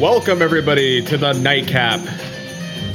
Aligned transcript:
Welcome, 0.00 0.42
everybody, 0.42 1.02
to 1.06 1.16
the 1.16 1.32
Nightcap. 1.32 1.98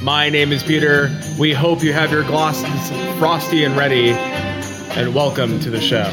My 0.01 0.29
name 0.29 0.53
is 0.53 0.63
Peter. 0.63 1.11
We 1.37 1.51
hope 1.51 1.83
you 1.83 1.91
have 1.91 2.13
your 2.13 2.23
glasses 2.23 3.19
frosty 3.19 3.65
and 3.65 3.75
ready, 3.75 4.11
and 4.11 5.13
welcome 5.13 5.59
to 5.59 5.69
the 5.69 5.81
show. 5.81 6.09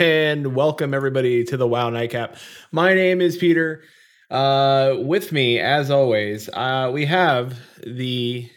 And 0.00 0.54
welcome 0.54 0.94
everybody 0.94 1.44
to 1.44 1.56
the 1.58 1.66
WoW 1.66 1.90
Nightcap. 1.90 2.36
My 2.70 2.94
name 2.94 3.20
is 3.20 3.36
Peter. 3.36 3.82
Uh, 4.30 4.94
with 4.98 5.32
me, 5.32 5.58
as 5.58 5.90
always, 5.90 6.48
uh, 6.54 6.90
we 6.92 7.04
have 7.04 7.58
the, 7.86 8.48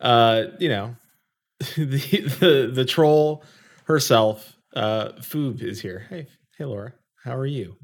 uh, 0.00 0.44
you 0.60 0.68
know, 0.68 0.94
the 1.76 2.28
the 2.40 2.70
the 2.72 2.84
troll 2.84 3.42
herself. 3.84 4.56
Uh, 4.74 5.08
Foob 5.18 5.62
is 5.62 5.80
here. 5.80 6.06
Hey, 6.08 6.28
hey, 6.56 6.64
Laura, 6.64 6.92
how 7.24 7.34
are 7.34 7.46
you? 7.46 7.76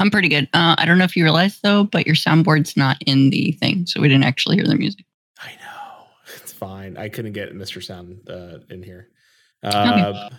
I'm 0.00 0.10
pretty 0.10 0.28
good. 0.28 0.48
Uh, 0.54 0.74
I 0.76 0.84
don't 0.84 0.98
know 0.98 1.04
if 1.04 1.14
you 1.14 1.22
realized 1.22 1.60
though, 1.62 1.84
but 1.84 2.04
your 2.04 2.16
soundboard's 2.16 2.76
not 2.76 2.96
in 3.06 3.30
the 3.30 3.52
thing, 3.52 3.86
so 3.86 4.00
we 4.00 4.08
didn't 4.08 4.24
actually 4.24 4.56
hear 4.56 4.66
the 4.66 4.74
music. 4.74 5.04
I 5.38 5.52
know 5.52 6.06
it's 6.42 6.52
fine. 6.52 6.96
I 6.96 7.08
couldn't 7.08 7.32
get 7.32 7.54
Mr. 7.54 7.80
Sound 7.84 8.28
uh, 8.28 8.58
in 8.70 8.82
here. 8.82 9.10
Uh, 9.62 10.12
okay. 10.12 10.36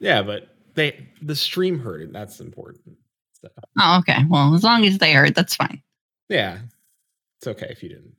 Yeah, 0.00 0.22
but 0.22 0.48
they 0.78 1.08
the 1.20 1.34
stream 1.34 1.78
heard 1.78 2.02
it. 2.02 2.12
That's 2.12 2.40
important. 2.40 2.96
So. 3.42 3.48
Oh, 3.78 3.98
okay. 3.98 4.24
Well, 4.28 4.54
as 4.54 4.62
long 4.62 4.84
as 4.84 4.98
they 4.98 5.12
heard, 5.12 5.34
that's 5.34 5.56
fine. 5.56 5.82
Yeah, 6.28 6.58
it's 7.38 7.46
okay 7.48 7.68
if 7.70 7.82
you 7.82 7.88
didn't. 7.88 8.14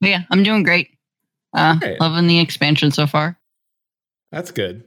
But 0.00 0.10
yeah, 0.10 0.22
I'm 0.30 0.42
doing 0.42 0.62
great. 0.62 0.90
Uh. 1.52 1.78
Loving 2.00 2.28
the 2.28 2.40
expansion 2.40 2.90
so 2.90 3.06
far. 3.06 3.38
That's 4.30 4.50
good. 4.50 4.84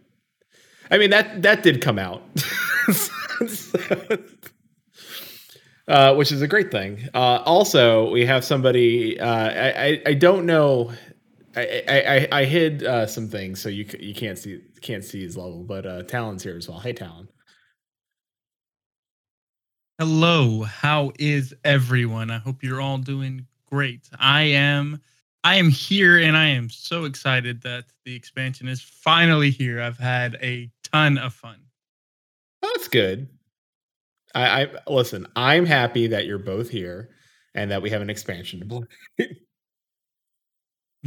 I 0.90 0.98
mean 0.98 1.09
that 1.12 1.42
that 1.44 1.64
did 1.64 1.81
come 1.81 2.00
out, 2.00 2.22
uh, 5.88 6.14
which 6.16 6.31
is 6.31 6.42
a 6.42 6.48
great 6.48 6.72
thing. 6.72 7.09
Uh, 7.14 7.42
also, 7.46 8.09
we 8.12 8.26
have 8.26 8.46
somebody. 8.46 9.20
Uh, 9.20 9.28
I, 9.28 9.70
I 9.88 10.02
I 10.08 10.14
don't 10.14 10.46
know 10.46 10.92
I, 11.56 12.28
I, 12.31 12.40
I 12.40 12.46
hid 12.46 12.84
uh, 12.84 13.08
some 13.08 13.30
things 13.30 13.62
so 13.62 13.70
you 13.70 13.86
you 14.00 14.14
can't 14.14 14.38
see 14.38 14.62
can't 14.86 15.03
see 15.03 15.22
his 15.22 15.36
level, 15.36 15.64
but 15.64 15.86
uh, 15.86 16.03
Talon's 16.03 16.44
here 16.44 16.55
as 16.55 16.69
well. 16.69 16.80
Hey, 16.80 16.94
Talon. 16.94 17.28
Hello, 19.97 20.64
how 20.64 21.11
is 21.17 21.53
everyone? 21.64 22.30
I 22.30 22.38
hope 22.38 22.61
you're 22.61 22.81
all 22.81 22.97
doing 22.97 23.47
great. 23.69 24.09
I 24.19 24.44
am 24.44 25.02
I 25.44 25.56
am 25.56 25.69
here 25.69 26.19
and 26.19 26.36
I 26.36 26.47
am 26.47 26.69
so 26.69 27.06
excited 27.06 27.61
that 27.63 27.86
the 28.03 28.16
expansion 28.16 28.67
is 28.67 28.81
finally 28.81 29.50
here. 29.50 29.81
I've 29.81 29.97
had 29.97 30.38
a 30.41 30.69
ton 30.83 31.17
of 31.17 31.33
fun. 31.33 31.58
That's 32.62 32.88
good. 32.88 33.28
I, 34.34 34.63
I 34.63 34.68
listen, 34.88 35.28
I'm 35.35 35.66
happy 35.66 36.07
that 36.07 36.25
you're 36.25 36.38
both 36.38 36.69
here 36.69 37.09
and 37.53 37.72
that 37.72 37.81
we 37.81 37.90
have 37.90 38.01
an 38.01 38.09
expansion 38.09 38.59
to 38.59 38.66
play. 39.18 39.38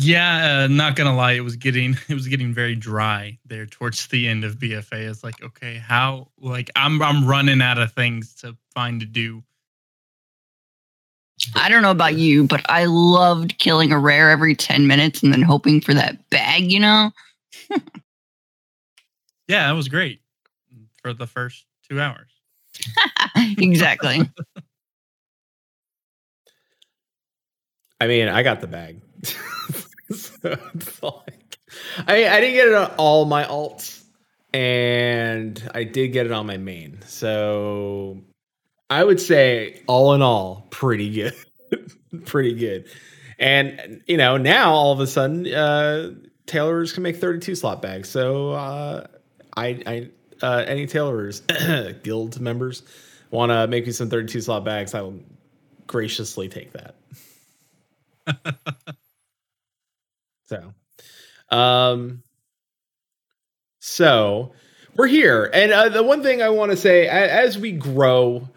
Yeah, 0.01 0.63
uh, 0.63 0.69
not 0.69 0.95
gonna 0.95 1.15
lie, 1.15 1.33
it 1.33 1.41
was 1.41 1.57
getting 1.57 1.97
it 2.09 2.15
was 2.15 2.29
getting 2.29 2.55
very 2.55 2.77
dry 2.77 3.37
there 3.45 3.67
towards 3.67 4.07
the 4.07 4.29
end 4.29 4.45
of 4.45 4.57
BFA. 4.57 5.11
It's 5.11 5.25
like, 5.25 5.43
okay, 5.43 5.77
how 5.77 6.29
like 6.39 6.71
I'm 6.77 7.03
I'm 7.03 7.27
running 7.27 7.61
out 7.61 7.79
of 7.79 7.93
things 7.93 8.35
to 8.37 8.57
find 8.73 9.01
to 9.01 9.07
do. 9.07 9.43
I 11.57 11.69
don't 11.69 11.83
know 11.83 11.91
about 11.91 12.15
you, 12.15 12.45
but 12.45 12.65
I 12.69 12.85
loved 12.85 13.59
killing 13.59 13.93
a 13.93 13.99
rare 13.99 14.31
every 14.31 14.55
10 14.55 14.87
minutes 14.87 15.23
and 15.23 15.33
then 15.33 15.43
hoping 15.43 15.81
for 15.81 15.95
that 15.95 16.29
bag, 16.31 16.71
you 16.71 16.81
know? 16.81 17.13
yeah, 19.47 19.69
that 19.69 19.73
was 19.73 19.87
great 19.87 20.21
for 21.01 21.13
the 21.13 21.29
first 21.29 21.65
two 21.89 22.01
hours. 22.01 22.33
exactly. 23.37 24.29
I 28.01 28.07
mean, 28.09 28.29
I 28.29 28.43
got 28.43 28.61
the 28.61 28.67
bag. 28.67 29.01
So 30.11 30.39
it's 30.75 31.03
like 31.03 31.59
I 32.07 32.29
I 32.29 32.41
didn't 32.41 32.55
get 32.55 32.69
it 32.69 32.75
on 32.75 32.91
all 32.97 33.25
my 33.25 33.45
alts, 33.45 34.03
and 34.53 35.71
I 35.75 35.85
did 35.85 36.09
get 36.09 36.27
it 36.27 36.33
on 36.33 36.47
my 36.47 36.57
main. 36.57 37.01
So 37.07 38.21
I 38.91 39.05
would 39.05 39.21
say 39.21 39.83
all 39.87 40.15
in 40.15 40.23
all, 40.23 40.67
pretty 40.71 41.11
good, 41.13 41.35
pretty 42.25 42.55
good. 42.55 42.87
And 43.39 44.03
you 44.07 44.17
know, 44.17 44.37
now 44.37 44.73
all 44.73 44.93
of 44.93 45.01
a 45.01 45.07
sudden, 45.07 45.47
uh, 45.47 46.15
tailors 46.47 46.93
can 46.93 47.03
make 47.03 47.17
32 47.17 47.55
slot 47.55 47.83
bags. 47.83 48.09
So 48.09 48.53
uh, 48.53 49.07
I, 49.57 49.83
I 49.87 50.11
uh, 50.43 50.65
any 50.67 50.87
tailors 50.87 51.41
guild 52.03 52.41
members 52.41 52.83
want 53.31 53.51
to 53.51 53.67
make 53.67 53.87
me 53.87 53.93
some 53.93 54.09
32 54.09 54.41
slot 54.41 54.65
bags, 54.65 54.95
I 54.95 55.03
will 55.03 55.21
graciously 55.87 56.49
take 56.49 56.73
that. 56.73 56.95
So, 60.49 60.73
um, 61.51 62.23
so 63.81 64.53
we're 64.97 65.07
here, 65.07 65.51
and 65.53 65.73
uh, 65.73 65.89
the 65.91 66.03
one 66.03 66.23
thing 66.23 66.43
I 66.43 66.49
want 66.49 66.71
to 66.71 66.77
say, 66.77 67.07
as 67.07 67.59
we 67.59 67.73
grow 67.73 68.49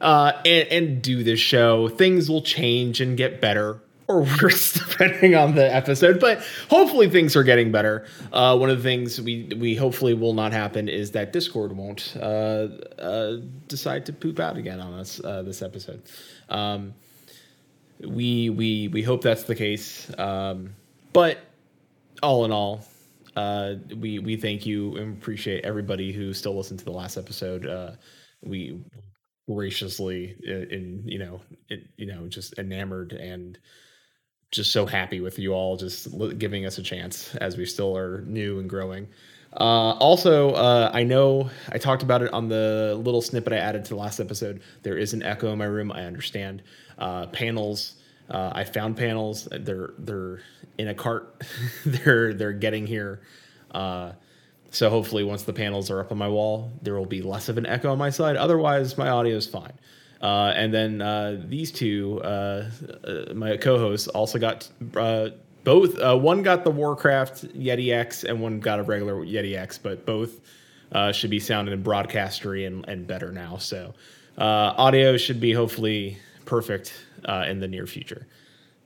uh, 0.00 0.32
and, 0.44 0.68
and 0.68 1.02
do 1.02 1.22
this 1.22 1.40
show, 1.40 1.88
things 1.88 2.30
will 2.30 2.42
change 2.42 3.00
and 3.00 3.16
get 3.16 3.40
better 3.40 3.80
or 4.06 4.20
worse 4.42 4.74
depending 4.74 5.34
on 5.34 5.54
the 5.54 5.74
episode 5.74 6.20
but 6.20 6.38
hopefully 6.68 7.08
things 7.08 7.36
are 7.36 7.42
getting 7.42 7.72
better. 7.72 8.06
Uh, 8.32 8.56
one 8.56 8.68
of 8.68 8.76
the 8.76 8.82
things 8.82 9.20
we 9.20 9.50
we 9.56 9.74
hopefully 9.74 10.12
will 10.14 10.34
not 10.34 10.52
happen 10.52 10.88
is 10.88 11.12
that 11.12 11.32
discord 11.32 11.72
won't 11.72 12.14
uh, 12.20 12.68
uh, 12.98 13.36
decide 13.66 14.04
to 14.06 14.12
poop 14.12 14.38
out 14.40 14.56
again 14.56 14.80
on 14.80 14.92
us 14.94 15.22
uh, 15.24 15.42
this 15.42 15.62
episode. 15.62 16.02
Um, 16.48 16.94
we 18.00 18.50
we 18.50 18.88
we 18.88 19.02
hope 19.02 19.22
that's 19.22 19.44
the 19.44 19.54
case. 19.54 20.10
Um, 20.18 20.74
but 21.14 21.38
all 22.22 22.44
in 22.44 22.52
all, 22.52 22.84
uh, 23.36 23.74
we 23.96 24.18
we 24.18 24.36
thank 24.36 24.66
you 24.66 24.96
and 24.96 25.16
appreciate 25.16 25.64
everybody 25.64 26.12
who 26.12 26.34
still 26.34 26.54
listened 26.54 26.80
to 26.80 26.84
the 26.84 26.92
last 26.92 27.16
episode. 27.16 27.66
Uh, 27.66 27.92
we 28.42 28.84
graciously, 29.48 30.36
in, 30.42 30.70
in 30.70 31.02
you 31.06 31.18
know, 31.18 31.40
it, 31.68 31.84
you 31.96 32.06
know, 32.06 32.28
just 32.28 32.58
enamored 32.58 33.12
and 33.12 33.58
just 34.50 34.72
so 34.72 34.86
happy 34.86 35.20
with 35.20 35.38
you 35.38 35.52
all 35.52 35.76
just 35.76 36.08
giving 36.38 36.64
us 36.64 36.78
a 36.78 36.82
chance 36.82 37.34
as 37.36 37.56
we 37.56 37.64
still 37.64 37.96
are 37.96 38.22
new 38.22 38.58
and 38.58 38.68
growing. 38.68 39.08
Uh, 39.52 39.92
also, 39.98 40.50
uh, 40.50 40.90
I 40.92 41.04
know 41.04 41.48
I 41.70 41.78
talked 41.78 42.02
about 42.02 42.22
it 42.22 42.32
on 42.32 42.48
the 42.48 43.00
little 43.04 43.22
snippet 43.22 43.52
I 43.52 43.56
added 43.56 43.84
to 43.84 43.90
the 43.90 44.00
last 44.00 44.18
episode. 44.18 44.62
There 44.82 44.98
is 44.98 45.12
an 45.12 45.22
echo 45.22 45.52
in 45.52 45.58
my 45.58 45.64
room. 45.64 45.92
I 45.92 46.04
understand. 46.04 46.62
Uh, 46.98 47.26
panels 47.26 47.96
uh, 48.30 48.50
I 48.54 48.64
found 48.64 48.96
panels. 48.96 49.48
They're 49.50 49.90
they're 49.98 50.40
in 50.78 50.88
a 50.88 50.94
cart. 50.94 51.42
they're 51.86 52.34
they're 52.34 52.52
getting 52.52 52.86
here. 52.86 53.20
Uh, 53.70 54.12
so 54.70 54.90
hopefully, 54.90 55.22
once 55.24 55.42
the 55.42 55.52
panels 55.52 55.90
are 55.90 56.00
up 56.00 56.10
on 56.10 56.18
my 56.18 56.28
wall, 56.28 56.72
there 56.82 56.94
will 56.94 57.06
be 57.06 57.22
less 57.22 57.48
of 57.48 57.58
an 57.58 57.66
echo 57.66 57.92
on 57.92 57.98
my 57.98 58.10
side. 58.10 58.36
Otherwise, 58.36 58.98
my 58.98 59.08
audio 59.08 59.36
is 59.36 59.46
fine. 59.46 59.72
Uh, 60.20 60.52
and 60.56 60.72
then 60.72 61.02
uh, 61.02 61.40
these 61.46 61.70
two, 61.70 62.20
uh, 62.24 62.64
uh, 63.04 63.34
my 63.34 63.56
co-hosts, 63.56 64.08
also 64.08 64.38
got 64.38 64.68
both. 65.64 65.98
one 66.20 66.42
got 66.42 66.64
the 66.64 66.70
Warcraft 66.70 67.56
Yeti 67.56 67.92
X, 67.94 68.24
and 68.24 68.40
one 68.40 68.58
got 68.58 68.80
a 68.80 68.82
regular 68.82 69.14
Yeti 69.16 69.56
X. 69.56 69.78
But 69.78 70.06
both 70.06 70.40
should 71.12 71.30
be 71.30 71.40
sounding 71.40 71.80
broadcastery 71.82 72.66
and, 72.66 72.88
and 72.88 73.06
better 73.06 73.30
now. 73.30 73.58
So 73.58 73.94
audio 74.38 75.16
should 75.16 75.40
be 75.40 75.52
hopefully 75.52 76.18
perfect 76.44 76.94
uh, 77.24 77.44
in 77.48 77.60
the 77.60 77.68
near 77.68 77.86
future. 77.86 78.26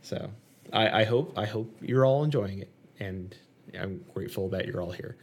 So 0.02 0.30
I, 0.72 1.00
I, 1.00 1.04
hope 1.04 1.32
I 1.36 1.46
hope 1.46 1.74
you're 1.80 2.04
all 2.04 2.24
enjoying 2.24 2.60
it, 2.60 2.70
and 3.00 3.34
I'm 3.78 4.04
grateful 4.14 4.48
that 4.50 4.66
you're 4.66 4.80
all 4.80 4.92
here. 4.92 5.16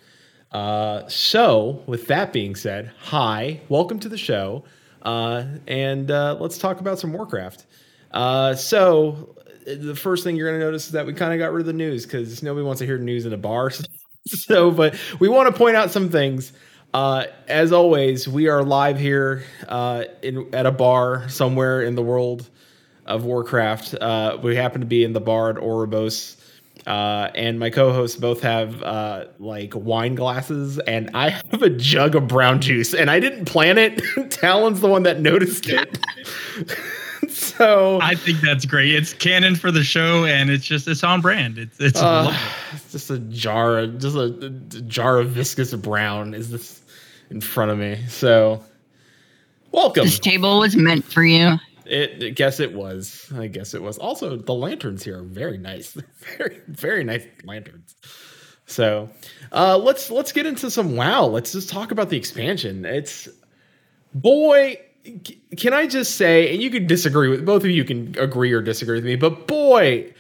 Uh, 0.52 1.08
so 1.08 1.84
with 1.86 2.08
that 2.08 2.32
being 2.32 2.56
said, 2.56 2.92
hi, 3.00 3.62
welcome 3.70 4.00
to 4.00 4.10
the 4.10 4.18
show, 4.18 4.64
uh, 5.02 5.44
and 5.68 6.10
uh, 6.10 6.38
let's 6.40 6.58
talk 6.58 6.80
about 6.80 7.00
some 7.00 7.14
Warcraft. 7.14 7.66
Uh, 8.12 8.56
so 8.56 9.36
the 9.66 9.96
first 9.96 10.24
thing 10.24 10.36
you're 10.36 10.50
going 10.50 10.60
to 10.60 10.66
notice 10.66 10.86
is 10.86 10.92
that 10.94 11.06
we 11.06 11.14
kind 11.14 11.34
of 11.34 11.40
got 11.40 11.52
rid 11.52 11.62
of 11.62 11.68
the 11.68 11.74
news 11.74 12.06
because 12.06 12.42
nobody 12.44 12.66
wants 12.66 12.80
to 12.80 12.86
hear 12.86 12.98
news 12.98 13.26
in 13.26 13.34
a 13.34 13.38
bar. 13.38 13.72
so, 14.28 14.72
but 14.72 14.96
we 15.20 15.28
want 15.28 15.52
to 15.52 15.58
point 15.58 15.76
out 15.76 15.92
some 15.92 16.10
things. 16.10 16.54
Uh, 16.94 17.26
as 17.48 17.74
always, 17.74 18.28
we 18.28 18.48
are 18.48 18.64
live 18.64 18.98
here 18.98 19.44
uh, 19.68 20.06
in, 20.22 20.48
at 20.54 20.66
a 20.66 20.72
bar 20.72 21.28
somewhere 21.28 21.82
in 21.82 21.96
the 21.96 22.02
world 22.02 22.50
of 23.06 23.26
Warcraft. 23.26 23.96
Uh, 23.96 24.38
we 24.42 24.56
happen 24.56 24.82
to 24.82 24.88
be 24.88 25.04
in 25.04 25.14
the 25.14 25.22
bar 25.22 25.50
at 25.50 25.58
Oribos. 25.58 26.38
Uh, 26.88 27.32
and 27.34 27.60
my 27.60 27.72
co-hosts 27.72 28.16
both 28.16 28.42
have 28.42 28.82
uh, 28.84 29.26
like 29.40 29.74
wine 29.76 30.14
glasses, 30.14 30.78
and 30.80 31.10
I 31.16 31.30
have 31.30 31.64
a 31.64 31.70
jug 31.70 32.16
of 32.16 32.28
brown 32.28 32.62
juice, 32.62 32.94
and 32.94 33.10
I 33.10 33.20
didn't 33.20 33.46
plan 33.46 33.80
it. 33.80 34.04
Talon's 34.30 34.82
the 34.82 34.88
one 34.88 35.02
that 35.04 35.20
noticed 35.20 35.68
it. 35.68 35.98
so 37.30 38.00
I 38.02 38.14
think 38.14 38.40
that's 38.42 38.66
great. 38.66 38.94
It's 38.94 39.14
canon 39.14 39.56
for 39.56 39.72
the 39.72 39.84
show, 39.84 40.26
and 40.26 40.52
it's 40.52 40.66
just 40.66 40.88
it's 40.88 41.04
on 41.04 41.22
brand. 41.22 41.58
It's 41.58 41.80
it's 41.80 42.00
uh, 42.00 42.38
it's 42.74 42.92
just 42.92 43.10
a 43.10 43.18
jar, 43.18 43.80
of, 43.80 43.98
just 43.98 44.16
a, 44.16 44.26
a, 44.46 44.50
jar 44.82 45.18
of 45.18 45.30
viscous 45.30 45.74
brown 45.74 46.36
is 46.36 46.52
this 46.52 46.84
in 47.32 47.42
front 47.42 47.72
of 47.72 47.80
me. 47.80 48.00
So 48.10 48.64
welcome. 49.72 50.06
This 50.06 50.20
table 50.20 50.60
was 50.60 50.76
meant 50.76 51.04
for 51.04 51.24
you. 51.24 51.58
It, 51.86 52.24
I 52.24 52.30
guess 52.30 52.60
it 52.60 52.74
was. 52.74 53.32
I 53.36 53.48
guess 53.48 53.74
it 53.74 53.82
was. 53.82 53.98
Also, 53.98 54.36
the 54.38 54.54
lanterns 54.54 55.04
here 55.04 55.20
are 55.20 55.24
very 55.24 55.58
nice. 55.58 55.94
very, 56.38 56.62
very 56.68 57.04
nice 57.04 57.26
lanterns. 57.44 57.96
So, 58.66 59.10
uh, 59.52 59.78
let's 59.78 60.10
let's 60.10 60.32
get 60.32 60.46
into 60.46 60.72
some 60.72 60.96
WoW. 60.96 61.28
Let's 61.28 61.52
just 61.52 61.70
talk 61.70 61.92
about 61.92 62.10
the 62.10 62.18
expansion. 62.18 62.86
It's 62.86 63.30
boy, 64.14 64.78
can 65.58 65.74
I 65.74 65.86
just 65.86 66.16
say, 66.16 66.52
and 66.52 66.64
you 66.64 66.72
can 66.72 66.88
disagree 66.88 67.30
with 67.30 67.46
both 67.46 67.64
of 67.64 67.70
you 67.70 67.84
can 67.84 68.16
agree 68.18 68.52
or 68.52 68.62
disagree 68.62 68.96
with 68.96 69.06
me, 69.06 69.16
but 69.16 69.48
boy, 69.48 70.14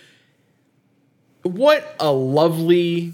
what 1.41 1.95
a 1.99 2.11
lovely 2.11 3.13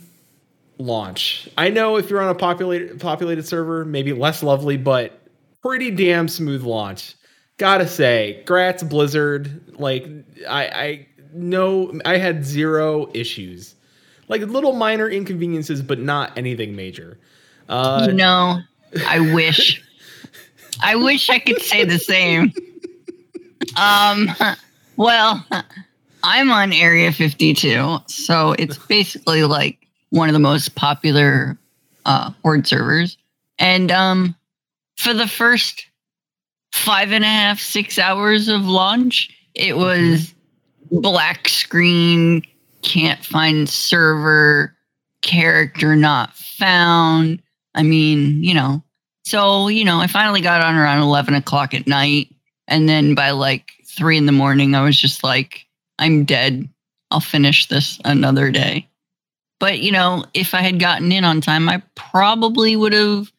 launch. 0.78 1.48
I 1.58 1.70
know 1.70 1.98
if 1.98 2.10
you're 2.10 2.22
on 2.22 2.30
a 2.30 2.36
populated 2.36 3.00
populated 3.00 3.48
server, 3.48 3.86
maybe 3.86 4.12
less 4.12 4.44
lovely, 4.44 4.76
but 4.76 5.18
pretty 5.62 5.92
damn 5.92 6.28
smooth 6.28 6.64
launch 6.64 7.16
gotta 7.62 7.88
say, 7.88 8.42
Grats 8.46 8.88
Blizzard. 8.88 9.78
Like 9.80 10.08
I, 10.50 10.66
I 10.66 11.08
know 11.32 11.94
I 12.04 12.18
had 12.18 12.44
zero 12.44 13.08
issues, 13.14 13.76
like 14.28 14.42
little 14.42 14.74
minor 14.74 15.08
inconveniences, 15.08 15.84
but 15.84 16.00
not 16.00 16.36
anything 16.36 16.76
major. 16.76 17.20
Uh, 17.70 18.08
you 18.10 18.14
know, 18.14 18.60
I 19.08 19.34
wish, 19.34 19.82
I 20.82 20.96
wish 20.96 21.30
I 21.30 21.38
could 21.38 21.62
say 21.62 21.86
the 21.86 22.00
same. 22.00 22.52
Um, 23.78 24.32
well, 24.98 25.46
I'm 26.24 26.52
on 26.52 26.74
Area 26.74 27.12
52, 27.14 28.00
so 28.08 28.56
it's 28.58 28.78
basically 28.88 29.44
like 29.44 29.78
one 30.10 30.30
of 30.30 30.34
the 30.34 30.40
most 30.40 30.74
popular 30.74 31.60
uh, 32.06 32.32
horde 32.42 32.66
servers, 32.66 33.20
and 33.60 33.92
um, 33.92 34.36
for 34.98 35.14
the 35.14 35.28
first 35.28 35.86
five 36.72 37.12
and 37.12 37.24
a 37.24 37.28
half, 37.28 37.60
six 37.60 37.98
hours 38.00 38.48
of 38.48 38.66
launch, 38.66 39.30
it 39.54 39.78
was 39.78 40.34
black 40.92 41.48
screen, 41.48 42.44
can't 42.82 43.24
find 43.24 43.70
server, 43.70 44.76
character 45.22 45.96
not 45.96 46.36
found. 46.36 47.42
I 47.76 47.84
mean, 47.84 48.44
you 48.44 48.54
know, 48.54 48.84
so, 49.24 49.68
you 49.68 49.86
know, 49.86 50.00
I 50.00 50.08
finally 50.08 50.42
got 50.42 50.62
on 50.62 50.76
around 50.76 51.02
11 51.04 51.36
o'clock 51.36 51.74
at 51.74 51.88
night. 51.88 52.34
And 52.68 52.88
then 52.90 53.16
by 53.16 53.32
like 53.32 53.72
three 53.86 54.18
in 54.18 54.26
the 54.26 54.32
morning, 54.32 54.76
I 54.76 54.84
was 54.84 55.00
just 55.00 55.24
like, 55.24 55.66
I'm 56.00 56.26
dead. 56.26 56.68
I'll 57.12 57.20
finish 57.20 57.68
this 57.68 58.00
another 58.06 58.52
day. 58.52 58.88
But, 59.60 59.80
you 59.80 59.92
know, 59.92 60.26
if 60.34 60.54
I 60.56 60.62
had 60.62 60.80
gotten 60.80 61.12
in 61.12 61.24
on 61.24 61.40
time, 61.40 61.70
I 61.70 61.84
probably 61.96 62.76
would 62.76 62.94
have 62.94 63.32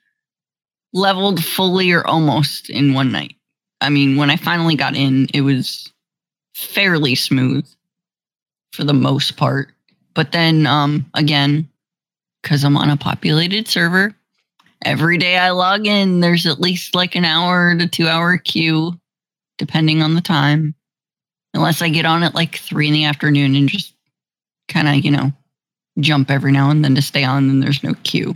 leveled 0.93 1.43
fully 1.43 1.93
or 1.93 2.07
almost 2.07 2.71
in 2.71 2.95
one 2.95 3.13
night. 3.13 3.37
I 3.81 3.89
mean, 3.89 4.17
when 4.17 4.31
I 4.31 4.37
finally 4.37 4.77
got 4.77 4.95
in, 4.95 5.29
it 5.35 5.41
was 5.41 5.93
fairly 6.55 7.15
smooth 7.15 7.67
for 8.73 8.85
the 8.85 8.95
most 8.95 9.37
part. 9.37 9.71
But 10.15 10.33
then 10.33 10.67
um, 10.67 11.07
again, 11.15 11.69
because 12.43 12.65
I'm 12.65 12.77
on 12.77 12.91
a 12.91 12.97
populated 12.97 13.69
server, 13.69 14.15
every 14.85 15.19
day 15.19 15.39
I 15.39 15.51
log 15.51 15.87
in, 15.87 16.21
there's 16.21 16.47
at 16.47 16.61
least 16.61 16.95
like 16.95 17.15
an 17.15 17.25
hour 17.25 17.77
to 17.77 17.87
two 17.87 18.09
hour 18.09 18.37
queue, 18.37 18.99
depending 19.59 20.03
on 20.03 20.15
the 20.15 20.21
time. 20.21 20.75
Unless 21.55 21.83
I 21.83 21.89
get 21.89 22.07
on 22.07 22.23
at 22.23 22.35
like 22.35 22.57
three 22.57 22.89
in 22.89 22.95
the 22.95 23.05
afternoon 23.05 23.55
and 23.55 23.69
just 23.69 23.95
kind 24.69 24.89
of, 24.89 25.05
you 25.05 25.11
know, 25.11 25.33
jump 26.01 26.31
every 26.31 26.53
now 26.53 26.71
and 26.71 26.85
then 26.85 26.95
to 26.95 27.03
stay 27.03 27.25
on, 27.25 27.49
then 27.49 27.61
there's 27.61 27.83
no 27.83 27.95
queue. 28.03 28.35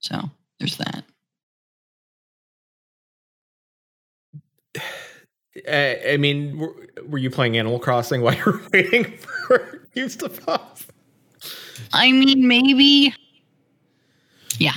So 0.00 0.30
there's 0.58 0.78
that. 0.78 1.04
Uh, 5.68 5.94
I 6.08 6.16
mean, 6.16 6.58
were, 6.58 6.74
were, 7.06 7.18
you 7.18 7.30
playing 7.30 7.56
Animal 7.56 7.78
Crossing 7.78 8.20
while 8.20 8.34
you 8.34 8.42
were 8.44 8.62
waiting 8.72 9.04
for 9.16 9.88
use 9.94 10.16
to 10.16 10.28
pop? 10.28 10.78
I 11.92 12.12
mean, 12.12 12.46
maybe. 12.46 13.14
Yeah. 14.58 14.74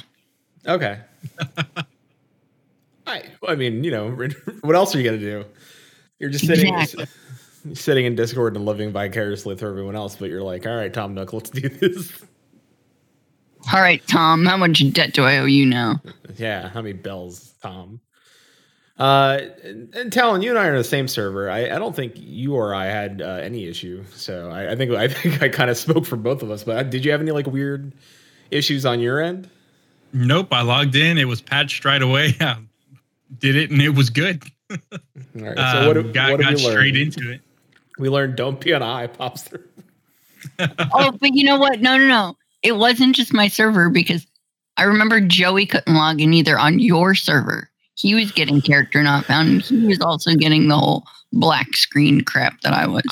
Okay. 0.66 1.00
I 3.08 3.24
I 3.48 3.56
mean, 3.56 3.84
you 3.84 3.92
know, 3.92 4.12
what 4.62 4.76
else 4.76 4.96
are 4.96 5.00
you 5.00 5.04
gonna 5.04 5.18
do? 5.18 5.46
You're 6.20 6.30
just 6.30 6.46
sitting 6.46 6.74
exactly. 6.74 7.06
sitting 7.76 8.06
in 8.06 8.16
Discord 8.16 8.56
and 8.56 8.66
living 8.66 8.92
vicariously 8.92 9.56
through 9.56 9.70
everyone 9.70 9.96
else, 9.96 10.16
but 10.16 10.30
you're 10.30 10.44
like, 10.44 10.66
all 10.66 10.76
right, 10.76 10.94
Tom 10.94 11.14
Nook, 11.14 11.34
let's 11.34 11.50
do 11.50 11.70
this. 11.70 12.24
All 13.74 13.82
right, 13.82 14.02
Tom, 14.08 14.46
how 14.46 14.56
much 14.56 14.82
debt 14.94 15.14
do 15.14 15.24
I 15.24 15.40
owe 15.40 15.46
you 15.46 15.66
now? 15.66 16.02
Yeah, 16.38 16.70
how 16.70 16.82
many 16.82 16.94
bells, 16.94 17.54
Tom? 17.62 18.00
Uh, 19.00 19.42
and 19.64 20.12
Talon, 20.12 20.42
you 20.42 20.50
and 20.50 20.58
I 20.58 20.68
are 20.68 20.72
on 20.72 20.78
the 20.78 20.84
same 20.84 21.08
server. 21.08 21.52
I, 21.52 21.66
I 21.70 21.78
don't 21.78 21.96
think 21.96 22.14
you 22.16 22.56
or 22.56 22.74
I 22.74 22.86
had 22.86 23.22
uh, 23.22 23.26
any 23.44 23.66
issue. 23.66 24.04
So 24.14 24.50
I, 24.50 24.72
I, 24.72 24.76
think 24.76 24.92
I 24.92 25.08
think 25.08 25.42
I 25.42 25.50
kind 25.50 25.70
of 25.70 25.78
spoke 25.78 26.06
for 26.06 26.16
both 26.16 26.42
of 26.42 26.50
us. 26.50 26.64
But 26.64 26.78
uh, 26.78 26.84
did 26.84 27.06
you 27.06 27.12
have 27.12 27.22
any 27.22 27.32
like 27.32 27.46
weird 27.46 27.94
issues 28.50 28.86
on 28.86 29.00
your 29.00 29.22
end? 29.22 29.50
Nope. 30.14 30.48
I 30.52 30.62
logged 30.62 30.96
in. 30.96 31.18
It 31.18 31.26
was 31.26 31.42
patched 31.42 31.86
right 31.86 32.02
away. 32.02 32.36
I 32.40 32.58
did 33.38 33.56
it, 33.56 33.70
and 33.70 33.82
it 33.82 33.90
was 33.90 34.10
good. 34.10 34.44
All 34.72 34.78
right. 35.36 35.58
So 35.58 35.88
what, 35.88 35.98
um, 35.98 36.12
got, 36.12 36.32
what 36.32 36.44
have 36.44 36.56
got 36.56 36.60
straight 36.60 36.98
into 36.98 37.32
it. 37.32 37.42
We 38.00 38.10
learned 38.10 38.36
don't 38.36 38.60
be 38.60 38.74
on 38.74 38.82
eye 38.82 39.08
pops 39.08 39.44
through. 39.44 39.64
oh, 40.60 41.12
but 41.12 41.34
you 41.34 41.44
know 41.44 41.58
what? 41.58 41.82
No, 41.82 41.98
no, 41.98 42.08
no. 42.08 42.38
It 42.64 42.74
wasn't 42.74 43.16
just 43.16 43.34
my 43.34 43.48
server 43.48 43.90
because 43.90 44.26
I 44.76 44.84
remember 44.84 45.22
Joey 45.22 45.66
couldn't 45.68 45.94
log 45.94 46.20
in 46.20 46.34
either 46.34 46.58
on 46.58 46.80
your 46.80 47.16
server 47.16 47.70
he 47.98 48.14
was 48.14 48.32
getting 48.32 48.62
character 48.62 49.02
not 49.02 49.26
found 49.26 49.50
and 49.50 49.62
he 49.64 49.88
was 49.88 50.00
also 50.02 50.36
getting 50.36 50.68
the 50.68 50.78
whole 50.78 51.04
black 51.34 51.76
screen 51.76 52.22
crap 52.24 52.62
that 52.62 52.74
I 52.74 52.88
was. 52.88 53.04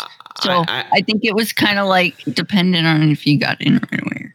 So 0.42 0.52
I, 0.52 0.66
I, 0.68 0.86
I 0.94 1.02
think 1.02 1.22
it 1.24 1.36
was 1.36 1.52
kind 1.52 1.80
of 1.80 1.88
like 1.88 2.18
dependent 2.26 2.86
on 2.86 3.10
if 3.12 3.26
you 3.26 3.40
got 3.40 3.60
in 3.62 3.74
right 3.74 4.02
away. 4.02 4.32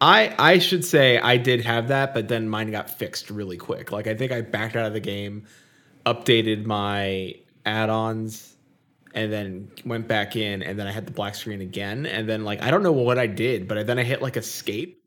I 0.00 0.34
I 0.38 0.58
should 0.58 0.84
say 0.84 1.18
I 1.18 1.36
did 1.36 1.60
have 1.64 1.88
that, 1.88 2.14
but 2.14 2.28
then 2.28 2.48
mine 2.48 2.70
got 2.70 2.90
fixed 2.90 3.30
really 3.30 3.56
quick. 3.56 3.92
Like 3.92 4.06
I 4.06 4.14
think 4.14 4.32
I 4.32 4.40
backed 4.40 4.76
out 4.76 4.86
of 4.86 4.94
the 4.94 5.00
game, 5.00 5.46
updated 6.06 6.64
my 6.64 7.34
add-ons, 7.66 8.56
and 9.14 9.32
then 9.32 9.70
went 9.84 10.08
back 10.08 10.36
in, 10.36 10.62
and 10.62 10.78
then 10.78 10.86
I 10.86 10.90
had 10.90 11.06
the 11.06 11.12
black 11.12 11.34
screen 11.34 11.60
again, 11.60 12.06
and 12.06 12.28
then 12.28 12.44
like 12.44 12.62
I 12.62 12.70
don't 12.70 12.82
know 12.82 12.92
what 12.92 13.18
I 13.18 13.26
did, 13.26 13.68
but 13.68 13.86
then 13.86 13.98
I 13.98 14.04
hit 14.04 14.22
like 14.22 14.36
escape, 14.36 15.01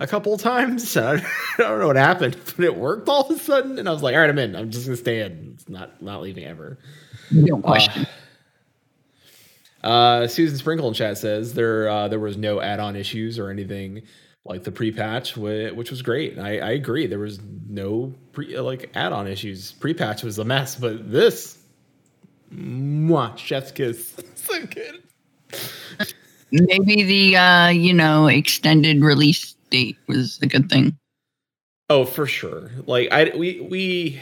a 0.00 0.06
couple 0.06 0.36
times. 0.36 0.96
I 0.96 1.22
don't 1.58 1.78
know 1.78 1.86
what 1.86 1.96
happened, 1.96 2.36
but 2.56 2.64
it 2.64 2.76
worked 2.76 3.08
all 3.08 3.28
of 3.28 3.36
a 3.36 3.38
sudden, 3.38 3.78
and 3.78 3.88
I 3.88 3.92
was 3.92 4.02
like, 4.02 4.14
"All 4.14 4.20
right, 4.20 4.30
I'm 4.30 4.38
in. 4.38 4.56
I'm 4.56 4.70
just 4.70 4.86
gonna 4.86 4.96
stay 4.96 5.20
in. 5.20 5.52
It's 5.54 5.68
not 5.68 6.02
not 6.02 6.22
leaving 6.22 6.44
ever." 6.44 6.78
No 7.30 7.58
question. 7.58 8.06
Uh, 9.84 9.86
uh, 9.86 10.26
Susan 10.26 10.58
Sprinkle 10.58 10.88
in 10.88 10.94
chat 10.94 11.18
says 11.18 11.54
there 11.54 11.88
uh, 11.88 12.08
there 12.08 12.18
was 12.18 12.36
no 12.36 12.60
add-on 12.60 12.96
issues 12.96 13.38
or 13.38 13.50
anything 13.50 14.02
like 14.44 14.64
the 14.64 14.72
pre-patch, 14.72 15.36
which 15.36 15.90
was 15.90 16.02
great. 16.02 16.38
I, 16.38 16.58
I 16.58 16.70
agree. 16.70 17.06
There 17.06 17.18
was 17.18 17.38
no 17.68 18.12
pre 18.32 18.58
like 18.58 18.90
add-on 18.94 19.28
issues. 19.28 19.72
Pre-patch 19.72 20.22
was 20.22 20.38
a 20.38 20.44
mess, 20.44 20.76
but 20.76 21.10
this, 21.10 21.58
mwah, 22.52 23.36
chef's 23.38 23.70
kiss, 23.70 24.16
so 24.34 24.66
good. 24.66 25.02
Maybe 26.52 27.04
the 27.04 27.36
uh, 27.36 27.68
you 27.68 27.94
know 27.94 28.26
extended 28.26 29.02
release 29.02 29.49
date 29.70 29.96
was 30.06 30.38
a 30.42 30.46
good 30.46 30.68
thing. 30.68 30.96
Oh, 31.88 32.04
for 32.04 32.26
sure. 32.26 32.70
Like 32.86 33.10
I 33.10 33.32
we 33.36 33.60
we 33.60 34.20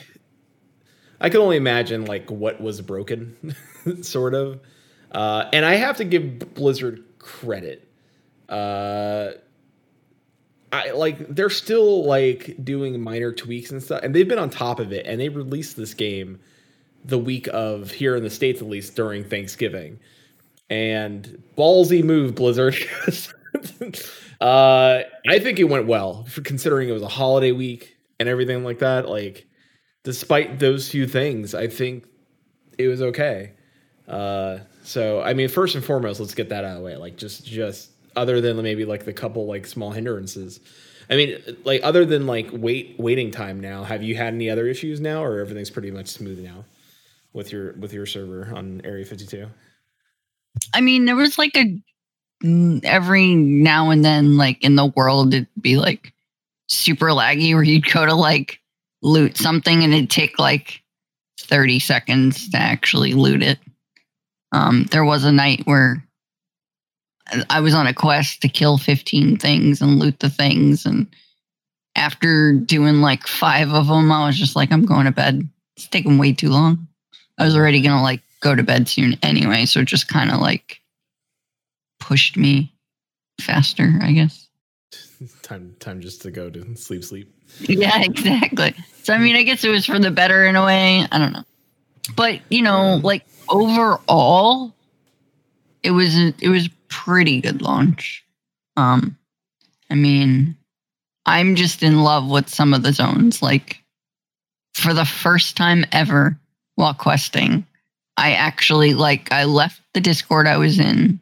I 1.20 1.28
can 1.28 1.40
only 1.40 1.56
imagine 1.56 2.04
like 2.04 2.30
what 2.30 2.60
was 2.60 2.80
broken, 2.80 3.54
sort 4.02 4.34
of. 4.34 4.60
Uh, 5.12 5.48
and 5.52 5.64
I 5.64 5.74
have 5.74 5.96
to 5.98 6.04
give 6.04 6.54
Blizzard 6.54 7.02
credit. 7.18 7.88
Uh, 8.48 9.32
I 10.72 10.90
like 10.92 11.34
they're 11.34 11.50
still 11.50 12.04
like 12.04 12.56
doing 12.62 13.00
minor 13.02 13.32
tweaks 13.32 13.70
and 13.70 13.82
stuff, 13.82 14.02
and 14.02 14.14
they've 14.14 14.28
been 14.28 14.38
on 14.38 14.50
top 14.50 14.80
of 14.80 14.92
it. 14.92 15.06
And 15.06 15.20
they 15.20 15.28
released 15.28 15.76
this 15.76 15.94
game 15.94 16.40
the 17.04 17.18
week 17.18 17.48
of 17.52 17.90
here 17.90 18.16
in 18.16 18.22
the 18.22 18.30
states, 18.30 18.60
at 18.60 18.68
least 18.68 18.94
during 18.94 19.24
Thanksgiving. 19.24 19.98
And 20.70 21.42
ballsy 21.56 22.04
move, 22.04 22.34
Blizzard. 22.34 22.76
Uh, 24.40 25.02
I 25.28 25.38
think 25.38 25.58
it 25.58 25.64
went 25.64 25.86
well, 25.86 26.24
for 26.24 26.42
considering 26.42 26.88
it 26.88 26.92
was 26.92 27.02
a 27.02 27.08
holiday 27.08 27.52
week 27.52 27.96
and 28.20 28.28
everything 28.28 28.64
like 28.64 28.78
that. 28.80 29.08
Like, 29.08 29.46
despite 30.04 30.58
those 30.58 30.88
few 30.88 31.06
things, 31.06 31.54
I 31.54 31.66
think 31.66 32.06
it 32.78 32.88
was 32.88 33.02
okay. 33.02 33.52
Uh, 34.06 34.58
so 34.84 35.20
I 35.20 35.34
mean, 35.34 35.48
first 35.48 35.74
and 35.74 35.84
foremost, 35.84 36.20
let's 36.20 36.34
get 36.34 36.48
that 36.50 36.64
out 36.64 36.72
of 36.72 36.78
the 36.78 36.84
way. 36.84 36.96
Like, 36.96 37.16
just 37.16 37.44
just 37.44 37.90
other 38.16 38.40
than 38.40 38.60
maybe 38.62 38.84
like 38.84 39.04
the 39.04 39.12
couple 39.12 39.46
like 39.46 39.66
small 39.66 39.90
hindrances. 39.90 40.60
I 41.10 41.16
mean, 41.16 41.38
like 41.64 41.82
other 41.82 42.04
than 42.04 42.26
like 42.26 42.48
wait 42.52 42.96
waiting 42.98 43.30
time 43.30 43.60
now, 43.60 43.84
have 43.84 44.02
you 44.02 44.14
had 44.14 44.34
any 44.34 44.50
other 44.50 44.66
issues 44.66 45.00
now, 45.00 45.24
or 45.24 45.40
everything's 45.40 45.70
pretty 45.70 45.90
much 45.90 46.08
smooth 46.08 46.38
now 46.38 46.64
with 47.32 47.52
your 47.52 47.72
with 47.74 47.92
your 47.92 48.06
server 48.06 48.52
on 48.54 48.80
Area 48.84 49.04
52? 49.04 49.48
I 50.74 50.80
mean, 50.80 51.04
there 51.04 51.16
was 51.16 51.38
like 51.38 51.56
a 51.56 51.78
every 52.42 53.34
now 53.34 53.90
and 53.90 54.04
then, 54.04 54.36
like 54.36 54.62
in 54.64 54.76
the 54.76 54.86
world, 54.86 55.34
it'd 55.34 55.48
be 55.60 55.76
like 55.76 56.12
super 56.68 57.08
laggy 57.08 57.54
where 57.54 57.62
you'd 57.62 57.90
go 57.90 58.06
to 58.06 58.14
like 58.14 58.60
loot 59.02 59.36
something 59.36 59.82
and 59.82 59.94
it'd 59.94 60.10
take 60.10 60.38
like 60.38 60.82
30 61.40 61.78
seconds 61.78 62.48
to 62.50 62.56
actually 62.58 63.14
loot 63.14 63.42
it. 63.42 63.58
Um, 64.52 64.86
there 64.90 65.04
was 65.04 65.24
a 65.24 65.32
night 65.32 65.62
where 65.64 66.04
I 67.50 67.60
was 67.60 67.74
on 67.74 67.86
a 67.86 67.94
quest 67.94 68.42
to 68.42 68.48
kill 68.48 68.78
15 68.78 69.36
things 69.36 69.80
and 69.80 69.98
loot 69.98 70.20
the 70.20 70.30
things. 70.30 70.86
And 70.86 71.06
after 71.94 72.52
doing 72.52 73.00
like 73.00 73.26
five 73.26 73.72
of 73.72 73.88
them, 73.88 74.10
I 74.10 74.26
was 74.26 74.38
just 74.38 74.56
like, 74.56 74.72
I'm 74.72 74.86
going 74.86 75.06
to 75.06 75.12
bed. 75.12 75.48
It's 75.76 75.88
taking 75.88 76.18
way 76.18 76.32
too 76.32 76.48
long. 76.48 76.86
I 77.36 77.44
was 77.44 77.56
already 77.56 77.80
going 77.80 77.96
to 77.96 78.02
like 78.02 78.22
go 78.40 78.54
to 78.54 78.62
bed 78.62 78.88
soon 78.88 79.16
anyway. 79.22 79.66
So 79.66 79.82
just 79.82 80.08
kind 80.08 80.30
of 80.30 80.40
like 80.40 80.77
pushed 82.00 82.36
me 82.36 82.72
faster, 83.40 83.98
I 84.02 84.12
guess. 84.12 84.48
time 85.42 85.74
time 85.80 86.00
just 86.00 86.22
to 86.22 86.30
go 86.30 86.50
to 86.50 86.76
sleep 86.76 87.04
sleep. 87.04 87.34
Yeah, 87.60 88.02
exactly. 88.02 88.74
So 89.02 89.14
I 89.14 89.18
mean, 89.18 89.36
I 89.36 89.42
guess 89.42 89.64
it 89.64 89.70
was 89.70 89.86
for 89.86 89.98
the 89.98 90.10
better 90.10 90.46
in 90.46 90.56
a 90.56 90.64
way. 90.64 91.06
I 91.10 91.18
don't 91.18 91.32
know. 91.32 91.44
But, 92.16 92.40
you 92.48 92.62
know, 92.62 93.00
like 93.02 93.26
overall, 93.48 94.74
it 95.82 95.90
was 95.90 96.16
a, 96.16 96.32
it 96.40 96.48
was 96.48 96.68
pretty 96.88 97.40
good 97.40 97.62
launch. 97.62 98.24
Um 98.76 99.16
I 99.90 99.94
mean, 99.94 100.56
I'm 101.26 101.54
just 101.54 101.82
in 101.82 102.02
love 102.02 102.28
with 102.28 102.48
some 102.48 102.74
of 102.74 102.82
the 102.82 102.92
zones 102.92 103.42
like 103.42 103.82
for 104.74 104.94
the 104.94 105.04
first 105.04 105.56
time 105.56 105.84
ever 105.92 106.38
while 106.76 106.94
questing, 106.94 107.66
I 108.16 108.32
actually 108.32 108.94
like 108.94 109.32
I 109.32 109.44
left 109.44 109.80
the 109.94 110.00
Discord 110.00 110.46
I 110.46 110.56
was 110.58 110.78
in 110.78 111.20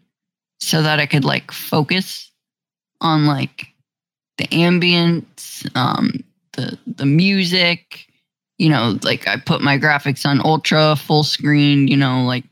so 0.61 0.83
that 0.83 1.01
I 1.01 1.07
could 1.07 1.25
like 1.25 1.51
focus 1.53 2.31
on 3.01 3.27
like 3.27 3.67
the 4.39 4.47
ambience, 4.49 5.69
um, 5.77 6.25
the 6.53 6.79
the 6.87 7.07
music, 7.07 8.07
you 8.59 8.69
know, 8.69 8.99
like 9.03 9.27
I 9.29 9.37
put 9.37 9.61
my 9.61 9.79
graphics 9.79 10.27
on 10.27 10.45
ultra 10.45 10.97
full 10.97 11.23
screen, 11.23 11.89
you 11.89 11.97
know, 11.97 12.25
like 12.25 12.45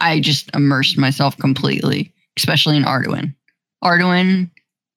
I 0.00 0.20
just 0.20 0.50
immersed 0.54 0.98
myself 0.98 1.36
completely, 1.36 2.12
especially 2.36 2.76
in 2.76 2.84
Ardenweald. 2.84 3.34
Ardenweald 3.84 4.50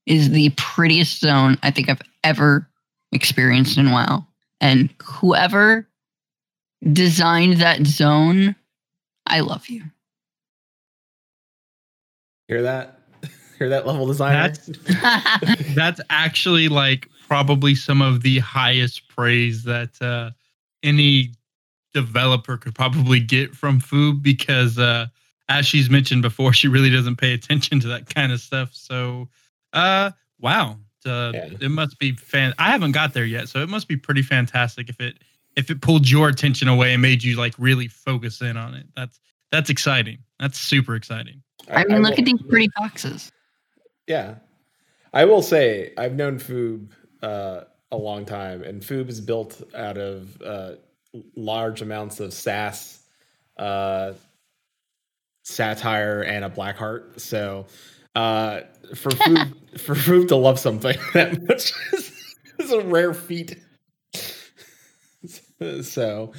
is 0.05 0.31
the 0.31 0.49
prettiest 0.51 1.19
zone 1.19 1.57
I 1.63 1.71
think 1.71 1.89
I've 1.89 2.01
ever 2.23 2.67
experienced 3.11 3.77
in 3.77 3.91
WoW. 3.91 4.25
And 4.59 4.89
whoever 5.01 5.87
designed 6.91 7.61
that 7.61 7.85
zone, 7.85 8.55
I 9.27 9.41
love 9.41 9.67
you. 9.67 9.83
Hear 12.47 12.61
that? 12.63 12.99
Hear 13.59 13.69
that 13.69 13.87
level 13.87 14.07
designer? 14.07 14.53
That's 14.53 15.73
that's 15.75 16.01
actually 16.09 16.69
like 16.69 17.09
probably 17.27 17.75
some 17.75 18.01
of 18.01 18.21
the 18.21 18.39
highest 18.39 19.07
praise 19.07 19.63
that 19.63 20.01
uh, 20.01 20.31
any 20.83 21.33
developer 21.93 22.57
could 22.57 22.75
probably 22.75 23.19
get 23.19 23.55
from 23.55 23.79
Foob 23.79 24.21
because 24.21 24.77
uh, 24.77 25.07
as 25.49 25.65
she's 25.65 25.89
mentioned 25.89 26.21
before, 26.21 26.53
she 26.53 26.67
really 26.67 26.89
doesn't 26.89 27.17
pay 27.17 27.33
attention 27.33 27.79
to 27.81 27.87
that 27.89 28.13
kind 28.13 28.31
of 28.31 28.39
stuff. 28.39 28.69
So, 28.73 29.29
uh, 29.71 30.11
wow, 30.39 30.77
uh, 31.05 31.31
yeah. 31.33 31.49
it 31.61 31.69
must 31.69 31.99
be 31.99 32.13
fan. 32.13 32.53
I 32.57 32.71
haven't 32.71 32.91
got 32.91 33.13
there 33.13 33.25
yet, 33.25 33.49
so 33.49 33.59
it 33.59 33.69
must 33.69 33.87
be 33.87 33.97
pretty 33.97 34.21
fantastic 34.21 34.89
if 34.89 34.99
it 34.99 35.17
if 35.55 35.69
it 35.69 35.81
pulled 35.81 36.09
your 36.09 36.29
attention 36.29 36.67
away 36.67 36.93
and 36.93 37.01
made 37.01 37.23
you 37.23 37.35
like 37.35 37.53
really 37.57 37.87
focus 37.87 38.41
in 38.41 38.57
on 38.57 38.73
it. 38.73 38.87
That's 38.95 39.19
that's 39.51 39.69
exciting. 39.69 40.19
That's 40.39 40.59
super 40.59 40.95
exciting. 40.95 41.42
I 41.69 41.83
mean, 41.85 41.95
I 41.95 41.97
look 41.99 42.11
will, 42.11 42.19
at 42.19 42.25
these 42.25 42.41
pretty 42.41 42.69
boxes. 42.77 43.31
Yeah, 44.07 44.35
I 45.13 45.25
will 45.25 45.41
say 45.41 45.93
I've 45.97 46.15
known 46.15 46.39
Foob 46.39 46.89
uh, 47.21 47.61
a 47.91 47.97
long 47.97 48.25
time, 48.25 48.63
and 48.63 48.81
Foob 48.81 49.09
is 49.09 49.21
built 49.21 49.61
out 49.75 49.97
of 49.97 50.41
uh, 50.41 50.71
large 51.35 51.81
amounts 51.81 52.19
of 52.19 52.33
sass, 52.33 53.03
uh, 53.57 54.13
satire, 55.43 56.21
and 56.21 56.43
a 56.43 56.49
black 56.49 56.75
heart. 56.75 57.21
So 57.21 57.67
uh, 58.15 58.61
for 58.95 59.11
Foob 59.11 59.79
for 59.79 59.95
Foob 59.95 60.27
to 60.29 60.35
love 60.35 60.59
something 60.59 60.97
that 61.13 61.41
much 61.47 61.73
is, 61.93 62.35
is 62.59 62.71
a 62.71 62.81
rare 62.81 63.13
feat. 63.13 63.57
so 65.81 66.33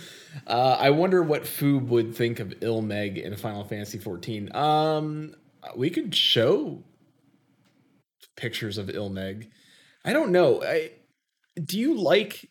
uh, 0.46 0.76
I 0.78 0.90
wonder 0.90 1.22
what 1.22 1.42
Foob 1.44 1.88
would 1.88 2.14
think 2.14 2.40
of 2.40 2.54
Il 2.62 2.82
Mheg 2.82 3.22
in 3.22 3.36
Final 3.36 3.64
Fantasy 3.64 3.98
XIV. 3.98 4.54
Um, 4.54 5.34
we 5.76 5.90
could 5.90 6.14
show 6.14 6.82
pictures 8.36 8.78
of 8.78 8.90
Il 8.90 9.10
Mheg. 9.10 9.48
I 10.04 10.12
don't 10.12 10.32
know. 10.32 10.62
I 10.62 10.92
do 11.62 11.78
you 11.78 11.94
like 11.94 12.48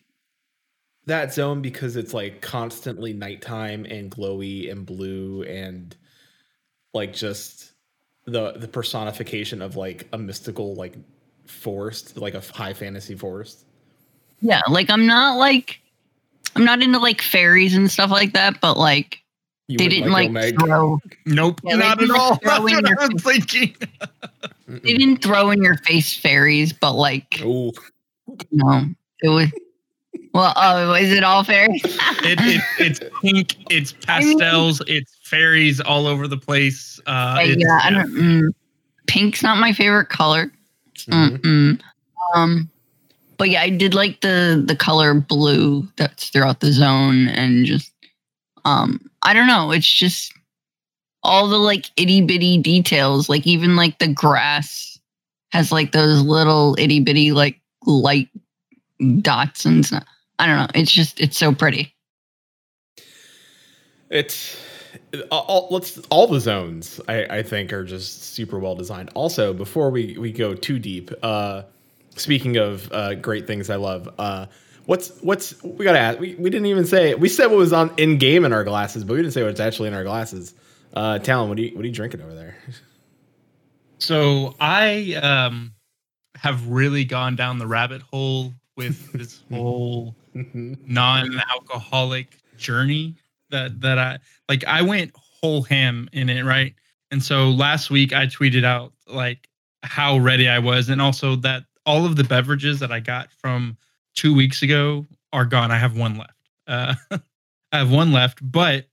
that 1.06 1.32
zone 1.34 1.60
because 1.60 1.96
it's 1.96 2.14
like 2.14 2.40
constantly 2.40 3.12
nighttime 3.12 3.84
and 3.84 4.10
glowy 4.10 4.70
and 4.70 4.86
blue 4.86 5.42
and 5.42 5.94
like 6.94 7.12
just 7.12 7.72
the 8.24 8.52
the 8.52 8.68
personification 8.68 9.60
of 9.60 9.76
like 9.76 10.08
a 10.12 10.18
mystical 10.18 10.74
like 10.74 10.96
forest, 11.46 12.16
like 12.16 12.34
a 12.34 12.40
high 12.40 12.72
fantasy 12.72 13.14
forest. 13.14 13.66
Yeah, 14.40 14.62
like 14.68 14.90
I'm 14.90 15.06
not 15.06 15.36
like 15.36 15.80
I'm 16.56 16.64
not 16.64 16.82
into 16.82 16.98
like 16.98 17.20
fairies 17.20 17.74
and 17.74 17.90
stuff 17.90 18.10
like 18.10 18.32
that, 18.32 18.60
but 18.60 18.76
like 18.76 19.22
you 19.68 19.78
they 19.78 19.88
didn't 19.88 20.12
like, 20.12 20.30
like 20.30 20.58
throw. 20.58 20.98
Nope, 21.26 21.60
yeah, 21.64 21.76
not 21.76 22.02
at 22.02 22.10
all. 22.10 22.36
That's 22.42 22.60
what 22.60 22.86
I 22.86 23.08
was 23.08 23.22
thinking. 23.22 23.74
they 24.68 24.94
didn't 24.94 25.22
throw 25.22 25.50
in 25.50 25.62
your 25.62 25.76
face 25.78 26.16
fairies, 26.16 26.72
but 26.72 26.92
like, 26.92 27.40
Ooh. 27.42 27.72
no, 28.50 28.86
it 29.22 29.28
was. 29.28 29.50
Well, 30.32 30.52
oh, 30.56 30.94
is 30.94 31.12
it 31.12 31.22
all 31.22 31.44
fairies? 31.44 31.80
it, 31.84 32.40
it, 32.40 32.62
it's 32.78 33.00
pink. 33.22 33.56
It's 33.70 33.92
pastels. 33.92 34.80
I 34.82 34.84
mean, 34.84 34.96
it's 35.02 35.16
fairies 35.22 35.80
all 35.80 36.06
over 36.06 36.26
the 36.26 36.36
place. 36.36 37.00
Uh, 37.06 37.40
yeah, 37.56 37.80
I 37.82 37.90
don't. 37.90 38.12
Mm, 38.12 38.48
pink's 39.06 39.42
not 39.42 39.58
my 39.58 39.72
favorite 39.72 40.08
color. 40.08 40.50
Mm-hmm. 41.06 41.74
Um, 42.34 42.68
but 43.36 43.50
yeah, 43.50 43.62
I 43.62 43.70
did 43.70 43.94
like 43.94 44.20
the 44.20 44.62
the 44.64 44.76
color 44.76 45.14
blue 45.14 45.88
that's 45.96 46.28
throughout 46.28 46.60
the 46.60 46.72
zone 46.72 47.28
and 47.28 47.66
just 47.66 47.92
um 48.64 49.00
I 49.22 49.32
don't 49.32 49.46
know, 49.46 49.70
it's 49.70 49.90
just 49.90 50.32
all 51.22 51.48
the 51.48 51.58
like 51.58 51.90
itty 51.96 52.20
bitty 52.20 52.58
details, 52.58 53.28
like 53.28 53.46
even 53.46 53.76
like 53.76 53.98
the 53.98 54.08
grass 54.08 54.98
has 55.52 55.72
like 55.72 55.92
those 55.92 56.20
little 56.22 56.76
itty 56.78 57.00
bitty 57.00 57.32
like 57.32 57.60
light 57.86 58.28
dots 59.20 59.64
and 59.64 59.84
stuff. 59.84 60.04
I 60.38 60.46
don't 60.46 60.56
know. 60.58 60.66
It's 60.74 60.92
just 60.92 61.20
it's 61.20 61.38
so 61.38 61.54
pretty. 61.54 61.94
It's 64.10 64.56
all, 65.30 65.68
let's 65.70 65.98
all 66.10 66.26
the 66.26 66.40
zones 66.40 67.00
I, 67.08 67.24
I 67.38 67.42
think 67.42 67.72
are 67.72 67.84
just 67.84 68.22
super 68.34 68.58
well 68.58 68.74
designed. 68.74 69.10
Also, 69.14 69.52
before 69.52 69.90
we 69.90 70.16
we 70.18 70.32
go 70.32 70.54
too 70.54 70.78
deep, 70.78 71.10
uh, 71.22 71.62
speaking 72.16 72.56
of 72.56 72.90
uh, 72.92 73.14
great 73.14 73.46
things 73.46 73.70
I 73.70 73.76
love, 73.76 74.08
uh, 74.18 74.46
what's 74.86 75.10
what's 75.22 75.62
we 75.62 75.84
gotta 75.84 75.98
ask? 75.98 76.18
We, 76.18 76.34
we 76.34 76.50
didn't 76.50 76.66
even 76.66 76.84
say 76.84 77.14
we 77.14 77.28
said 77.28 77.46
what 77.46 77.58
was 77.58 77.72
on 77.72 77.92
in 77.96 78.18
game 78.18 78.44
in 78.44 78.52
our 78.52 78.64
glasses, 78.64 79.04
but 79.04 79.14
we 79.14 79.20
didn't 79.20 79.32
say 79.32 79.42
what's 79.42 79.60
actually 79.60 79.88
in 79.88 79.94
our 79.94 80.04
glasses. 80.04 80.54
Uh, 80.92 81.18
Talon, 81.18 81.48
what 81.48 81.58
are 81.58 81.62
you 81.62 81.74
what 81.74 81.84
are 81.84 81.88
you 81.88 81.94
drinking 81.94 82.20
over 82.20 82.34
there? 82.34 82.56
So 83.98 84.54
I 84.60 85.14
um, 85.22 85.72
have 86.36 86.68
really 86.68 87.04
gone 87.04 87.36
down 87.36 87.58
the 87.58 87.66
rabbit 87.66 88.02
hole 88.02 88.52
with 88.76 89.12
this 89.12 89.42
whole 89.52 90.14
non-alcoholic 90.34 92.38
journey 92.56 93.16
that 93.50 93.80
that 93.80 93.98
I 93.98 94.18
like. 94.48 94.64
I 94.64 94.82
went 94.82 95.12
whole 95.14 95.62
ham 95.62 96.08
in 96.12 96.28
it, 96.28 96.44
right? 96.44 96.74
And 97.10 97.22
so 97.22 97.50
last 97.50 97.90
week 97.90 98.12
I 98.12 98.26
tweeted 98.26 98.64
out 98.64 98.92
like 99.06 99.48
how 99.82 100.18
ready 100.18 100.48
I 100.48 100.58
was, 100.58 100.88
and 100.88 101.00
also 101.00 101.36
that 101.36 101.64
all 101.86 102.06
of 102.06 102.16
the 102.16 102.24
beverages 102.24 102.80
that 102.80 102.92
I 102.92 103.00
got 103.00 103.32
from 103.32 103.76
two 104.14 104.34
weeks 104.34 104.62
ago 104.62 105.06
are 105.32 105.44
gone. 105.44 105.70
I 105.70 105.78
have 105.78 105.96
one 105.96 106.16
left. 106.16 106.32
Uh, 106.66 106.94
I 107.72 107.78
have 107.78 107.90
one 107.90 108.12
left, 108.12 108.38
but 108.40 108.86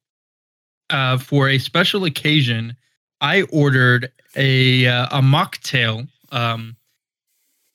uh, 0.90 1.18
for 1.18 1.48
a 1.50 1.58
special 1.58 2.06
occasion, 2.06 2.76
I 3.22 3.44
ordered 3.44 4.12
a 4.36 4.88
uh, 4.88 5.20
a 5.20 5.22
mocktail. 5.22 6.08
Um, 6.32 6.76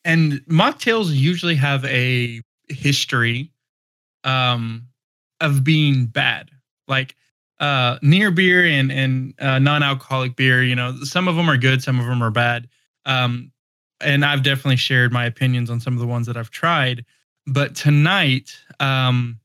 and 0.03 0.33
mocktails 0.49 1.07
usually 1.13 1.55
have 1.55 1.83
a 1.85 2.41
history 2.69 3.51
um, 4.23 4.87
of 5.41 5.63
being 5.63 6.05
bad. 6.05 6.49
Like 6.87 7.15
uh, 7.59 7.97
near 8.01 8.31
beer 8.31 8.65
and 8.65 8.91
and 8.91 9.33
uh, 9.39 9.59
non-alcoholic 9.59 10.35
beer, 10.35 10.63
you 10.63 10.75
know, 10.75 10.95
some 11.03 11.27
of 11.27 11.35
them 11.35 11.49
are 11.49 11.57
good, 11.57 11.81
some 11.81 11.99
of 11.99 12.05
them 12.05 12.21
are 12.21 12.31
bad. 12.31 12.67
Um, 13.05 13.51
and 14.01 14.23
I've 14.23 14.43
definitely 14.43 14.77
shared 14.77 15.11
my 15.11 15.25
opinions 15.25 15.69
on 15.69 15.79
some 15.79 15.93
of 15.93 15.99
the 15.99 16.07
ones 16.07 16.27
that 16.27 16.37
I've 16.37 16.51
tried. 16.51 17.05
But 17.45 17.75
tonight, 17.75 18.57
um, 18.79 19.39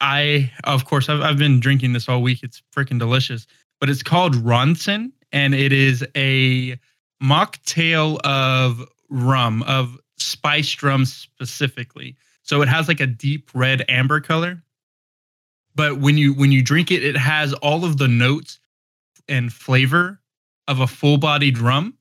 I 0.00 0.50
of 0.64 0.84
course 0.84 1.08
I've 1.08 1.20
I've 1.20 1.38
been 1.38 1.60
drinking 1.60 1.92
this 1.92 2.08
all 2.08 2.22
week. 2.22 2.42
It's 2.42 2.62
freaking 2.74 2.98
delicious. 2.98 3.46
But 3.80 3.90
it's 3.90 4.02
called 4.02 4.34
Ronson, 4.36 5.12
and 5.32 5.54
it 5.54 5.72
is 5.72 6.04
a 6.16 6.78
mocktail 7.22 8.20
of 8.24 8.84
rum 9.08 9.62
of 9.64 9.98
spiced 10.18 10.82
rum 10.82 11.04
specifically. 11.04 12.16
So 12.42 12.62
it 12.62 12.68
has 12.68 12.88
like 12.88 13.00
a 13.00 13.06
deep 13.06 13.50
red 13.54 13.84
amber 13.88 14.20
color. 14.20 14.62
But 15.74 15.98
when 16.00 16.18
you 16.18 16.34
when 16.34 16.52
you 16.52 16.62
drink 16.62 16.90
it, 16.90 17.04
it 17.04 17.16
has 17.16 17.52
all 17.54 17.84
of 17.84 17.98
the 17.98 18.08
notes 18.08 18.58
and 19.28 19.52
flavor 19.52 20.20
of 20.68 20.80
a 20.80 20.86
full-bodied 20.86 21.58
rum, 21.58 21.94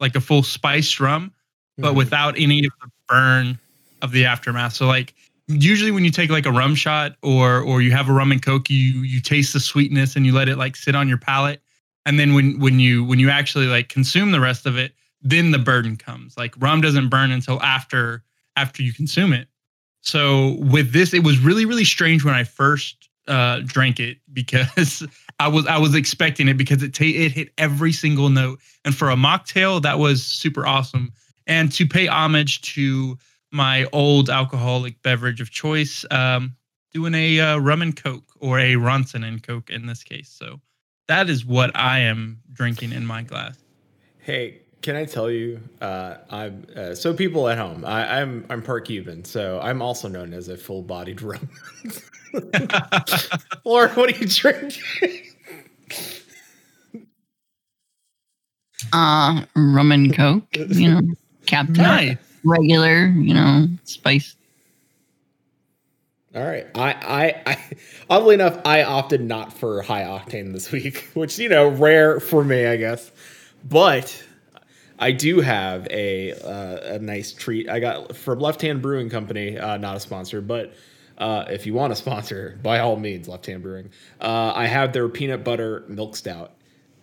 like 0.00 0.14
a 0.16 0.20
full 0.20 0.42
spice 0.42 1.00
rum, 1.00 1.32
but 1.78 1.92
Mhm. 1.92 1.96
without 1.96 2.38
any 2.38 2.64
of 2.64 2.72
the 2.82 2.90
burn 3.08 3.58
of 4.02 4.12
the 4.12 4.24
aftermath. 4.26 4.74
So 4.74 4.86
like 4.86 5.14
usually 5.48 5.90
when 5.90 6.04
you 6.04 6.10
take 6.10 6.30
like 6.30 6.46
a 6.46 6.52
rum 6.52 6.74
shot 6.74 7.16
or 7.22 7.60
or 7.60 7.80
you 7.82 7.92
have 7.92 8.08
a 8.08 8.12
rum 8.12 8.32
and 8.32 8.42
coke, 8.42 8.68
you 8.70 9.02
you 9.02 9.20
taste 9.20 9.52
the 9.52 9.60
sweetness 9.60 10.16
and 10.16 10.26
you 10.26 10.32
let 10.32 10.48
it 10.48 10.56
like 10.56 10.76
sit 10.76 10.94
on 10.94 11.08
your 11.08 11.18
palate. 11.18 11.62
And 12.04 12.18
then 12.20 12.34
when 12.34 12.58
when 12.58 12.78
you 12.80 13.04
when 13.04 13.18
you 13.18 13.30
actually 13.30 13.66
like 13.66 13.88
consume 13.88 14.32
the 14.32 14.40
rest 14.40 14.66
of 14.66 14.76
it, 14.76 14.92
then 15.22 15.50
the 15.50 15.58
burden 15.58 15.96
comes. 15.96 16.36
Like 16.36 16.54
rum 16.58 16.80
doesn't 16.80 17.08
burn 17.08 17.30
until 17.30 17.60
after 17.62 18.22
after 18.56 18.82
you 18.82 18.92
consume 18.92 19.32
it. 19.32 19.48
So 20.02 20.56
with 20.60 20.92
this, 20.92 21.12
it 21.14 21.24
was 21.24 21.38
really 21.38 21.64
really 21.64 21.84
strange 21.84 22.24
when 22.24 22.34
I 22.34 22.44
first 22.44 23.08
uh, 23.28 23.60
drank 23.64 23.98
it 23.98 24.18
because 24.32 25.04
I 25.38 25.48
was 25.48 25.66
I 25.66 25.78
was 25.78 25.94
expecting 25.94 26.48
it 26.48 26.56
because 26.56 26.82
it 26.82 26.98
it 27.00 27.32
hit 27.32 27.52
every 27.58 27.92
single 27.92 28.30
note, 28.30 28.60
and 28.84 28.94
for 28.94 29.10
a 29.10 29.16
mocktail 29.16 29.82
that 29.82 29.98
was 29.98 30.22
super 30.22 30.66
awesome. 30.66 31.12
And 31.46 31.70
to 31.72 31.86
pay 31.86 32.06
homage 32.06 32.62
to 32.74 33.18
my 33.52 33.86
old 33.92 34.30
alcoholic 34.30 35.00
beverage 35.02 35.40
of 35.40 35.50
choice, 35.50 36.04
um, 36.10 36.56
doing 36.92 37.14
a 37.14 37.40
uh, 37.40 37.58
rum 37.58 37.82
and 37.82 37.94
coke 37.94 38.24
or 38.40 38.58
a 38.58 38.74
Ronson 38.74 39.26
and 39.26 39.42
coke 39.42 39.70
in 39.70 39.86
this 39.86 40.02
case. 40.02 40.28
So 40.28 40.60
that 41.08 41.30
is 41.30 41.44
what 41.44 41.76
I 41.76 42.00
am 42.00 42.40
drinking 42.52 42.92
in 42.92 43.06
my 43.06 43.22
glass. 43.22 43.56
Hey, 44.18 44.62
can 44.86 44.94
I 44.94 45.04
tell 45.04 45.28
you? 45.28 45.60
Uh, 45.80 46.18
I'm 46.30 46.64
uh, 46.76 46.94
so 46.94 47.12
people 47.12 47.48
at 47.48 47.58
home. 47.58 47.84
I, 47.84 48.20
I'm 48.20 48.46
I'm 48.48 48.62
part 48.62 48.86
Cuban, 48.86 49.24
so 49.24 49.58
I'm 49.60 49.82
also 49.82 50.06
known 50.06 50.32
as 50.32 50.48
a 50.48 50.56
full-bodied 50.56 51.22
rum. 51.22 51.48
Laura, 53.64 53.88
what 53.94 54.14
are 54.14 54.16
you 54.16 54.28
drinking? 54.28 55.24
Uh, 58.92 59.42
rum 59.56 59.90
and 59.90 60.14
coke, 60.14 60.44
you 60.54 60.94
know, 60.94 61.00
Captain 61.46 61.82
nice. 61.82 62.16
regular, 62.44 63.06
you 63.06 63.34
know, 63.34 63.66
spice. 63.82 64.36
All 66.36 66.44
right. 66.44 66.68
I, 66.76 66.92
I, 66.92 67.42
I, 67.50 67.58
oddly 68.08 68.34
enough, 68.34 68.60
I 68.64 68.84
opted 68.84 69.22
not 69.22 69.52
for 69.52 69.82
high 69.82 70.02
octane 70.02 70.52
this 70.52 70.70
week, 70.70 71.08
which 71.14 71.40
you 71.40 71.48
know, 71.48 71.70
rare 71.70 72.20
for 72.20 72.44
me, 72.44 72.66
I 72.66 72.76
guess. 72.76 73.10
But 73.64 74.22
I 74.98 75.12
do 75.12 75.40
have 75.40 75.86
a 75.90 76.32
uh, 76.32 76.94
a 76.94 76.98
nice 76.98 77.32
treat. 77.32 77.68
I 77.68 77.80
got 77.80 78.16
from 78.16 78.38
Left 78.40 78.62
Hand 78.62 78.82
Brewing 78.82 79.10
Company, 79.10 79.58
uh, 79.58 79.76
not 79.76 79.96
a 79.96 80.00
sponsor, 80.00 80.40
but 80.40 80.74
uh, 81.18 81.44
if 81.48 81.66
you 81.66 81.74
want 81.74 81.92
a 81.92 81.96
sponsor, 81.96 82.58
by 82.62 82.78
all 82.78 82.96
means, 82.96 83.28
Left 83.28 83.46
Hand 83.46 83.62
Brewing. 83.62 83.90
Uh, 84.20 84.52
I 84.54 84.66
have 84.66 84.92
their 84.92 85.08
peanut 85.08 85.44
butter 85.44 85.84
milk 85.88 86.16
stout. 86.16 86.52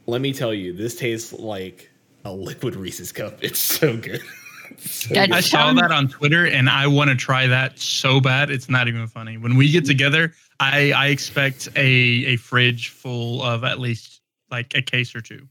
Let 0.05 0.21
me 0.21 0.33
tell 0.33 0.53
you, 0.53 0.73
this 0.73 0.95
tastes 0.95 1.33
like 1.33 1.89
a 2.25 2.31
liquid 2.31 2.75
Reese's 2.75 3.11
cup. 3.11 3.43
It's 3.43 3.59
so 3.59 3.97
good. 3.97 4.21
So 4.79 5.13
That 5.13 5.31
I 5.31 5.41
saw 5.41 5.71
that 5.73 5.91
on 5.91 6.07
Twitter 6.07 6.47
and 6.47 6.67
I 6.67 6.87
want 6.87 7.09
to 7.09 7.15
try 7.15 7.45
that 7.45 7.77
so 7.77 8.19
bad. 8.19 8.49
It's 8.49 8.69
not 8.69 8.87
even 8.87 9.05
funny. 9.07 9.37
When 9.37 9.55
we 9.55 9.69
get 9.69 9.85
together, 9.85 10.33
I, 10.59 10.91
I 10.93 11.07
expect 11.07 11.69
a, 11.75 11.79
a 11.79 12.35
fridge 12.37 12.89
full 12.89 13.43
of 13.43 13.63
at 13.63 13.79
least 13.79 14.21
like 14.49 14.73
a 14.75 14.81
case 14.81 15.13
or 15.13 15.21
two. 15.21 15.47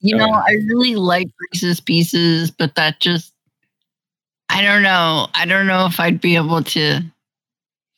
You 0.00 0.16
know. 0.16 0.30
I 0.30 0.52
really 0.66 0.94
like 0.94 1.28
Reese's 1.52 1.80
Pieces, 1.80 2.50
but 2.50 2.74
that 2.76 3.00
just, 3.00 3.34
I 4.48 4.62
don't 4.62 4.82
know. 4.82 5.28
I 5.34 5.44
don't 5.44 5.66
know 5.66 5.86
if 5.86 5.98
I'd 5.98 6.20
be 6.20 6.36
able 6.36 6.62
to, 6.62 7.02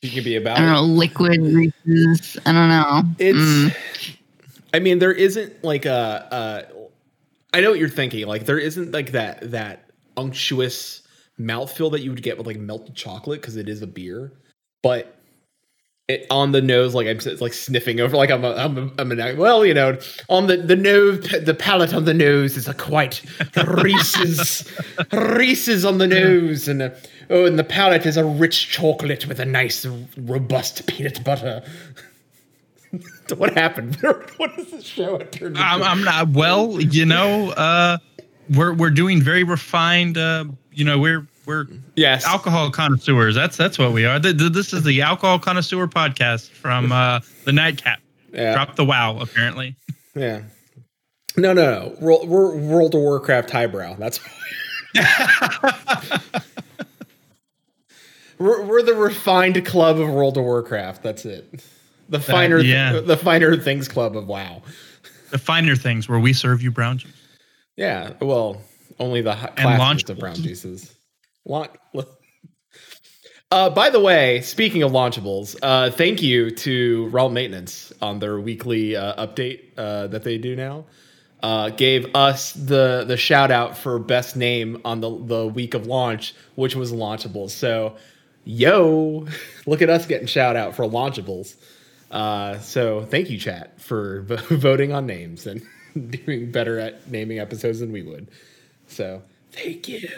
You 0.03 0.11
can 0.11 0.25
be 0.25 0.37
about. 0.37 0.57
I 0.59 0.61
don't 0.61 0.73
know, 0.73 0.83
liquid 0.83 1.41
Reese's. 1.43 2.39
I 2.47 2.53
don't 2.53 2.69
know. 2.69 3.03
It's. 3.19 3.39
Mm. 3.39 4.17
I 4.73 4.79
mean, 4.79 4.99
there 4.99 5.13
isn't 5.13 5.63
like 5.63 5.85
a. 5.85 6.29
Uh, 6.33 6.63
know 7.61 7.71
what 7.71 7.79
you're 7.79 7.89
thinking. 7.89 8.27
Like, 8.27 8.47
there 8.47 8.59
isn't 8.59 8.93
like 8.93 9.13
that 9.13 9.51
that 9.51 9.91
unctuous 10.17 11.03
mouthfeel 11.39 11.91
that 11.93 12.01
you 12.01 12.11
would 12.11 12.23
get 12.23 12.39
with 12.39 12.47
like 12.47 12.59
melted 12.59 12.95
chocolate 12.95 13.41
because 13.41 13.57
it 13.57 13.69
is 13.69 13.83
a 13.83 13.87
beer, 13.87 14.33
but. 14.83 15.20
It, 16.11 16.27
on 16.31 16.53
the 16.53 16.61
nose, 16.61 16.95
like 16.95 17.07
I'm 17.07 17.19
like 17.41 17.53
sniffing 17.53 18.01
over, 18.01 18.17
like 18.17 18.31
I'm 18.31 18.45
a, 18.45 18.53
I'm 18.55 18.79
a, 18.79 18.91
I'm 18.99 19.13
a 19.13 19.35
well, 19.35 19.65
you 19.65 19.75
know, 19.75 19.99
on 20.29 20.47
the 20.47 20.57
the 20.57 20.77
nose, 20.77 21.21
the 21.21 21.55
palate 21.55 21.95
on 21.95 22.05
the 22.05 22.15
nose 22.15 22.57
is 22.57 22.67
a 22.67 22.75
quite 22.75 23.23
Reese's 23.67 24.71
Reese's 25.13 25.85
on 25.85 25.99
the 25.99 26.07
nose, 26.07 26.69
and 26.69 26.83
uh 26.83 26.91
oh, 27.31 27.47
and 27.47 27.59
the 27.59 27.65
palate 27.65 28.07
is 28.07 28.17
a 28.17 28.25
rich 28.25 28.69
chocolate 28.69 29.27
with 29.27 29.41
a 29.41 29.45
nice 29.45 29.87
robust 30.17 30.87
peanut 30.87 31.23
butter. 31.25 31.63
what 33.37 33.55
happened? 33.55 33.97
what 34.37 34.59
is 34.59 34.71
this 34.71 34.85
show? 34.85 35.19
Turned? 35.19 35.57
I'm, 35.57 35.83
I'm 35.83 36.05
not 36.05 36.31
well, 36.31 36.81
you 36.81 37.07
know, 37.07 37.51
uh, 37.51 37.99
we're, 38.55 38.75
we're 38.75 38.91
doing 38.91 39.23
very 39.23 39.45
refined, 39.45 40.19
uh, 40.19 40.45
you 40.73 40.85
know, 40.85 40.99
we're, 40.99 41.27
we're 41.47 41.67
yes, 41.97 42.25
alcohol 42.27 42.71
connoisseurs. 42.71 43.35
That's, 43.35 43.57
that's 43.57 43.79
what 43.79 43.93
we 43.93 44.05
are. 44.05 44.19
Th- 44.21 44.37
th- 44.37 44.53
This 44.53 44.73
is 44.73 44.83
the 44.85 45.03
alcohol 45.03 45.39
connoisseur 45.39 45.87
podcast 45.87 46.51
from, 46.51 46.93
uh, 46.93 47.21
the 47.45 47.53
nightcap. 47.53 48.01
yeah, 48.33 48.53
Drop 48.55 48.77
the 48.77 48.85
wow, 48.85 49.19
apparently. 49.21 49.77
yeah. 50.15 50.43
No, 51.37 51.53
no, 51.53 51.65
no. 51.89 51.97
World, 52.01 52.29
we're 52.29 52.57
World 52.57 52.95
of 52.95 53.01
Warcraft 53.03 53.51
highbrow. 53.51 53.95
That's 53.95 54.19
we're, 58.39 58.63
we're 58.65 58.83
the 58.83 58.95
refined 58.95 59.65
club 59.67 59.99
of 60.01 60.09
World 60.09 60.37
of 60.37 60.45
Warcraft. 60.45 61.03
That's 61.03 61.25
it. 61.25 61.65
The 62.09 62.19
finer, 62.21 62.59
yeah. 62.59 62.99
the 63.01 63.17
finer 63.17 63.57
things 63.57 63.87
club 63.87 64.17
of 64.17 64.27
WoW. 64.27 64.63
the 65.31 65.39
finer 65.39 65.77
things 65.77 66.09
where 66.09 66.19
we 66.19 66.33
serve 66.33 66.61
you 66.63 66.73
brown 66.73 66.99
juice. 66.99 67.13
Yeah, 67.77 68.15
well, 68.21 68.61
only 68.99 69.23
the 69.23 69.35
hi- 69.35 69.53
And 69.57 69.79
launch- 69.79 70.05
classiest 70.07 70.11
of 70.11 70.19
brown 70.19 70.35
juices. 70.35 70.95
Launch. 71.51 71.73
Uh, 73.53 73.69
by 73.69 73.91
the 73.91 73.99
way, 73.99 74.41
speaking 74.43 74.85
of 74.85 74.93
launchables, 74.93 75.57
uh, 75.61 75.91
thank 75.91 76.23
you 76.23 76.53
to 76.53 77.09
Realm 77.09 77.35
Maintenance 77.35 77.93
on 78.01 78.21
their 78.21 78.39
weekly 78.39 78.95
uh, 78.95 79.27
update 79.27 79.77
uh, 79.77 80.07
that 80.07 80.23
they 80.23 80.39
do 80.39 80.55
now. 80.55 80.85
Uh, 81.43 81.71
gave 81.71 82.15
us 82.15 82.53
the 82.53 83.05
the 83.09 83.17
shout 83.17 83.51
out 83.51 83.77
for 83.77 83.99
best 83.99 84.37
name 84.37 84.81
on 84.85 85.01
the 85.01 85.25
the 85.25 85.47
week 85.49 85.75
of 85.75 85.89
launch, 85.89 86.33
which 86.55 86.77
was 86.77 86.93
launchables. 86.93 87.51
So, 87.51 87.97
yo, 88.45 89.27
look 89.67 89.83
at 89.83 89.91
us 89.91 90.07
getting 90.07 90.29
shout 90.29 90.55
out 90.55 90.77
for 90.77 90.85
launchables. 90.85 91.57
Uh, 92.09 92.61
so 92.61 93.05
thank 93.05 93.31
you, 93.31 93.39
chat, 93.39 93.81
for 93.81 94.21
v- 94.29 94.55
voting 94.55 94.93
on 94.93 95.07
names 95.07 95.49
and 95.49 95.61
doing 96.11 96.53
better 96.53 96.79
at 96.79 97.11
naming 97.11 97.41
episodes 97.41 97.81
than 97.81 97.91
we 97.91 98.03
would. 98.03 98.31
So 98.87 99.23
thank 99.51 99.89
you. 99.89 100.09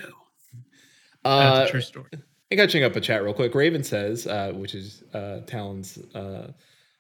That's 1.25 1.61
Uh, 1.61 1.65
a 1.67 1.71
true 1.71 1.81
story. 1.81 2.09
I 2.13 2.55
got 2.55 2.65
catching 2.65 2.85
up 2.85 2.97
a 2.97 3.01
chat 3.01 3.25
real 3.25 3.33
quick. 3.33 3.55
Raven 3.55 3.83
says, 3.83 4.27
uh, 4.27 4.53
which 4.55 4.75
is 4.75 5.03
uh, 5.15 5.41
Talon's 5.47 5.99
uh, 6.15 6.53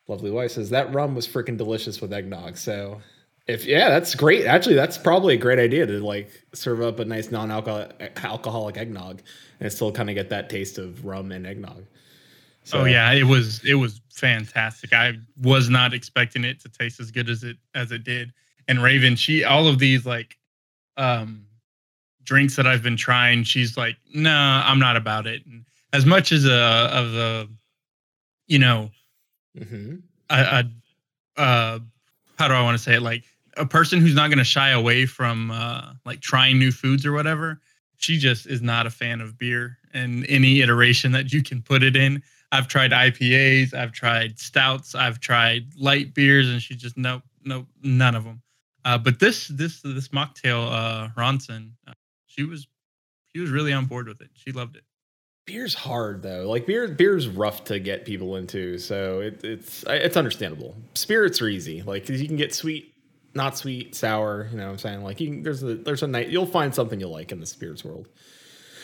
lovely 0.08 0.30
wife, 0.30 0.52
says 0.52 0.70
that 0.70 0.92
rum 0.94 1.14
was 1.14 1.28
freaking 1.28 1.58
delicious 1.58 2.00
with 2.00 2.12
eggnog. 2.12 2.56
So, 2.56 3.02
if 3.46 3.66
yeah, 3.66 3.90
that's 3.90 4.14
great. 4.14 4.46
Actually, 4.46 4.76
that's 4.76 4.96
probably 4.96 5.34
a 5.34 5.38
great 5.38 5.58
idea 5.58 5.84
to 5.86 6.00
like 6.00 6.30
serve 6.54 6.80
up 6.80 7.00
a 7.00 7.04
nice 7.04 7.30
non-alcoholic 7.30 8.24
alcoholic 8.24 8.76
eggnog 8.78 9.20
and 9.60 9.70
still 9.70 9.92
kind 9.92 10.08
of 10.08 10.14
get 10.14 10.30
that 10.30 10.48
taste 10.48 10.78
of 10.78 11.04
rum 11.04 11.32
and 11.32 11.46
eggnog. 11.46 11.84
So, 12.64 12.80
oh 12.80 12.84
yeah, 12.84 13.12
it 13.12 13.24
was 13.24 13.62
it 13.64 13.74
was 13.74 14.00
fantastic. 14.14 14.92
I 14.94 15.14
was 15.42 15.68
not 15.68 15.92
expecting 15.92 16.44
it 16.44 16.60
to 16.60 16.68
taste 16.68 17.00
as 17.00 17.10
good 17.10 17.28
as 17.28 17.42
it 17.44 17.56
as 17.74 17.92
it 17.92 18.04
did. 18.04 18.32
And 18.68 18.82
Raven, 18.82 19.16
she 19.16 19.44
all 19.44 19.66
of 19.68 19.78
these 19.78 20.06
like 20.06 20.38
um 20.96 21.44
drinks 22.24 22.56
that 22.56 22.66
I've 22.66 22.82
been 22.82 22.96
trying, 22.96 23.44
she's 23.44 23.76
like, 23.76 23.96
"Nah, 24.14 24.62
I'm 24.66 24.78
not 24.78 24.96
about 24.96 25.26
it." 25.26 25.44
And 25.46 25.64
as 25.92 26.06
much 26.06 26.32
as 26.32 26.44
a 26.44 26.52
of 26.92 27.14
a 27.14 27.48
you 28.46 28.58
know, 28.58 28.90
hmm 29.56 29.96
a, 30.30 30.64
a 31.36 31.40
uh 31.40 31.78
how 32.38 32.48
do 32.48 32.54
I 32.54 32.62
want 32.62 32.76
to 32.76 32.82
say 32.82 32.94
it? 32.94 33.02
Like 33.02 33.24
a 33.56 33.66
person 33.66 34.00
who's 34.00 34.14
not 34.14 34.28
going 34.28 34.38
to 34.38 34.44
shy 34.44 34.70
away 34.70 35.06
from 35.06 35.50
uh 35.50 35.92
like 36.04 36.20
trying 36.20 36.58
new 36.58 36.72
foods 36.72 37.04
or 37.06 37.12
whatever 37.12 37.60
she 38.02 38.18
just 38.18 38.46
is 38.46 38.60
not 38.60 38.86
a 38.86 38.90
fan 38.90 39.20
of 39.20 39.38
beer 39.38 39.78
and 39.94 40.26
any 40.28 40.60
iteration 40.60 41.12
that 41.12 41.32
you 41.32 41.42
can 41.42 41.62
put 41.62 41.82
it 41.82 41.94
in. 41.94 42.22
I've 42.50 42.68
tried 42.68 42.90
IPAs 42.90 43.72
I've 43.72 43.92
tried 43.92 44.38
stouts 44.38 44.94
I've 44.94 45.20
tried 45.20 45.66
light 45.76 46.12
beers 46.12 46.48
and 46.48 46.60
she 46.60 46.74
just 46.74 46.96
nope 46.96 47.22
nope 47.44 47.66
none 47.82 48.14
of 48.14 48.24
them 48.24 48.42
uh 48.84 48.98
but 48.98 49.20
this 49.20 49.48
this 49.48 49.80
this 49.80 50.08
mocktail 50.08 50.70
uh 50.70 51.08
Ronson 51.16 51.70
uh, 51.86 51.92
she 52.32 52.44
was 52.44 52.66
she 53.34 53.40
was 53.40 53.50
really 53.50 53.72
on 53.72 53.86
board 53.86 54.08
with 54.08 54.20
it. 54.20 54.30
She 54.34 54.52
loved 54.52 54.76
it. 54.76 54.84
Beer's 55.46 55.74
hard 55.74 56.22
though. 56.22 56.48
Like 56.48 56.66
beer, 56.66 56.88
beer's 56.88 57.28
rough 57.28 57.64
to 57.64 57.78
get 57.78 58.04
people 58.04 58.36
into, 58.36 58.78
so 58.78 59.20
it, 59.20 59.44
it's 59.44 59.84
it's 59.88 60.16
understandable. 60.16 60.76
Spirits 60.94 61.42
are 61.42 61.48
easy. 61.48 61.82
Like 61.82 62.08
you 62.08 62.26
can 62.26 62.36
get 62.36 62.54
sweet, 62.54 62.94
not 63.34 63.58
sweet, 63.58 63.94
sour. 63.94 64.48
You 64.50 64.56
know 64.58 64.66
what 64.66 64.72
I'm 64.72 64.78
saying? 64.78 65.02
Like 65.02 65.20
you 65.20 65.28
can, 65.28 65.42
there's 65.42 65.62
a 65.62 65.74
there's 65.74 66.02
a 66.02 66.06
night 66.06 66.28
you'll 66.28 66.46
find 66.46 66.74
something 66.74 66.98
you'll 67.00 67.10
like 67.10 67.32
in 67.32 67.40
the 67.40 67.46
spirits 67.46 67.84
world. 67.84 68.08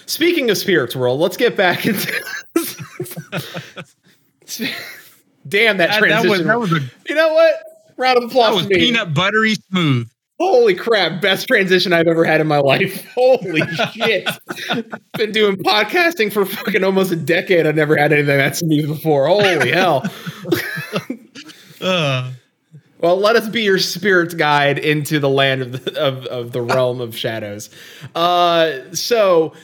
Speaking 0.07 0.51
of 0.51 0.59
spirits 0.59 0.97
world, 0.97 1.21
let's 1.21 1.37
get 1.37 1.57
back 1.57 1.87
into. 1.87 2.13
Damn 5.47 5.77
that 5.79 5.91
That, 5.91 5.91
that 5.91 5.99
transition! 5.99 6.31
was 6.31 6.45
that 6.45 6.61
was 6.61 6.73
a 6.73 6.81
you 7.09 7.15
know 7.15 7.33
what? 7.35 7.55
Round 7.97 8.19
of 8.19 8.25
applause 8.25 8.63
that 8.63 8.69
was 8.69 8.79
peanut 8.79 9.15
buttery 9.15 9.55
smooth. 9.55 10.11
Holy 10.39 10.75
crap, 10.75 11.21
best 11.21 11.49
transition 11.49 11.93
I've 11.93 12.07
ever 12.07 12.25
had 12.25 12.41
in 12.41 12.47
my 12.47 12.59
life. 12.59 13.05
Holy 13.15 13.61
shit. 13.93 14.29
Been 15.15 15.33
doing 15.33 15.57
podcasting 15.57 16.33
for 16.33 16.45
fucking 16.45 16.85
almost 16.85 17.11
a 17.11 17.17
decade. 17.17 17.67
I've 17.67 17.75
never 17.75 17.97
had 17.97 18.13
anything 18.13 18.39
that 18.39 18.57
smooth 18.57 18.87
before. 18.89 19.27
Holy 19.27 19.71
hell. 19.73 20.05
Uh, 21.81 22.31
Well, 23.01 23.17
let 23.17 23.37
us 23.37 23.49
be 23.49 23.63
your 23.63 23.79
spirit's 23.79 24.35
guide 24.35 24.79
into 24.79 25.21
the 25.21 25.29
land 25.29 25.63
of 25.63 25.85
the, 25.85 26.01
of, 26.01 26.27
of 26.27 26.53
the 26.53 26.61
realm 26.63 27.01
of 27.01 27.17
shadows. 27.17 27.71
Uh, 28.15 28.93
so, 28.93 29.55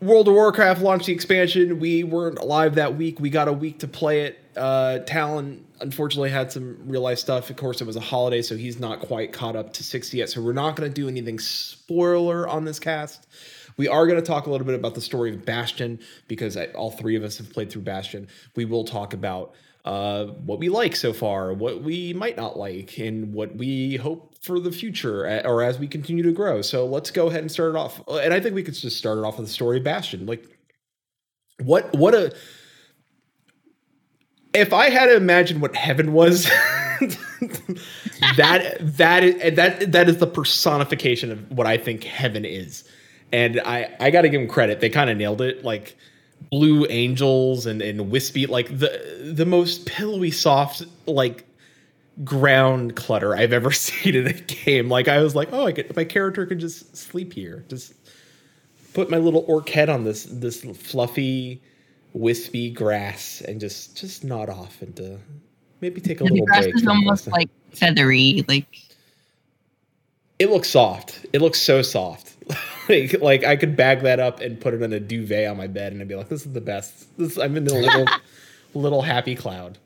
World 0.00 0.28
of 0.28 0.34
Warcraft 0.34 0.80
launched 0.80 1.06
the 1.06 1.12
expansion. 1.12 1.80
We 1.80 2.04
weren't 2.04 2.38
alive 2.38 2.76
that 2.76 2.96
week. 2.96 3.18
We 3.18 3.30
got 3.30 3.48
a 3.48 3.52
week 3.52 3.80
to 3.80 3.88
play 3.88 4.22
it. 4.22 4.38
Uh, 4.56 5.00
Talon 5.00 5.64
unfortunately 5.80 6.30
had 6.30 6.52
some 6.52 6.78
real 6.86 7.00
life 7.00 7.18
stuff. 7.18 7.50
Of 7.50 7.56
course, 7.56 7.80
it 7.80 7.86
was 7.86 7.96
a 7.96 8.00
holiday, 8.00 8.42
so 8.42 8.56
he's 8.56 8.78
not 8.78 9.00
quite 9.00 9.32
caught 9.32 9.56
up 9.56 9.72
to 9.74 9.84
60 9.84 10.18
yet. 10.18 10.30
So, 10.30 10.42
we're 10.42 10.52
not 10.52 10.76
going 10.76 10.90
to 10.90 10.94
do 10.94 11.08
anything 11.08 11.38
spoiler 11.38 12.48
on 12.48 12.64
this 12.64 12.78
cast. 12.78 13.26
We 13.76 13.86
are 13.88 14.06
going 14.06 14.20
to 14.20 14.26
talk 14.26 14.46
a 14.46 14.50
little 14.50 14.66
bit 14.66 14.74
about 14.74 14.94
the 14.94 15.00
story 15.00 15.30
of 15.34 15.44
Bastion 15.44 16.00
because 16.26 16.56
I, 16.56 16.66
all 16.66 16.90
three 16.90 17.16
of 17.16 17.22
us 17.22 17.38
have 17.38 17.52
played 17.52 17.70
through 17.70 17.82
Bastion. 17.82 18.28
We 18.56 18.64
will 18.64 18.84
talk 18.84 19.14
about 19.14 19.54
uh, 19.84 20.26
what 20.26 20.58
we 20.58 20.68
like 20.68 20.96
so 20.96 21.12
far, 21.12 21.52
what 21.54 21.82
we 21.82 22.12
might 22.12 22.36
not 22.36 22.58
like, 22.58 22.98
and 22.98 23.32
what 23.32 23.56
we 23.56 23.96
hope 23.96 24.34
for 24.42 24.60
the 24.60 24.72
future 24.72 25.24
or 25.46 25.62
as 25.62 25.78
we 25.78 25.86
continue 25.86 26.22
to 26.24 26.32
grow. 26.32 26.60
So 26.60 26.84
let's 26.86 27.10
go 27.10 27.28
ahead 27.28 27.40
and 27.40 27.50
start 27.50 27.70
it 27.70 27.76
off. 27.76 28.02
And 28.08 28.34
I 28.34 28.40
think 28.40 28.54
we 28.54 28.62
could 28.62 28.74
just 28.74 28.98
start 28.98 29.18
it 29.18 29.24
off 29.24 29.38
with 29.38 29.46
the 29.46 29.52
story 29.52 29.78
of 29.78 29.84
Bastion. 29.84 30.26
Like, 30.26 30.44
what 31.62 31.92
what 31.94 32.14
a 32.14 32.34
if 34.58 34.72
I 34.72 34.90
had 34.90 35.06
to 35.06 35.16
imagine 35.16 35.60
what 35.60 35.74
heaven 35.74 36.12
was, 36.12 36.44
that 38.36 38.76
that 38.80 39.24
is 39.24 39.56
that 39.56 39.92
that 39.92 40.08
is 40.08 40.18
the 40.18 40.26
personification 40.26 41.32
of 41.32 41.50
what 41.50 41.66
I 41.66 41.76
think 41.76 42.04
heaven 42.04 42.44
is. 42.44 42.84
And 43.32 43.60
I 43.60 43.94
I 44.00 44.10
got 44.10 44.22
to 44.22 44.28
give 44.28 44.40
them 44.40 44.48
credit. 44.48 44.80
They 44.80 44.90
kind 44.90 45.10
of 45.10 45.16
nailed 45.16 45.40
it. 45.40 45.64
Like 45.64 45.96
blue 46.50 46.86
angels 46.88 47.66
and 47.66 47.82
and 47.82 48.10
wispy 48.10 48.46
like 48.46 48.68
the 48.78 49.32
the 49.34 49.44
most 49.44 49.86
pillowy 49.86 50.30
soft 50.30 50.84
like 51.06 51.44
ground 52.24 52.96
clutter 52.96 53.36
I've 53.36 53.52
ever 53.52 53.70
seen 53.72 54.14
in 54.14 54.26
a 54.26 54.32
game. 54.32 54.88
Like 54.88 55.08
I 55.08 55.22
was 55.22 55.34
like, 55.34 55.52
oh, 55.52 55.66
I 55.66 55.72
could, 55.72 55.94
my 55.96 56.04
character 56.04 56.46
could 56.46 56.58
just 56.58 56.96
sleep 56.96 57.32
here. 57.32 57.64
Just 57.68 57.94
put 58.94 59.10
my 59.10 59.18
little 59.18 59.44
orc 59.46 59.68
head 59.68 59.88
on 59.88 60.04
this 60.04 60.24
this 60.24 60.62
fluffy, 60.62 61.62
wispy 62.12 62.70
grass 62.70 63.42
and 63.46 63.60
just 63.60 63.96
just 63.96 64.24
nod 64.24 64.48
off 64.48 64.80
and 64.82 64.98
uh, 65.00 65.16
maybe 65.80 66.00
take 66.00 66.20
a 66.20 66.24
the 66.24 66.30
little 66.30 66.46
grass 66.46 66.64
break. 66.64 66.76
is 66.76 66.86
almost 66.86 67.26
this. 67.26 67.32
like 67.32 67.50
feathery. 67.72 68.44
Like 68.48 68.66
it 70.38 70.50
looks 70.50 70.68
soft. 70.68 71.26
It 71.32 71.40
looks 71.40 71.60
so 71.60 71.82
soft. 71.82 72.36
like 72.88 73.20
like 73.20 73.44
I 73.44 73.56
could 73.56 73.76
bag 73.76 74.02
that 74.02 74.20
up 74.20 74.40
and 74.40 74.60
put 74.60 74.74
it 74.74 74.82
in 74.82 74.92
a 74.92 75.00
duvet 75.00 75.48
on 75.48 75.56
my 75.56 75.66
bed 75.66 75.92
and 75.92 76.00
I'd 76.00 76.08
be 76.08 76.14
like, 76.14 76.28
this 76.28 76.46
is 76.46 76.52
the 76.52 76.60
best. 76.60 77.16
This 77.18 77.38
I'm 77.38 77.56
in 77.56 77.66
a 77.66 77.72
little 77.74 78.06
little 78.74 79.02
happy 79.02 79.34
cloud. 79.34 79.78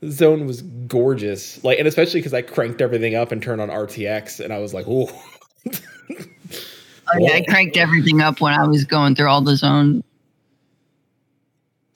The 0.00 0.10
zone 0.10 0.46
was 0.46 0.62
gorgeous. 0.62 1.62
Like 1.64 1.78
and 1.78 1.88
especially 1.88 2.20
because 2.20 2.34
I 2.34 2.42
cranked 2.42 2.80
everything 2.80 3.14
up 3.14 3.32
and 3.32 3.42
turned 3.42 3.60
on 3.60 3.68
RTX 3.68 4.40
and 4.40 4.52
I 4.52 4.58
was 4.58 4.74
like, 4.74 4.86
ooh. 4.86 5.08
I, 7.12 7.24
I 7.24 7.44
cranked 7.48 7.76
everything 7.76 8.20
up 8.20 8.40
when 8.40 8.52
I 8.54 8.64
was 8.68 8.84
going 8.84 9.16
through 9.16 9.28
all 9.28 9.40
the 9.40 9.56
zones. 9.56 10.04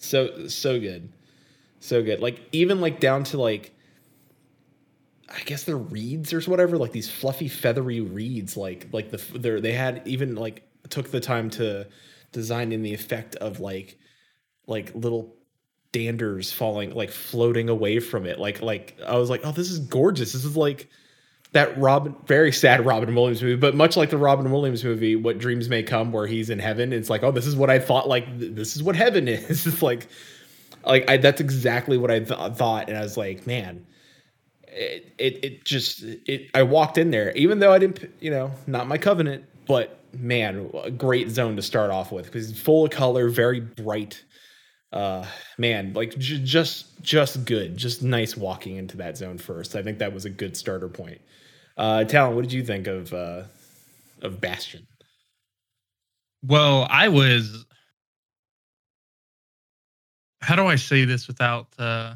So 0.04 0.48
so 0.48 0.78
good. 0.78 1.12
So 1.80 2.02
good. 2.02 2.20
Like 2.20 2.40
even 2.52 2.80
like 2.80 3.00
down 3.00 3.24
to 3.24 3.38
like 3.38 3.72
i 5.28 5.40
guess 5.44 5.64
they're 5.64 5.76
reeds 5.76 6.32
or 6.32 6.40
whatever 6.42 6.76
like 6.76 6.92
these 6.92 7.10
fluffy 7.10 7.48
feathery 7.48 8.00
reeds 8.00 8.56
like 8.58 8.86
like 8.92 9.10
the 9.10 9.16
they 9.38 9.58
they 9.58 9.72
had 9.72 10.02
even 10.04 10.34
like 10.34 10.62
took 10.90 11.10
the 11.10 11.18
time 11.18 11.50
to 11.50 11.86
design 12.32 12.72
in 12.72 12.82
the 12.82 12.92
effect 12.92 13.34
of 13.36 13.60
like 13.60 13.98
like 14.66 14.94
little 14.94 15.34
danders 15.92 16.52
falling 16.52 16.94
like 16.94 17.10
floating 17.10 17.68
away 17.68 18.00
from 18.00 18.26
it. 18.26 18.38
Like 18.38 18.60
like 18.60 18.96
i 19.06 19.16
was 19.16 19.30
like 19.30 19.40
oh 19.44 19.52
this 19.52 19.70
is 19.70 19.78
gorgeous. 19.78 20.32
This 20.32 20.44
is 20.44 20.56
like 20.56 20.88
that 21.54 21.78
Robin, 21.78 22.16
very 22.26 22.50
sad 22.50 22.84
Robin 22.84 23.14
Williams 23.14 23.40
movie, 23.40 23.54
but 23.54 23.76
much 23.76 23.96
like 23.96 24.10
the 24.10 24.18
Robin 24.18 24.50
Williams 24.50 24.82
movie, 24.82 25.14
"What 25.14 25.38
Dreams 25.38 25.68
May 25.68 25.84
Come," 25.84 26.10
where 26.10 26.26
he's 26.26 26.50
in 26.50 26.58
heaven. 26.58 26.92
It's 26.92 27.08
like, 27.08 27.22
oh, 27.22 27.30
this 27.30 27.46
is 27.46 27.54
what 27.54 27.70
I 27.70 27.78
thought. 27.78 28.08
Like, 28.08 28.26
th- 28.38 28.54
this 28.54 28.74
is 28.74 28.82
what 28.82 28.96
heaven 28.96 29.28
is. 29.28 29.64
It's 29.64 29.80
like, 29.80 30.08
like 30.84 31.08
I, 31.08 31.16
that's 31.16 31.40
exactly 31.40 31.96
what 31.96 32.10
I 32.10 32.18
th- 32.18 32.54
thought, 32.54 32.88
and 32.88 32.98
I 32.98 33.02
was 33.02 33.16
like, 33.16 33.46
man, 33.46 33.86
it, 34.66 35.14
it, 35.16 35.44
it 35.44 35.64
just, 35.64 36.02
it. 36.02 36.50
I 36.54 36.64
walked 36.64 36.98
in 36.98 37.12
there, 37.12 37.30
even 37.36 37.60
though 37.60 37.72
I 37.72 37.78
didn't, 37.78 38.12
you 38.20 38.32
know, 38.32 38.50
not 38.66 38.88
my 38.88 38.98
covenant, 38.98 39.44
but 39.68 40.00
man, 40.12 40.70
a 40.82 40.90
great 40.90 41.30
zone 41.30 41.54
to 41.54 41.62
start 41.62 41.92
off 41.92 42.10
with 42.10 42.26
because 42.26 42.58
full 42.58 42.84
of 42.84 42.90
color, 42.90 43.28
very 43.28 43.60
bright. 43.60 44.24
Uh, 44.92 45.24
man, 45.58 45.92
like 45.92 46.16
j- 46.18 46.42
just, 46.42 47.00
just 47.02 47.44
good, 47.44 47.76
just 47.76 48.02
nice 48.02 48.36
walking 48.36 48.76
into 48.76 48.96
that 48.96 49.16
zone 49.16 49.38
first. 49.38 49.74
I 49.74 49.82
think 49.82 49.98
that 49.98 50.12
was 50.12 50.24
a 50.24 50.30
good 50.30 50.56
starter 50.56 50.88
point. 50.88 51.20
Uh, 51.76 52.04
Talon, 52.04 52.34
what 52.36 52.42
did 52.42 52.52
you 52.52 52.64
think 52.64 52.86
of 52.86 53.12
uh, 53.12 53.42
of 54.22 54.40
Bastion? 54.40 54.86
well, 56.46 56.86
I 56.90 57.08
was. 57.08 57.64
How 60.40 60.56
do 60.56 60.66
I 60.66 60.76
say 60.76 61.04
this 61.04 61.26
without 61.26 61.68
uh, 61.78 62.14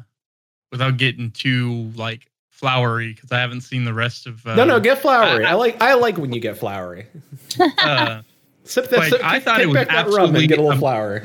without 0.71 0.97
getting 0.97 1.31
too 1.31 1.91
like 1.95 2.27
flowery? 2.49 3.13
Because 3.13 3.31
I 3.31 3.39
haven't 3.39 3.61
seen 3.61 3.85
the 3.85 3.93
rest 3.93 4.27
of. 4.27 4.45
Uh, 4.45 4.55
no, 4.55 4.65
no, 4.65 4.79
get 4.79 4.99
flowery. 4.99 5.43
I- 5.45 5.51
I, 5.51 5.53
like 5.55 5.81
I 5.81 5.95
like 5.95 6.17
when 6.17 6.31
you 6.31 6.39
get 6.39 6.57
flowery. 6.57 7.07
uh, 7.79 8.21
Sip 8.65 8.87
that. 8.89 8.99
Like, 8.99 9.09
sip, 9.09 9.21
I 9.23 9.39
thought 9.39 9.61
it 9.61 9.65
was 9.65 9.73
back 9.75 9.87
that 9.87 10.05
rum 10.05 10.35
absolutely 10.35 10.39
and 10.41 10.49
get 10.49 10.59
a 10.59 10.61
little 10.61 10.73
am- 10.73 10.79
flowery. 10.79 11.21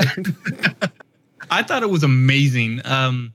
I 1.51 1.63
thought 1.63 1.83
it 1.83 1.91
was 1.91 2.03
amazing. 2.03 2.81
Um, 2.87 3.34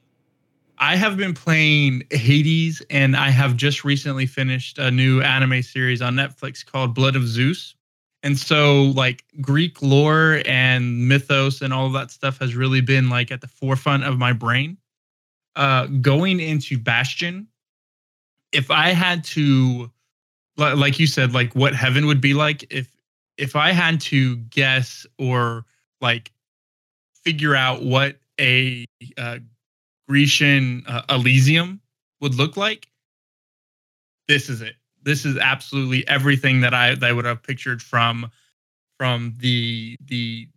I 0.80 0.96
have 0.96 1.18
been 1.18 1.34
playing 1.34 2.04
Hades, 2.10 2.82
and 2.90 3.16
I 3.16 3.30
have 3.30 3.58
just 3.58 3.84
recently 3.84 4.26
finished 4.26 4.78
a 4.78 4.90
new 4.90 5.22
anime 5.22 5.62
series 5.62 6.02
on 6.02 6.16
Netflix 6.16 6.66
called 6.66 6.96
Blood 6.96 7.16
of 7.16 7.28
Zeus. 7.28 7.76
And 8.24 8.38
so, 8.38 8.84
like 8.96 9.24
Greek 9.42 9.82
lore 9.82 10.42
and 10.46 11.08
mythos 11.08 11.62
and 11.62 11.74
all 11.74 11.86
of 11.86 11.94
that 11.94 12.12
stuff 12.12 12.40
has 12.40 12.56
really 12.56 12.82
been 12.82 13.10
like 13.10 13.32
at 13.32 13.42
the 13.42 13.48
forefront 13.48 14.04
of 14.04 14.18
my 14.18 14.34
brain. 14.34 14.78
Uh, 15.56 15.88
going 15.88 16.40
into 16.40 16.78
Bastion, 16.78 17.48
if 18.52 18.72
I 18.72 18.90
had 18.90 19.24
to, 19.26 19.92
like 20.58 21.00
you 21.00 21.08
said, 21.08 21.34
like 21.34 21.54
what 21.56 21.76
heaven 21.76 22.06
would 22.08 22.22
be 22.22 22.34
like, 22.34 22.66
if 22.72 22.90
if 23.38 23.56
I 23.56 23.72
had 23.72 24.02
to 24.02 24.36
guess 24.36 25.06
or 25.18 25.66
like 26.02 26.32
figure 27.24 27.56
out 27.56 27.84
what 27.84 28.18
a 28.40 28.86
uh, 29.18 29.40
Grecian 30.10 30.84
uh, 30.88 31.04
Elysium 31.10 31.80
would 32.22 32.36
look 32.36 32.58
like, 32.58 32.88
this 34.28 34.50
is 34.50 34.62
it. 34.62 34.76
This 35.04 35.26
is 35.26 35.38
absolutely 35.38 36.08
everything 36.08 36.62
that 36.62 36.74
I 36.74 36.96
that 36.96 37.04
I 37.04 37.14
would 37.14 37.26
have 37.26 37.42
pictured 37.44 37.82
from 37.82 38.30
from 38.98 39.36
the 39.40 39.98
the 40.06 40.48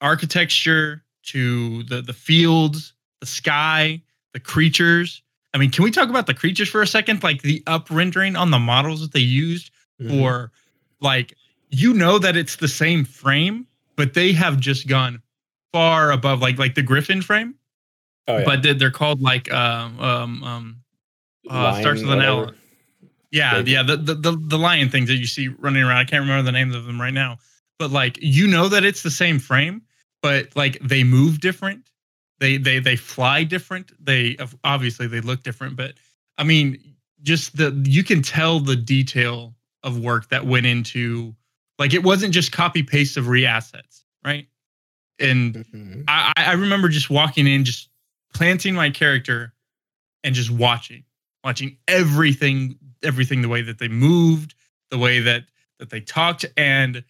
architecture 0.00 1.02
to 1.24 1.82
the 1.84 2.02
the 2.02 2.12
fields, 2.12 2.94
the 3.20 3.26
sky, 3.26 4.02
the 4.32 4.40
creatures. 4.40 5.22
I 5.54 5.58
mean, 5.58 5.70
can 5.70 5.84
we 5.84 5.90
talk 5.90 6.08
about 6.08 6.26
the 6.26 6.34
creatures 6.34 6.68
for 6.68 6.80
a 6.82 6.86
second? 6.86 7.22
Like 7.22 7.42
the 7.42 7.62
up 7.66 7.90
rendering 7.90 8.36
on 8.36 8.50
the 8.50 8.58
models 8.58 9.00
that 9.00 9.12
they 9.12 9.20
used 9.20 9.70
Mm-hmm. 10.00 10.20
for 10.20 10.50
like 11.00 11.34
you 11.70 11.94
know 11.94 12.18
that 12.18 12.36
it's 12.36 12.56
the 12.56 12.68
same 12.68 13.04
frame, 13.04 13.66
but 13.96 14.14
they 14.14 14.32
have 14.32 14.58
just 14.58 14.88
gone 14.88 15.22
far 15.72 16.10
above 16.10 16.40
like 16.40 16.58
like 16.58 16.74
the 16.74 16.82
Griffin 16.82 17.22
frame, 17.22 17.54
oh, 18.28 18.38
yeah. 18.38 18.44
but 18.44 18.62
they- 18.62 18.72
they're 18.74 18.90
called 18.90 19.20
like 19.20 19.52
um 19.52 19.98
um 20.00 20.42
um 20.44 20.76
uh, 21.50 21.80
starts 21.80 22.02
with 22.02 22.12
an 22.12 22.22
L. 22.22 22.52
Yeah, 23.30 23.62
yeah, 23.64 23.82
the, 23.82 23.96
the 23.96 24.14
the 24.14 24.32
the 24.48 24.58
lion 24.58 24.90
things 24.90 25.08
that 25.08 25.16
you 25.16 25.26
see 25.26 25.48
running 25.48 25.82
around. 25.82 25.96
I 25.96 26.04
can't 26.04 26.20
remember 26.20 26.42
the 26.42 26.52
names 26.52 26.74
of 26.74 26.84
them 26.84 27.00
right 27.00 27.14
now, 27.14 27.38
but 27.78 27.90
like 27.90 28.18
you 28.20 28.46
know 28.46 28.68
that 28.68 28.84
it's 28.84 29.02
the 29.02 29.10
same 29.10 29.38
frame, 29.38 29.82
but 30.22 30.54
like 30.54 30.78
they 30.80 31.02
move 31.02 31.40
different. 31.40 31.88
They 32.40 32.58
they 32.58 32.78
they 32.78 32.96
fly 32.96 33.44
different. 33.44 33.92
They 34.04 34.36
obviously 34.64 35.06
they 35.06 35.20
look 35.20 35.42
different, 35.42 35.76
but 35.76 35.94
I 36.38 36.44
mean, 36.44 36.78
just 37.22 37.56
the 37.56 37.72
you 37.86 38.04
can 38.04 38.20
tell 38.22 38.60
the 38.60 38.76
detail 38.76 39.54
of 39.82 39.98
work 39.98 40.28
that 40.28 40.44
went 40.46 40.66
into 40.66 41.34
like 41.78 41.94
it 41.94 42.02
wasn't 42.04 42.34
just 42.34 42.52
copy 42.52 42.82
paste 42.82 43.16
of 43.16 43.28
re-assets, 43.28 44.04
right? 44.24 44.46
And 45.18 45.54
Mhm. 45.54 46.04
I, 46.06 46.32
I 46.36 46.52
remember 46.52 46.88
just 46.88 47.08
walking 47.10 47.46
in, 47.46 47.64
just 47.64 47.88
planting 48.32 48.74
my 48.74 48.90
character 48.90 49.52
and 50.24 50.34
just 50.34 50.50
watching, 50.50 51.04
watching 51.44 51.76
everything, 51.88 52.78
everything 53.02 53.42
the 53.42 53.48
way 53.48 53.62
that 53.62 53.78
they 53.78 53.88
moved, 53.88 54.54
the 54.90 54.98
way 54.98 55.20
that 55.20 55.44
that 55.78 55.90
they 55.90 56.00
talked, 56.00 56.44
and 56.56 57.02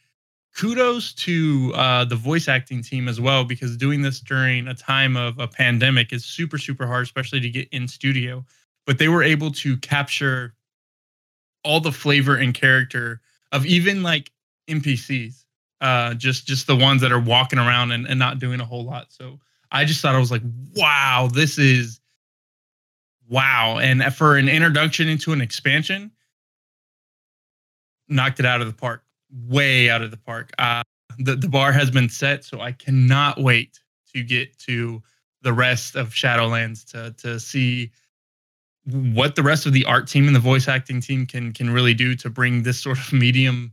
kudos 0.56 1.12
to 1.14 1.72
uh, 1.74 2.04
the 2.04 2.16
voice 2.16 2.48
acting 2.48 2.82
team 2.82 3.08
as 3.08 3.20
well 3.20 3.44
because 3.44 3.76
doing 3.76 4.02
this 4.02 4.20
during 4.20 4.68
a 4.68 4.74
time 4.74 5.16
of 5.16 5.38
a 5.38 5.48
pandemic 5.48 6.12
is 6.12 6.24
super 6.24 6.58
super 6.58 6.86
hard, 6.86 7.04
especially 7.04 7.40
to 7.40 7.50
get 7.50 7.68
in 7.70 7.88
studio. 7.88 8.44
But 8.86 8.98
they 8.98 9.08
were 9.08 9.22
able 9.22 9.52
to 9.52 9.76
capture 9.78 10.54
all 11.64 11.80
the 11.80 11.92
flavor 11.92 12.36
and 12.36 12.52
character 12.52 13.20
of 13.52 13.64
even 13.66 14.02
like 14.02 14.30
NPCs 14.68 15.44
uh 15.80 16.14
just 16.14 16.46
just 16.46 16.66
the 16.66 16.76
ones 16.76 17.00
that 17.02 17.12
are 17.12 17.20
walking 17.20 17.58
around 17.58 17.92
and, 17.92 18.06
and 18.06 18.18
not 18.18 18.38
doing 18.38 18.60
a 18.60 18.64
whole 18.64 18.84
lot 18.84 19.06
so 19.10 19.38
i 19.72 19.84
just 19.84 20.00
thought 20.00 20.14
i 20.14 20.18
was 20.18 20.30
like 20.30 20.42
wow 20.76 21.28
this 21.32 21.58
is 21.58 22.00
wow 23.28 23.78
and 23.78 24.02
for 24.14 24.36
an 24.36 24.48
introduction 24.48 25.08
into 25.08 25.32
an 25.32 25.40
expansion 25.40 26.10
knocked 28.08 28.38
it 28.40 28.46
out 28.46 28.60
of 28.60 28.66
the 28.66 28.72
park 28.72 29.02
way 29.48 29.90
out 29.90 30.02
of 30.02 30.10
the 30.10 30.16
park 30.16 30.52
uh 30.58 30.82
the, 31.18 31.34
the 31.34 31.48
bar 31.48 31.72
has 31.72 31.90
been 31.90 32.08
set 32.08 32.44
so 32.44 32.60
i 32.60 32.72
cannot 32.72 33.40
wait 33.40 33.80
to 34.14 34.22
get 34.22 34.56
to 34.58 35.02
the 35.42 35.52
rest 35.52 35.96
of 35.96 36.10
shadowlands 36.10 36.84
to 36.84 37.12
to 37.12 37.40
see 37.40 37.90
what 38.84 39.36
the 39.36 39.42
rest 39.42 39.66
of 39.66 39.72
the 39.72 39.84
art 39.84 40.08
team 40.08 40.26
and 40.26 40.34
the 40.34 40.40
voice 40.40 40.68
acting 40.68 41.00
team 41.00 41.26
can 41.26 41.52
can 41.52 41.70
really 41.70 41.94
do 41.94 42.14
to 42.16 42.28
bring 42.28 42.62
this 42.62 42.80
sort 42.80 42.98
of 42.98 43.12
medium 43.12 43.72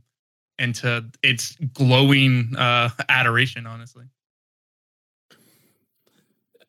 into 0.58 1.04
its 1.22 1.56
glowing 1.72 2.54
uh, 2.56 2.90
adoration. 3.08 3.66
Honestly, 3.66 4.04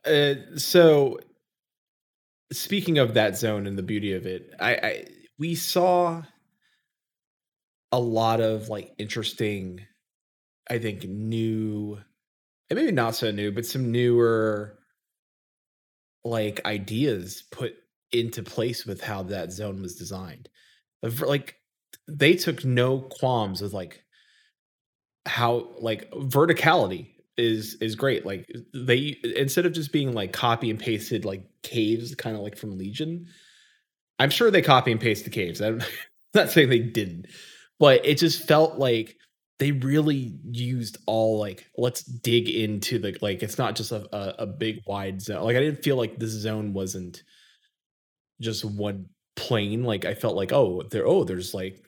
Uh, 0.06 0.36
so 0.56 1.20
speaking 2.52 2.98
of 2.98 3.14
that 3.14 3.38
zone 3.38 3.68
and 3.68 3.78
the 3.78 3.84
beauty 3.84 4.14
of 4.14 4.26
it, 4.26 4.54
I, 4.60 4.74
I 4.76 5.06
we 5.38 5.56
saw 5.56 6.24
a 7.92 8.00
lot 8.00 8.40
of 8.40 8.70
like 8.70 8.94
interesting, 8.98 9.82
I 10.70 10.80
think 10.80 11.04
new, 11.04 12.00
and 12.70 12.80
maybe 12.80 12.92
not 12.92 13.16
so 13.16 13.32
new, 13.32 13.52
but 13.52 13.66
some 13.66 13.92
newer 13.92 14.78
like 16.24 16.66
ideas 16.66 17.44
put 17.52 17.74
into 18.12 18.44
place 18.44 18.86
with 18.86 19.02
how 19.02 19.24
that 19.24 19.52
zone 19.52 19.82
was 19.82 19.96
designed. 19.96 20.50
Like 21.02 21.56
they 22.08 22.36
took 22.36 22.64
no 22.64 23.00
qualms 23.00 23.62
with 23.62 23.74
like 23.74 24.04
how 25.26 25.70
like 25.80 26.12
verticality 26.12 27.08
is 27.38 27.76
is 27.76 27.96
great. 27.96 28.26
Like 28.26 28.50
they 28.74 29.18
instead 29.36 29.66
of 29.66 29.74
just 29.74 29.92
being 29.92 30.14
like 30.14 30.34
copy 30.34 30.70
and 30.70 30.80
pasted 30.80 31.26
like 31.26 31.44
caves, 31.64 32.14
kind 32.16 32.36
of 32.36 32.42
like 32.42 32.58
from 32.58 32.78
Legion. 32.78 33.28
I'm 34.20 34.30
sure 34.30 34.52
they 34.52 34.62
copy 34.62 34.92
and 34.92 35.02
paste 35.02 35.24
the 35.24 35.32
caves. 35.32 35.62
I'm 35.62 35.82
not 36.34 36.50
saying 36.50 36.70
they 36.70 36.80
didn't, 36.80 37.28
but 37.80 38.06
it 38.06 38.18
just 38.18 38.48
felt 38.48 38.78
like 38.78 39.18
they 39.60 39.72
really 39.72 40.34
used 40.52 40.98
all 41.06 41.40
like 41.40 41.68
let's 41.78 42.04
dig 42.04 42.50
into 42.50 42.98
the 43.00 43.18
like 43.22 43.44
it's 43.44 43.58
not 43.58 43.76
just 43.76 43.92
a, 43.92 44.08
a, 44.16 44.36
a 44.40 44.48
big 44.48 44.82
wide 44.86 45.22
zone. 45.22 45.44
Like 45.44 45.56
I 45.56 45.60
didn't 45.60 45.84
feel 45.84 45.96
like 45.96 46.18
this 46.18 46.32
zone 46.32 46.74
wasn't 46.74 47.24
just 48.40 48.66
one 48.66 49.08
plane. 49.36 49.84
Like 49.84 50.06
I 50.06 50.14
felt 50.16 50.36
like 50.36 50.52
oh 50.52 50.84
there 50.90 51.08
oh 51.08 51.24
there's 51.24 51.54
like 51.54 51.84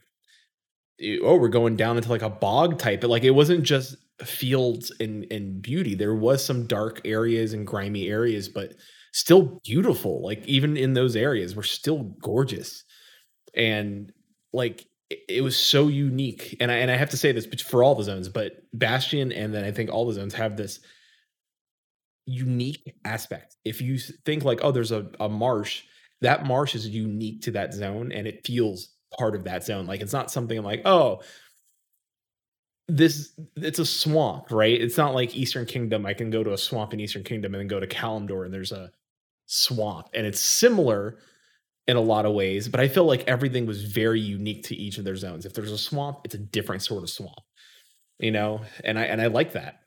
eh, 1.02 1.18
oh 1.24 1.36
we're 1.36 1.50
going 1.50 1.76
down 1.76 1.98
into 1.98 2.10
like 2.10 2.22
a 2.22 2.30
bog 2.30 2.78
type 2.80 3.02
but 3.02 3.10
like 3.10 3.24
it 3.24 3.32
wasn't 3.32 3.64
just 3.64 3.96
fields 4.26 4.92
and 5.00 5.26
and 5.32 5.62
beauty. 5.62 5.96
There 5.96 6.16
was 6.16 6.44
some 6.44 6.68
dark 6.68 7.02
areas 7.06 7.54
and 7.54 7.68
grimy 7.68 8.08
areas 8.08 8.50
but 8.50 8.74
still 9.12 9.62
beautiful 9.64 10.24
like 10.24 10.46
even 10.48 10.76
in 10.76 10.94
those 10.94 11.16
areas 11.16 11.56
were 11.56 11.64
still 11.64 12.16
gorgeous. 12.22 12.84
And 13.56 14.12
like 14.52 14.86
it, 15.10 15.20
it 15.30 15.42
was 15.42 15.56
so 15.56 15.88
unique 15.88 16.58
and 16.60 16.72
I, 16.72 16.76
and 16.76 16.90
I 16.90 16.96
have 16.96 17.12
to 17.12 17.18
say 17.18 17.32
this 17.32 17.46
for 17.62 17.84
all 17.84 17.96
the 17.96 18.04
zones 18.04 18.30
but 18.30 18.54
bastion 18.74 19.32
and 19.32 19.54
then 19.54 19.64
i 19.64 19.72
think 19.72 19.92
all 19.92 20.08
the 20.08 20.14
zones 20.14 20.34
have 20.34 20.58
this 20.58 20.80
unique 22.26 22.96
aspect. 23.06 23.58
If 23.66 23.82
you 23.82 23.98
think 23.98 24.44
like 24.44 24.60
oh 24.64 24.72
there's 24.72 24.92
a, 24.92 25.08
a 25.20 25.30
marsh 25.30 25.84
that 26.22 26.46
marsh 26.46 26.76
is 26.76 26.88
unique 26.88 27.42
to 27.42 27.52
that 27.52 27.74
zone 27.74 28.12
and 28.12 28.28
it 28.28 28.46
feels 28.46 28.90
part 29.18 29.36
of 29.36 29.44
that 29.44 29.64
zone. 29.64 29.86
Like 29.86 30.02
it's 30.02 30.14
not 30.14 30.32
something 30.32 30.62
like 30.64 30.82
oh 30.86 31.22
this 32.88 33.32
it's 33.56 33.80
a 33.80 33.86
swamp 33.86 34.52
right? 34.52 34.80
It's 34.80 34.98
not 34.98 35.16
like 35.16 35.36
eastern 35.36 35.66
kingdom 35.66 36.06
i 36.06 36.14
can 36.14 36.30
go 36.30 36.44
to 36.44 36.54
a 36.54 36.58
swamp 36.58 36.94
in 36.94 37.00
eastern 37.00 37.24
kingdom 37.24 37.54
and 37.54 37.62
then 37.62 37.68
go 37.68 37.80
to 37.80 37.88
kalimdor 37.88 38.46
and 38.46 38.54
there's 38.54 38.72
a 38.72 38.92
swamp 39.46 40.08
and 40.14 40.26
it's 40.26 40.42
similar 40.42 41.18
in 41.88 41.98
a 41.98 42.02
lot 42.02 42.26
of 42.26 42.34
ways 42.34 42.68
but 42.68 42.80
i 42.80 42.88
feel 42.88 43.06
like 43.06 43.24
everything 43.28 43.66
was 43.66 43.84
very 43.84 44.20
unique 44.20 44.64
to 44.64 44.76
each 44.76 44.98
of 44.98 45.04
their 45.06 45.16
zones. 45.16 45.46
If 45.46 45.54
there's 45.54 45.72
a 45.72 45.78
swamp 45.78 46.20
it's 46.26 46.36
a 46.36 46.40
different 46.40 46.82
sort 46.82 47.04
of 47.04 47.10
swamp 47.10 47.40
you 48.20 48.32
know? 48.32 48.62
And 48.84 48.98
i 49.00 49.04
and 49.04 49.22
i 49.22 49.28
like 49.28 49.54
that. 49.54 49.80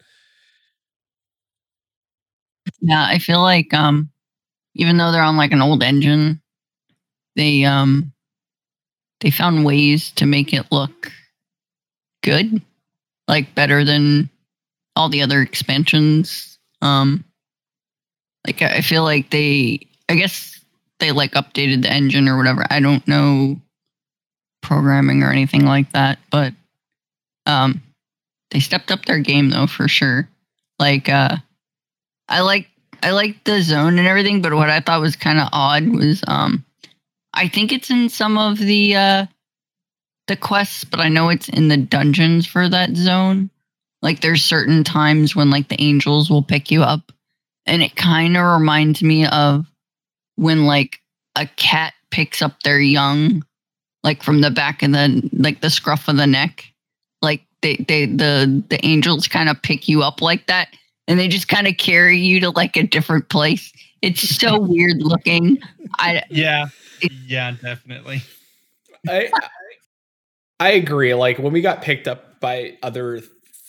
Yeah, 2.80 3.04
I 3.04 3.18
feel 3.18 3.40
like 3.40 3.72
um 3.74 4.10
even 4.74 4.96
though 4.96 5.10
they're 5.12 5.22
on 5.22 5.36
like 5.36 5.52
an 5.52 5.62
old 5.62 5.82
engine, 5.82 6.40
they 7.34 7.64
um 7.64 8.12
they 9.20 9.30
found 9.30 9.64
ways 9.64 10.10
to 10.12 10.26
make 10.26 10.52
it 10.52 10.66
look 10.70 11.10
good. 12.22 12.60
Like 13.28 13.54
better 13.54 13.84
than 13.84 14.30
all 14.94 15.08
the 15.08 15.22
other 15.22 15.42
expansions. 15.42 16.58
Um 16.82 17.24
like 18.46 18.62
I 18.62 18.80
feel 18.80 19.02
like 19.02 19.30
they 19.30 19.86
I 20.08 20.14
guess 20.14 20.60
they 21.00 21.12
like 21.12 21.32
updated 21.32 21.82
the 21.82 21.90
engine 21.90 22.28
or 22.28 22.36
whatever. 22.36 22.64
I 22.70 22.80
don't 22.80 23.06
know 23.06 23.60
programming 24.62 25.22
or 25.22 25.30
anything 25.30 25.64
like 25.66 25.92
that, 25.92 26.18
but 26.30 26.52
um 27.46 27.82
they 28.50 28.60
stepped 28.60 28.90
up 28.90 29.04
their 29.04 29.18
game 29.18 29.50
though 29.50 29.66
for 29.66 29.88
sure. 29.88 30.28
Like 30.78 31.08
uh 31.08 31.36
I 32.28 32.40
like 32.40 32.68
I 33.02 33.10
like 33.10 33.44
the 33.44 33.60
zone 33.62 33.98
and 33.98 34.08
everything, 34.08 34.42
but 34.42 34.54
what 34.54 34.70
I 34.70 34.80
thought 34.80 35.00
was 35.00 35.16
kind 35.16 35.38
of 35.38 35.48
odd 35.52 35.88
was 35.88 36.22
um 36.26 36.64
I 37.34 37.48
think 37.48 37.72
it's 37.72 37.90
in 37.90 38.08
some 38.08 38.38
of 38.38 38.58
the 38.58 38.96
uh 38.96 39.26
the 40.26 40.36
quests, 40.36 40.84
but 40.84 41.00
I 41.00 41.08
know 41.08 41.28
it's 41.28 41.48
in 41.48 41.68
the 41.68 41.76
dungeons 41.76 42.46
for 42.46 42.68
that 42.68 42.96
zone. 42.96 43.50
Like 44.02 44.20
there's 44.20 44.44
certain 44.44 44.84
times 44.84 45.34
when 45.34 45.50
like 45.50 45.68
the 45.68 45.80
angels 45.80 46.30
will 46.30 46.42
pick 46.42 46.70
you 46.70 46.82
up 46.82 47.12
and 47.64 47.82
it 47.82 47.96
kind 47.96 48.36
of 48.36 48.44
reminds 48.44 49.02
me 49.02 49.26
of 49.26 49.66
when 50.36 50.66
like 50.66 51.00
a 51.34 51.46
cat 51.56 51.94
picks 52.10 52.40
up 52.40 52.62
their 52.62 52.80
young 52.80 53.44
like 54.04 54.22
from 54.22 54.40
the 54.40 54.50
back 54.50 54.82
of 54.82 54.92
the 54.92 55.28
like 55.32 55.60
the 55.60 55.70
scruff 55.70 56.08
of 56.08 56.16
the 56.16 56.26
neck. 56.26 56.64
Like 57.22 57.42
they 57.62 57.76
they 57.88 58.06
the 58.06 58.62
the 58.68 58.84
angels 58.86 59.26
kind 59.26 59.48
of 59.48 59.60
pick 59.62 59.88
you 59.88 60.02
up 60.02 60.22
like 60.22 60.46
that 60.46 60.68
and 61.08 61.18
they 61.18 61.28
just 61.28 61.48
kind 61.48 61.66
of 61.66 61.76
carry 61.76 62.18
you 62.18 62.40
to 62.40 62.50
like 62.50 62.76
a 62.76 62.84
different 62.84 63.28
place. 63.28 63.72
It's 64.02 64.20
so 64.20 64.60
weird 64.60 65.02
looking. 65.02 65.58
I 65.98 66.22
yeah, 66.30 66.66
yeah, 67.26 67.52
definitely. 67.60 68.22
I 69.08 69.30
I 70.58 70.72
agree. 70.72 71.14
Like 71.14 71.38
when 71.38 71.52
we 71.52 71.60
got 71.60 71.82
picked 71.82 72.08
up 72.08 72.40
by 72.40 72.78
other 72.82 73.20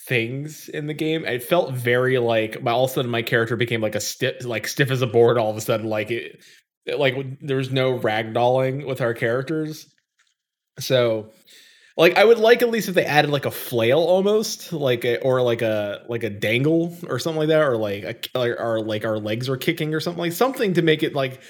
things 0.08 0.70
in 0.70 0.88
the 0.88 0.94
game, 0.94 1.26
it 1.26 1.44
felt 1.44 1.74
very 1.74 2.18
like 2.18 2.62
my 2.62 2.72
all 2.72 2.86
of 2.86 2.92
a 2.92 2.94
sudden 2.94 3.12
my 3.12 3.22
character 3.22 3.56
became 3.56 3.82
like 3.82 3.96
a 3.96 4.00
stiff 4.00 4.46
like 4.46 4.68
stiff 4.68 4.90
as 4.92 5.02
a 5.02 5.08
board 5.08 5.38
all 5.38 5.50
of 5.50 5.58
a 5.58 5.62
sudden. 5.62 5.88
Like 5.88 6.12
it, 6.12 6.44
it- 6.86 7.00
like 7.00 7.16
there 7.42 7.58
was 7.58 7.72
no 7.72 8.00
ragdolling 8.00 8.88
with 8.88 9.02
our 9.02 9.14
characters. 9.14 9.88
So 10.80 11.32
like 11.98 12.18
I 12.18 12.26
would 12.26 12.40
like 12.40 12.62
at 12.62 12.70
least 12.70 12.90
if 12.90 12.96
they 12.96 13.06
added 13.06 13.32
like 13.32 13.46
a 13.46 13.52
flail 13.52 14.00
almost, 14.00 14.72
like 14.74 15.06
a, 15.06 15.20
or 15.22 15.42
like 15.42 15.62
a 15.62 16.04
like 16.10 16.24
a 16.24 16.30
dangle 16.30 16.96
or 17.08 17.20
something 17.20 17.40
like 17.40 17.50
that, 17.50 17.62
or 17.64 17.78
like 17.78 18.30
a, 18.36 18.40
or, 18.40 18.60
or 18.60 18.82
like 18.82 19.06
our 19.06 19.20
legs 19.20 19.50
are 19.50 19.58
kicking 19.58 19.94
or 19.94 20.00
something 20.00 20.22
like 20.22 20.34
something 20.34 20.74
to 20.76 20.82
make 20.82 21.04
it 21.04 21.16
like 21.16 21.42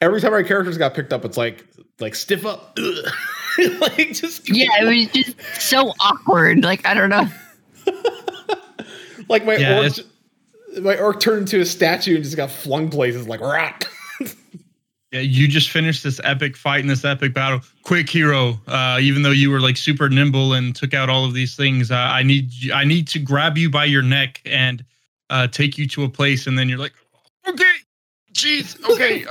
every 0.00 0.20
time 0.20 0.32
our 0.32 0.42
characters 0.44 0.78
got 0.78 0.94
picked 0.94 1.12
up, 1.12 1.24
it's 1.24 1.36
like 1.38 1.64
like 2.00 2.14
stiff 2.14 2.44
up, 2.44 2.76
like 3.80 4.12
just 4.12 4.48
yeah, 4.48 4.66
it 4.80 4.84
was 4.84 5.24
just 5.24 5.36
so 5.60 5.92
awkward. 6.00 6.62
Like 6.62 6.86
I 6.86 6.94
don't 6.94 7.10
know. 7.10 7.28
like 9.28 9.44
my 9.44 9.56
Yeah, 9.56 9.82
orc, 9.82 10.82
my 10.82 10.98
orc 10.98 11.20
turned 11.20 11.42
into 11.42 11.60
a 11.60 11.64
statue 11.64 12.14
and 12.14 12.24
just 12.24 12.36
got 12.36 12.50
flung 12.50 12.88
places 12.88 13.28
like 13.28 13.40
rock. 13.40 13.84
Yeah, 15.12 15.20
you 15.20 15.46
just 15.46 15.68
finished 15.68 16.02
this 16.02 16.22
epic 16.24 16.56
fight 16.56 16.80
in 16.80 16.86
this 16.86 17.04
epic 17.04 17.34
battle. 17.34 17.60
Quick, 17.82 18.08
hero. 18.08 18.58
Uh, 18.66 18.98
even 18.98 19.20
though 19.22 19.30
you 19.30 19.50
were 19.50 19.60
like 19.60 19.76
super 19.76 20.08
nimble 20.08 20.54
and 20.54 20.74
took 20.74 20.94
out 20.94 21.10
all 21.10 21.26
of 21.26 21.34
these 21.34 21.54
things, 21.54 21.90
uh, 21.90 21.96
I 21.96 22.22
need 22.22 22.50
I 22.72 22.84
need 22.84 23.06
to 23.08 23.18
grab 23.18 23.58
you 23.58 23.68
by 23.68 23.84
your 23.84 24.00
neck 24.00 24.40
and 24.46 24.82
uh, 25.28 25.48
take 25.48 25.76
you 25.76 25.86
to 25.88 26.04
a 26.04 26.08
place, 26.08 26.46
and 26.46 26.58
then 26.58 26.66
you're 26.66 26.78
like, 26.78 26.94
okay, 27.46 27.74
jeez, 28.32 28.82
okay. 28.88 29.26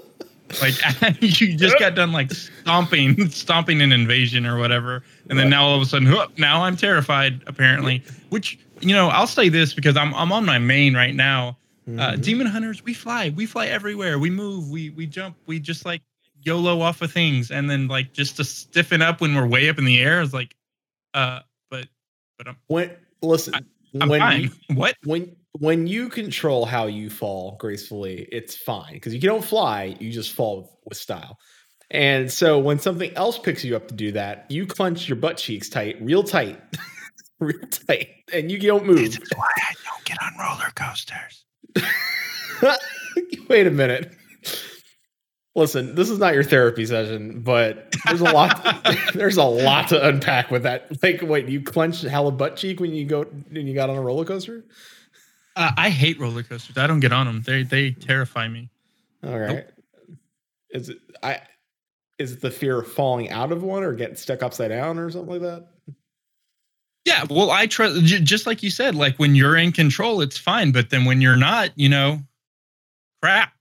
uh, 0.50 0.66
uh." 0.66 0.92
Like 1.02 1.20
you 1.40 1.56
just 1.56 1.78
got 1.78 1.94
done 1.94 2.12
like 2.12 2.30
stomping, 2.32 3.28
stomping 3.30 3.82
an 3.82 3.92
invasion 3.92 4.46
or 4.46 4.58
whatever, 4.58 5.02
and 5.30 5.38
then 5.38 5.50
now 5.50 5.64
all 5.66 5.76
of 5.76 5.82
a 5.82 5.86
sudden, 5.86 6.08
whoop, 6.10 6.38
now 6.38 6.62
I'm 6.62 6.76
terrified. 6.76 7.42
Apparently, 7.46 8.02
which 8.30 8.58
you 8.80 8.94
know, 8.94 9.08
I'll 9.08 9.26
say 9.26 9.48
this 9.48 9.74
because 9.74 9.96
I'm 9.96 10.14
I'm 10.14 10.32
on 10.32 10.44
my 10.44 10.58
main 10.58 10.94
right 10.94 11.14
now. 11.14 11.56
Uh, 11.88 11.90
Mhm. 12.14 12.22
demon 12.24 12.46
hunters, 12.48 12.82
we 12.84 12.92
fly, 12.92 13.28
we 13.36 13.46
fly 13.46 13.66
everywhere, 13.68 14.18
we 14.18 14.28
move, 14.28 14.70
we 14.70 14.90
we 14.90 15.06
jump, 15.06 15.36
we 15.46 15.60
just 15.60 15.84
like 15.86 16.02
YOLO 16.42 16.80
off 16.80 17.00
of 17.00 17.12
things, 17.12 17.52
and 17.52 17.70
then 17.70 17.86
like 17.86 18.12
just 18.12 18.36
to 18.38 18.44
stiffen 18.44 19.02
up 19.02 19.20
when 19.20 19.36
we're 19.36 19.46
way 19.46 19.68
up 19.68 19.78
in 19.78 19.84
the 19.84 20.00
air 20.00 20.20
is 20.20 20.34
like, 20.34 20.56
uh, 21.14 21.40
but 21.70 21.86
but 22.38 22.48
I'm 22.48 22.56
when 22.66 22.90
listen, 23.22 23.54
I'm 24.00 24.08
when 24.08 24.20
fine. 24.20 24.42
you, 24.42 24.50
what? 24.74 24.96
when 25.04 25.35
when 25.58 25.86
you 25.86 26.08
control 26.08 26.64
how 26.64 26.86
you 26.86 27.10
fall 27.10 27.56
gracefully, 27.58 28.28
it's 28.32 28.56
fine 28.56 28.94
because 28.94 29.14
you 29.14 29.20
don't 29.20 29.44
fly, 29.44 29.96
you 30.00 30.10
just 30.10 30.32
fall 30.32 30.62
with, 30.62 30.70
with 30.84 30.98
style. 30.98 31.38
And 31.90 32.30
so 32.30 32.58
when 32.58 32.78
something 32.78 33.12
else 33.14 33.38
picks 33.38 33.64
you 33.64 33.76
up 33.76 33.88
to 33.88 33.94
do 33.94 34.12
that, 34.12 34.46
you 34.50 34.66
clench 34.66 35.08
your 35.08 35.16
butt 35.16 35.36
cheeks 35.36 35.68
tight, 35.68 35.96
real 36.00 36.24
tight, 36.24 36.60
real 37.40 37.58
tight, 37.70 38.08
and 38.32 38.50
you 38.50 38.58
don't 38.58 38.86
move. 38.86 39.18
why 39.36 39.46
I 39.56 39.72
don't 39.84 40.04
get 40.04 40.18
on 40.22 40.32
roller 40.38 40.70
coasters. 40.74 41.44
Wait 43.48 43.66
a 43.66 43.70
minute. 43.70 44.12
Listen, 45.54 45.94
this 45.94 46.10
is 46.10 46.18
not 46.18 46.34
your 46.34 46.42
therapy 46.42 46.84
session, 46.84 47.40
but 47.40 47.94
there's 48.04 48.20
a 48.20 48.24
lot. 48.24 48.62
there's 49.14 49.38
a 49.38 49.44
lot 49.44 49.88
to 49.88 50.06
unpack 50.06 50.50
with 50.50 50.64
that. 50.64 51.02
Like, 51.02 51.22
wait, 51.22 51.48
you 51.48 51.62
clench 51.62 52.02
hella 52.02 52.30
butt 52.30 52.56
cheek 52.56 52.78
when 52.78 52.92
you 52.92 53.06
go 53.06 53.22
when 53.22 53.66
you 53.66 53.74
got 53.74 53.88
on 53.88 53.96
a 53.96 54.02
roller 54.02 54.26
coaster? 54.26 54.64
Uh, 55.56 55.72
I 55.76 55.88
hate 55.90 56.20
roller 56.20 56.42
coasters. 56.42 56.76
I 56.76 56.86
don't 56.86 57.00
get 57.00 57.12
on 57.12 57.26
them. 57.26 57.42
They 57.42 57.62
they 57.62 57.90
terrify 57.92 58.46
me. 58.48 58.68
All 59.24 59.38
right. 59.38 59.66
Is 60.70 60.90
it 60.90 60.98
I? 61.22 61.40
Is 62.18 62.32
it 62.32 62.40
the 62.40 62.50
fear 62.50 62.80
of 62.80 62.86
falling 62.90 63.30
out 63.30 63.52
of 63.52 63.62
one 63.62 63.82
or 63.82 63.92
getting 63.94 64.16
stuck 64.16 64.42
upside 64.42 64.68
down 64.70 64.98
or 64.98 65.10
something 65.10 65.30
like 65.32 65.42
that? 65.42 65.66
Yeah, 67.04 67.24
well, 67.30 67.50
I 67.50 67.66
trust 67.66 68.02
j- 68.04 68.20
just 68.20 68.46
like 68.46 68.62
you 68.62 68.70
said. 68.70 68.94
Like 68.94 69.16
when 69.16 69.34
you're 69.34 69.56
in 69.56 69.70
control, 69.72 70.20
it's 70.22 70.36
fine. 70.38 70.72
But 70.72 70.90
then 70.90 71.04
when 71.04 71.20
you're 71.20 71.36
not, 71.36 71.70
you 71.76 71.88
know, 71.88 72.20
crap. 73.22 73.52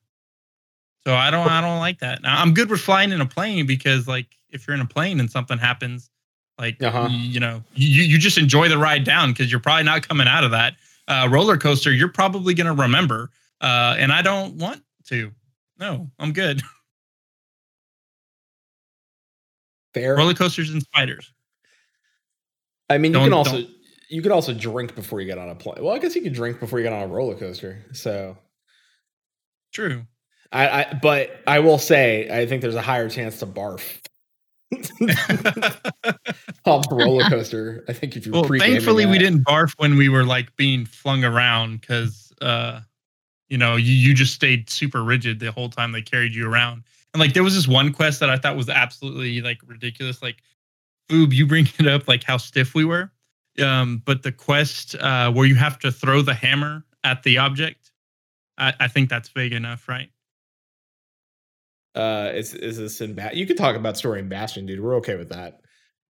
So 1.06 1.14
I 1.14 1.30
don't 1.32 1.48
I 1.48 1.62
don't 1.62 1.80
like 1.80 2.00
that. 2.00 2.24
Now, 2.24 2.42
I'm 2.42 2.54
good 2.54 2.70
with 2.70 2.82
flying 2.82 3.12
in 3.12 3.22
a 3.22 3.26
plane 3.26 3.66
because 3.68 4.08
like 4.08 4.26
if 4.50 4.68
you're 4.68 4.74
in 4.76 4.82
a 4.82 4.86
plane 4.88 5.20
and 5.20 5.30
something 5.30 5.58
happens, 5.60 6.10
like 6.58 6.82
Uh-huh. 6.82 7.08
y- 7.10 7.16
you 7.16 7.40
know, 7.40 7.64
you 7.76 8.04
you 8.04 8.18
just 8.18 8.38
enjoy 8.38 8.68
the 8.70 8.78
ride 8.78 9.04
down 9.04 9.32
because 9.32 9.52
you're 9.52 9.60
probably 9.62 9.84
not 9.84 10.08
coming 10.08 10.28
out 10.28 10.44
of 10.44 10.52
that 10.52 10.76
uh, 11.08 11.28
roller 11.32 11.58
coaster. 11.58 11.92
You're 11.92 12.10
probably 12.12 12.54
gonna 12.54 12.74
remember, 12.74 13.30
uh, 13.62 13.96
and 13.98 14.12
I 14.12 14.22
don't 14.22 14.56
want 14.56 14.82
to. 15.08 15.32
No, 15.80 16.10
I'm 16.20 16.32
good. 16.34 16.62
Fair. 19.94 20.16
roller 20.16 20.34
coasters 20.34 20.70
and 20.72 20.82
spiders. 20.82 21.32
I 22.90 22.98
mean, 22.98 23.14
you 23.14 23.20
Don't- 23.20 23.26
can 23.28 23.34
also 23.34 23.62
don't- 23.62 23.70
you 24.10 24.22
could 24.22 24.32
also 24.32 24.54
drink 24.54 24.94
before 24.94 25.20
you 25.20 25.26
get 25.26 25.38
on 25.40 25.50
a 25.50 25.56
plane. 25.56 25.84
Well, 25.84 25.96
I 25.96 26.00
guess 26.00 26.16
you 26.16 26.22
could 26.22 26.34
drink 26.34 26.60
before 26.60 26.80
you 26.80 26.84
get 26.84 26.94
on 26.94 27.02
a 27.04 27.08
roller 27.08 27.36
coaster. 27.36 27.84
So 27.94 28.38
True. 29.74 30.06
I, 30.52 30.68
I 30.84 31.00
but 31.02 31.42
I 31.48 31.60
will 31.60 31.80
say 31.80 32.30
I 32.30 32.46
think 32.46 32.62
there's 32.62 32.76
a 32.76 32.82
higher 32.82 33.10
chance 33.10 33.40
to 33.40 33.46
barf 33.48 33.82
the 34.72 36.18
roller 36.92 37.30
coaster. 37.30 37.84
I 37.88 37.94
think 37.94 38.16
if 38.16 38.26
you're 38.26 38.34
well, 38.34 38.44
thankfully 38.44 39.06
we 39.06 39.20
didn't 39.20 39.44
barf 39.44 39.74
when 39.78 39.98
we 39.98 40.10
were 40.10 40.24
like 40.24 40.56
being 40.56 40.86
flung 40.86 41.24
around 41.24 41.82
because 41.82 42.34
uh 42.42 42.82
you 43.48 43.58
know 43.58 43.76
you, 43.76 43.94
you 43.94 44.14
just 44.14 44.34
stayed 44.34 44.70
super 44.70 45.04
rigid 45.04 45.40
the 45.40 45.52
whole 45.52 45.70
time 45.70 45.92
they 45.92 46.02
carried 46.02 46.34
you 46.34 46.50
around. 46.50 46.84
And 47.14 47.22
like 47.22 47.34
there 47.34 47.44
was 47.44 47.56
this 47.56 47.68
one 47.68 47.94
quest 47.94 48.20
that 48.20 48.30
i 48.30 48.38
thought 48.38 48.58
was 48.58 48.70
absolutely 48.70 49.42
like 49.42 49.60
ridiculous. 49.66 50.22
Like 50.22 50.38
Foob, 51.10 51.34
you 51.34 51.46
bring 51.46 51.68
it 51.78 51.88
up 51.88 52.08
like 52.08 52.24
how 52.24 52.38
stiff 52.38 52.74
we 52.74 52.86
were. 52.86 53.12
Um 53.62 54.02
but 54.04 54.24
the 54.24 54.32
quest 54.32 54.96
uh 54.96 55.32
where 55.32 55.46
you 55.46 55.56
have 55.56 55.78
to 55.80 55.92
throw 55.92 56.22
the 56.22 56.34
hammer 56.34 56.84
at 57.04 57.22
the 57.22 57.38
object 57.38 57.92
i, 58.58 58.74
I 58.80 58.88
think 58.88 59.10
that's 59.10 59.30
vague 59.30 59.54
enough 59.54 59.88
right 59.88 60.10
Uh, 61.96 62.32
is 62.34 62.54
is 62.54 62.78
this 62.78 63.02
in 63.02 63.14
Ba- 63.14 63.32
You 63.34 63.46
could 63.46 63.58
talk 63.58 63.76
about 63.76 63.98
story 63.98 64.20
in 64.20 64.30
Bastion, 64.30 64.66
dude. 64.66 64.82
We're 64.82 64.96
okay 64.96 65.16
with 65.16 65.30
that. 65.30 65.62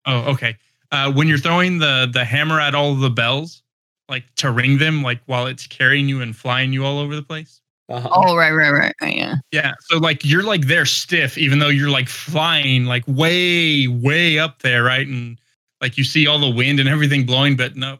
Oh, 0.06 0.32
okay. 0.34 0.58
Uh, 0.92 1.12
when 1.12 1.28
you're 1.28 1.38
throwing 1.38 1.80
the 1.80 2.10
the 2.12 2.26
hammer 2.26 2.60
at 2.60 2.74
all 2.76 2.96
the 2.96 3.10
bells, 3.10 3.64
like 4.10 4.24
to 4.38 4.52
ring 4.52 4.78
them, 4.78 5.04
like 5.04 5.22
while 5.26 5.48
it's 5.48 5.68
carrying 5.68 6.10
you 6.10 6.22
and 6.22 6.36
flying 6.36 6.74
you 6.74 6.86
all 6.86 7.00
over 7.00 7.16
the 7.16 7.24
place. 7.24 7.62
Uh-huh. 7.88 8.10
Oh, 8.12 8.36
right, 8.36 8.52
right, 8.52 8.72
right. 8.72 8.94
right, 9.00 9.16
Yeah. 9.16 9.36
Yeah. 9.52 9.74
So 9.82 9.98
like 9.98 10.26
you're 10.26 10.44
like 10.44 10.66
there 10.66 10.86
stiff, 10.86 11.38
even 11.38 11.60
though 11.60 11.70
you're 11.70 11.90
like 11.90 12.10
flying 12.10 12.86
like 12.86 13.04
way, 13.08 13.88
way 13.88 14.40
up 14.40 14.64
there, 14.64 14.84
right? 14.84 15.08
And 15.08 15.38
like 15.82 15.98
you 15.98 16.04
see 16.04 16.26
all 16.26 16.40
the 16.40 16.50
wind 16.50 16.80
and 16.80 16.90
everything 16.90 17.28
blowing, 17.28 17.56
but 17.56 17.76
no, 17.76 18.00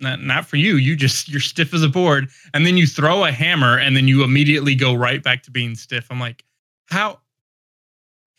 not 0.00 0.22
not 0.22 0.46
for 0.46 0.56
you. 0.56 0.76
You 0.76 0.94
just 0.94 1.28
you're 1.28 1.40
stiff 1.40 1.72
as 1.72 1.82
a 1.82 1.88
board, 1.88 2.28
and 2.52 2.66
then 2.66 2.76
you 2.76 2.86
throw 2.86 3.24
a 3.24 3.32
hammer, 3.32 3.78
and 3.78 3.96
then 3.96 4.08
you 4.08 4.24
immediately 4.24 4.74
go 4.74 4.92
right 4.92 5.22
back 5.22 5.42
to 5.44 5.50
being 5.50 5.74
stiff. 5.74 6.06
I'm 6.10 6.20
like, 6.20 6.44
how? 6.90 7.20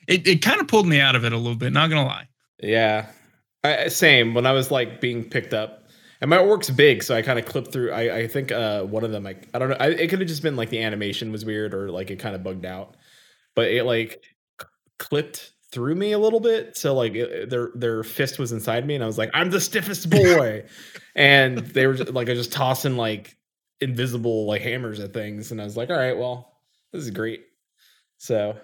It 0.08 0.28
it 0.28 0.42
kind 0.42 0.62
of 0.62 0.68
pulled 0.68 0.88
me 0.88 1.00
out 1.00 1.16
of 1.16 1.26
it 1.26 1.34
a 1.34 1.38
little 1.38 1.56
bit. 1.56 1.74
Not 1.74 1.90
gonna 1.90 2.06
lie. 2.06 2.28
Yeah, 2.62 3.08
I, 3.64 3.84
I- 3.84 3.88
same. 3.88 4.34
When 4.34 4.46
I 4.46 4.52
was 4.52 4.72
like 4.72 5.02
being 5.02 5.24
picked 5.24 5.54
up, 5.54 5.88
and 6.22 6.30
my 6.30 6.42
work's 6.42 6.70
big, 6.70 7.02
so 7.04 7.16
I 7.16 7.22
kind 7.22 7.40
of 7.40 7.46
clipped 7.46 7.72
through. 7.74 7.92
I, 7.92 8.18
I 8.20 8.28
think 8.28 8.52
uh, 8.52 8.84
one 8.84 9.04
of 9.04 9.12
them, 9.12 9.24
like 9.24 9.48
I 9.54 9.60
don't 9.60 9.70
know, 9.70 9.78
I, 9.80 9.88
it 9.90 10.10
could 10.10 10.20
have 10.20 10.28
just 10.30 10.44
been 10.44 10.56
like 10.56 10.70
the 10.70 10.82
animation 10.84 11.32
was 11.32 11.44
weird 11.44 11.74
or 11.74 11.90
like 11.90 12.12
it 12.12 12.20
kind 12.20 12.36
of 12.36 12.44
bugged 12.44 12.66
out, 12.66 12.96
but 13.56 13.70
it 13.72 13.84
like 13.84 14.22
c- 14.62 14.68
clipped 15.00 15.52
through 15.72 15.96
me 15.96 16.12
a 16.12 16.20
little 16.20 16.40
bit. 16.40 16.78
So 16.78 16.94
like 16.94 17.16
it, 17.16 17.50
their 17.50 17.72
their 17.74 18.04
fist 18.04 18.38
was 18.38 18.52
inside 18.52 18.86
me, 18.86 18.94
and 18.94 19.04
I 19.04 19.08
was 19.08 19.18
like, 19.18 19.32
I'm 19.34 19.50
the 19.50 19.60
stiffest 19.62 20.10
boy, 20.12 20.66
and 21.16 21.58
they 21.58 21.88
were 21.88 21.96
just, 21.96 22.12
like 22.14 22.28
I 22.30 22.34
was 22.34 22.40
just 22.42 22.54
tossing 22.54 22.96
like 22.96 23.36
invisible 23.82 24.46
like 24.46 24.62
hammers 24.62 25.00
at 25.00 25.14
things, 25.14 25.52
and 25.52 25.60
I 25.60 25.64
was 25.64 25.76
like, 25.76 25.90
all 25.90 25.98
right, 25.98 26.16
well, 26.16 26.54
this 26.94 27.02
is 27.04 27.10
great. 27.10 27.42
So. 28.26 28.58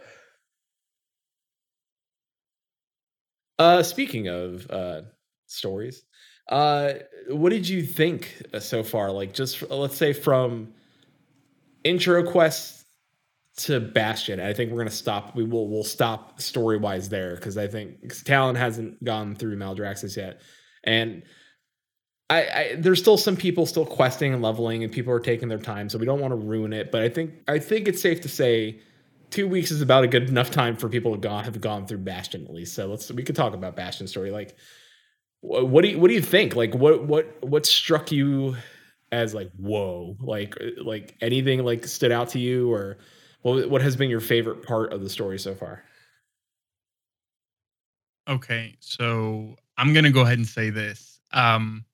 Uh, 3.59 3.83
speaking 3.83 4.27
of 4.27 4.67
uh, 4.71 5.01
stories, 5.45 6.03
uh, 6.49 6.93
what 7.29 7.51
did 7.51 7.69
you 7.69 7.83
think 7.83 8.41
uh, 8.55 8.59
so 8.59 8.81
far? 8.81 9.11
Like, 9.11 9.33
just 9.33 9.69
let's 9.69 9.95
say 9.95 10.13
from 10.13 10.73
intro 11.83 12.23
quest 12.23 12.85
to 13.57 13.79
Bastion. 13.79 14.39
I 14.39 14.53
think 14.53 14.71
we're 14.71 14.79
gonna 14.79 14.89
stop. 14.89 15.35
We 15.35 15.43
will 15.43 15.69
we'll 15.69 15.83
stop 15.83 16.41
story 16.41 16.77
wise 16.77 17.09
there 17.09 17.35
because 17.35 17.55
I 17.55 17.67
think 17.67 18.23
Talon 18.23 18.55
hasn't 18.55 19.03
gone 19.03 19.35
through 19.35 19.57
Maldraxxus 19.57 20.17
yet, 20.17 20.41
and 20.83 21.21
I, 22.31 22.41
I 22.41 22.75
there's 22.79 22.99
still 22.99 23.17
some 23.17 23.37
people 23.37 23.67
still 23.67 23.85
questing 23.85 24.33
and 24.33 24.41
leveling, 24.41 24.83
and 24.83 24.91
people 24.91 25.13
are 25.13 25.19
taking 25.19 25.49
their 25.49 25.59
time, 25.59 25.87
so 25.87 25.99
we 25.99 26.05
don't 26.07 26.19
want 26.19 26.31
to 26.31 26.47
ruin 26.47 26.73
it. 26.73 26.91
But 26.91 27.03
I 27.03 27.09
think 27.09 27.33
I 27.47 27.59
think 27.59 27.87
it's 27.87 28.01
safe 28.01 28.21
to 28.21 28.29
say 28.29 28.79
two 29.31 29.47
weeks 29.47 29.71
is 29.71 29.81
about 29.81 30.03
a 30.03 30.07
good 30.07 30.29
enough 30.29 30.51
time 30.51 30.75
for 30.75 30.89
people 30.89 31.13
to 31.13 31.17
gone 31.17 31.45
have 31.45 31.59
gone 31.59 31.87
through 31.87 31.99
Bastion 31.99 32.45
at 32.45 32.53
least. 32.53 32.75
So 32.75 32.87
let's 32.87 33.11
we 33.11 33.23
could 33.23 33.35
talk 33.35 33.53
about 33.53 33.75
Bastion 33.75 34.07
story. 34.07 34.29
Like, 34.29 34.55
wh- 35.39 35.65
what 35.65 35.83
do 35.83 35.89
you 35.89 35.99
what 35.99 36.09
do 36.09 36.13
you 36.13 36.21
think? 36.21 36.55
Like, 36.55 36.75
what 36.75 37.05
what 37.05 37.43
what 37.43 37.65
struck 37.65 38.11
you 38.11 38.55
as 39.11 39.33
like 39.33 39.51
whoa? 39.57 40.17
Like 40.19 40.55
uh, 40.61 40.83
like 40.83 41.15
anything 41.21 41.63
like 41.63 41.87
stood 41.87 42.11
out 42.11 42.29
to 42.29 42.39
you, 42.39 42.71
or 42.71 42.97
what 43.41 43.69
what 43.69 43.81
has 43.81 43.95
been 43.95 44.09
your 44.09 44.19
favorite 44.19 44.63
part 44.63 44.93
of 44.93 45.01
the 45.01 45.09
story 45.09 45.39
so 45.39 45.55
far? 45.55 45.83
Okay, 48.27 48.77
so 48.79 49.55
I'm 49.77 49.93
gonna 49.93 50.11
go 50.11 50.21
ahead 50.21 50.37
and 50.37 50.47
say 50.47 50.69
this. 50.69 51.19
Um, 51.33 51.85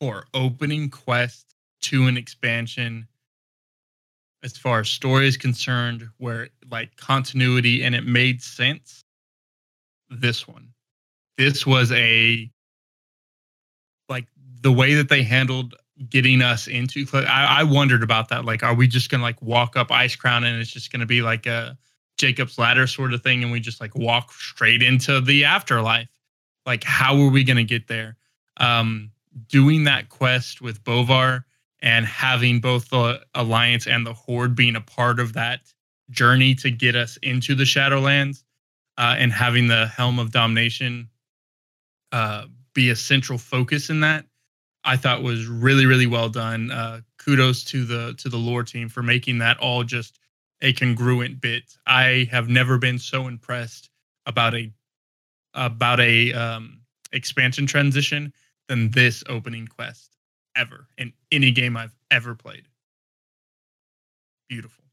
for 0.00 0.26
opening 0.34 0.90
quest 0.90 1.54
to 1.80 2.06
an 2.06 2.16
expansion, 2.16 3.08
as 4.46 4.56
far 4.56 4.80
as 4.80 4.88
story 4.88 5.26
is 5.26 5.36
concerned, 5.36 6.08
where 6.18 6.48
like 6.70 6.96
continuity 6.96 7.82
and 7.82 7.94
it 7.94 8.06
made 8.06 8.40
sense. 8.40 9.04
This 10.08 10.46
one, 10.46 10.68
this 11.36 11.66
was 11.66 11.90
a 11.92 12.48
like 14.08 14.26
the 14.62 14.70
way 14.70 14.94
that 14.94 15.08
they 15.08 15.24
handled 15.24 15.74
getting 16.08 16.42
us 16.42 16.68
into. 16.68 17.04
I, 17.12 17.58
I 17.60 17.62
wondered 17.64 18.04
about 18.04 18.28
that. 18.28 18.44
Like, 18.44 18.62
are 18.62 18.74
we 18.74 18.86
just 18.86 19.10
gonna 19.10 19.24
like 19.24 19.42
walk 19.42 19.76
up 19.76 19.88
Icecrown 19.88 20.44
and 20.44 20.60
it's 20.60 20.70
just 20.70 20.92
gonna 20.92 21.06
be 21.06 21.22
like 21.22 21.46
a 21.46 21.76
Jacob's 22.16 22.56
ladder 22.56 22.86
sort 22.86 23.12
of 23.12 23.22
thing, 23.22 23.42
and 23.42 23.50
we 23.50 23.58
just 23.58 23.80
like 23.80 23.96
walk 23.96 24.32
straight 24.32 24.80
into 24.80 25.20
the 25.20 25.44
afterlife. 25.44 26.08
Like, 26.64 26.84
how 26.84 27.18
are 27.18 27.30
we 27.30 27.42
gonna 27.42 27.64
get 27.64 27.88
there? 27.88 28.16
Um, 28.58 29.10
doing 29.48 29.84
that 29.84 30.08
quest 30.08 30.62
with 30.62 30.84
Bolvar 30.84 31.42
and 31.86 32.04
having 32.04 32.58
both 32.58 32.90
the 32.90 33.20
Alliance 33.36 33.86
and 33.86 34.04
the 34.04 34.12
Horde 34.12 34.56
being 34.56 34.74
a 34.74 34.80
part 34.80 35.20
of 35.20 35.34
that 35.34 35.60
journey 36.10 36.52
to 36.56 36.68
get 36.72 36.96
us 36.96 37.16
into 37.22 37.54
the 37.54 37.62
Shadowlands, 37.62 38.42
uh, 38.98 39.14
and 39.16 39.32
having 39.32 39.68
the 39.68 39.86
Helm 39.86 40.18
of 40.18 40.32
Domination 40.32 41.08
uh, 42.10 42.46
be 42.74 42.90
a 42.90 42.96
central 42.96 43.38
focus 43.38 43.88
in 43.88 44.00
that, 44.00 44.24
I 44.82 44.96
thought 44.96 45.22
was 45.22 45.46
really 45.46 45.86
really 45.86 46.08
well 46.08 46.28
done. 46.28 46.72
Uh, 46.72 47.02
kudos 47.18 47.62
to 47.66 47.84
the 47.84 48.14
to 48.18 48.28
the 48.28 48.36
lore 48.36 48.64
team 48.64 48.88
for 48.88 49.04
making 49.04 49.38
that 49.38 49.56
all 49.58 49.84
just 49.84 50.18
a 50.62 50.72
congruent 50.72 51.40
bit. 51.40 51.62
I 51.86 52.26
have 52.32 52.48
never 52.48 52.78
been 52.78 52.98
so 52.98 53.28
impressed 53.28 53.90
about 54.26 54.56
a 54.56 54.72
about 55.54 56.00
a 56.00 56.32
um, 56.32 56.80
expansion 57.12 57.64
transition 57.64 58.32
than 58.66 58.90
this 58.90 59.22
opening 59.28 59.68
quest 59.68 60.15
ever 60.56 60.88
in 60.98 61.12
any 61.30 61.50
game 61.50 61.76
I've 61.76 61.94
ever 62.10 62.34
played. 62.34 62.66
Beautiful. 64.48 64.84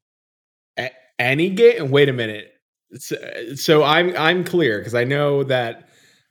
A- 0.78 0.92
any 1.20 1.50
game? 1.50 1.90
Wait 1.92 2.10
a 2.10 2.14
minute. 2.14 2.52
So, 2.96 3.16
so 3.56 3.84
I'm 3.84 4.16
I'm 4.18 4.44
clear 4.44 4.78
because 4.78 4.94
I 4.96 5.04
know 5.04 5.44
that 5.46 5.90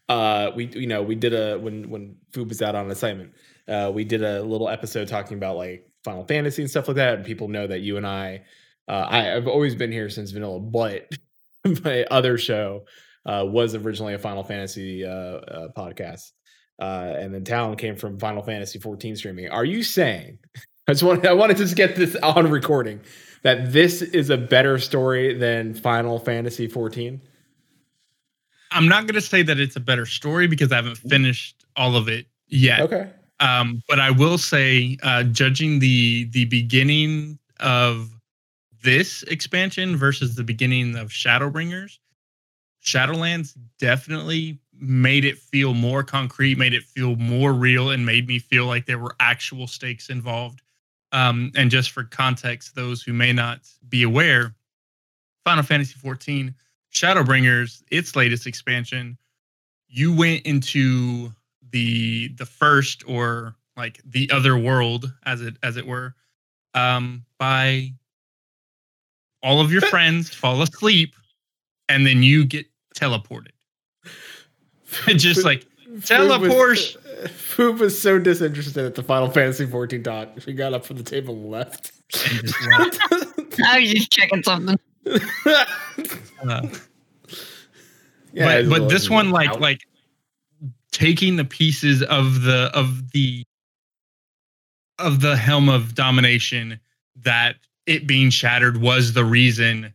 uh 0.09 0.51
we 0.55 0.67
you 0.67 0.87
know 0.87 1.03
we 1.03 1.15
did 1.15 1.35
a 1.35 1.59
when 1.59 1.91
when 1.91 2.17
Food 2.33 2.49
was 2.49 2.63
out 2.63 2.75
on 2.75 2.91
assignment 2.91 3.33
uh 3.69 3.91
we 3.93 4.05
did 4.05 4.23
a 4.23 4.43
little 4.43 4.69
episode 4.69 5.09
talking 5.09 5.37
about 5.37 5.57
like 5.57 5.89
Final 6.05 6.25
Fantasy 6.25 6.63
and 6.63 6.71
stuff 6.71 6.89
like 6.89 6.97
that 6.97 7.15
and 7.15 7.25
people 7.25 7.49
know 7.49 7.67
that 7.67 7.81
you 7.81 7.97
and 7.97 8.07
I 8.07 8.43
uh 8.89 9.07
I've 9.09 9.47
always 9.49 9.75
been 9.75 9.93
here 9.93 10.09
since 10.11 10.31
vanilla 10.33 10.61
but 10.61 11.09
my 11.85 12.05
other 12.11 12.37
show 12.39 12.85
uh 13.27 13.45
was 13.47 13.75
originally 13.75 14.15
a 14.15 14.19
Final 14.19 14.45
Fantasy 14.45 15.05
uh, 15.05 15.09
uh 15.09 15.69
podcast 15.77 16.31
uh 16.81 17.15
and 17.19 17.35
then 17.35 17.45
Talon 17.45 17.77
came 17.77 17.97
from 17.97 18.19
Final 18.19 18.43
Fantasy 18.43 18.79
14 18.79 19.17
streaming. 19.17 19.49
Are 19.49 19.65
you 19.65 19.83
saying 19.83 20.39
I 20.89 20.93
just 20.93 21.03
want 21.03 21.27
I 21.27 21.33
wanted 21.33 21.57
to 21.59 21.65
just 21.65 21.77
get 21.77 21.97
this 21.97 22.17
on 22.17 22.51
recording 22.51 23.01
that 23.43 23.73
this 23.73 24.03
is 24.03 24.31
a 24.31 24.37
better 24.37 24.79
story 24.79 25.35
than 25.35 25.75
Final 25.75 26.19
Fantasy 26.19 26.69
14 26.69 27.21
I'm 28.75 28.89
not 28.89 29.03
going 29.03 29.15
to 29.15 29.21
say 29.21 29.43
that 29.43 29.61
it's 29.61 29.77
a 29.77 29.81
better 29.81 30.07
story 30.07 30.47
because 30.47 30.73
I 30.73 30.77
haven't 30.77 30.97
finished 30.97 31.65
all 31.77 31.97
of 31.97 32.09
it 32.09 32.27
yet. 32.49 32.81
okay. 32.81 33.11
Um, 33.41 33.83
but 33.89 33.99
I 33.99 34.11
will 34.11 34.39
say, 34.39 34.97
uh, 35.03 35.25
judging 35.25 35.81
the 35.81 36.25
the 36.31 36.45
beginning 36.45 37.39
of 37.59 38.11
this 38.83 39.23
expansion 39.25 39.97
versus 39.97 40.37
the 40.37 40.45
beginning 40.45 40.97
of 40.97 41.09
Shadowbringers, 41.09 41.99
Shadowlands 42.85 43.57
definitely 43.79 44.61
made 44.81 45.25
it 45.25 45.39
feel 45.39 45.75
more 45.75 46.03
concrete, 46.03 46.59
made 46.59 46.75
it 46.75 46.83
feel 46.83 47.17
more 47.17 47.53
real, 47.53 47.91
and 47.91 48.05
made 48.05 48.27
me 48.27 48.39
feel 48.39 48.67
like 48.67 48.87
there 48.87 48.99
were 48.99 49.15
actual 49.21 49.67
stakes 49.67 50.09
involved. 50.09 50.63
Um, 51.13 51.53
and 51.57 51.71
just 51.71 51.91
for 51.91 52.05
context, 52.05 52.75
those 52.75 53.03
who 53.03 53.13
may 53.13 53.33
not 53.33 53.61
be 53.89 54.03
aware, 54.03 54.55
Final 55.45 55.63
Fantasy 55.63 55.95
XIV 55.95 56.55
Shadowbringers, 56.93 57.83
its 57.91 58.17
latest 58.17 58.47
expansion, 58.47 59.17
you 59.89 60.15
went 60.15 60.43
into 60.47 61.31
the 61.71 62.29
the 62.37 62.47
first 62.47 63.03
or 63.07 63.57
like 63.77 64.01
the 64.05 64.31
other 64.31 64.57
world 64.57 65.13
as 65.25 65.41
it 65.41 65.57
as 65.63 65.77
it 65.77 65.87
were 65.87 66.15
um 66.75 67.25
by 67.39 67.91
all 69.43 69.61
of 69.61 69.73
your 69.73 69.81
friends 69.81 70.33
fall 70.33 70.63
asleep 70.63 71.15
and 71.89 72.07
then 72.07 72.23
you 72.23 72.45
get 72.45 72.67
teleported 72.95 73.52
just 75.17 75.45
like 75.45 75.67
teleport 76.05 76.79
Food 77.31 77.79
was 77.79 78.01
so 78.01 78.19
disinterested 78.19 78.85
at 78.85 78.95
the 78.95 79.03
Final 79.03 79.31
Fantasy 79.31 79.67
14 79.67 80.03
talk. 80.03 80.29
She 80.41 80.53
got 80.53 80.73
up 80.75 80.85
from 80.85 80.97
the 80.97 81.05
table 81.05 81.35
and 81.35 81.51
left. 81.51 81.93
and 82.31 82.43
left. 82.79 82.99
I 83.65 83.79
was 83.81 83.93
just 83.93 84.11
checking 84.11 84.43
something. 84.43 84.79
Uh, 85.07 86.67
Yeah, 88.33 88.63
but 88.63 88.69
but 88.69 88.89
this 88.89 89.11
one 89.11 89.31
like 89.31 89.51
out. 89.51 89.61
like 89.61 89.83
taking 90.91 91.37
the 91.37 91.45
pieces 91.45 92.03
of 92.03 92.43
the 92.43 92.71
of 92.75 93.11
the 93.13 93.45
of 94.99 95.21
the 95.21 95.37
helm 95.37 95.69
of 95.69 95.95
domination 95.95 96.81
that 97.17 97.57
it 97.87 98.07
being 98.07 98.31
shattered 98.31 98.79
was 98.81 99.13
the 99.13 99.25
reason 99.25 99.93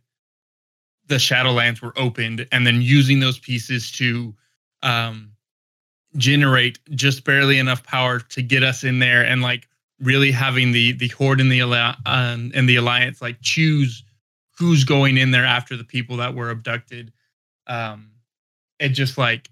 the 1.08 1.16
shadowlands 1.16 1.82
were 1.82 1.94
opened 1.98 2.48
and 2.52 2.68
then 2.68 2.82
using 2.82 3.20
those 3.20 3.40
pieces 3.40 3.92
to 3.92 4.36
um 4.84 5.32
generate 6.18 6.80
just 6.92 7.24
barely 7.24 7.60
enough 7.60 7.84
power 7.84 8.20
to 8.20 8.42
get 8.42 8.64
us 8.64 8.84
in 8.84 9.00
there 9.00 9.24
and 9.24 9.42
like 9.42 9.68
really 10.00 10.32
having 10.32 10.72
the 10.72 10.94
the 10.94 11.08
horde 11.10 11.42
and 11.42 11.52
the 11.52 11.62
um, 11.62 12.52
and 12.54 12.70
the 12.70 12.76
alliance 12.76 13.22
like 13.22 13.38
choose 13.42 14.04
who's 14.58 14.84
going 14.84 15.18
in 15.18 15.32
there 15.32 15.46
after 15.46 15.78
the 15.78 15.84
people 15.84 16.18
that 16.18 16.34
were 16.34 16.50
abducted. 16.50 17.12
Um 17.68 18.12
it 18.80 18.90
just 18.90 19.18
like 19.18 19.50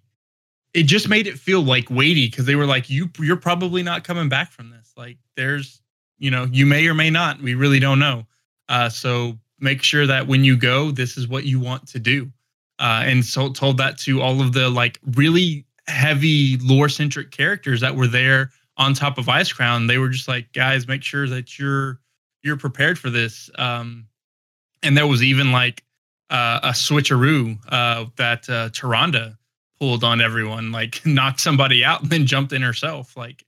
it 0.73 0.84
just 0.84 1.07
made 1.07 1.28
it 1.28 1.39
feel 1.39 1.61
like 1.61 1.89
weighty 1.89 2.28
because 2.28 2.45
they 2.45 2.55
were 2.55 2.65
like 2.65 2.89
you 2.89 3.09
you're 3.19 3.36
probably 3.38 3.84
not 3.84 4.03
coming 4.03 4.30
back 4.30 4.51
from 4.51 4.69
this. 4.69 4.93
Like 4.95 5.17
there's 5.36 5.82
you 6.17 6.32
know 6.32 6.47
you 6.51 6.65
may 6.65 6.88
or 6.88 6.93
may 6.93 7.09
not. 7.09 7.41
We 7.41 7.55
really 7.55 7.80
don't 7.80 7.99
know. 7.99 8.26
Uh 8.69 8.89
so 8.89 9.38
make 9.59 9.84
sure 9.84 10.05
that 10.07 10.28
when 10.28 10.43
you 10.43 10.57
go 10.57 10.91
this 10.91 11.17
is 11.17 11.28
what 11.28 11.43
you 11.43 11.59
want 11.59 11.88
to 11.88 11.99
do 11.99 12.32
uh 12.80 13.03
and 13.05 13.23
so 13.26 13.51
told 13.51 13.78
that 13.78 13.97
to 13.97 14.21
all 14.21 14.41
of 14.41 14.53
the 14.53 14.69
like 14.69 14.99
really 15.15 15.65
heavy 15.88 16.57
lore 16.61 16.89
centric 16.89 17.32
characters 17.32 17.82
that 17.82 17.95
were 17.95 18.07
there 18.07 18.51
on 18.78 18.93
top 18.93 19.17
of 19.17 19.26
Icecrown 19.26 19.88
they 19.88 19.97
were 19.97 20.09
just 20.09 20.28
like 20.28 20.51
guys 20.53 20.88
make 20.88 21.03
sure 21.03 21.28
that 21.28 21.57
you're 21.59 21.99
you're 22.43 22.57
prepared 22.57 22.99
for 22.99 23.09
this 23.09 23.49
um 23.57 24.07
and 24.84 24.97
there 24.97 25.07
was 25.07 25.23
even 25.23 25.51
like 25.51 25.84
uh, 26.30 26.59
a 26.63 26.69
switcheroo 26.69 27.57
uh, 27.69 28.05
that 28.15 28.49
uh, 28.49 28.69
Taronda 28.69 29.38
pulled 29.80 30.03
on 30.03 30.21
everyone, 30.21 30.71
like 30.71 31.01
knocked 31.05 31.39
somebody 31.39 31.84
out 31.84 32.01
and 32.01 32.09
then 32.09 32.26
jumped 32.26 32.53
in 32.53 32.61
herself. 32.61 33.17
Like, 33.17 33.43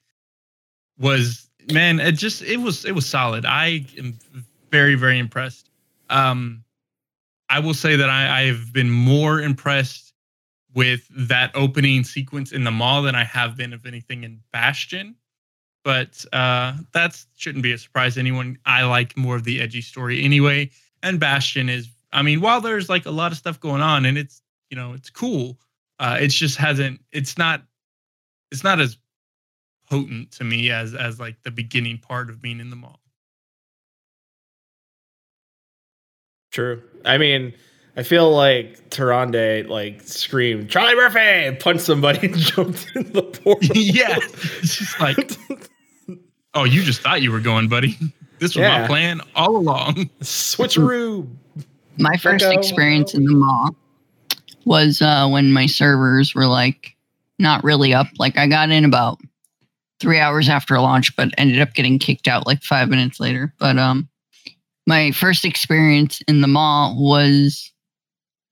was 0.99 1.49
man, 1.71 1.99
it 1.99 2.13
just 2.13 2.41
it 2.41 2.57
was 2.57 2.85
it 2.85 2.93
was 2.93 3.05
solid. 3.05 3.45
I 3.45 3.85
am 3.97 4.17
very 4.71 4.95
very 4.95 5.19
impressed. 5.19 5.69
Um, 6.09 6.63
I 7.49 7.59
will 7.59 7.73
say 7.73 7.95
that 7.95 8.09
I, 8.09 8.43
I've 8.47 8.73
been 8.73 8.89
more 8.89 9.41
impressed 9.41 10.13
with 10.73 11.07
that 11.15 11.51
opening 11.55 12.03
sequence 12.03 12.51
in 12.51 12.63
the 12.63 12.71
Maw 12.71 13.01
than 13.01 13.15
I 13.15 13.23
have 13.23 13.55
been 13.55 13.73
of 13.73 13.85
anything 13.85 14.23
in 14.23 14.41
Bastion. 14.51 15.15
But 15.83 16.25
uh, 16.33 16.73
that 16.93 17.23
shouldn't 17.35 17.63
be 17.63 17.71
a 17.71 17.77
surprise 17.77 18.15
to 18.15 18.19
anyone. 18.19 18.57
I 18.65 18.83
like 18.83 19.15
more 19.15 19.35
of 19.35 19.45
the 19.45 19.61
edgy 19.61 19.81
story 19.81 20.23
anyway, 20.23 20.69
and 21.01 21.19
Bastion 21.19 21.69
is 21.69 21.89
I 22.11 22.21
mean, 22.21 22.41
while 22.41 22.61
there's 22.61 22.89
like 22.89 23.05
a 23.05 23.11
lot 23.11 23.31
of 23.31 23.37
stuff 23.37 23.59
going 23.59 23.81
on 23.81 24.05
and 24.05 24.17
it's 24.17 24.41
you 24.69 24.77
know 24.77 24.93
it's 24.93 25.09
cool, 25.09 25.59
uh, 25.99 26.17
it's 26.19 26.35
just 26.35 26.57
hasn't. 26.57 27.01
It's 27.11 27.37
not. 27.37 27.63
It's 28.51 28.63
not 28.63 28.79
as 28.79 28.97
potent 29.89 30.31
to 30.33 30.43
me 30.43 30.71
as 30.71 30.95
as 30.95 31.19
like 31.19 31.41
the 31.43 31.51
beginning 31.51 31.97
part 31.97 32.29
of 32.29 32.41
being 32.41 32.59
in 32.59 32.69
the 32.69 32.75
Maw. 32.75 32.95
True. 36.57 36.81
I 37.05 37.19
mean, 37.19 37.53
I 37.97 38.01
feel 38.01 38.31
like 38.35 38.89
Taronde 38.89 39.67
like 39.69 40.01
screamed 40.01 40.71
Charlie 40.71 40.95
Murphy 40.95 41.19
and 41.19 41.59
punched 41.59 41.83
somebody 41.83 42.25
and 42.29 42.35
jumped 42.35 42.87
in 42.95 43.11
the 43.13 43.21
portal. 43.21 43.69
yeah, 43.75 44.17
it's 44.17 44.75
just 44.75 44.99
like, 44.99 45.33
oh, 46.55 46.63
you 46.63 46.81
just 46.81 47.01
thought 47.01 47.21
you 47.21 47.31
were 47.31 47.39
going, 47.39 47.67
buddy. 47.67 47.95
This 48.39 48.55
was 48.55 48.63
Yeah. 48.63 48.81
my 48.81 48.87
plan 48.87 49.21
all 49.35 49.55
along. 49.55 50.09
switcheroo. 50.21 51.29
My 51.99 52.17
first 52.17 52.43
Echo. 52.43 52.57
experience 52.57 53.13
in 53.13 53.25
the 53.25 53.35
Maw 53.35 53.69
was 54.65 54.99
uh, 55.03 55.27
when 55.29 55.53
my 55.53 55.67
servers 55.67 56.33
were 56.33 56.47
like 56.47 56.95
not 57.37 57.63
really 57.63 57.93
up. 57.93 58.07
Like 58.17 58.35
I 58.35 58.47
got 58.47 58.71
in 58.71 58.83
about 58.83 59.19
three 59.99 60.17
hours 60.19 60.49
after 60.49 60.79
launch, 60.79 61.15
but 61.15 61.29
ended 61.37 61.61
up 61.61 61.75
getting 61.75 61.99
kicked 61.99 62.27
out 62.27 62.47
like 62.47 62.63
five 62.63 62.89
minutes 62.89 63.19
later. 63.19 63.53
But 63.59 63.77
um, 63.77 64.09
my 64.87 65.11
first 65.11 65.45
experience 65.45 66.21
in 66.27 66.41
the 66.41 66.47
Maw 66.47 66.95
was 66.95 67.71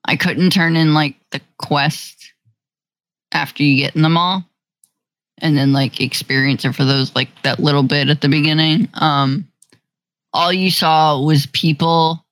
I 0.03 0.17
couldn't 0.17 0.51
turn 0.51 0.75
in 0.75 0.93
like 0.93 1.15
the 1.31 1.41
quest 1.57 2.33
after 3.31 3.63
you 3.63 3.83
get 3.83 3.95
in 3.95 4.01
the 4.03 4.09
Maw 4.09 4.41
and 5.39 5.57
then 5.57 5.73
like 5.73 6.01
experience 6.01 6.65
it 6.65 6.75
for 6.75 6.83
those 6.83 7.15
like 7.15 7.29
that 7.43 7.59
little 7.59 7.83
bit 7.83 8.09
at 8.09 8.21
the 8.21 8.27
beginning. 8.27 8.89
Um, 8.95 9.47
all 10.33 10.51
you 10.51 10.69
saw 10.69 11.19
was 11.19 11.47
people 11.47 12.23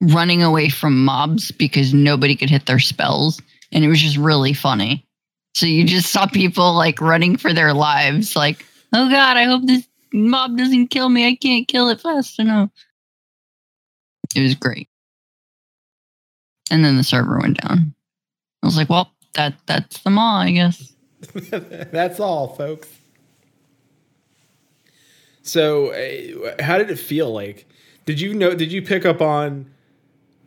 running 0.00 0.42
away 0.42 0.70
from 0.70 1.04
mobs 1.04 1.52
because 1.52 1.94
nobody 1.94 2.34
could 2.34 2.50
hit 2.50 2.66
their 2.66 2.78
spells 2.78 3.40
and 3.72 3.84
it 3.84 3.88
was 3.88 4.00
just 4.00 4.16
really 4.16 4.54
funny. 4.54 5.06
So 5.54 5.66
you 5.66 5.84
just 5.84 6.10
saw 6.10 6.26
people 6.26 6.74
like 6.74 7.00
running 7.00 7.36
for 7.36 7.52
their 7.52 7.74
lives 7.74 8.34
like 8.34 8.64
oh 8.92 9.08
god 9.08 9.36
i 9.36 9.44
hope 9.44 9.62
this 9.66 9.86
mob 10.12 10.56
doesn't 10.56 10.88
kill 10.88 11.10
me. 11.10 11.26
I 11.26 11.36
can't 11.36 11.68
kill 11.68 11.88
it 11.88 12.00
fast 12.00 12.38
enough 12.40 12.70
it 14.34 14.40
was 14.40 14.54
great 14.54 14.88
and 16.70 16.84
then 16.84 16.96
the 16.96 17.04
server 17.04 17.38
went 17.38 17.60
down 17.60 17.94
i 18.62 18.66
was 18.66 18.76
like 18.76 18.88
well 18.88 19.12
that 19.34 19.54
that's 19.66 20.00
the 20.00 20.10
Maw 20.10 20.40
i 20.40 20.50
guess 20.50 20.94
That's 21.32 22.20
all, 22.20 22.48
folks. 22.48 22.88
So, 25.42 25.90
uh, 25.92 26.62
how 26.62 26.78
did 26.78 26.90
it 26.90 26.98
feel 26.98 27.32
like? 27.32 27.66
Did 28.06 28.20
you 28.20 28.34
know? 28.34 28.54
Did 28.54 28.72
you 28.72 28.82
pick 28.82 29.04
up 29.04 29.20
on 29.20 29.70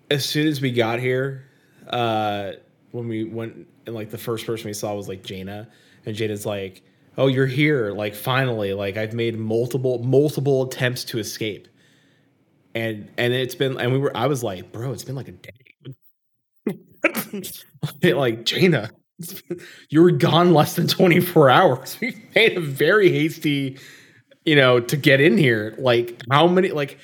as 0.09 0.25
soon 0.25 0.47
as 0.47 0.61
we 0.61 0.71
got 0.71 0.99
here? 0.99 1.45
Uh, 1.87 2.53
when 2.91 3.07
we 3.07 3.23
went, 3.23 3.67
and 3.85 3.95
like 3.95 4.09
the 4.09 4.17
first 4.17 4.45
person 4.45 4.67
we 4.67 4.73
saw 4.73 4.95
was 4.95 5.07
like 5.07 5.23
Jaina, 5.23 5.67
and 6.05 6.15
Jaina's 6.15 6.45
like, 6.45 6.81
"Oh, 7.17 7.27
you're 7.27 7.47
here! 7.47 7.91
Like 7.91 8.15
finally! 8.15 8.73
Like 8.73 8.97
I've 8.97 9.13
made 9.13 9.37
multiple 9.37 9.99
multiple 9.99 10.63
attempts 10.63 11.03
to 11.05 11.19
escape." 11.19 11.67
And 12.77 13.09
and 13.17 13.33
it's 13.33 13.55
been 13.55 13.79
and 13.79 13.91
we 13.91 13.97
were 13.97 14.15
I 14.15 14.27
was 14.27 14.43
like, 14.43 14.71
bro, 14.71 14.91
it's 14.91 15.03
been 15.03 15.15
like 15.15 15.27
a 15.27 15.31
day. 15.31 15.51
like 18.13 18.45
Jaina, 18.45 18.91
you 19.89 20.01
were 20.01 20.11
gone 20.11 20.53
less 20.53 20.75
than 20.75 20.87
24 20.87 21.49
hours. 21.49 21.97
We 21.99 22.15
made 22.35 22.55
a 22.57 22.61
very 22.61 23.11
hasty, 23.11 23.79
you 24.45 24.55
know, 24.55 24.79
to 24.79 24.95
get 24.95 25.21
in 25.21 25.37
here. 25.37 25.75
Like 25.79 26.21
how 26.31 26.47
many 26.47 26.69
like 26.69 26.99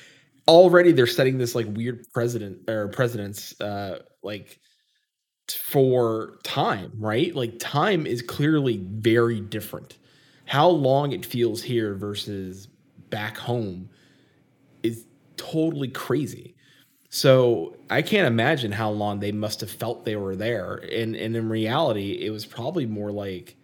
already 0.46 0.92
they're 0.92 1.06
setting 1.08 1.38
this 1.38 1.54
like 1.56 1.66
weird 1.68 2.06
president 2.12 2.68
or 2.70 2.88
presidents 2.88 3.58
uh 3.60 4.00
like 4.22 4.60
for 5.50 6.38
time, 6.44 6.92
right? 6.98 7.34
Like 7.34 7.58
time 7.58 8.06
is 8.06 8.22
clearly 8.22 8.78
very 8.78 9.40
different. 9.40 9.98
How 10.46 10.68
long 10.68 11.10
it 11.12 11.26
feels 11.26 11.62
here 11.62 11.94
versus 11.94 12.68
back 13.10 13.36
home 13.36 13.88
totally 15.36 15.88
crazy. 15.88 16.54
So 17.14 17.76
I 17.90 18.02
can't 18.02 18.26
imagine 18.26 18.72
how 18.72 18.90
long 18.90 19.20
they 19.20 19.30
must 19.30 19.60
have 19.60 19.70
felt 19.70 20.04
they 20.04 20.16
were 20.16 20.34
there. 20.34 20.74
And 20.74 21.14
and 21.14 21.36
in 21.36 21.48
reality, 21.48 22.18
it 22.20 22.30
was 22.30 22.44
probably 22.44 22.86
more 22.86 23.12
like 23.12 23.56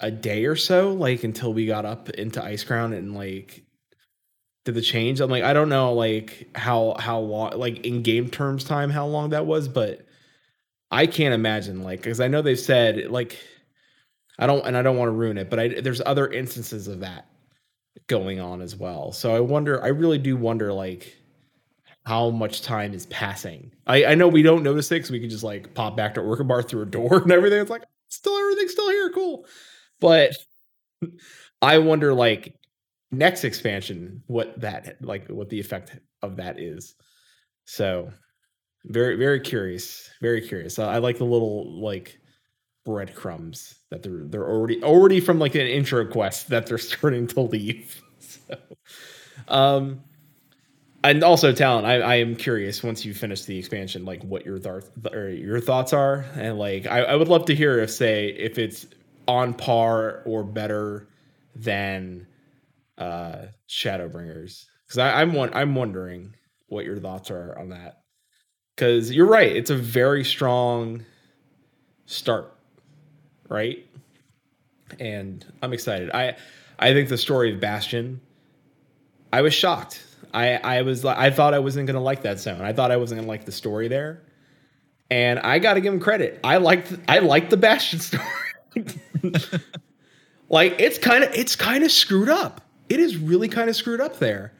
a 0.00 0.10
day 0.10 0.44
or 0.44 0.54
so, 0.54 0.92
like 0.92 1.24
until 1.24 1.52
we 1.52 1.66
got 1.66 1.84
up 1.84 2.08
into 2.10 2.40
Icecrown 2.40 2.96
and 2.96 3.14
like 3.14 3.64
did 4.64 4.74
the 4.74 4.80
change. 4.80 5.20
I'm 5.20 5.30
like, 5.30 5.42
I 5.42 5.52
don't 5.52 5.68
know 5.68 5.92
like 5.92 6.48
how 6.54 6.94
how 6.98 7.18
long 7.18 7.58
like 7.58 7.84
in 7.84 8.02
game 8.02 8.30
terms 8.30 8.64
time 8.64 8.90
how 8.90 9.06
long 9.06 9.30
that 9.30 9.46
was, 9.46 9.66
but 9.66 10.06
I 10.90 11.06
can't 11.06 11.34
imagine 11.34 11.82
like 11.82 12.00
because 12.00 12.20
I 12.20 12.28
know 12.28 12.42
they've 12.42 12.58
said 12.58 13.10
like 13.10 13.38
I 14.38 14.46
don't 14.46 14.64
and 14.64 14.76
I 14.76 14.82
don't 14.82 14.96
want 14.96 15.08
to 15.08 15.12
ruin 15.12 15.38
it, 15.38 15.50
but 15.50 15.58
I, 15.58 15.68
there's 15.80 16.02
other 16.06 16.28
instances 16.28 16.86
of 16.86 17.00
that 17.00 17.26
going 18.06 18.40
on 18.40 18.62
as 18.62 18.76
well. 18.76 19.12
So 19.12 19.34
I 19.34 19.40
wonder, 19.40 19.82
I 19.82 19.88
really 19.88 20.18
do 20.18 20.36
wonder 20.36 20.72
like 20.72 21.16
how 22.04 22.30
much 22.30 22.62
time 22.62 22.94
is 22.94 23.06
passing. 23.06 23.70
I, 23.86 24.06
I 24.06 24.14
know 24.14 24.28
we 24.28 24.42
don't 24.42 24.62
notice 24.62 24.90
it 24.90 24.96
because 24.96 25.10
we 25.10 25.20
can 25.20 25.28
just 25.28 25.44
like 25.44 25.74
pop 25.74 25.96
back 25.96 26.14
to 26.14 26.20
Orca 26.20 26.44
Bar 26.48 26.62
through 26.62 26.82
a 26.82 26.86
door 26.86 27.22
and 27.22 27.32
everything. 27.32 27.60
It's 27.60 27.70
like 27.70 27.84
still 28.08 28.36
everything's 28.38 28.72
still 28.72 28.90
here, 28.90 29.10
cool. 29.10 29.44
But 30.00 30.32
I 31.60 31.78
wonder 31.78 32.14
like 32.14 32.54
next 33.10 33.44
expansion 33.44 34.22
what 34.26 34.60
that 34.60 34.96
like 35.02 35.28
what 35.28 35.48
the 35.48 35.60
effect 35.60 35.98
of 36.22 36.36
that 36.36 36.58
is. 36.58 36.94
So 37.64 38.10
very 38.84 39.16
very 39.16 39.40
curious, 39.40 40.10
very 40.22 40.40
curious. 40.40 40.78
I, 40.78 40.94
I 40.94 40.98
like 40.98 41.18
the 41.18 41.24
little 41.24 41.80
like 41.80 42.18
breadcrumbs 42.88 43.74
that 43.90 44.02
they're 44.02 44.24
they're 44.24 44.48
already 44.48 44.82
already 44.82 45.20
from 45.20 45.38
like 45.38 45.54
an 45.54 45.66
intro 45.66 46.06
quest 46.06 46.48
that 46.48 46.66
they're 46.66 46.78
starting 46.92 47.26
to 47.26 47.42
leave. 47.42 48.02
so, 48.18 48.56
um, 49.48 50.02
and 51.04 51.22
also 51.22 51.52
Talon. 51.52 51.84
I, 51.84 51.96
I 51.96 52.14
am 52.14 52.34
curious 52.34 52.82
once 52.82 53.04
you 53.04 53.12
finish 53.12 53.44
the 53.44 53.58
expansion, 53.58 54.06
like 54.06 54.22
what 54.24 54.46
your 54.46 54.58
thoughts 54.58 54.90
your 55.12 55.60
thoughts 55.60 55.92
are, 55.92 56.24
and 56.34 56.58
like 56.58 56.86
I, 56.86 57.00
I 57.00 57.14
would 57.14 57.28
love 57.28 57.44
to 57.46 57.54
hear 57.54 57.78
if 57.78 57.90
say 57.90 58.28
if 58.28 58.56
it's 58.56 58.86
on 59.26 59.52
par 59.52 60.22
or 60.24 60.42
better 60.42 61.08
than 61.54 62.26
uh 62.96 63.48
Shadowbringers 63.68 64.64
because 64.86 64.98
I'm 64.98 65.34
one 65.34 65.50
I'm 65.52 65.74
wondering 65.74 66.34
what 66.68 66.86
your 66.86 66.98
thoughts 66.98 67.30
are 67.30 67.56
on 67.58 67.68
that 67.68 68.00
because 68.74 69.12
you're 69.12 69.26
right 69.26 69.54
it's 69.54 69.70
a 69.70 69.76
very 69.76 70.24
strong 70.24 71.04
start 72.06 72.57
right? 73.48 73.84
And 74.98 75.44
I'm 75.62 75.72
excited. 75.72 76.10
I 76.12 76.36
I 76.78 76.92
think 76.92 77.08
the 77.08 77.18
story 77.18 77.52
of 77.54 77.60
Bastion. 77.60 78.20
I 79.32 79.42
was 79.42 79.52
shocked. 79.54 80.04
I 80.32 80.54
I 80.56 80.82
was 80.82 81.04
I 81.04 81.30
thought 81.30 81.54
I 81.54 81.58
wasn't 81.58 81.86
gonna 81.86 82.02
like 82.02 82.22
that 82.22 82.38
zone. 82.38 82.62
I 82.62 82.72
thought 82.72 82.90
I 82.90 82.96
wasn't 82.96 83.20
gonna 83.20 83.28
like 83.28 83.44
the 83.44 83.52
story 83.52 83.88
there. 83.88 84.22
And 85.10 85.38
I 85.38 85.58
got 85.58 85.74
to 85.74 85.80
give 85.80 85.92
him 85.92 86.00
credit. 86.00 86.38
I 86.44 86.58
liked 86.58 86.92
I 87.08 87.20
liked 87.20 87.50
the 87.50 87.56
Bastion 87.56 88.00
story. 88.00 88.24
like 90.48 90.76
it's 90.78 90.98
kind 90.98 91.24
of 91.24 91.34
it's 91.34 91.56
kind 91.56 91.84
of 91.84 91.90
screwed 91.90 92.28
up. 92.28 92.60
It 92.88 93.00
is 93.00 93.16
really 93.16 93.48
kind 93.48 93.68
of 93.68 93.76
screwed 93.76 94.00
up 94.00 94.18
there. 94.18 94.52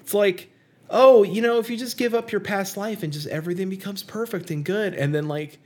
It's 0.00 0.14
like, 0.14 0.50
oh, 0.90 1.22
you 1.22 1.42
know, 1.42 1.58
if 1.58 1.70
you 1.70 1.76
just 1.76 1.98
give 1.98 2.14
up 2.14 2.32
your 2.32 2.40
past 2.40 2.76
life 2.76 3.02
and 3.02 3.12
just 3.12 3.26
everything 3.28 3.68
becomes 3.68 4.02
perfect 4.02 4.50
and 4.50 4.64
good, 4.64 4.94
and 4.94 5.14
then 5.14 5.28
like 5.28 5.58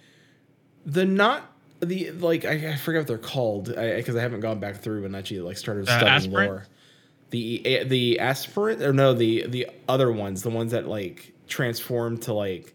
the 0.84 1.04
not 1.04 1.51
the 1.82 2.12
like 2.12 2.44
I, 2.44 2.72
I 2.72 2.76
forget 2.76 3.00
what 3.00 3.08
they're 3.08 3.18
called 3.18 3.66
because 3.66 4.16
I, 4.16 4.20
I, 4.20 4.22
haven't 4.22 4.40
gone 4.40 4.60
back 4.60 4.76
through 4.76 5.04
and 5.04 5.16
actually 5.16 5.40
like 5.40 5.56
started 5.56 5.88
uh, 5.88 5.98
studying 5.98 6.34
uh, 6.34 6.38
lore. 6.38 6.66
The 7.30 7.84
the 7.84 8.20
aspirant 8.20 8.82
or 8.82 8.92
no 8.92 9.14
the 9.14 9.46
the 9.46 9.68
other 9.88 10.12
ones 10.12 10.42
the 10.42 10.50
ones 10.50 10.72
that 10.72 10.86
like 10.86 11.32
transform 11.48 12.18
to 12.18 12.32
like 12.32 12.74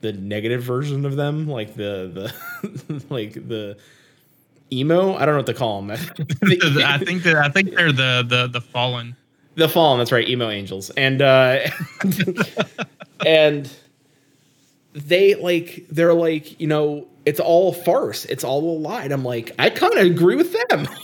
the 0.00 0.12
negative 0.12 0.62
version 0.62 1.04
of 1.04 1.16
them 1.16 1.48
like 1.48 1.74
the 1.74 2.32
the 2.88 3.04
like 3.10 3.34
the 3.34 3.76
emo 4.72 5.14
I 5.14 5.24
don't 5.24 5.34
know 5.34 5.38
what 5.38 5.46
to 5.46 5.54
call 5.54 5.80
them. 5.82 5.90
I 5.92 6.98
think 6.98 7.22
that 7.22 7.36
I 7.36 7.48
think 7.48 7.70
they're 7.70 7.92
the 7.92 8.24
the 8.28 8.48
the 8.52 8.60
fallen. 8.60 9.16
The 9.54 9.68
fallen. 9.68 9.98
That's 9.98 10.12
right. 10.12 10.28
Emo 10.28 10.50
angels 10.50 10.90
and 10.90 11.22
uh 11.22 11.60
and 13.26 13.72
they 14.92 15.34
like 15.34 15.86
they're 15.90 16.14
like 16.14 16.60
you 16.60 16.66
know 16.66 17.06
it's 17.26 17.40
all 17.40 17.74
farce. 17.74 18.24
It's 18.24 18.42
all 18.42 18.76
a 18.76 18.78
lie. 18.78 19.04
And 19.04 19.12
i'm 19.12 19.24
like 19.24 19.54
i 19.58 19.70
kind 19.70 19.94
of 19.94 20.06
agree 20.06 20.36
with 20.36 20.52
them. 20.68 20.88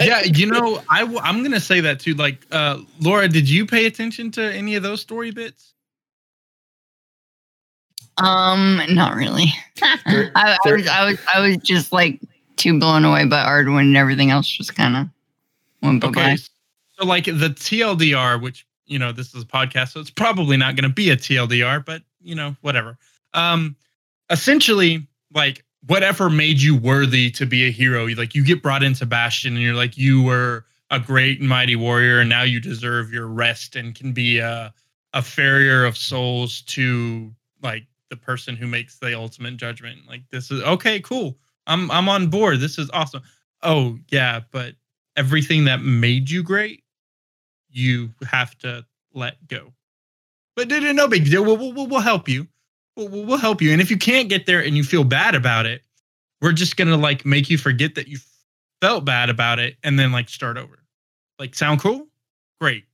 Yeah 0.00 0.22
you 0.24 0.46
know 0.46 0.82
i 0.90 1.00
w- 1.02 1.20
i'm 1.22 1.44
gonna 1.44 1.60
say 1.60 1.80
that 1.82 2.00
too. 2.00 2.14
Like 2.14 2.44
uh 2.50 2.78
laura 3.00 3.28
did 3.28 3.48
you 3.48 3.64
pay 3.64 3.86
attention 3.86 4.32
to 4.32 4.42
any 4.42 4.74
of 4.74 4.82
those 4.82 5.00
story 5.00 5.30
bits? 5.30 5.72
Um 8.18 8.82
not 8.90 9.14
really. 9.14 9.52
I, 9.82 10.58
I, 10.64 10.72
was 10.72 10.86
i 10.88 11.04
was 11.04 11.18
i 11.32 11.40
was 11.40 11.56
just 11.58 11.92
like 11.92 12.20
too 12.56 12.78
blown 12.78 13.04
away 13.04 13.24
by 13.26 13.44
Ardenweald 13.44 13.80
and 13.82 13.96
everything 13.96 14.30
else 14.30 14.48
just 14.48 14.74
kind 14.74 14.96
of 14.96 15.08
went 15.82 16.04
okay. 16.04 16.20
by 16.20 16.36
so 16.36 17.04
like 17.04 17.24
the 17.24 17.50
tldr 17.50 18.40
which 18.40 18.66
you 18.86 18.98
know 18.98 19.12
this 19.12 19.34
is 19.34 19.42
a 19.42 19.46
podcast 19.46 19.92
so 19.92 20.00
it's 20.00 20.10
probably 20.10 20.56
not 20.56 20.76
going 20.76 20.88
to 20.88 20.94
be 20.94 21.10
a 21.10 21.16
tldr 21.16 21.84
but 21.84 22.02
you 22.24 22.34
know 22.34 22.56
whatever 22.62 22.98
um, 23.34 23.76
essentially, 24.30 25.06
like 25.34 25.64
whatever 25.86 26.30
made 26.30 26.60
you 26.60 26.76
worthy 26.76 27.30
to 27.32 27.44
be 27.44 27.66
a 27.66 27.70
hero, 27.70 28.06
like 28.06 28.34
you 28.34 28.44
get 28.44 28.62
brought 28.62 28.82
into 28.82 29.04
Bastion 29.04 29.54
and 29.54 29.62
you're 29.62 29.74
like 29.74 29.98
you 29.98 30.22
were 30.22 30.64
a 30.90 30.98
great 30.98 31.40
and 31.40 31.48
mighty 31.48 31.76
warrior, 31.76 32.20
and 32.20 32.30
now 32.30 32.42
you 32.42 32.60
deserve 32.60 33.12
your 33.12 33.26
rest 33.26 33.76
and 33.76 33.94
can 33.94 34.12
be 34.12 34.38
a 34.38 34.72
a 35.12 35.22
farrier 35.22 35.84
of 35.84 35.96
souls 35.96 36.62
to 36.62 37.32
like 37.62 37.86
the 38.10 38.16
person 38.16 38.56
who 38.56 38.66
makes 38.66 38.98
the 38.98 39.14
ultimate 39.14 39.56
judgment. 39.56 40.00
Like 40.08 40.22
this 40.30 40.50
is 40.50 40.62
okay, 40.62 41.00
cool. 41.00 41.36
I'm 41.66 41.90
I'm 41.90 42.08
on 42.08 42.28
board. 42.28 42.60
This 42.60 42.78
is 42.78 42.88
awesome. 42.92 43.22
Oh 43.62 43.98
yeah, 44.10 44.40
but 44.52 44.74
everything 45.16 45.64
that 45.64 45.82
made 45.82 46.30
you 46.30 46.42
great, 46.42 46.84
you 47.68 48.10
have 48.28 48.56
to 48.58 48.84
let 49.12 49.46
go. 49.48 49.72
But 50.56 50.68
no 50.68 51.08
big 51.08 51.24
deal. 51.24 51.44
We'll, 51.44 51.56
we'll, 51.56 51.86
we'll 51.86 52.00
help 52.00 52.28
you 52.28 52.46
we'll, 52.96 53.08
we'll 53.08 53.38
help 53.38 53.60
you. 53.62 53.72
And 53.72 53.80
if 53.80 53.90
you 53.90 53.98
can't 53.98 54.28
get 54.28 54.46
there 54.46 54.62
and 54.62 54.76
you 54.76 54.84
feel 54.84 55.04
bad 55.04 55.34
about 55.34 55.66
it, 55.66 55.82
we're 56.40 56.52
just 56.52 56.76
gonna 56.76 56.96
like 56.96 57.24
make 57.24 57.50
you 57.50 57.58
forget 57.58 57.94
that 57.94 58.08
you 58.08 58.18
felt 58.80 59.04
bad 59.04 59.30
about 59.30 59.58
it 59.58 59.76
and 59.82 59.98
then 59.98 60.12
like 60.12 60.28
start 60.28 60.56
over. 60.56 60.78
Like, 61.38 61.54
sound 61.54 61.80
cool? 61.80 62.06
Great. 62.60 62.84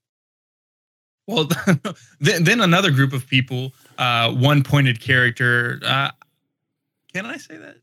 Well, 1.27 1.49
then, 2.21 2.45
then 2.45 2.61
another 2.61 2.91
group 2.91 3.13
of 3.13 3.27
people, 3.27 3.75
uh, 3.99 4.33
one 4.33 4.63
pointed 4.63 5.01
character. 5.01 5.79
Uh, 5.85 6.11
can 7.13 7.27
I 7.27 7.37
say 7.37 7.57
that? 7.57 7.77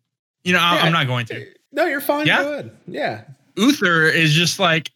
You 0.43 0.53
know, 0.53 0.59
yeah. 0.59 0.81
I'm 0.81 0.93
not 0.93 1.05
going 1.05 1.25
to. 1.27 1.45
No, 1.71 1.85
you're 1.85 2.01
fine. 2.01 2.25
Yeah? 2.25 2.43
Go 2.43 2.53
ahead. 2.53 2.77
Yeah. 2.87 3.23
Uther 3.55 4.05
is 4.05 4.33
just 4.33 4.59
like, 4.59 4.91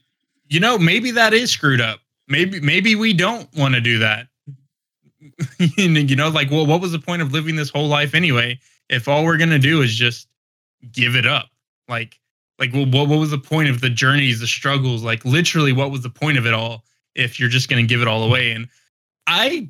you 0.47 0.59
know, 0.59 0.77
maybe 0.79 1.11
that 1.11 1.33
is 1.33 1.51
screwed 1.51 1.81
up. 1.81 1.99
Maybe 2.27 2.61
maybe 2.61 2.95
we 2.95 3.13
don't 3.13 3.49
want 3.55 3.75
to 3.75 3.81
do 3.81 3.99
that. 3.99 4.27
you 5.77 6.15
know, 6.15 6.29
like, 6.29 6.49
well, 6.51 6.65
what 6.65 6.81
was 6.81 6.91
the 6.91 6.99
point 6.99 7.21
of 7.21 7.31
living 7.31 7.55
this 7.55 7.69
whole 7.69 7.87
life 7.87 8.13
anyway? 8.13 8.59
If 8.89 9.07
all 9.07 9.23
we're 9.23 9.37
gonna 9.37 9.59
do 9.59 9.81
is 9.81 9.95
just 9.95 10.27
give 10.91 11.15
it 11.15 11.25
up, 11.25 11.49
like, 11.87 12.19
like, 12.59 12.73
well, 12.73 12.85
what, 12.85 13.07
what 13.07 13.19
was 13.19 13.31
the 13.31 13.37
point 13.37 13.69
of 13.69 13.81
the 13.81 13.89
journeys, 13.89 14.39
the 14.39 14.47
struggles? 14.47 15.03
Like, 15.03 15.23
literally, 15.25 15.73
what 15.73 15.91
was 15.91 16.01
the 16.01 16.09
point 16.09 16.37
of 16.37 16.45
it 16.45 16.53
all 16.53 16.83
if 17.15 17.39
you're 17.39 17.49
just 17.49 17.69
gonna 17.69 17.83
give 17.83 18.01
it 18.01 18.07
all 18.07 18.23
away? 18.23 18.51
And 18.51 18.67
I, 19.27 19.69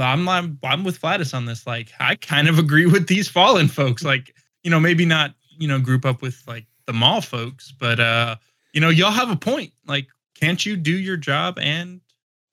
I'm, 0.00 0.28
I'm, 0.28 0.58
I'm 0.62 0.84
with 0.84 0.98
Flatus 0.98 1.32
on 1.34 1.46
this. 1.46 1.66
Like, 1.66 1.92
I 2.00 2.16
kind 2.16 2.48
of 2.48 2.58
agree 2.58 2.86
with 2.86 3.06
these 3.06 3.28
fallen 3.28 3.68
folks. 3.68 4.04
Like, 4.04 4.34
you 4.62 4.70
know, 4.70 4.80
maybe 4.80 5.06
not, 5.06 5.34
you 5.56 5.68
know, 5.68 5.78
group 5.78 6.04
up 6.04 6.20
with 6.20 6.42
like 6.46 6.66
the 6.86 6.92
Maw 6.92 7.20
folks, 7.20 7.72
but 7.72 8.00
uh, 8.00 8.36
you 8.72 8.80
know, 8.80 8.88
y'all 8.88 9.10
have 9.10 9.30
a 9.30 9.36
point. 9.36 9.72
Like, 9.86 10.08
can't 10.34 10.64
you 10.64 10.76
do 10.76 10.96
your 10.96 11.16
job 11.16 11.58
and, 11.58 12.00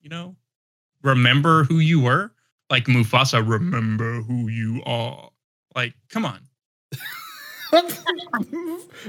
you 0.00 0.08
know, 0.08 0.36
remember 1.02 1.64
who 1.64 1.78
you 1.78 2.00
were? 2.00 2.32
Like 2.70 2.84
Mufasa, 2.86 3.46
remember 3.46 4.22
who 4.22 4.48
you 4.48 4.82
are. 4.84 5.30
Like, 5.74 5.94
come 6.08 6.24
on. 6.24 6.40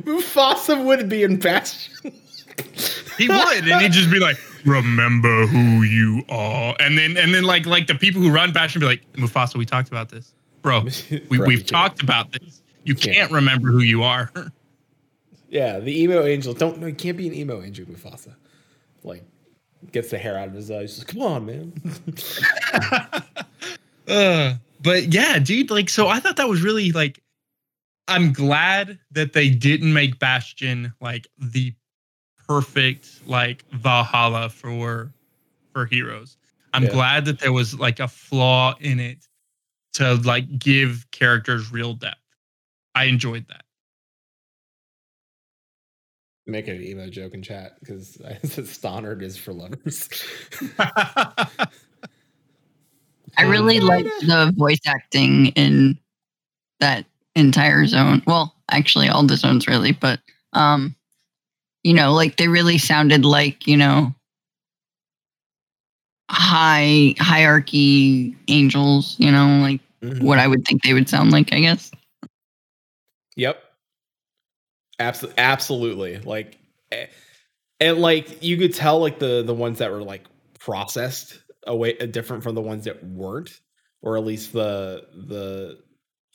Mufasa 0.04 0.84
would 0.84 1.08
be 1.10 1.24
in 1.24 1.38
Bastion. 1.38 2.12
he 3.18 3.28
would, 3.28 3.68
and 3.68 3.82
he'd 3.82 3.92
just 3.92 4.12
be 4.12 4.20
like, 4.20 4.38
remember 4.66 5.48
who 5.48 5.84
you 5.84 6.24
are. 6.30 6.76
And 6.80 6.98
then 6.98 7.18
and 7.18 7.34
then 7.34 7.44
like 7.44 7.66
like 7.66 7.88
the 7.88 7.96
people 7.96 8.22
who 8.22 8.32
run 8.32 8.52
Bastion 8.52 8.80
be 8.80 8.86
like, 8.86 9.02
Mufasa, 9.14 9.56
we 9.56 9.66
talked 9.66 9.90
about 9.90 10.10
this. 10.10 10.34
Bro, 10.62 10.82
we, 11.30 11.40
can't. 11.40 11.68
talked 11.68 12.04
about 12.04 12.32
this. 12.34 12.62
You 12.84 12.96
can't. 12.96 13.16
can't 13.16 13.32
remember 13.32 13.70
who 13.70 13.80
you 13.82 14.04
are. 14.04 14.32
Yeah, 15.50 15.80
the 15.80 16.02
emo 16.02 16.26
angel. 16.26 16.54
Don't 16.54 16.80
no, 16.80 16.88
he 16.88 16.94
can't 16.94 17.16
be 17.16 17.26
an 17.26 17.34
emo 17.34 17.62
angel, 17.62 17.86
Mufasa. 17.86 18.36
Like, 19.04 19.24
gets 19.92 20.10
the 20.12 20.18
hair 20.18 20.38
out 20.38 20.48
of 20.48 20.54
his 20.54 20.70
eyes. 20.72 20.96
Just, 20.96 21.08
Come 21.08 21.22
on, 21.22 21.46
man. 21.46 21.74
uh, 24.08 24.56
but 24.82 25.14
yeah, 25.14 25.40
dude, 25.40 25.70
like 25.70 25.90
so 25.90 26.08
I 26.08 26.20
thought 26.20 26.38
that 26.38 26.48
was 26.50 26.62
really 26.62 26.92
like 26.92 27.22
I'm 28.08 28.32
glad 28.32 29.00
that 29.12 29.34
they 29.34 29.50
didn't 29.50 29.92
make 29.94 30.20
Bastion 30.20 30.94
like 31.02 31.28
the 31.38 31.74
perfect 32.48 33.22
like 33.28 33.64
Valhalla 33.72 34.50
for 34.50 35.12
for 35.74 35.86
heroes. 35.86 36.38
I'm 36.74 36.84
Yeah. 36.84 36.92
glad 36.92 37.26
that 37.26 37.40
there 37.40 37.54
was 37.54 37.78
like 37.80 38.00
a 38.00 38.08
flaw 38.08 38.76
in 38.80 39.00
it 39.00 39.28
to 39.94 40.16
like 40.16 40.60
give 40.60 41.06
characters 41.12 41.72
real 41.72 41.94
depth. 41.94 42.18
I 42.96 43.06
enjoyed 43.06 43.46
that. 43.50 43.64
Make 46.50 46.70
an 46.70 46.82
emo 46.82 47.10
joke 47.10 47.34
in 47.34 47.42
chat 47.44 47.78
because 47.82 48.22
I 48.26 48.38
said 48.48 48.64
Stonard 48.64 49.22
is 49.22 49.36
for 49.36 49.52
lovers. 49.52 50.08
I 53.38 53.44
really 53.44 53.82
like 53.82 54.06
the 54.22 54.54
voice 54.56 54.80
acting 54.86 55.48
in 55.48 56.00
that 56.80 57.06
entire 57.36 57.86
zone. 57.86 58.24
Well, 58.26 58.56
actually, 58.72 59.10
all 59.10 59.24
the 59.24 59.36
zones 59.36 59.68
really, 59.68 59.92
but 59.92 60.22
um, 60.54 60.96
you 61.84 61.94
know, 61.94 62.14
like 62.14 62.38
they 62.38 62.48
really 62.48 62.78
sounded 62.78 63.26
like 63.26 63.68
you 63.68 63.76
know 63.76 64.16
high 66.32 67.14
hierarchy 67.20 68.36
angels. 68.48 69.18
You 69.20 69.34
know, 69.34 69.60
like 69.62 69.82
what 70.22 70.40
I 70.40 70.48
would 70.48 70.66
think 70.66 70.84
they 70.84 70.94
would 70.94 71.10
sound 71.10 71.32
like. 71.32 71.54
I 71.54 71.60
guess. 71.60 71.92
Yep. 73.36 73.67
Absolutely, 75.00 75.38
absolutely. 75.38 76.18
Like, 76.20 76.58
eh, 76.92 77.08
and 77.80 78.00
like 78.00 78.44
you 78.44 78.58
could 78.58 78.74
tell, 78.74 79.00
like 79.00 79.20
the 79.20 79.44
the 79.44 79.54
ones 79.54 79.80
that 79.80 79.92
were 79.92 80.04
like 80.04 80.26
processed 80.60 81.40
away 81.68 81.98
uh, 82.00 82.06
different 82.08 82.44
from 82.44 82.56
the 82.56 82.62
ones 82.62 82.86
that 82.86 83.04
weren't, 83.04 83.60
or 84.02 84.18
at 84.18 84.26
least 84.26 84.54
the 84.54 85.06
the 85.28 85.80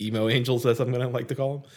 emo 0.00 0.28
angels, 0.30 0.66
as 0.66 0.80
I'm 0.80 0.92
gonna 0.92 1.08
like 1.08 1.28
to 1.28 1.34
call 1.34 1.58
them. 1.58 1.70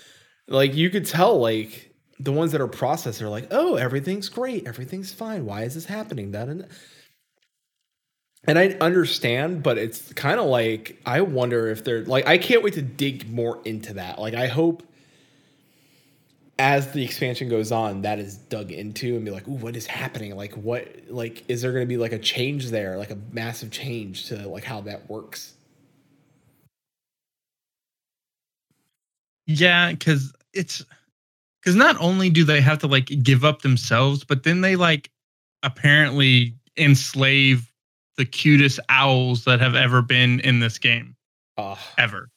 Like 0.48 0.76
you 0.76 0.90
could 0.90 1.06
tell, 1.06 1.40
like 1.40 1.94
the 2.20 2.32
ones 2.32 2.52
that 2.54 2.62
are 2.62 2.68
processed 2.68 3.22
are 3.22 3.30
like, 3.30 3.48
oh, 3.52 3.76
everything's 3.76 4.30
great, 4.30 4.68
everything's 4.68 5.14
fine. 5.14 5.46
Why 5.46 5.64
is 5.64 5.76
this 5.76 5.86
happening? 5.86 6.32
That 6.32 6.50
and 6.50 6.68
and 8.48 8.60
I 8.60 8.70
understand, 8.80 9.64
but 9.64 9.78
it's 9.78 10.14
kind 10.14 10.40
of 10.40 10.46
like 10.46 11.02
I 11.06 11.22
wonder 11.22 11.68
if 11.68 11.84
they're 11.84 12.06
like 12.06 12.28
I 12.28 12.38
can't 12.38 12.64
wait 12.64 12.74
to 12.74 12.82
dig 12.82 13.30
more 13.32 13.62
into 13.66 13.96
that. 13.96 14.20
Like 14.20 14.36
I 14.36 14.48
hope 14.48 14.84
as 16.60 16.92
the 16.94 17.04
expansion 17.04 17.50
goes 17.50 17.72
on, 17.72 18.04
that 18.04 18.20
is 18.20 18.38
dug 18.38 18.72
into 18.72 19.16
and 19.16 19.26
be 19.26 19.32
like, 19.32 19.48
ooh, 19.48 19.54
what 19.54 19.76
is 19.76 19.88
happening? 19.88 20.36
Like 20.36 20.54
what 20.56 20.88
like 21.10 21.44
is 21.50 21.62
there 21.62 21.74
gonna 21.74 21.86
be 21.86 21.98
like 21.98 22.14
a 22.14 22.20
change 22.20 22.70
there, 22.70 22.98
like 22.98 23.12
a 23.12 23.18
massive 23.32 23.72
change 23.72 24.28
to 24.28 24.48
like 24.48 24.64
how 24.64 24.82
that 24.82 25.10
works? 25.10 25.54
Yeah, 29.48 29.92
because 29.92 30.34
it's 30.54 30.84
because 31.62 31.76
not 31.76 31.98
only 32.00 32.30
do 32.30 32.44
they 32.44 32.62
have 32.62 32.80
to 32.80 32.88
like 32.88 33.08
give 33.24 33.44
up 33.46 33.62
themselves, 33.62 34.24
but 34.24 34.44
then 34.44 34.62
they 34.62 34.76
like 34.76 35.12
apparently 35.64 36.56
enslave 36.78 37.72
the 38.18 38.26
cutest 38.26 38.80
owls 38.90 39.46
that 39.46 39.60
have 39.60 39.76
ever 39.76 40.02
been 40.02 40.40
in 40.42 40.60
this 40.60 40.78
game 40.78 41.16
Oh, 41.58 41.80
ever. 41.98 42.30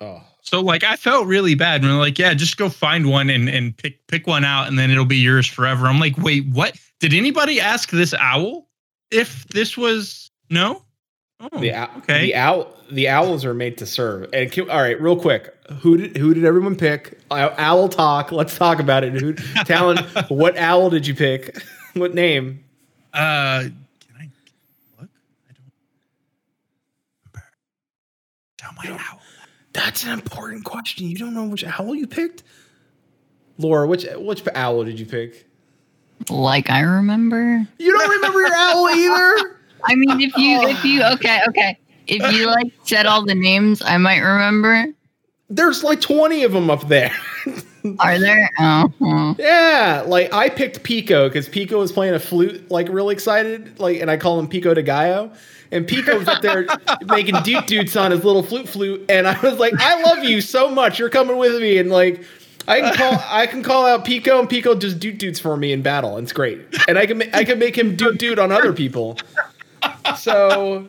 oh. 0.00 0.22
So 0.42 0.60
like 0.60 0.82
I 0.84 0.96
felt 0.96 1.26
really 1.26 1.54
bad 1.54 1.82
when 1.82 1.90
they're 1.92 1.98
like, 2.00 2.18
yeah, 2.18 2.34
just 2.34 2.56
go 2.56 2.68
find 2.68 3.08
one 3.08 3.30
and 3.30 3.48
and 3.48 3.76
pick 3.76 4.06
pick 4.08 4.26
one 4.26 4.44
out 4.44 4.68
and 4.68 4.78
then 4.78 4.90
it'll 4.90 5.04
be 5.04 5.16
yours 5.16 5.46
forever. 5.46 5.86
I'm 5.86 6.00
like, 6.00 6.18
wait, 6.18 6.46
what? 6.48 6.76
Did 7.00 7.14
anybody 7.14 7.60
ask 7.60 7.90
this 7.90 8.12
owl 8.14 8.68
if 9.10 9.44
this 9.48 9.76
was 9.76 10.30
no? 10.50 10.82
Oh, 11.40 11.58
The 11.58 11.72
owl, 11.72 11.88
okay. 11.98 12.22
the 12.26 12.34
owl, 12.36 12.72
the 12.90 13.08
owls 13.08 13.44
are 13.44 13.54
made 13.54 13.76
to 13.78 13.86
serve. 13.86 14.28
And 14.32 14.50
can, 14.52 14.70
all 14.70 14.80
right, 14.80 15.00
real 15.00 15.16
quick, 15.18 15.52
who 15.80 15.96
did 15.96 16.16
who 16.16 16.34
did 16.34 16.44
everyone 16.44 16.76
pick? 16.76 17.18
Owl 17.30 17.88
talk. 17.88 18.30
Let's 18.30 18.56
talk 18.56 18.78
about 18.78 19.02
it. 19.04 19.12
Who, 19.14 19.32
Talon, 19.64 19.98
what 20.28 20.56
owl 20.56 20.90
did 20.90 21.06
you 21.06 21.14
pick? 21.14 21.56
What 21.94 22.14
name? 22.14 22.64
Uh, 23.12 23.64
can 23.64 23.74
I 24.18 24.30
look? 24.98 25.10
I 25.46 25.52
don't 25.52 25.72
remember. 27.34 27.44
Tell 28.56 28.70
my 28.78 28.90
owl. 29.10 29.20
That's 29.72 30.04
an 30.04 30.12
important 30.12 30.64
question. 30.64 31.06
You 31.06 31.16
don't 31.16 31.34
know 31.34 31.44
which 31.44 31.64
owl 31.64 31.94
you 31.94 32.06
picked, 32.06 32.42
Laura. 33.58 33.86
Which 33.86 34.06
which 34.16 34.42
owl 34.54 34.84
did 34.84 35.00
you 35.00 35.06
pick? 35.06 35.48
Like 36.28 36.70
I 36.70 36.80
remember. 36.80 37.66
You 37.78 37.98
don't 37.98 38.10
remember 38.10 38.40
your 38.40 38.54
owl 38.54 38.88
either. 38.88 39.58
I 39.84 39.94
mean, 39.94 40.20
if 40.20 40.36
you 40.36 40.62
if 40.68 40.84
you 40.84 41.02
okay 41.02 41.40
okay 41.48 41.78
if 42.06 42.32
you 42.32 42.46
like 42.46 42.72
said 42.84 43.06
all 43.06 43.24
the 43.24 43.34
names, 43.34 43.82
I 43.82 43.96
might 43.96 44.20
remember. 44.20 44.86
There's 45.48 45.82
like 45.82 46.00
twenty 46.00 46.44
of 46.44 46.52
them 46.52 46.70
up 46.70 46.88
there. 46.88 47.14
Are 47.98 48.18
there? 48.18 48.50
Oh. 48.58 49.34
Yeah, 49.38 50.04
like 50.06 50.32
I 50.32 50.48
picked 50.48 50.82
Pico 50.82 51.28
because 51.28 51.48
Pico 51.48 51.78
was 51.78 51.92
playing 51.92 52.14
a 52.14 52.18
flute, 52.20 52.70
like 52.70 52.88
really 52.88 53.14
excited, 53.14 53.78
like, 53.80 54.00
and 54.00 54.10
I 54.10 54.16
call 54.16 54.38
him 54.38 54.48
Pico 54.48 54.74
de 54.74 54.82
Gallo. 54.82 55.32
And 55.70 55.88
Pico 55.88 56.18
was 56.18 56.28
up 56.28 56.42
there 56.42 56.66
making 57.06 57.36
doot 57.42 57.66
dudes 57.66 57.96
on 57.96 58.10
his 58.10 58.24
little 58.24 58.42
flute 58.42 58.68
flute, 58.68 59.04
and 59.08 59.26
I 59.26 59.40
was 59.40 59.58
like, 59.58 59.72
I 59.78 60.02
love 60.02 60.22
you 60.22 60.40
so 60.42 60.70
much. 60.70 60.98
You're 60.98 61.08
coming 61.08 61.38
with 61.38 61.60
me, 61.60 61.78
and 61.78 61.90
like, 61.90 62.22
I 62.68 62.80
can 62.80 62.94
call 62.94 63.24
I 63.28 63.46
can 63.46 63.62
call 63.62 63.86
out 63.86 64.04
Pico, 64.04 64.38
and 64.38 64.48
Pico 64.48 64.74
just 64.74 64.98
doot 64.98 65.18
dudes 65.18 65.40
for 65.40 65.56
me 65.56 65.72
in 65.72 65.82
battle, 65.82 66.16
and 66.16 66.24
it's 66.24 66.32
great. 66.32 66.60
And 66.88 66.98
I 66.98 67.06
can 67.06 67.18
ma- 67.18 67.24
I 67.32 67.44
can 67.44 67.58
make 67.58 67.76
him 67.76 67.96
doot 67.96 68.18
dude 68.18 68.38
on 68.38 68.52
other 68.52 68.72
people. 68.72 69.16
So 70.18 70.86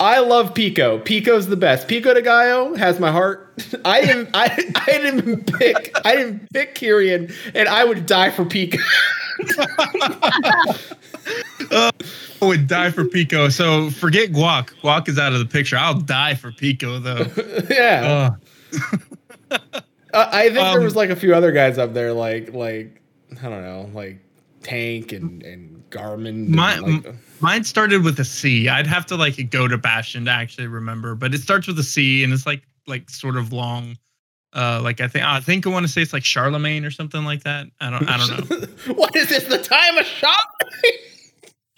I 0.00 0.20
love 0.20 0.54
Pico. 0.54 0.98
Pico's 0.98 1.46
the 1.46 1.56
best. 1.56 1.88
Pico 1.88 2.12
de 2.14 2.22
Gallo 2.22 2.74
has 2.74 3.00
my 3.00 3.10
heart. 3.10 3.47
I 3.84 4.00
didn't. 4.04 4.30
I, 4.34 4.72
I 4.74 4.98
didn't 4.98 5.46
pick. 5.58 5.92
I 6.04 6.16
didn't 6.16 6.52
pick 6.52 6.74
Kyrian, 6.74 7.32
and 7.54 7.68
I 7.68 7.84
would 7.84 8.06
die 8.06 8.30
for 8.30 8.44
Pico. 8.44 8.78
I 11.70 11.90
would 12.40 12.66
die 12.66 12.90
for 12.90 13.04
Pico. 13.04 13.48
So 13.48 13.90
forget 13.90 14.32
Guac. 14.32 14.70
Guac 14.82 15.08
is 15.08 15.18
out 15.18 15.32
of 15.32 15.38
the 15.38 15.46
picture. 15.46 15.76
I'll 15.76 16.00
die 16.00 16.34
for 16.34 16.52
Pico 16.52 16.98
though. 16.98 17.26
yeah, 17.70 18.30
Ugh. 19.52 19.62
I, 20.14 20.40
I 20.40 20.42
think 20.44 20.54
there 20.54 20.78
um, 20.78 20.84
was 20.84 20.96
like 20.96 21.10
a 21.10 21.16
few 21.16 21.34
other 21.34 21.52
guys 21.52 21.78
up 21.78 21.94
there, 21.94 22.12
like 22.12 22.52
like 22.52 23.00
I 23.42 23.48
don't 23.48 23.62
know, 23.62 23.90
like 23.92 24.18
Tank 24.62 25.12
and 25.12 25.42
and 25.42 25.82
Garmin. 25.90 26.28
and, 26.28 26.48
My- 26.50 26.78
like, 26.78 27.14
Mine 27.40 27.62
started 27.62 28.02
with 28.02 28.18
a 28.18 28.24
C. 28.24 28.68
I'd 28.68 28.86
have 28.86 29.06
to 29.06 29.16
like 29.16 29.50
go 29.50 29.68
to 29.68 29.78
Bastion 29.78 30.24
to 30.24 30.30
actually 30.30 30.66
remember, 30.66 31.14
but 31.14 31.34
it 31.34 31.40
starts 31.40 31.66
with 31.68 31.78
a 31.78 31.84
C 31.84 32.24
and 32.24 32.32
it's 32.32 32.46
like 32.46 32.62
like 32.88 33.10
sort 33.10 33.36
of 33.36 33.52
long. 33.52 33.96
Uh, 34.54 34.80
like 34.82 35.00
I 35.00 35.08
think 35.08 35.24
I 35.24 35.40
think 35.40 35.66
I 35.66 35.70
want 35.70 35.86
to 35.86 35.92
say 35.92 36.02
it's 36.02 36.12
like 36.12 36.24
Charlemagne 36.24 36.84
or 36.84 36.90
something 36.90 37.24
like 37.24 37.44
that. 37.44 37.66
I 37.80 37.90
don't 37.90 38.08
I 38.08 38.16
don't 38.16 38.50
know. 38.50 38.66
what 38.94 39.14
is 39.14 39.28
this? 39.28 39.44
The 39.44 39.58
time 39.58 39.98
of 39.98 40.06
shop? 40.06 40.62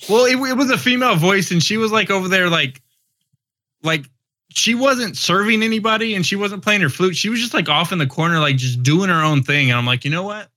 Well, 0.09 0.25
it, 0.25 0.37
it 0.37 0.57
was 0.57 0.71
a 0.71 0.79
female 0.79 1.17
voice, 1.17 1.51
and 1.51 1.63
she 1.63 1.77
was 1.77 1.93
like 1.93 2.11
over 2.11 2.29
there, 2.29 2.49
like, 2.49 2.81
like 3.83 4.07
she 4.51 4.75
wasn't 4.75 5.17
serving 5.17 5.63
anybody, 5.63 6.15
and 6.15 6.25
she 6.25 6.37
wasn't 6.37 6.63
playing 6.63 6.81
her 6.81 6.89
flute. 6.89 7.17
She 7.17 7.29
was 7.29 7.41
just 7.41 7.55
like 7.55 7.69
off 7.69 7.93
in 7.93 7.99
the 7.99 8.07
corner, 8.07 8.39
like 8.39 8.57
just 8.57 8.83
doing 8.83 9.11
her 9.11 9.23
own 9.23 9.43
thing. 9.43 9.71
And 9.71 9.79
I'm 9.79 9.87
like, 9.87 10.05
you 10.05 10.11
know 10.11 10.23
what? 10.23 10.49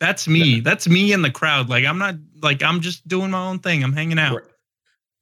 That's 0.00 0.26
me. 0.26 0.60
That's 0.60 0.88
me 0.88 1.12
in 1.12 1.22
the 1.22 1.30
crowd. 1.30 1.68
Like 1.68 1.84
I'm 1.84 1.98
not 1.98 2.16
like 2.42 2.62
I'm 2.62 2.80
just 2.80 3.06
doing 3.06 3.30
my 3.30 3.48
own 3.48 3.58
thing. 3.58 3.82
I'm 3.84 3.92
hanging 3.92 4.18
out. 4.18 4.42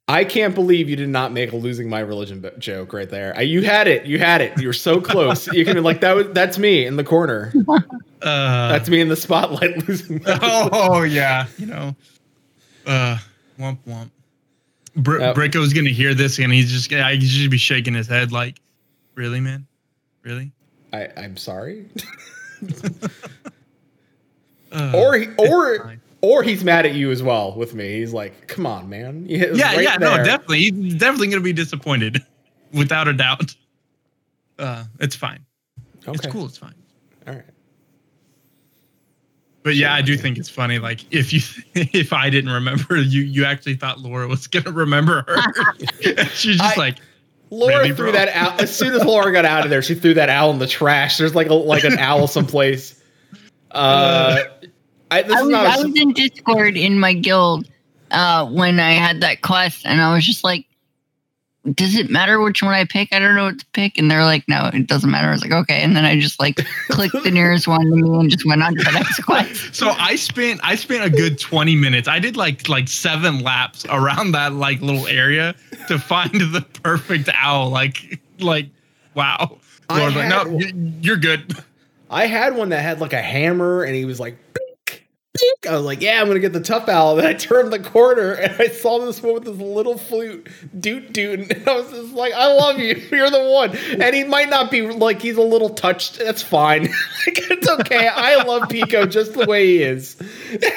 I 0.08 0.24
can't 0.24 0.54
believe 0.54 0.88
you 0.88 0.96
did 0.96 1.10
not 1.10 1.32
make 1.32 1.52
a 1.52 1.56
losing 1.56 1.88
my 1.88 2.00
religion 2.00 2.44
joke 2.58 2.94
right 2.94 3.08
there. 3.08 3.34
I, 3.36 3.42
you 3.42 3.62
had 3.62 3.86
it. 3.86 4.06
You 4.06 4.18
had 4.18 4.40
it. 4.40 4.58
You 4.58 4.66
were 4.66 4.72
so 4.72 5.00
close. 5.02 5.46
you 5.52 5.64
can 5.66 5.74
be 5.74 5.80
like 5.80 6.00
that 6.00 6.16
was 6.16 6.28
that's 6.32 6.58
me 6.58 6.86
in 6.86 6.96
the 6.96 7.04
corner. 7.04 7.52
Uh, 8.20 8.68
That's 8.68 8.88
me 8.88 9.00
in 9.00 9.08
the 9.08 9.14
spotlight 9.14 9.88
losing. 9.88 10.20
My 10.24 10.68
oh 10.72 11.02
yeah, 11.02 11.46
you 11.56 11.66
know. 11.66 11.94
Uh, 12.84 13.16
womp 13.60 13.78
womp. 13.86 14.10
Br-. 14.96 15.18
Bricko's 15.34 15.72
gonna 15.72 15.90
hear 15.90 16.14
this, 16.14 16.38
and 16.40 16.52
he's 16.52 16.72
just 16.72 16.90
gonna 16.90 17.08
he's 17.10 17.30
just 17.30 17.50
be 17.50 17.58
shaking 17.58 17.94
his 17.94 18.08
head 18.08 18.32
like, 18.32 18.58
really, 19.14 19.40
man, 19.40 19.66
really. 20.22 20.50
I, 20.92 21.08
I'm 21.16 21.36
sorry. 21.36 21.86
Uh, 24.70 24.92
or 24.94 25.16
he, 25.16 25.28
or. 25.38 25.97
Or 26.20 26.42
he's 26.42 26.64
mad 26.64 26.86
at 26.86 26.94
you 26.94 27.10
as 27.10 27.22
well 27.22 27.54
with 27.54 27.74
me. 27.74 27.98
He's 28.00 28.12
like, 28.12 28.48
"Come 28.48 28.66
on, 28.66 28.88
man." 28.88 29.26
Yeah, 29.26 29.44
it 29.44 29.50
was 29.50 29.58
yeah, 29.58 29.74
right 29.74 29.82
yeah, 29.84 29.96
no, 29.96 30.16
definitely. 30.24 30.58
He's 30.70 30.94
definitely 30.94 31.28
gonna 31.28 31.40
be 31.42 31.52
disappointed, 31.52 32.24
without 32.72 33.08
a 33.08 33.12
doubt. 33.12 33.54
Uh, 34.58 34.84
it's 35.00 35.14
fine. 35.14 35.44
It's 36.06 36.26
cool. 36.26 36.46
It's 36.46 36.58
fine. 36.58 36.74
All 37.26 37.34
right. 37.34 37.44
But 39.62 39.76
yeah, 39.76 39.92
I 39.92 40.00
do 40.02 40.16
think 40.16 40.38
it's 40.38 40.48
funny. 40.48 40.78
Like 40.78 41.04
if 41.12 41.32
you 41.32 41.40
if 41.74 42.12
I 42.12 42.30
didn't 42.30 42.50
remember, 42.52 42.96
you 42.96 43.22
you 43.22 43.44
actually 43.44 43.74
thought 43.76 44.00
Laura 44.00 44.26
was 44.26 44.46
gonna 44.46 44.72
remember 44.72 45.24
her. 45.28 45.74
She's 46.30 46.56
just 46.56 46.76
I- 46.78 46.80
like, 46.80 46.98
Laura 47.50 47.76
Really, 47.78 47.88
threw 47.94 48.06
bro? 48.06 48.12
that 48.12 48.28
out 48.30 48.60
as 48.60 48.74
soon 48.74 48.94
as 48.94 49.04
Laura 49.04 49.32
got 49.32 49.44
out 49.44 49.64
of 49.64 49.70
there. 49.70 49.82
She 49.82 49.94
threw 49.94 50.14
that 50.14 50.28
owl 50.28 50.50
in 50.50 50.58
the 50.58 50.66
trash. 50.66 51.18
There's 51.18 51.34
like 51.34 51.48
a 51.48 51.54
like 51.54 51.84
an 51.84 51.98
owl 51.98 52.26
someplace. 52.26 53.02
Uh, 53.70 54.44
I, 55.10 55.22
this 55.22 55.32
I 55.34 55.38
is 55.38 55.42
was, 55.44 55.50
not. 55.50 55.66
I 55.66 55.80
A, 55.80 55.86
was 55.86 56.00
in 56.00 56.12
Discord 56.12 56.76
in 56.76 56.98
my 56.98 57.12
guild 57.12 57.68
uh, 58.10 58.46
when 58.46 58.80
I 58.80 58.92
had 58.92 59.20
that 59.22 59.42
quest, 59.42 59.86
and 59.86 60.00
I 60.00 60.12
was 60.14 60.24
just 60.24 60.44
like, 60.44 60.66
"Does 61.74 61.94
it 61.96 62.10
matter 62.10 62.40
which 62.40 62.62
one 62.62 62.74
I 62.74 62.84
pick? 62.84 63.12
I 63.12 63.18
don't 63.18 63.34
know 63.34 63.44
what 63.44 63.58
to 63.58 63.66
pick." 63.72 63.98
And 63.98 64.10
they're 64.10 64.24
like, 64.24 64.46
"No, 64.48 64.70
it 64.72 64.86
doesn't 64.86 65.10
matter." 65.10 65.28
I 65.28 65.32
was 65.32 65.42
like, 65.42 65.52
"Okay," 65.52 65.80
and 65.82 65.96
then 65.96 66.04
I 66.04 66.18
just 66.20 66.38
like 66.40 66.56
clicked 66.90 67.22
the 67.24 67.30
nearest 67.30 67.66
one 67.68 67.80
to 67.80 67.96
me 67.96 68.18
and 68.18 68.30
just 68.30 68.44
went 68.46 68.62
on 68.62 68.74
to 68.76 68.84
the 68.84 68.92
next 68.92 69.20
quest. 69.24 69.72
so 69.74 69.90
I 69.90 70.16
spent 70.16 70.60
I 70.62 70.74
spent 70.74 71.04
a 71.04 71.10
good 71.10 71.38
twenty 71.38 71.74
minutes. 71.76 72.06
I 72.08 72.18
did 72.18 72.36
like 72.36 72.68
like 72.68 72.88
seven 72.88 73.40
laps 73.40 73.86
around 73.88 74.32
that 74.32 74.52
like 74.52 74.80
little 74.80 75.06
area 75.06 75.54
to 75.88 75.98
find 75.98 76.32
the 76.32 76.66
perfect 76.82 77.30
owl. 77.34 77.70
Like 77.70 78.20
like 78.40 78.68
wow. 79.14 79.58
I 79.90 79.98
Laura's 80.00 80.16
like, 80.16 80.28
no, 80.28 80.58
you- 80.58 80.92
you're 81.00 81.16
good. 81.16 81.54
I 82.10 82.26
had 82.26 82.54
one 82.56 82.68
that 82.70 82.82
had 82.82 83.00
like 83.00 83.14
a 83.14 83.22
hammer, 83.22 83.84
and 83.84 83.94
he 83.94 84.04
was 84.04 84.20
like. 84.20 84.36
I 85.66 85.72
was 85.72 85.84
like, 85.84 86.00
"Yeah, 86.00 86.20
I'm 86.20 86.28
gonna 86.28 86.38
get 86.38 86.52
the 86.52 86.60
tough 86.60 86.88
owl." 86.88 87.16
Then 87.18 87.26
I 87.26 87.34
turned 87.34 87.72
the 87.72 87.80
corner 87.80 88.32
and 88.32 88.54
I 88.60 88.68
saw 88.68 89.04
this 89.04 89.20
one 89.20 89.34
with 89.34 89.44
this 89.44 89.56
little 89.56 89.98
flute, 89.98 90.48
doot 90.78 91.12
doot, 91.12 91.40
and 91.40 91.52
I 91.68 91.74
was 91.74 91.90
just 91.90 92.14
like, 92.14 92.32
"I 92.32 92.46
love 92.46 92.78
you. 92.78 92.94
You're 93.10 93.30
the 93.30 93.50
one." 93.50 93.76
And 94.00 94.14
he 94.14 94.22
might 94.22 94.50
not 94.50 94.70
be 94.70 94.82
like 94.82 95.20
he's 95.20 95.36
a 95.36 95.42
little 95.42 95.70
touched. 95.70 96.20
That's 96.20 96.42
fine. 96.42 96.82
like, 96.82 97.38
it's 97.50 97.68
okay. 97.68 98.06
I 98.06 98.36
love 98.44 98.68
Pico 98.68 99.04
just 99.04 99.34
the 99.34 99.46
way 99.46 99.66
he 99.66 99.82
is. 99.82 100.16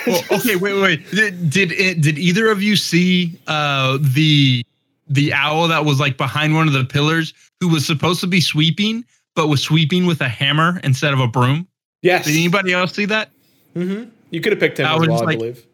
Well, 0.08 0.24
okay, 0.32 0.56
wait, 0.56 0.82
wait. 0.82 1.12
Did 1.12 1.52
did, 1.52 1.72
it, 1.74 2.02
did 2.02 2.18
either 2.18 2.50
of 2.50 2.64
you 2.64 2.76
see 2.76 3.40
uh, 3.46 4.00
the 4.02 4.66
the 5.08 5.32
owl 5.34 5.68
that 5.68 5.86
was 5.86 6.00
like 6.00 6.18
behind 6.18 6.56
one 6.56 6.68
of 6.68 6.74
the 6.74 6.86
pillars 6.86 7.34
who 7.60 7.68
was 7.68 7.86
supposed 7.86 8.20
to 8.22 8.28
be 8.28 8.42
sweeping, 8.42 9.06
but 9.36 9.48
was 9.48 9.62
sweeping 9.62 10.08
with 10.08 10.22
a 10.22 10.30
hammer 10.30 10.80
instead 10.84 11.14
of 11.14 11.20
a 11.20 11.28
broom? 11.28 11.68
Yes. 12.02 12.26
Did 12.26 12.36
anybody 12.36 12.74
else 12.74 12.94
see 12.94 13.06
that? 13.06 13.30
hmm 13.76 14.06
You 14.32 14.42
could 14.42 14.54
have 14.54 14.60
picked 14.60 14.80
him 14.80 14.88
I 14.88 14.96
as 14.96 15.02
well, 15.08 15.22
I 15.22 15.26
like- 15.26 15.38
believe. 15.38 15.66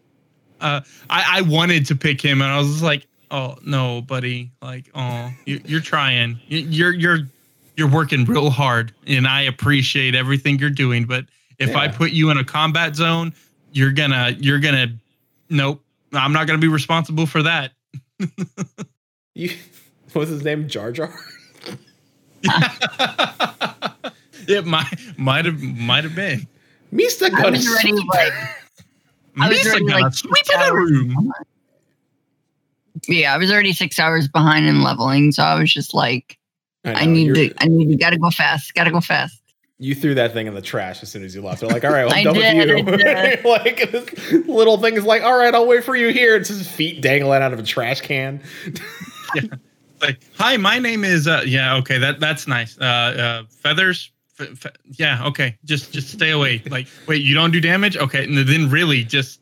Uh, 0.60 0.82
I 1.10 1.38
I 1.38 1.41
wanted 1.43 1.86
to 1.86 1.95
pick 1.95 2.20
him, 2.20 2.41
and 2.41 2.51
I 2.51 2.58
was 2.58 2.82
like, 2.82 3.05
oh 3.32 3.55
no, 3.64 4.01
buddy, 4.01 4.51
like 4.62 4.89
oh 4.95 5.32
you, 5.45 5.62
you're 5.66 5.80
trying, 5.82 6.39
You- 6.47 6.66
you're 6.68 6.93
you're 6.93 7.20
you're 7.76 7.88
working 7.89 8.26
real 8.26 8.49
hard, 8.49 8.91
and 9.05 9.28
I 9.28 9.43
appreciate 9.43 10.16
everything 10.16 10.58
you're 10.60 10.70
doing, 10.72 11.05
but 11.05 11.26
if 11.60 11.76
I 11.76 11.88
put 11.88 12.12
you 12.12 12.32
in 12.32 12.38
a 12.39 12.43
combat 12.43 12.95
zone, 12.95 13.34
you're 13.72 13.91
gonna 13.91 14.36
you're 14.39 14.60
gonna 14.60 14.88
nope. 15.49 15.84
I'm 16.14 16.34
not 16.34 16.47
gonna 16.47 16.58
be 16.60 16.68
responsible 16.68 17.26
for 17.28 17.43
that. 17.43 17.72
You, 19.36 19.51
what 20.14 20.22
was 20.22 20.30
his 20.30 20.43
name? 20.43 20.68
Jar 20.68 20.91
Jar. 20.91 21.14
it 24.47 24.66
might 24.66 24.91
might 25.16 25.45
have 25.45 25.62
might 25.62 26.03
have 26.03 26.16
been. 26.16 26.47
Mista 26.92 27.26
I 27.26 27.30
got 27.30 27.52
was 27.52 27.68
already 27.68 27.94
like, 27.94 28.34
I 29.38 29.50
was 29.50 29.58
Misa 29.58 29.68
already, 29.72 29.86
like, 29.86 30.14
sweep 30.14 30.46
in 30.54 30.60
the 30.60 30.66
hours 30.66 30.92
room. 30.92 31.34
yeah, 33.08 33.34
I 33.34 33.38
was 33.38 33.52
already 33.52 33.74
six 33.74 34.00
hours 34.00 34.28
behind 34.28 34.68
in 34.68 34.84
leveling, 34.84 35.32
so 35.32 35.44
I 35.44 35.60
was 35.60 35.72
just 35.72 35.94
like, 35.94 36.38
I, 36.86 37.06
know, 37.06 37.12
need 37.12 37.36
to, 37.36 37.54
I 37.60 37.68
need 37.68 37.90
to, 37.90 37.96
gotta 37.98 38.18
go 38.18 38.30
fast, 38.30 38.74
gotta 38.74 38.92
go 38.92 39.02
fast. 39.02 39.42
You 39.80 39.94
threw 39.94 40.16
that 40.16 40.34
thing 40.34 40.48
in 40.48 40.56
the 40.56 40.62
trash 40.62 41.04
as 41.04 41.12
soon 41.12 41.24
as 41.24 41.36
you 41.36 41.42
left. 41.44 41.62
They're 41.62 41.70
like, 41.70 41.86
"All 41.86 41.92
right, 41.92 42.06
well, 42.06 42.16
I'm 42.16 42.22
I 42.22 42.24
done 42.24 42.34
did, 42.58 42.86
with 42.86 43.00
you." 43.00 43.50
Like 43.50 43.92
this 43.92 44.48
little 44.48 44.80
thing 44.80 44.96
is 44.96 45.04
like, 45.04 45.22
"All 45.22 45.38
right, 45.38 45.54
I'll 45.54 45.68
wait 45.68 45.84
for 45.84 45.96
you 45.96 46.08
here." 46.08 46.36
It's 46.36 46.50
his 46.50 46.68
feet 46.68 47.00
dangling 47.00 47.44
out 47.44 47.54
of 47.54 47.60
a 47.60 47.64
trash 47.64 48.02
can. 48.02 48.42
like 50.02 50.20
hi 50.38 50.58
my 50.58 50.80
name 50.80 51.04
is 51.04 51.28
uh 51.28 51.44
yeah 51.46 51.76
okay 51.76 51.98
that 51.98 52.20
that's 52.20 52.48
nice 52.48 52.78
uh 52.80 52.84
uh 52.84 53.44
feathers 53.50 54.12
F- 54.40 54.66
f- 54.66 54.74
yeah 54.94 55.26
okay 55.28 55.58
just 55.66 55.92
just 55.92 56.10
stay 56.10 56.30
away 56.32 56.62
like 56.70 56.88
wait 57.08 57.24
you 57.24 57.34
don't 57.34 57.52
do 57.52 57.60
damage 57.60 57.98
okay 57.98 58.24
and 58.24 58.38
then 58.38 58.70
really 58.70 59.04
just 59.04 59.40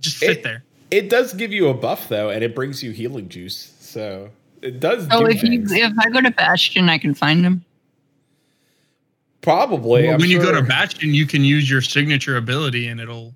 just 0.00 0.18
sit 0.18 0.38
It- 0.38 0.42
there 0.42 0.64
It 0.90 1.10
does 1.10 1.34
give 1.34 1.52
you 1.52 1.68
a 1.68 1.74
buff 1.74 2.08
though, 2.08 2.30
and 2.30 2.42
it 2.42 2.54
brings 2.54 2.82
you 2.82 2.92
healing 2.92 3.28
juice. 3.28 3.74
So 3.78 4.30
it 4.62 4.80
does. 4.80 5.06
So 5.10 5.20
do 5.20 5.26
if 5.26 5.42
you, 5.42 5.62
if 5.62 5.92
I 5.98 6.08
go 6.08 6.22
to 6.22 6.30
Bastion, 6.30 6.88
I 6.88 6.96
can 6.96 7.12
find 7.14 7.44
him. 7.44 7.62
probably 9.42 10.04
Well, 10.04 10.14
I'm 10.14 10.20
when 10.20 10.30
you 10.30 10.38
go 10.38 10.50
to 10.50 10.58
sure 10.58 10.66
bastion 10.66 11.12
you 11.14 11.26
can 11.26 11.44
use 11.44 11.68
your 11.70 11.82
signature 11.82 12.36
ability 12.38 12.88
and 12.88 13.00
it'll 13.00 13.34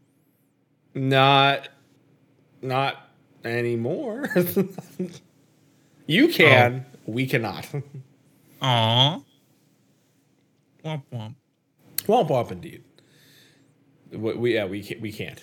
not, 0.94 1.68
not 2.62 3.08
anymore. 3.44 4.28
you 6.06 6.28
can. 6.28 6.86
Oh. 6.86 6.98
We 7.06 7.26
cannot. 7.26 7.68
Aw. 8.62 9.20
Womp 10.84 11.02
womp. 11.12 11.34
Womp 12.04 12.28
womp 12.28 12.50
indeed. 12.50 12.82
We, 14.10 14.34
we 14.34 14.54
yeah 14.54 14.64
we 14.66 14.82
can't, 14.82 15.00
we 15.00 15.12
can't. 15.12 15.40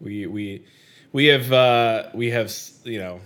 We 0.00 0.26
we 0.26 0.64
we 1.12 1.26
have 1.26 1.52
uh 1.52 2.08
we 2.14 2.30
have 2.30 2.52
you 2.84 2.98
know 2.98 3.20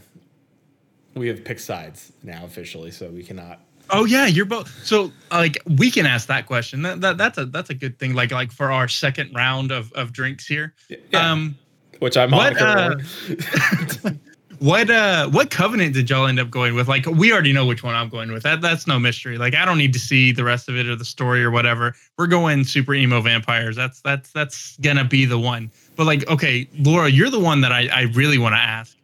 we 1.15 1.29
have 1.29 1.45
picked 1.45 1.63
sides 1.63 2.13
now 2.23 2.45
officially, 2.45 2.91
so 2.91 3.09
we 3.09 3.23
cannot. 3.23 3.61
Oh 3.89 4.05
yeah, 4.05 4.27
you're 4.27 4.45
both. 4.45 4.69
So 4.85 5.13
like 5.31 5.59
we 5.67 5.91
can 5.91 6.07
ask 6.07 6.27
that 6.29 6.47
question. 6.47 6.83
That, 6.83 7.01
that 7.01 7.19
that's 7.19 7.39
a 7.39 7.47
that's 7.47 7.71
a 7.71 7.75
good 7.75 7.99
thing. 7.99 8.15
Like 8.15 8.33
like 8.33 8.53
for 8.53 8.71
our 8.71 8.89
second 8.89 9.33
round 9.35 9.71
of 9.73 9.93
of 9.95 10.13
drinks 10.13 10.47
here. 10.47 10.75
Yeah, 10.89 10.99
Um, 11.33 11.57
which 12.01 12.17
I'm 12.17 12.31
what, 12.31 12.61
on. 12.61 13.01
uh, 13.01 14.11
what 14.59 14.91
uh 14.91 15.29
what 15.29 15.51
covenant 15.51 15.95
did 15.95 16.09
y'all 16.11 16.27
end 16.27 16.39
up 16.39 16.51
going 16.51 16.75
with? 16.75 16.89
Like 16.89 17.07
we 17.07 17.33
already 17.33 17.53
know 17.53 17.67
which 17.67 17.83
one 17.83 17.95
I'm 17.95 18.09
going 18.09 18.33
with. 18.33 18.43
That 18.43 18.61
that's 18.61 18.87
no 18.87 18.99
mystery. 18.99 19.39
Like 19.39 19.55
I 19.55 19.65
don't 19.65 19.79
need 19.79 19.93
to 19.93 19.99
see 19.99 20.33
the 20.33 20.45
rest 20.45 20.69
of 20.69 20.77
it 20.77 20.87
or 20.87 20.97
the 20.97 21.05
story 21.05 21.43
or 21.45 21.51
whatever. 21.51 21.95
We're 22.19 22.27
going 22.27 22.65
super 22.65 22.95
emo 22.95 23.21
vampires. 23.21 23.77
That's 23.77 24.01
that's 24.01 24.33
that's 24.33 24.77
gonna 24.79 25.05
be 25.05 25.25
the 25.25 25.39
one. 25.39 25.71
But 25.97 26.07
like 26.07 26.29
okay, 26.29 26.69
Laura, 26.79 27.09
you're 27.09 27.31
the 27.31 27.41
one 27.41 27.61
that 27.63 27.73
I 27.73 27.89
I 27.89 28.03
really 28.15 28.39
want 28.39 28.55
to 28.55 28.61
ask. 28.61 28.97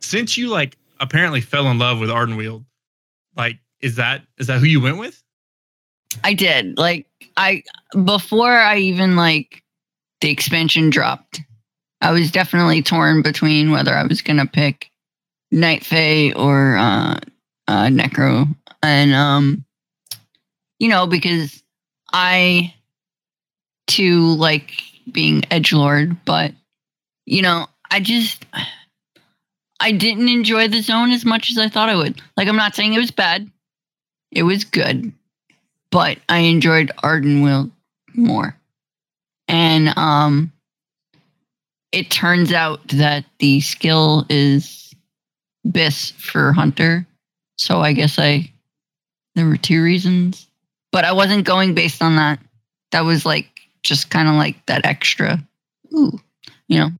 Since 0.00 0.36
you 0.36 0.48
like 0.48 0.76
apparently 1.00 1.40
fell 1.40 1.68
in 1.68 1.78
love 1.78 1.98
with 1.98 2.10
Ardenweald, 2.10 2.64
like 3.36 3.58
is 3.80 3.96
that 3.96 4.22
is 4.38 4.46
that 4.46 4.60
who 4.60 4.66
you 4.66 4.80
went 4.80 4.98
with? 4.98 5.22
I 6.22 6.34
did. 6.34 6.78
Like 6.78 7.06
I 7.36 7.62
before 8.04 8.52
I 8.52 8.78
even 8.78 9.16
like 9.16 9.62
the 10.20 10.30
expansion 10.30 10.90
dropped, 10.90 11.40
I 12.04 12.12
was 12.12 12.30
definitely 12.30 12.82
torn 12.82 13.22
between 13.22 13.70
whether 13.70 13.94
I 13.94 14.04
was 14.04 14.22
gonna 14.22 14.46
pick 14.46 14.90
Night 15.50 15.84
Fae 15.84 16.32
or 16.36 16.76
uh, 16.76 17.18
uh, 17.66 17.86
Necro, 17.86 18.54
and 18.82 19.14
um, 19.14 19.64
you 20.78 20.88
know 20.88 21.06
because 21.06 21.62
I 22.12 22.74
too 23.86 24.34
like 24.34 24.82
being 25.10 25.42
edge 25.50 25.72
lord, 25.72 26.24
but 26.24 26.52
you 27.26 27.42
know 27.42 27.66
I 27.90 28.00
just 28.00 28.44
I 29.80 29.92
didn't 29.92 30.28
enjoy 30.28 30.68
the 30.68 30.80
zone 30.80 31.10
as 31.10 31.24
much 31.24 31.50
as 31.50 31.58
I 31.58 31.68
thought 31.68 31.88
I 31.88 31.96
would. 31.96 32.20
Like 32.36 32.48
I'm 32.48 32.56
not 32.56 32.74
saying 32.74 32.94
it 32.94 32.98
was 32.98 33.10
bad, 33.10 33.50
it 34.30 34.44
was 34.44 34.64
good 34.64 35.12
but 35.94 36.18
I 36.28 36.38
enjoyed 36.38 36.90
Ardenweald 37.04 37.70
more. 38.14 38.56
And 39.46 39.96
um 39.96 40.52
it 41.94 42.10
turns 42.10 42.52
out 42.52 42.86
that 42.88 43.24
the 43.38 43.60
skill 43.60 44.26
is 44.28 44.92
BiS 45.70 46.10
for 46.12 46.52
Hunter. 46.52 47.06
So 47.56 47.80
I 47.80 47.92
guess 47.92 48.18
I 48.18 48.50
there 49.36 49.46
were 49.46 49.56
two 49.56 49.82
reasons. 49.82 50.48
But 50.90 51.04
I 51.04 51.12
wasn't 51.12 51.46
going 51.46 51.74
based 51.74 52.02
on 52.02 52.16
that. 52.16 52.40
That 52.90 53.02
was 53.02 53.24
like 53.24 53.48
just 53.82 54.10
kind 54.10 54.28
of 54.28 54.34
like 54.34 54.66
that 54.66 54.84
extra 54.84 55.38
ooh, 55.92 56.20
you 56.66 56.78
know. 56.78 56.90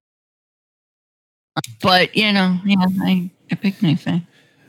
But 1.82 2.16
you 2.16 2.32
know, 2.32 2.58
yeah, 2.64 2.86
I, 3.02 3.30
I 3.50 3.54
picked 3.56 3.82
Night 3.82 3.98
Fae. 3.98 4.22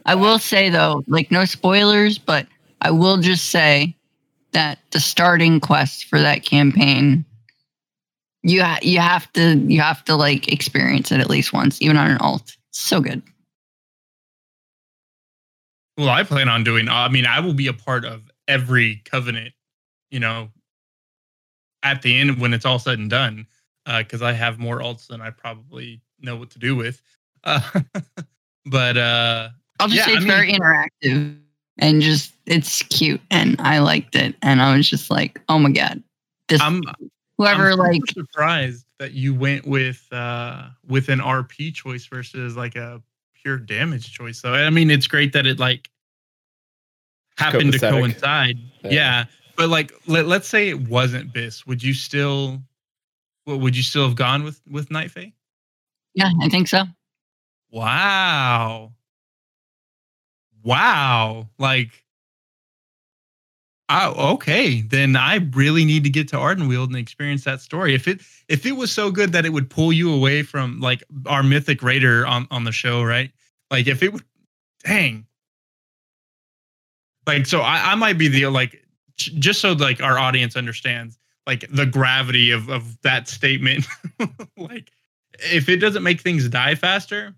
I 0.08 0.16
will 0.16 0.40
say 0.40 0.70
though, 0.70 1.04
like 1.08 1.30
no 1.30 1.46
spoilers, 1.46 2.18
but 2.18 2.48
I 2.82 2.90
will 2.90 3.18
just 3.18 3.50
say 3.50 3.96
that 4.54 4.80
the 4.90 5.00
starting 5.00 5.60
quest 5.60 6.06
for 6.06 6.20
that 6.20 6.44
campaign 6.44 7.26
you 8.48 8.62
ha- 8.64 8.80
you 8.82 9.00
have 9.00 9.32
to 9.34 9.56
you 9.68 9.82
have 9.82 10.04
to 10.06 10.16
like 10.16 10.48
experience 10.52 11.12
it 11.12 11.20
at 11.20 11.30
least 11.30 11.52
once 11.52 11.82
even 11.82 11.98
on 11.98 12.10
an 12.12 12.18
alt 12.20 12.56
so 12.72 13.02
good 13.02 13.22
Well, 15.98 16.10
I 16.10 16.24
plan 16.24 16.50
on 16.50 16.64
doing. 16.66 16.90
I 16.90 17.08
mean, 17.08 17.26
I 17.26 17.40
will 17.40 17.54
be 17.54 17.68
a 17.68 17.74
part 17.74 18.04
of 18.04 18.30
every 18.50 19.02
covenant. 19.06 19.54
You 20.12 20.20
know, 20.20 20.50
at 21.84 22.02
the 22.02 22.16
end 22.18 22.40
when 22.40 22.54
it's 22.54 22.66
all 22.66 22.80
said 22.80 23.00
and 23.00 23.10
done, 23.10 23.48
because 23.86 24.22
I 24.22 24.34
have 24.34 24.60
more 24.60 24.80
alts 24.80 25.08
than 25.08 25.22
I 25.22 25.30
probably 25.30 26.02
know 26.20 26.36
what 26.36 26.50
to 26.52 26.60
do 26.60 26.76
with. 26.76 27.02
Uh, 27.46 27.62
but 28.66 28.98
uh, 28.98 29.50
i'll 29.80 29.88
just 29.88 30.00
Yeah, 30.00 30.06
say 30.06 30.12
I 30.14 30.16
it's 30.16 30.26
mean- 30.26 30.36
very 30.36 30.52
interactive 30.52 31.38
and 31.78 32.02
just 32.02 32.34
it's 32.48 32.82
cute 32.84 33.22
and 33.30 33.56
i 33.60 33.78
liked 33.78 34.16
it 34.16 34.34
and 34.42 34.64
i 34.64 34.76
was 34.76 34.90
just 34.90 35.12
like 35.12 35.40
oh 35.48 35.60
my 35.60 35.70
god 35.70 36.02
this 36.48 36.60
I'm 36.60 36.82
whoever 37.38 37.72
I'm 37.72 37.78
like 37.80 38.02
surprised 38.08 38.86
that 39.00 39.14
you 39.14 39.34
went 39.34 39.66
with 39.66 40.06
uh 40.12 40.70
with 40.88 41.10
an 41.10 41.20
RP 41.20 41.74
choice 41.74 42.06
versus 42.06 42.56
like 42.56 42.76
a 42.76 43.02
pure 43.34 43.58
damage 43.58 44.12
choice. 44.12 44.40
So 44.40 44.54
I 44.54 44.70
mean, 44.70 44.90
it's 44.90 45.08
great 45.08 45.34
that 45.34 45.46
it 45.46 45.60
like 45.60 45.90
happened 47.38 47.74
to 47.74 47.80
coincide. 47.80 48.58
Yeah. 48.84 48.92
Yeah. 48.92 49.26
but 49.58 49.70
like 49.70 49.92
let, 50.08 50.28
let's 50.28 50.48
say 50.48 50.70
it 50.70 50.88
wasn't 50.88 51.34
BiS, 51.34 51.66
would 51.68 51.84
you 51.84 51.94
still? 51.94 52.62
Well, 53.46 53.60
would 53.60 53.78
you 53.78 53.84
still 53.84 54.08
have 54.08 54.16
gone 54.16 54.44
with 54.44 54.62
with 54.70 54.90
Night 54.90 55.12
Fae? 55.12 55.32
yeah, 56.16 56.32
I 56.42 56.50
think 56.50 56.68
so. 56.68 56.84
Wow. 57.70 58.94
Wow. 60.64 61.50
Like 61.60 62.05
Oh, 63.88 64.34
okay. 64.34 64.82
Then 64.82 65.16
I 65.16 65.36
really 65.54 65.86
need 65.86 66.04
to 66.06 66.10
get 66.10 66.28
to 66.30 66.38
Ardenweald 66.38 66.88
and 66.88 66.96
experience 66.96 67.44
that 67.44 67.62
story. 67.62 67.94
If 67.94 68.08
it 68.08 68.22
if 68.48 68.66
it 68.66 68.72
was 68.72 68.92
so 68.92 69.12
good 69.12 69.32
that 69.34 69.46
it 69.46 69.50
would 69.50 69.70
pull 69.70 69.94
you 69.94 70.12
away 70.12 70.42
from 70.42 70.80
like 70.80 71.04
our 71.28 71.44
mythic 71.44 71.84
raider 71.84 72.26
on 72.26 72.48
on 72.50 72.64
the 72.64 72.72
show, 72.72 73.04
right? 73.04 73.32
Like 73.70 73.88
if 73.88 74.02
it 74.02 74.12
would 74.12 74.24
dang. 74.84 75.28
Like 77.28 77.46
so 77.46 77.62
I, 77.62 77.92
I 77.92 77.96
might 77.96 78.18
be 78.18 78.28
the 78.28 78.48
like 78.48 78.84
just 79.18 79.62
so 79.62 79.74
like 79.74 80.02
our 80.02 80.18
audience 80.18 80.56
understands 80.56 81.18
like 81.46 81.66
the 81.72 81.86
gravity 81.86 82.50
of 82.50 82.70
of 82.70 83.00
that 83.04 83.28
statement. 83.28 83.86
like 84.58 84.90
if 85.40 85.70
it 85.70 85.78
doesn't 85.78 86.04
make 86.04 86.22
things 86.22 86.50
die 86.50 86.74
faster, 86.74 87.36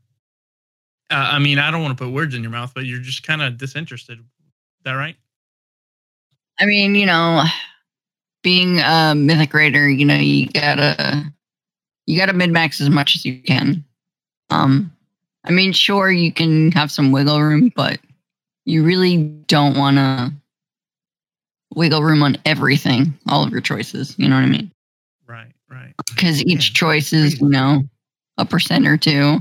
uh, 1.10 1.30
I 1.32 1.39
mean, 1.39 1.60
I 1.60 1.72
don't 1.72 1.82
want 1.82 1.98
to 1.98 2.04
put 2.04 2.14
words 2.14 2.36
in 2.36 2.41
your 2.41 2.52
mouth, 2.52 2.72
but 2.74 2.86
you're 2.86 3.00
just 3.00 3.24
kind 3.24 3.41
of 3.41 3.58
disinterested. 3.58 4.20
Is 4.20 4.84
that 4.84 4.93
right? 4.93 5.18
I 6.60 6.66
mean, 6.66 6.95
you 6.95 7.05
know, 7.05 7.43
being 8.43 8.80
a 8.80 9.14
mythic 9.16 9.53
raider, 9.53 9.89
you 9.89 10.05
know, 10.05 10.16
you 10.16 10.47
gotta 10.49 11.24
you 12.05 12.18
gotta 12.18 12.34
min 12.34 12.51
max 12.51 12.82
as 12.82 12.89
much 12.89 13.16
as 13.16 13.26
you 13.26 13.41
can. 13.41 13.84
Um, 14.49 14.91
I 15.45 15.51
mean, 15.51 15.74
sure, 15.74 16.12
you 16.12 16.32
can 16.32 16.72
have 16.74 16.91
some 16.91 17.12
wiggle 17.12 17.41
room, 17.41 17.72
but 17.76 17.99
you 18.66 18.84
really 18.84 19.18
don't 19.18 19.78
want 19.78 19.97
to 19.97 20.34
wiggle 21.76 22.03
room 22.03 22.24
on 22.24 22.38
everything, 22.45 23.14
all 23.28 23.43
of 23.43 23.51
your 23.51 23.62
choices. 23.62 24.16
You 24.18 24.28
know 24.30 24.36
what 24.36 24.43
I 24.43 24.47
mean? 24.47 24.72
Right, 25.26 25.53
right. 25.70 25.95
Because 26.16 26.43
each 26.45 26.74
Yeah, 26.74 26.74
choice 26.74 27.14
is, 27.14 27.39
you 27.39 27.49
know, 27.49 27.84
a 28.38 28.45
percent 28.45 28.88
or 28.88 28.97
two. 28.97 29.39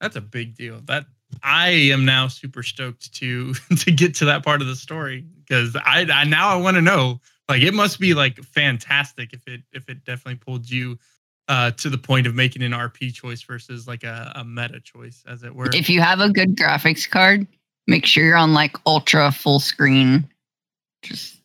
That's 0.00 0.16
a 0.16 0.20
big 0.20 0.54
deal. 0.56 0.80
That 0.82 1.06
I 1.42 1.68
am 1.68 2.04
now 2.04 2.28
super 2.28 2.62
stoked 2.62 3.12
to 3.14 3.54
to 3.78 3.90
get 3.90 4.14
to 4.16 4.24
that 4.26 4.44
part 4.44 4.60
of 4.60 4.66
the 4.66 4.76
story 4.76 5.24
because 5.44 5.76
I, 5.76 6.06
I 6.12 6.24
now 6.24 6.48
I 6.48 6.56
want 6.56 6.76
to 6.76 6.82
know. 6.82 7.20
Like 7.48 7.62
it 7.62 7.74
must 7.74 8.00
be 8.00 8.14
like 8.14 8.42
fantastic 8.42 9.32
if 9.32 9.46
it 9.46 9.62
if 9.72 9.88
it 9.88 10.04
definitely 10.04 10.36
pulled 10.36 10.68
you 10.68 10.98
uh 11.48 11.70
to 11.72 11.90
the 11.90 11.98
point 11.98 12.26
of 12.26 12.34
making 12.34 12.62
an 12.62 12.72
RP 12.72 13.12
choice 13.12 13.42
versus 13.42 13.86
like 13.86 14.02
a, 14.02 14.32
a 14.36 14.44
meta 14.44 14.80
choice, 14.80 15.22
as 15.26 15.42
it 15.42 15.54
were. 15.54 15.70
If 15.74 15.90
you 15.90 16.00
have 16.00 16.20
a 16.20 16.30
good 16.30 16.56
graphics 16.56 17.08
card, 17.08 17.46
make 17.86 18.06
sure 18.06 18.24
you're 18.24 18.36
on 18.36 18.54
like 18.54 18.76
ultra 18.86 19.30
full 19.30 19.60
screen. 19.60 20.28
Just 21.02 21.36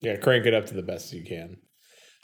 Yeah, 0.00 0.16
crank 0.16 0.46
it 0.46 0.54
up 0.54 0.66
to 0.66 0.74
the 0.74 0.82
best 0.82 1.12
you 1.12 1.22
can. 1.22 1.56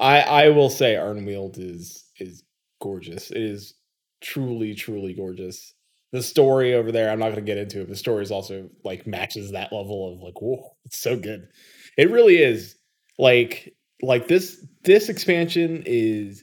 I 0.01 0.21
I 0.21 0.49
will 0.49 0.71
say 0.71 0.95
Ardenweald 0.95 1.59
is 1.59 2.07
is 2.19 2.43
gorgeous. 2.81 3.31
It 3.31 3.43
is 3.43 3.75
truly 4.21 4.75
truly 4.75 5.15
gorgeous. 5.15 5.75
The 6.13 6.23
story 6.23 6.75
over 6.75 6.91
there, 6.91 7.11
I'm 7.11 7.19
not 7.19 7.27
going 7.27 7.37
to 7.37 7.43
get 7.43 7.59
into 7.59 7.81
it. 7.83 7.89
The 7.89 7.97
story 7.97 8.23
is 8.23 8.31
also 8.31 8.69
like 8.85 9.07
matches 9.07 9.53
that 9.53 9.73
level 9.73 10.13
of 10.13 10.21
like, 10.21 10.41
whoa, 10.41 10.77
it's 10.85 10.99
so 10.99 11.17
good. 11.17 11.49
It 11.97 12.11
really 12.11 12.43
is. 12.43 12.77
Like 13.19 13.75
like 14.03 14.29
this 14.29 14.65
this 14.83 15.09
expansion 15.09 15.83
is 15.87 16.43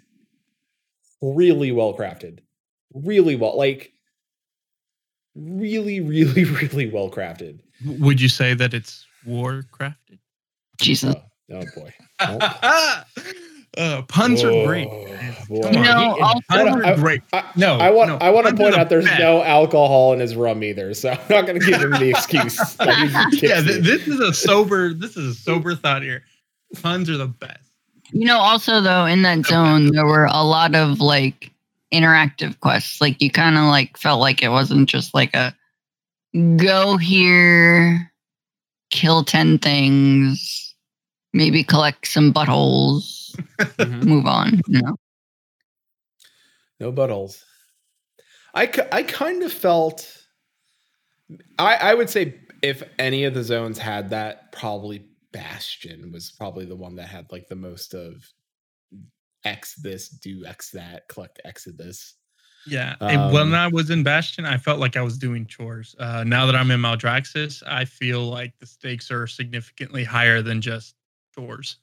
really 1.21 1.71
well 1.71 1.97
crafted. 1.97 2.39
Really 2.93 3.35
well 3.35 3.57
like 3.57 3.91
really 5.35 5.99
really 5.99 6.43
really 6.61 6.89
well 6.89 7.09
crafted. 7.09 7.59
Would 7.85 8.21
you 8.21 8.29
say 8.29 8.53
that 8.53 8.73
it's 8.73 9.05
war 9.25 9.63
crafted 9.73 10.19
Jesus. 10.79 11.15
Oh, 11.51 11.55
oh 11.59 11.63
boy. 11.75 11.93
Oh 12.19 13.03
uh, 13.77 14.01
puns 14.03 14.43
are 14.43 14.65
great. 14.65 14.87
Boy. 15.47 15.61
Come 15.61 15.77
on, 15.77 15.83
know, 15.83 16.15
he- 16.15 16.41
puns 16.49 16.83
are 16.85 16.95
great. 16.97 17.21
I, 17.31 17.43
No, 17.55 17.75
I 17.77 17.89
want 17.89 18.09
no, 18.09 18.17
I 18.17 18.29
want 18.31 18.47
to 18.47 18.55
point 18.55 18.75
out 18.75 18.89
there's 18.89 19.05
best. 19.05 19.19
no 19.19 19.43
alcohol 19.43 20.11
in 20.13 20.19
his 20.19 20.35
rum 20.35 20.63
either, 20.63 20.93
so 20.93 21.11
I'm 21.11 21.19
not 21.29 21.45
going 21.45 21.59
to 21.59 21.65
give 21.65 21.81
him 21.81 21.91
the 21.91 22.09
excuse. 22.09 22.57
yeah, 22.81 23.61
th- 23.61 23.83
this 23.83 24.07
is 24.07 24.19
a 24.19 24.33
sober. 24.33 24.93
This 24.93 25.15
is 25.15 25.37
a 25.37 25.39
sober 25.39 25.73
thought 25.75 26.01
here. 26.01 26.23
Puns 26.81 27.09
are 27.09 27.17
the 27.17 27.27
best. 27.27 27.59
You 28.11 28.25
know, 28.25 28.39
also 28.39 28.81
though, 28.81 29.05
in 29.05 29.21
that 29.21 29.45
zone, 29.45 29.91
there 29.93 30.05
were 30.05 30.25
a 30.25 30.43
lot 30.43 30.75
of 30.75 30.99
like 30.99 31.51
interactive 31.93 32.59
quests. 32.59 32.99
Like 32.99 33.21
you 33.21 33.31
kind 33.31 33.57
of 33.57 33.63
like 33.65 33.97
felt 33.97 34.19
like 34.19 34.43
it 34.43 34.49
wasn't 34.49 34.89
just 34.89 35.13
like 35.13 35.33
a 35.35 35.55
go 36.57 36.97
here, 36.97 38.11
kill 38.89 39.23
10 39.23 39.59
things, 39.59 40.75
maybe 41.33 41.63
collect 41.63 42.07
some 42.07 42.33
buttholes, 42.33 43.26
Mhm. 43.59 44.03
move 44.03 44.25
on. 44.25 44.61
You 44.67 44.81
know? 44.81 44.95
no 46.79 46.91
buttholes. 46.91 47.43
I, 48.53 48.69
I 48.91 49.03
kind 49.03 49.43
of 49.43 49.51
felt 49.51 50.11
I 51.59 51.75
I 51.75 51.93
would 51.93 52.09
say 52.09 52.39
if 52.63 52.81
any 52.97 53.23
of 53.25 53.33
the 53.33 53.43
zones 53.43 53.77
had 53.77 54.09
that, 54.11 54.51
probably 54.51 55.05
Bastion 55.31 56.11
was 56.11 56.31
probably 56.31 56.65
the 56.65 56.75
one 56.75 56.95
that 56.95 57.07
had 57.09 57.31
like 57.31 57.47
the 57.47 57.55
most 57.55 57.93
of 57.93 58.25
X 59.43 59.75
this, 59.75 60.09
do 60.09 60.45
X 60.45 60.71
that, 60.71 61.07
collect 61.07 61.39
X 61.45 61.67
of 61.67 61.77
this. 61.77 62.15
Yeah. 62.65 62.95
and 62.99 63.31
when 63.31 63.47
Um, 63.49 63.53
I 63.53 63.67
was 63.67 63.89
in 63.91 64.03
Bastion, 64.03 64.45
I 64.45 64.57
felt 64.57 64.79
like 64.79 64.97
I 64.97 65.01
was 65.01 65.17
doing 65.17 65.45
chores. 65.45 65.95
Uh, 65.99 66.23
now 66.25 66.45
that 66.47 66.55
I'm 66.55 66.69
in 66.71 66.81
Maldraxxus, 66.81 67.63
I 67.65 67.85
feel 67.85 68.23
like 68.27 68.57
the 68.59 68.65
stakes 68.65 69.09
are 69.11 69.25
significantly 69.27 70.03
higher 70.03 70.41
than 70.41 70.59
just 70.61 70.95
chores. 71.35 71.77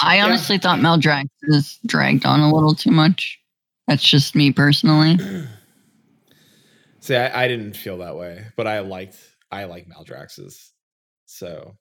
I 0.00 0.16
Yeah. 0.16 0.24
honestly 0.26 0.58
thought 0.58 0.78
Meldrax 0.80 1.26
is 1.42 1.78
dragged 1.86 2.26
on 2.26 2.40
a 2.40 2.52
little 2.52 2.74
too 2.74 2.90
much. 2.90 3.38
That's 3.88 4.02
just 4.08 4.34
me 4.34 4.52
personally. 4.52 5.18
See, 7.00 7.14
I, 7.14 7.44
I 7.44 7.48
didn't 7.48 7.74
feel 7.76 7.98
that 7.98 8.16
way, 8.16 8.46
but 8.56 8.66
I 8.66 8.80
liked 8.80 9.16
I 9.50 9.64
like 9.64 9.86
Maldraxxus. 9.88 10.70
So 11.26 11.76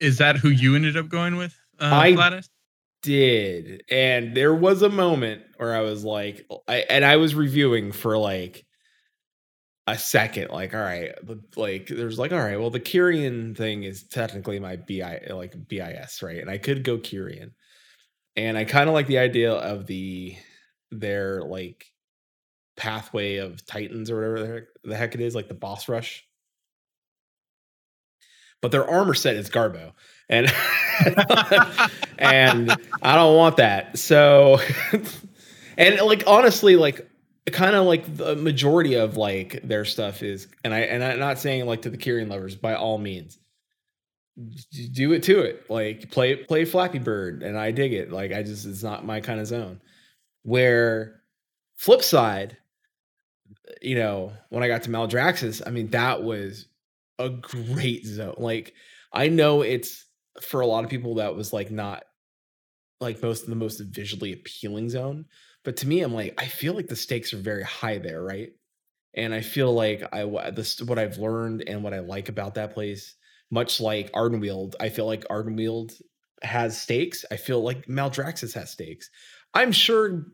Is 0.00 0.18
that 0.18 0.36
who 0.36 0.48
you 0.48 0.74
ended 0.76 0.96
up 0.96 1.08
going 1.08 1.36
with, 1.36 1.54
uh, 1.80 1.86
I- 1.86 2.12
Gladys? 2.12 2.48
did 3.02 3.82
and 3.90 4.34
there 4.34 4.54
was 4.54 4.80
a 4.80 4.88
moment 4.88 5.42
where 5.58 5.74
i 5.74 5.82
was 5.82 6.04
like 6.04 6.46
I, 6.66 6.76
and 6.88 7.04
i 7.04 7.16
was 7.18 7.34
reviewing 7.34 7.92
for 7.92 8.16
like 8.16 8.64
a 9.86 9.98
second 9.98 10.50
like 10.50 10.74
all 10.74 10.80
right 10.80 11.12
like 11.56 11.88
there's 11.88 12.18
like 12.18 12.32
all 12.32 12.38
right 12.38 12.58
well 12.58 12.70
the 12.70 12.80
kyrian 12.80 13.54
thing 13.54 13.82
is 13.82 14.02
technically 14.04 14.58
my 14.58 14.76
bi 14.76 15.20
like 15.30 15.52
BiS 15.68 16.22
right? 16.22 16.38
And 16.38 16.50
i 16.50 16.58
could 16.58 16.84
go 16.84 16.98
kyrian. 16.98 17.50
And 18.36 18.56
i 18.56 18.64
kind 18.64 18.88
of 18.88 18.94
like 18.94 19.06
the 19.06 19.18
idea 19.18 19.52
of 19.52 19.86
the 19.86 20.36
their 20.90 21.42
like 21.42 21.86
pathway 22.76 23.36
of 23.36 23.64
titans 23.66 24.10
or 24.10 24.16
whatever 24.16 24.40
the 24.40 24.52
heck, 24.54 24.64
the 24.84 24.96
heck 24.96 25.14
it 25.14 25.20
is 25.20 25.34
like 25.34 25.48
the 25.48 25.54
boss 25.54 25.88
rush. 25.88 26.26
But 28.60 28.72
their 28.72 28.88
armor 28.88 29.14
set 29.14 29.36
is 29.36 29.50
garbo. 29.50 29.92
And 30.28 30.46
and 32.18 32.74
I 33.02 33.14
don't 33.14 33.36
want 33.36 33.58
that. 33.58 33.98
So, 33.98 34.58
and 35.76 36.00
like 36.00 36.24
honestly, 36.26 36.76
like 36.76 37.06
kind 37.52 37.76
of 37.76 37.86
like 37.86 38.16
the 38.16 38.36
majority 38.36 38.94
of 38.94 39.16
like 39.16 39.60
their 39.62 39.84
stuff 39.84 40.22
is, 40.22 40.48
and 40.64 40.74
I 40.74 40.80
and 40.80 41.04
I'm 41.04 41.18
not 41.18 41.38
saying 41.38 41.66
like 41.66 41.82
to 41.82 41.90
the 41.90 41.98
Kyrian 41.98 42.28
lovers 42.30 42.56
by 42.56 42.74
all 42.74 42.98
means, 42.98 43.38
do 44.92 45.12
it 45.12 45.22
to 45.24 45.40
it. 45.40 45.68
Like 45.70 46.10
play 46.10 46.36
play 46.36 46.64
Flappy 46.64 46.98
Bird, 46.98 47.42
and 47.42 47.58
I 47.58 47.70
dig 47.70 47.92
it. 47.92 48.10
Like 48.10 48.32
I 48.32 48.42
just 48.42 48.66
it's 48.66 48.82
not 48.82 49.04
my 49.04 49.20
kind 49.20 49.40
of 49.40 49.46
zone. 49.46 49.80
Where 50.42 51.22
flip 51.76 52.02
side, 52.02 52.56
you 53.82 53.96
know, 53.96 54.32
when 54.48 54.62
I 54.62 54.68
got 54.68 54.82
to 54.84 54.90
Maldraxxus, 54.90 55.62
I 55.66 55.70
mean 55.70 55.88
that 55.90 56.22
was 56.22 56.66
a 57.18 57.28
great 57.28 58.06
zone. 58.06 58.36
Like 58.38 58.74
I 59.12 59.28
know 59.28 59.62
it's 59.62 60.06
for 60.40 60.60
a 60.60 60.66
lot 60.66 60.84
of 60.84 60.90
people 60.90 61.16
that 61.16 61.36
was 61.36 61.52
like 61.52 61.70
not 61.70 62.04
like 63.00 63.22
most 63.22 63.42
of 63.42 63.48
the 63.48 63.56
most 63.56 63.80
visually 63.80 64.32
appealing 64.32 64.88
zone 64.88 65.24
but 65.64 65.76
to 65.76 65.86
me 65.86 66.02
i'm 66.02 66.14
like 66.14 66.34
i 66.38 66.46
feel 66.46 66.74
like 66.74 66.88
the 66.88 66.96
stakes 66.96 67.32
are 67.32 67.38
very 67.38 67.64
high 67.64 67.98
there 67.98 68.22
right? 68.22 68.50
And 69.16 69.32
i 69.32 69.40
feel 69.40 69.72
like 69.72 70.02
i 70.12 70.50
this 70.50 70.80
what 70.82 70.98
i've 70.98 71.18
learned 71.18 71.64
and 71.66 71.82
what 71.82 71.94
i 71.94 72.00
like 72.00 72.28
about 72.28 72.54
that 72.54 72.74
place 72.74 73.14
much 73.50 73.80
like 73.80 74.10
ardenweald 74.12 74.74
i 74.80 74.88
feel 74.88 75.06
like 75.06 75.24
ardenweald 75.28 75.92
has 76.44 76.80
stakes. 76.80 77.24
I 77.30 77.36
feel 77.36 77.62
like 77.62 77.86
maldraxxus 77.86 78.54
has 78.54 78.70
stakes. 78.70 79.10
I'm 79.52 79.72
sure 79.72 80.26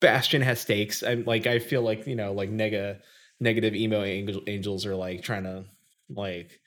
bastion 0.00 0.42
has 0.42 0.60
stakes. 0.60 1.02
I'm 1.02 1.24
like 1.24 1.46
i 1.46 1.58
feel 1.58 1.82
like 1.82 2.06
you 2.06 2.16
know 2.16 2.32
like 2.32 2.50
nega 2.50 2.98
negative 3.40 3.74
emo 3.74 4.02
angel, 4.02 4.42
angels 4.46 4.86
are 4.86 4.96
like 4.96 5.22
trying 5.22 5.44
to 5.44 5.64
like 6.08 6.60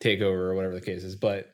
take 0.00 0.20
over 0.20 0.50
or 0.50 0.54
whatever 0.54 0.74
the 0.74 0.80
case 0.80 1.04
is. 1.04 1.16
But 1.16 1.46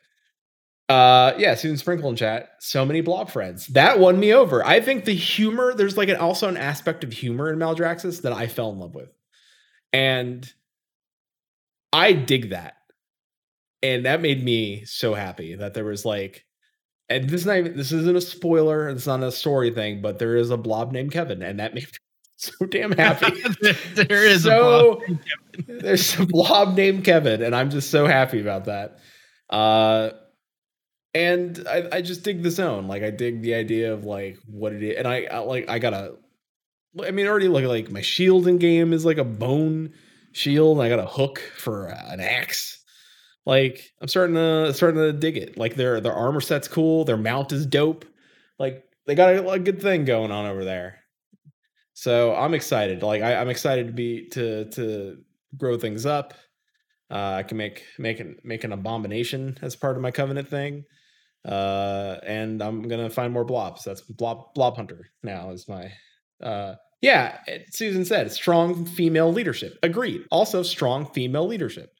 uh 0.89 1.33
yeah, 1.37 1.55
Susan 1.55 1.77
Sprinkle 1.77 2.09
in 2.09 2.15
chat. 2.15 2.49
So 2.59 2.85
many 2.85 3.01
blob 3.01 3.29
friends. 3.29 3.67
That 3.67 3.99
won 3.99 4.19
me 4.19 4.33
over. 4.33 4.65
I 4.65 4.79
think 4.79 5.05
the 5.05 5.13
humor, 5.15 5.73
there's 5.73 5.97
like 5.97 6.09
an 6.09 6.15
also 6.17 6.47
an 6.47 6.57
aspect 6.57 7.03
of 7.03 7.11
humor 7.11 7.51
in 7.51 7.59
Maldraxxus 7.59 8.21
that 8.21 8.33
I 8.33 8.47
fell 8.47 8.71
in 8.71 8.79
love 8.79 8.95
with. 8.95 9.11
And 9.91 10.49
I 11.91 12.13
dig 12.13 12.51
that. 12.51 12.75
And 13.83 14.05
that 14.05 14.21
made 14.21 14.43
me 14.43 14.85
so 14.85 15.13
happy 15.13 15.55
that 15.55 15.73
there 15.73 15.85
was 15.85 16.05
like 16.05 16.45
and 17.09 17.29
this 17.29 17.41
is 17.41 17.47
not 17.47 17.57
even, 17.57 17.77
this 17.77 17.91
isn't 17.93 18.17
a 18.17 18.21
spoiler, 18.21 18.89
it's 18.89 19.07
not 19.07 19.23
a 19.23 19.31
story 19.31 19.71
thing, 19.71 20.01
but 20.01 20.19
there 20.19 20.35
is 20.35 20.49
a 20.49 20.57
blob 20.57 20.91
named 20.91 21.11
Kevin, 21.11 21.41
and 21.41 21.59
that 21.59 21.73
made 21.73 21.85
me 21.85 21.91
so 22.35 22.65
damn 22.65 22.91
happy. 22.91 23.41
there 23.95 24.25
is 24.25 24.43
So- 24.43 25.01
a 25.01 25.07
blob. 25.07 25.19
There's 25.67 26.19
a 26.19 26.25
blob 26.25 26.75
named 26.75 27.03
Kevin, 27.05 27.41
and 27.41 27.55
I'm 27.55 27.69
just 27.69 27.89
so 27.91 28.05
happy 28.05 28.41
about 28.41 28.65
that. 28.65 28.99
Uh, 29.49 30.09
and 31.13 31.65
I, 31.67 31.87
I 31.93 32.01
just 32.01 32.23
dig 32.23 32.43
the 32.43 32.51
zone. 32.51 32.87
Like 32.87 33.03
I 33.03 33.11
dig 33.11 33.41
the 33.41 33.55
idea 33.55 33.93
of 33.93 34.05
like 34.05 34.37
what 34.45 34.73
it 34.73 34.83
is, 34.83 34.97
and 34.97 35.07
I, 35.07 35.23
I 35.31 35.39
like 35.39 35.69
I 35.69 35.79
gotta. 35.79 36.15
I 37.03 37.11
mean, 37.11 37.27
already 37.27 37.47
look 37.47 37.63
like 37.65 37.91
my 37.91 38.01
shield 38.01 38.47
in 38.47 38.57
game 38.57 38.91
is 38.91 39.05
like 39.05 39.19
a 39.19 39.23
bone 39.23 39.93
shield. 40.31 40.77
And 40.77 40.85
I 40.85 40.89
got 40.89 41.03
a 41.03 41.07
hook 41.07 41.39
for 41.55 41.87
an 41.87 42.19
axe. 42.19 42.83
Like 43.45 43.93
I'm 44.01 44.07
starting 44.07 44.35
to 44.35 44.73
starting 44.73 44.99
to 44.99 45.13
dig 45.13 45.37
it. 45.37 45.57
Like 45.57 45.75
their 45.75 46.01
their 46.01 46.13
armor 46.13 46.41
set's 46.41 46.67
cool. 46.67 47.05
Their 47.05 47.17
mount 47.17 47.51
is 47.51 47.65
dope. 47.65 48.05
Like 48.59 48.83
they 49.05 49.15
got 49.15 49.35
a, 49.35 49.49
a 49.49 49.59
good 49.59 49.81
thing 49.81 50.05
going 50.05 50.31
on 50.31 50.45
over 50.45 50.65
there. 50.65 50.99
So 51.93 52.35
I'm 52.35 52.53
excited. 52.53 53.03
Like 53.03 53.21
I, 53.21 53.35
I'm 53.35 53.49
excited 53.49 53.87
to 53.87 53.93
be 53.93 54.27
to 54.29 54.69
to 54.71 55.17
grow 55.57 55.77
things 55.77 56.05
up. 56.05 56.33
Uh, 57.09 57.35
I 57.37 57.43
can 57.43 57.57
make 57.57 57.83
make 57.97 58.19
an 58.19 58.35
make 58.43 58.63
an 58.63 58.73
abomination 58.73 59.57
as 59.61 59.75
part 59.75 59.95
of 59.95 60.01
my 60.01 60.11
covenant 60.11 60.49
thing, 60.49 60.83
uh, 61.45 62.17
and 62.25 62.61
I'm 62.61 62.87
gonna 62.87 63.09
find 63.09 63.33
more 63.33 63.45
blobs. 63.45 63.83
That's 63.83 64.01
blob 64.01 64.53
blob 64.53 64.75
hunter 64.75 65.07
now 65.23 65.51
is 65.51 65.67
my. 65.67 65.91
Uh, 66.41 66.75
yeah, 67.01 67.39
it- 67.47 67.73
Susan 67.73 68.05
said 68.05 68.31
strong 68.31 68.85
female 68.85 69.31
leadership. 69.31 69.77
Agreed. 69.83 70.21
Also 70.31 70.63
strong 70.63 71.05
female 71.13 71.47
leadership. 71.47 71.91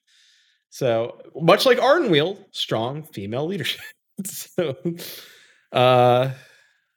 So 0.69 1.19
much 1.35 1.65
like 1.65 1.77
Ardenweald, 1.77 2.43
strong 2.51 3.03
female 3.03 3.45
leadership. 3.45 3.81
so, 4.25 4.75
uh, 5.71 6.31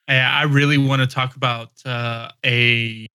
I 0.09 0.43
really 0.45 0.77
want 0.79 1.01
to 1.01 1.07
talk 1.07 1.37
about 1.37 1.69
uh, 1.85 2.31
a 2.45 3.07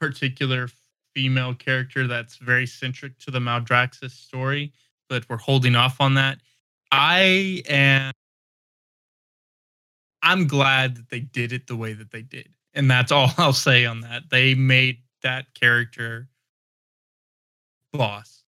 particular 0.00 0.68
female 1.14 1.54
character 1.54 2.06
that's 2.06 2.36
very 2.38 2.66
centric 2.66 3.18
to 3.20 3.30
the 3.30 3.38
Maldraxxus 3.40 4.10
story, 4.12 4.72
but 5.08 5.24
we're 5.28 5.36
holding 5.36 5.76
off 5.76 6.00
on 6.00 6.14
that. 6.14 6.38
I 6.90 7.62
am. 7.68 8.12
I'm 10.24 10.46
glad 10.46 10.96
that 10.96 11.10
they 11.10 11.20
did 11.20 11.52
it 11.52 11.66
the 11.66 11.76
way 11.76 11.92
that 11.92 12.10
they 12.10 12.22
did, 12.22 12.48
and 12.72 12.90
that's 12.90 13.12
all 13.12 13.30
I'll 13.38 13.52
say 13.52 13.84
on 13.84 14.00
that. 14.00 14.30
They 14.30 14.54
made 14.54 15.02
that 15.22 15.54
character 15.54 16.28
boss, 17.92 18.42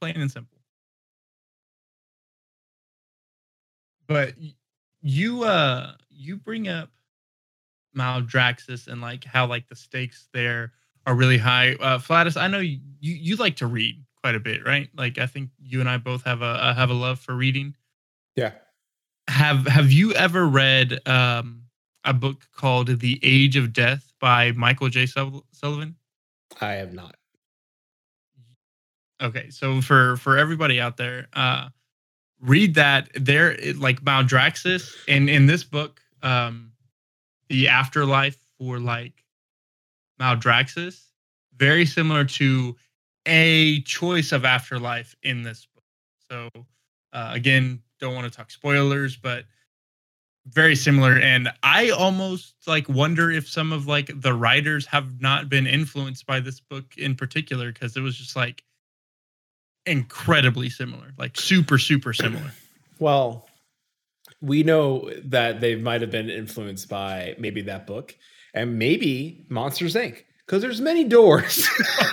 plain 0.00 0.16
and 0.16 0.30
simple. 0.30 0.58
But 4.08 4.34
you 5.02 5.44
uh 5.44 5.92
you 6.08 6.36
bring 6.36 6.68
up 6.68 6.88
Maldraxxus 7.96 8.88
and 8.88 9.00
like 9.00 9.24
how 9.24 9.46
like 9.46 9.68
the 9.68 9.76
stakes 9.76 10.28
there 10.32 10.72
are 11.06 11.14
really 11.14 11.38
high. 11.38 11.74
Uh 11.74 11.98
Flatus, 11.98 12.36
I 12.36 12.48
know 12.48 12.58
you 12.58 12.80
you 13.00 13.36
like 13.36 13.56
to 13.56 13.66
read 13.66 14.02
quite 14.22 14.34
a 14.34 14.40
bit, 14.40 14.64
right? 14.64 14.88
Like 14.96 15.18
I 15.18 15.26
think 15.26 15.50
you 15.58 15.80
and 15.80 15.88
I 15.88 15.98
both 15.98 16.24
have 16.24 16.40
a 16.40 16.46
uh, 16.46 16.74
have 16.74 16.90
a 16.90 16.94
love 16.94 17.20
for 17.20 17.34
reading. 17.34 17.76
yeah. 18.36 18.52
Have 19.30 19.66
have 19.66 19.92
you 19.92 20.12
ever 20.14 20.46
read 20.46 21.06
um 21.06 21.62
a 22.04 22.12
book 22.12 22.46
called 22.56 22.88
The 22.88 23.20
Age 23.22 23.56
of 23.56 23.72
Death 23.72 24.12
by 24.20 24.52
Michael 24.52 24.88
J. 24.88 25.06
Sullivan? 25.06 25.94
I 26.60 26.72
have 26.72 26.92
not. 26.92 27.14
Okay, 29.22 29.50
so 29.50 29.80
for 29.80 30.16
for 30.16 30.36
everybody 30.36 30.80
out 30.80 30.96
there, 30.96 31.28
uh 31.32 31.68
read 32.40 32.74
that. 32.74 33.08
There, 33.14 33.56
like 33.76 34.02
Maldraxxus, 34.02 34.96
and 35.06 35.30
in 35.30 35.46
this 35.46 35.62
book, 35.62 36.00
um, 36.22 36.72
the 37.48 37.68
afterlife 37.68 38.38
for 38.58 38.80
like 38.80 39.24
Maldraxxus, 40.20 41.04
very 41.56 41.86
similar 41.86 42.24
to 42.24 42.76
a 43.26 43.80
choice 43.82 44.32
of 44.32 44.44
afterlife 44.44 45.14
in 45.22 45.42
this 45.42 45.66
book. 45.66 45.84
So 46.30 46.48
uh, 47.12 47.30
again, 47.32 47.82
don't 48.00 48.14
want 48.14 48.30
to 48.30 48.36
talk 48.36 48.50
spoilers, 48.50 49.16
but 49.16 49.44
very 50.46 50.74
similar. 50.74 51.18
And 51.18 51.50
I 51.62 51.90
almost 51.90 52.54
like 52.66 52.88
wonder 52.88 53.30
if 53.30 53.48
some 53.48 53.72
of 53.72 53.86
like 53.86 54.10
the 54.20 54.34
writers 54.34 54.86
have 54.86 55.20
not 55.20 55.48
been 55.48 55.66
influenced 55.66 56.26
by 56.26 56.40
this 56.40 56.60
book 56.60 56.96
in 56.96 57.14
particular 57.14 57.72
because 57.72 57.96
it 57.96 58.00
was 58.00 58.16
just 58.16 58.36
like 58.36 58.64
incredibly 59.86 60.70
similar, 60.70 61.12
like 61.18 61.36
super, 61.36 61.78
super 61.78 62.12
similar. 62.12 62.52
Well, 62.98 63.48
we 64.42 64.62
know 64.62 65.10
that 65.24 65.62
they 65.62 65.74
might 65.74 66.02
have 66.02 66.10
been 66.10 66.28
influenced 66.28 66.90
by 66.90 67.34
maybe 67.38 67.62
that 67.62 67.86
book 67.86 68.14
and 68.52 68.78
maybe 68.78 69.46
Monsters 69.48 69.94
Inc. 69.94 70.24
Because 70.44 70.60
there's 70.60 70.82
many 70.82 71.04
doors, 71.04 71.66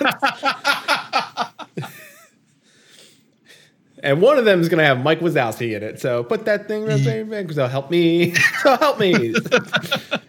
and 4.02 4.20
one 4.22 4.38
of 4.38 4.44
them 4.44 4.60
is 4.60 4.68
going 4.68 4.78
to 4.78 4.84
have 4.84 5.02
Mike 5.02 5.20
Wazowski 5.20 5.76
in 5.76 5.82
it. 5.82 6.00
So 6.00 6.24
put 6.24 6.44
that 6.44 6.68
thing 6.68 6.84
right 6.84 7.02
there, 7.02 7.24
man. 7.24 7.52
So 7.52 7.66
help 7.66 7.90
me. 7.90 8.34
So 8.62 8.76
help 8.76 8.98
me. 8.98 9.34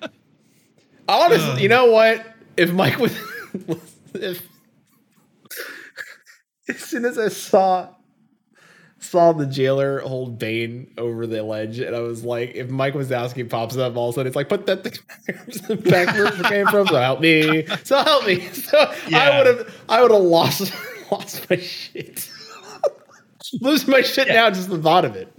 Honestly, 1.07 1.63
you 1.63 1.69
know 1.69 1.91
what? 1.91 2.25
If 2.55 2.71
Mike 2.71 2.99
was, 2.99 3.17
if 4.13 4.47
as 6.67 6.79
soon 6.79 7.05
as 7.05 7.17
I 7.17 7.29
saw 7.29 7.89
saw 8.99 9.31
the 9.31 9.45
jailer 9.47 9.99
hold 9.99 10.37
Baine 10.37 10.93
over 10.97 11.25
the 11.25 11.41
ledge, 11.41 11.79
and 11.79 11.95
I 11.95 12.01
was 12.01 12.23
like, 12.23 12.53
if 12.53 12.69
Mike 12.69 12.93
Wazowski 12.93 13.49
pops 13.49 13.77
up, 13.77 13.95
all 13.95 14.09
of 14.09 14.13
a 14.13 14.15
sudden 14.15 14.27
it's 14.27 14.35
like, 14.35 14.49
put 14.49 14.67
that 14.67 14.83
thing 14.83 15.77
back 15.81 16.13
where 16.15 16.27
it 16.27 16.45
came 16.45 16.67
from. 16.67 16.85
So 16.87 16.95
help 16.95 17.21
me. 17.21 17.65
So 17.83 18.03
help 18.03 18.27
me. 18.27 18.41
So 18.49 18.77
I 19.13 19.37
would 19.37 19.47
have, 19.47 19.75
I 19.89 20.01
would 20.01 20.11
have 20.11 20.21
lost, 20.21 20.71
lost 21.11 21.49
my 21.49 21.57
shit. 21.57 22.29
Lose 23.61 23.87
my 23.87 24.01
shit 24.01 24.27
Yeah. 24.27 24.33
now 24.35 24.49
just 24.51 24.69
the 24.69 24.77
thought 24.81 25.05
of 25.05 25.15
it. 25.15 25.31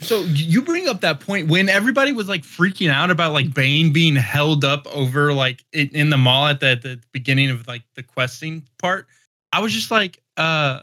So 0.00 0.20
you 0.20 0.62
bring 0.62 0.88
up 0.88 1.00
that 1.00 1.18
point 1.20 1.48
when 1.48 1.68
everybody 1.68 2.12
was 2.12 2.28
like 2.28 2.42
freaking 2.42 2.88
out 2.90 3.10
about 3.10 3.32
like 3.32 3.52
Baine 3.52 3.92
being 3.92 4.14
held 4.14 4.64
up 4.64 4.86
over 4.94 5.32
like 5.32 5.64
in, 5.72 5.88
in 5.88 6.10
the 6.10 6.16
Maw 6.16 6.48
at 6.50 6.60
the, 6.60 6.78
the 6.80 7.00
beginning 7.12 7.50
of 7.50 7.66
like 7.66 7.82
the 7.94 8.02
questing 8.04 8.62
part. 8.78 9.06
I 9.52 9.60
was 9.60 9.72
just 9.72 9.90
like, 9.90 10.22
uh, 10.36 10.80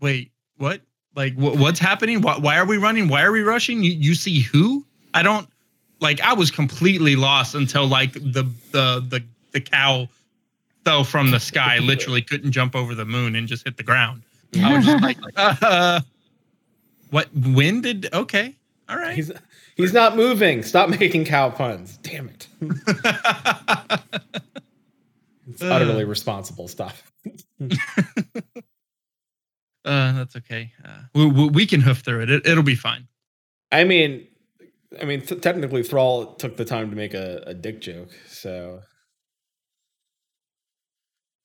wait, 0.00 0.32
what? 0.56 0.82
Like, 1.14 1.34
wh- 1.34 1.58
what's 1.58 1.78
happening? 1.78 2.20
Why, 2.20 2.36
why 2.38 2.58
are 2.58 2.66
we 2.66 2.76
running? 2.76 3.08
Why 3.08 3.22
are 3.22 3.32
we 3.32 3.40
rushing? 3.42 3.82
You, 3.82 3.92
you 3.92 4.14
see 4.14 4.40
who? 4.40 4.84
I 5.14 5.22
don't 5.22 5.48
like. 6.00 6.20
I 6.20 6.34
was 6.34 6.50
completely 6.50 7.16
lost 7.16 7.54
until 7.54 7.86
like 7.86 8.12
the 8.14 8.46
the 8.72 9.00
the 9.08 9.24
the 9.52 9.60
cow 9.60 10.08
fell 10.84 11.04
from 11.04 11.30
the 11.30 11.40
sky. 11.40 11.78
Literally 11.82 12.20
couldn't 12.22 12.52
jump 12.52 12.74
over 12.74 12.94
the 12.94 13.04
moon 13.04 13.36
and 13.36 13.46
just 13.48 13.64
hit 13.64 13.76
the 13.76 13.82
ground. 13.82 14.22
I 14.56 14.76
was 14.76 14.84
just 14.84 15.02
like, 15.02 15.18
uh, 15.36 16.00
what? 17.10 17.28
When 17.34 17.80
did? 17.80 18.12
Okay, 18.12 18.56
all 18.88 18.96
right. 18.96 19.14
He's 19.14 19.32
he's 19.76 19.92
not 19.92 20.16
moving. 20.16 20.62
Stop 20.62 20.90
making 20.90 21.24
cow 21.24 21.50
puns. 21.50 21.98
Damn 21.98 22.28
it. 22.28 22.48
It's 25.48 25.62
utterly 25.62 26.04
responsible 26.04 26.68
stuff. 26.68 27.12
Uh, 29.84 30.12
that's 30.12 30.36
okay. 30.36 30.70
Uh, 30.84 31.00
we, 31.12 31.48
we, 31.48 31.66
can 31.66 31.80
hoof 31.80 32.02
through 32.02 32.22
it. 32.22 32.30
it. 32.30 32.46
It'll 32.46 32.62
be 32.62 32.76
fine. 32.76 33.08
I 33.72 33.82
mean, 33.82 34.28
I 35.00 35.04
mean, 35.04 35.22
th- 35.22 35.40
technically, 35.40 35.82
Thrall 35.82 36.34
took 36.36 36.56
the 36.56 36.64
time 36.64 36.90
to 36.90 36.94
make 36.94 37.14
a, 37.14 37.42
a 37.48 37.52
dick 37.52 37.80
joke. 37.80 38.10
So 38.28 38.82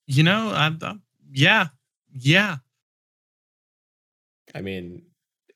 You 0.05 0.21
know, 0.21 0.51
I'm, 0.53 0.77
I'm 0.83 1.01
yeah, 1.31 1.69
yeah. 2.13 2.57
I 4.57 4.61
mean, 4.61 5.03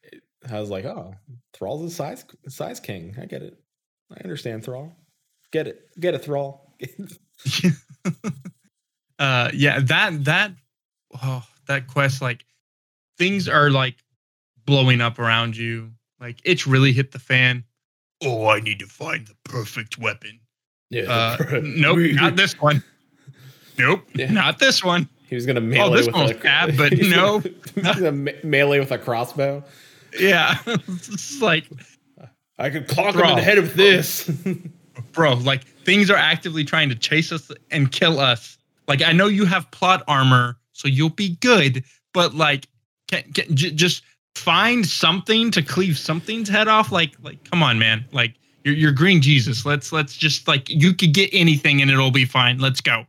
it, 0.04 0.22
I 0.50 0.60
was 0.60 0.70
like, 0.70 0.86
oh, 0.86 1.16
Thrall's 1.54 1.84
a 1.84 1.90
size 1.94 2.24
size 2.48 2.80
king. 2.80 3.16
I 3.22 3.26
get 3.26 3.42
it. 3.42 3.58
I 4.16 4.22
understand 4.24 4.64
Thrall. 4.64 4.94
Get 5.52 5.68
it. 5.68 5.82
Get 6.00 6.14
a 6.14 6.20
Thrall. 6.20 6.76
uh, 9.20 9.50
yeah. 9.54 9.80
That 9.80 10.24
that 10.26 10.52
oh, 11.22 11.44
that 11.68 11.88
quest 11.88 12.22
like 12.22 12.46
things 13.18 13.48
are 13.48 13.70
like 13.70 13.96
blowing 14.66 15.02
up 15.02 15.20
around 15.20 15.58
you. 15.58 15.92
Like 16.20 16.40
it's 16.44 16.68
really 16.68 16.92
hit 16.94 17.12
the 17.12 17.20
fan. 17.20 17.64
Oh, 18.24 18.48
I 18.48 18.60
need 18.60 18.80
to 18.80 18.86
find 18.86 19.26
the 19.26 19.36
perfect 19.46 19.98
weapon. 19.98 20.40
yeah. 20.90 21.36
Uh, 21.40 21.60
nope, 21.64 21.98
not 22.14 22.36
this 22.36 22.60
one. 22.62 22.84
Nope, 23.80 24.04
Yeah. 24.14 24.32
not 24.32 24.60
this 24.60 24.84
one. 24.84 25.10
He 25.32 25.36
was 25.36 25.46
gonna 25.46 25.62
oh, 25.62 25.64
melee 25.64 25.90
Oh, 25.94 25.96
this 25.96 26.06
with 26.08 26.16
one's 26.16 26.32
a 26.32 26.36
bad, 26.36 26.78
but 26.78 26.92
no. 26.98 27.42
gonna- 27.82 28.12
me- 28.12 28.34
melee 28.44 28.80
with 28.80 28.92
a 28.92 28.98
crossbow. 28.98 29.64
Yeah, 30.20 30.58
it's 30.68 31.42
like, 31.42 31.70
I 32.60 32.70
could 32.70 32.90
clock 32.90 33.16
him 33.16 33.22
in 33.22 33.36
the 33.38 33.42
head 33.42 33.58
with 33.58 33.74
this. 33.76 34.30
bro, 35.14 35.36
like 35.36 35.64
things 35.86 36.12
are 36.12 36.18
actively 36.18 36.66
trying 36.66 36.90
to 36.90 36.96
chase 36.96 37.32
us 37.32 37.50
and 37.72 37.90
kill 37.94 38.20
us. 38.20 38.58
Like 38.90 39.02
I 39.02 39.14
know 39.14 39.28
you 39.28 39.46
have 39.46 39.72
plot 39.72 40.04
armor, 40.06 40.58
so 40.74 40.90
you'll 40.90 41.08
be 41.10 41.38
good, 41.38 41.86
but 42.14 42.36
like, 42.36 42.68
can, 43.08 43.24
can, 43.34 43.56
j- 43.56 43.72
just 43.72 44.04
find 44.36 44.86
something 44.86 45.50
to 45.52 45.62
cleave 45.62 45.98
something's 45.98 46.50
head 46.50 46.68
off. 46.68 46.92
Like, 46.92 47.14
like, 47.24 47.42
come 47.50 47.64
on, 47.64 47.80
man. 47.80 48.04
Like 48.12 48.36
you're 48.66 48.76
you're 48.76 48.92
green 48.92 49.22
Jesus. 49.22 49.66
Let's 49.66 49.94
let's 49.94 50.18
just 50.18 50.46
like 50.46 50.70
you 50.70 50.94
could 50.94 51.14
get 51.14 51.30
anything 51.32 51.82
and 51.82 51.90
it'll 51.90 52.12
be 52.12 52.26
fine. 52.26 52.58
Let's 52.58 52.82
go. 52.82 53.06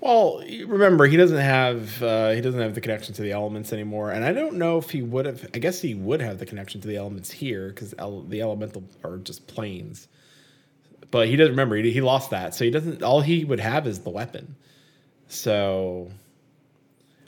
Well, 0.00 0.42
remember 0.66 1.06
he 1.06 1.18
doesn't 1.18 1.38
have 1.38 2.02
uh, 2.02 2.30
he 2.30 2.40
doesn't 2.40 2.60
have 2.60 2.74
the 2.74 2.80
connection 2.80 3.14
to 3.14 3.22
the 3.22 3.32
elements 3.32 3.72
anymore, 3.72 4.10
and 4.10 4.24
I 4.24 4.32
don't 4.32 4.54
know 4.54 4.78
if 4.78 4.90
he 4.90 5.02
would 5.02 5.26
have. 5.26 5.46
I 5.52 5.58
guess 5.58 5.80
he 5.80 5.94
would 5.94 6.22
have 6.22 6.38
the 6.38 6.46
connection 6.46 6.80
to 6.80 6.88
the 6.88 6.96
elements 6.96 7.30
here 7.30 7.68
because 7.68 7.94
el- 7.98 8.22
the 8.22 8.40
elemental 8.40 8.82
are 9.04 9.18
just 9.18 9.46
planes. 9.46 10.08
But 11.10 11.28
he 11.28 11.36
doesn't 11.36 11.52
remember. 11.52 11.76
He, 11.76 11.90
he 11.90 12.00
lost 12.00 12.30
that, 12.30 12.54
so 12.54 12.64
he 12.64 12.70
doesn't. 12.70 13.02
All 13.02 13.20
he 13.20 13.44
would 13.44 13.60
have 13.60 13.86
is 13.86 13.98
the 14.00 14.10
weapon. 14.10 14.56
So, 15.28 16.10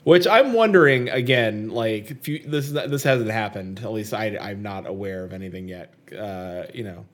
which 0.03 0.25
I'm 0.25 0.53
wondering 0.53 1.09
again, 1.09 1.69
like 1.69 2.09
if 2.09 2.27
you, 2.27 2.39
this 2.39 2.71
this 2.71 3.03
hasn't 3.03 3.29
happened. 3.29 3.81
At 3.83 3.91
least 3.91 4.15
I 4.15 4.35
I'm 4.37 4.63
not 4.63 4.87
aware 4.87 5.23
of 5.23 5.31
anything 5.31 5.67
yet. 5.67 5.93
Uh, 6.11 6.63
you 6.73 6.85
know, 6.85 7.05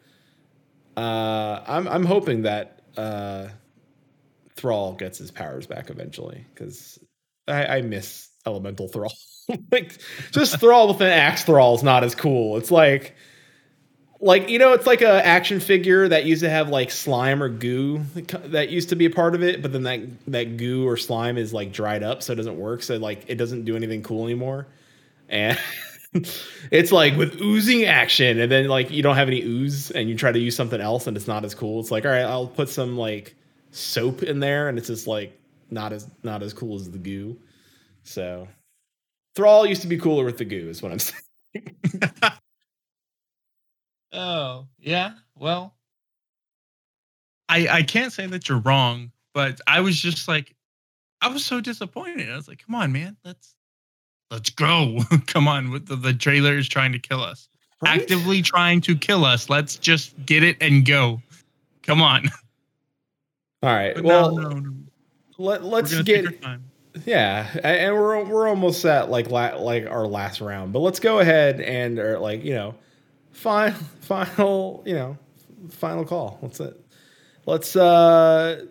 uh, 0.95 1.63
I'm 1.67 1.85
I'm 1.87 2.05
hoping 2.05 2.43
that 2.43 2.81
uh, 2.95 3.49
Thrall 4.59 4.93
gets 4.93 5.17
his 5.17 5.31
powers 5.31 5.67
back 5.67 5.89
eventually 5.89 6.45
because 6.53 6.99
I, 7.47 7.77
I 7.77 7.81
miss 7.81 8.29
Elemental 8.45 8.87
Thrall. 8.87 9.13
like 9.71 9.97
just 10.31 10.59
Thrall 10.59 10.87
with 10.87 11.01
an 11.01 11.07
axe 11.07 11.43
Thrall 11.43 11.75
is 11.75 11.83
not 11.83 12.03
as 12.03 12.15
cool. 12.15 12.57
It's 12.57 12.71
like 12.71 13.15
like 14.21 14.49
you 14.49 14.59
know 14.59 14.73
it's 14.73 14.85
like 14.85 15.01
a 15.01 15.25
action 15.25 15.59
figure 15.59 16.07
that 16.07 16.25
used 16.25 16.43
to 16.43 16.49
have 16.49 16.69
like 16.69 16.91
slime 16.91 17.41
or 17.41 17.49
goo 17.49 18.03
that 18.45 18.69
used 18.69 18.89
to 18.89 18.95
be 18.95 19.05
a 19.05 19.09
part 19.09 19.33
of 19.33 19.41
it 19.41 19.61
but 19.61 19.71
then 19.71 19.83
that 19.83 20.01
that 20.27 20.57
goo 20.57 20.85
or 20.87 20.97
slime 20.97 21.37
is 21.37 21.53
like 21.53 21.71
dried 21.71 22.03
up 22.03 22.21
so 22.21 22.33
it 22.33 22.35
doesn't 22.35 22.57
work 22.57 22.83
so 22.83 22.97
like 22.97 23.23
it 23.27 23.35
doesn't 23.35 23.63
do 23.63 23.75
anything 23.75 24.03
cool 24.03 24.25
anymore 24.25 24.67
and 25.29 25.57
it's 26.71 26.91
like 26.91 27.15
with 27.15 27.39
oozing 27.39 27.85
action 27.85 28.39
and 28.39 28.51
then 28.51 28.67
like 28.67 28.91
you 28.91 29.01
don't 29.01 29.15
have 29.15 29.27
any 29.29 29.41
ooze 29.41 29.89
and 29.91 30.09
you 30.09 30.15
try 30.15 30.31
to 30.31 30.39
use 30.39 30.55
something 30.55 30.81
else 30.81 31.07
and 31.07 31.15
it's 31.15 31.27
not 31.27 31.45
as 31.45 31.55
cool 31.55 31.79
it's 31.79 31.91
like 31.91 32.03
all 32.03 32.11
right 32.11 32.23
i'll 32.25 32.47
put 32.47 32.67
some 32.67 32.97
like 32.97 33.35
soap 33.71 34.23
in 34.23 34.39
there 34.39 34.69
and 34.69 34.77
it's 34.77 34.87
just 34.87 35.07
like 35.07 35.37
not 35.69 35.93
as 35.93 36.07
not 36.23 36.41
as 36.41 36.53
cool 36.53 36.75
as 36.75 36.89
the 36.89 36.97
goo 36.97 37.37
so 38.03 38.47
thrall 39.35 39.65
used 39.65 39.81
to 39.81 39.87
be 39.87 39.97
cooler 39.97 40.25
with 40.25 40.37
the 40.37 40.45
goo 40.45 40.69
is 40.69 40.81
what 40.81 40.91
i'm 40.91 40.99
saying 40.99 41.15
Oh, 44.11 44.67
yeah. 44.79 45.13
Well, 45.35 45.75
I 47.47 47.67
I 47.67 47.83
can't 47.83 48.11
say 48.11 48.25
that 48.27 48.49
you're 48.49 48.59
wrong, 48.59 49.11
but 49.33 49.59
I 49.67 49.81
was 49.81 49.99
just 49.99 50.27
like 50.27 50.55
I 51.21 51.27
was 51.27 51.45
so 51.45 51.61
disappointed. 51.61 52.29
I 52.29 52.35
was 52.35 52.47
like, 52.47 52.65
"Come 52.65 52.75
on, 52.75 52.91
man. 52.91 53.17
Let's 53.23 53.55
let's 54.31 54.49
go. 54.49 54.99
Come 55.27 55.47
on, 55.47 55.71
with 55.71 55.87
the, 55.87 55.95
the 55.95 56.13
Jailer 56.13 56.57
is 56.57 56.67
trying 56.67 56.91
to 56.93 56.99
kill 56.99 57.21
us. 57.21 57.49
Right? 57.81 58.01
Actively 58.01 58.41
trying 58.41 58.81
to 58.81 58.95
kill 58.95 59.25
us. 59.25 59.49
Let's 59.49 59.75
just 59.77 60.13
get 60.25 60.43
it 60.43 60.57
and 60.61 60.85
go. 60.85 61.21
Come 61.83 62.01
on." 62.01 62.29
all 63.63 63.73
right 63.73 63.95
But 63.95 64.03
well 64.03 64.31
no, 64.35 64.49
no, 64.49 64.59
no. 64.59 64.73
Let, 65.37 65.63
let's 65.63 65.93
get 66.01 66.25
take 66.25 66.25
our 66.25 66.31
time. 66.33 66.63
yeah 67.05 67.47
and 67.63 67.93
we're 67.95 68.23
we're 68.25 68.47
almost 68.47 68.83
at 68.85 69.09
like 69.09 69.29
la, 69.29 69.55
like 69.55 69.85
our 69.85 70.07
last 70.07 70.41
round 70.41 70.73
but 70.73 70.79
let's 70.79 70.99
go 70.99 71.19
ahead 71.19 71.61
and 71.61 71.99
or 71.99 72.19
like 72.19 72.43
you 72.43 72.53
know 72.53 72.75
final 73.31 73.79
final 74.01 74.83
you 74.85 74.93
know 74.93 75.17
final 75.69 76.05
call 76.05 76.37
what's 76.41 76.59
it 76.59 76.79
let's 77.45 77.75
uh 77.75 78.65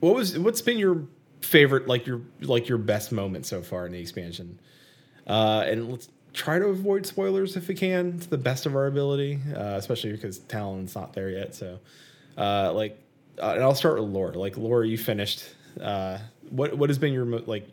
what 0.00 0.14
was 0.14 0.38
what's 0.38 0.62
been 0.62 0.78
your 0.78 1.04
favorite 1.40 1.88
like 1.88 2.06
your 2.06 2.20
like 2.42 2.68
your 2.68 2.78
best 2.78 3.12
moment 3.12 3.46
so 3.46 3.62
far 3.62 3.86
in 3.86 3.92
the 3.92 4.00
expansion 4.00 4.58
uh 5.26 5.64
and 5.66 5.90
let's 5.90 6.08
try 6.32 6.58
to 6.58 6.66
avoid 6.66 7.04
spoilers 7.06 7.56
if 7.56 7.66
we 7.68 7.74
can 7.74 8.18
to 8.18 8.28
the 8.30 8.38
best 8.38 8.66
of 8.66 8.74
our 8.76 8.86
ability 8.86 9.38
uh 9.56 9.74
especially 9.76 10.12
because 10.12 10.38
talon's 10.40 10.94
not 10.94 11.12
there 11.12 11.30
yet 11.30 11.54
so 11.54 11.78
uh 12.38 12.72
like 12.72 13.00
uh, 13.40 13.52
and 13.54 13.62
I'll 13.62 13.74
start 13.74 14.00
with 14.00 14.10
Laura. 14.10 14.38
Like 14.38 14.56
Laura, 14.56 14.86
you 14.86 14.98
finished. 14.98 15.44
Uh, 15.80 16.18
what 16.50 16.76
what 16.76 16.90
has 16.90 16.98
been 16.98 17.12
your 17.12 17.24
mo- 17.24 17.44
like 17.46 17.66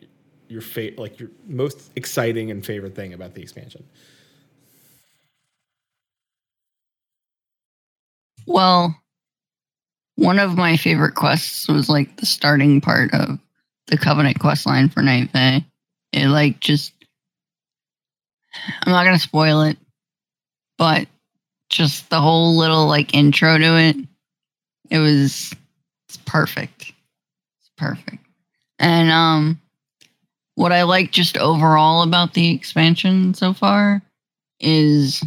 your 0.48 0.60
fa- 0.62 0.92
like 0.96 1.18
your 1.20 1.30
most 1.46 1.90
exciting 1.96 2.50
and 2.50 2.64
favorite 2.64 2.94
thing 2.94 3.12
about 3.12 3.34
the 3.34 3.42
expansion? 3.42 3.84
Well, 8.46 8.96
one 10.16 10.38
of 10.38 10.56
my 10.56 10.76
favorite 10.76 11.14
quests 11.14 11.68
was 11.68 11.88
like 11.88 12.16
the 12.16 12.26
starting 12.26 12.80
part 12.80 13.12
of 13.14 13.38
the 13.86 13.96
Covenant 13.98 14.38
quest 14.40 14.66
line 14.66 14.88
for 14.88 15.02
Night 15.02 15.30
Fae. 15.30 15.64
It 16.12 16.28
like 16.28 16.60
just 16.60 16.92
I'm 18.82 18.92
not 18.92 19.04
gonna 19.04 19.18
spoil 19.18 19.62
it, 19.62 19.78
but 20.78 21.06
just 21.70 22.08
the 22.10 22.20
whole 22.20 22.56
little 22.56 22.86
like 22.86 23.14
intro 23.14 23.58
to 23.58 23.76
it, 23.78 23.96
it 24.90 24.98
was 24.98 25.54
it's 26.08 26.16
perfect. 26.18 26.92
It's 27.60 27.70
perfect. 27.76 28.24
And 28.78 29.10
um 29.10 29.60
what 30.54 30.72
I 30.72 30.82
like 30.82 31.12
just 31.12 31.38
overall 31.38 32.02
about 32.02 32.34
the 32.34 32.50
expansion 32.50 33.34
so 33.34 33.52
far 33.52 34.02
is 34.60 35.22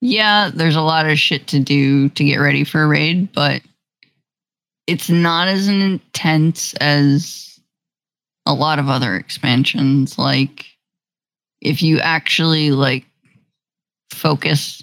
yeah, 0.00 0.50
there's 0.52 0.76
a 0.76 0.82
lot 0.82 1.08
of 1.08 1.18
shit 1.18 1.46
to 1.48 1.58
do 1.58 2.08
to 2.10 2.24
get 2.24 2.36
ready 2.36 2.64
for 2.64 2.82
a 2.82 2.86
raid, 2.86 3.32
but 3.32 3.62
it's 4.86 5.08
not 5.08 5.48
as 5.48 5.68
intense 5.68 6.74
as 6.74 7.58
a 8.46 8.54
lot 8.54 8.78
of 8.78 8.88
other 8.88 9.16
expansions. 9.16 10.18
Like, 10.18 10.66
if 11.60 11.82
you 11.82 11.98
actually 11.98 12.70
like 12.70 13.04
focus, 14.12 14.82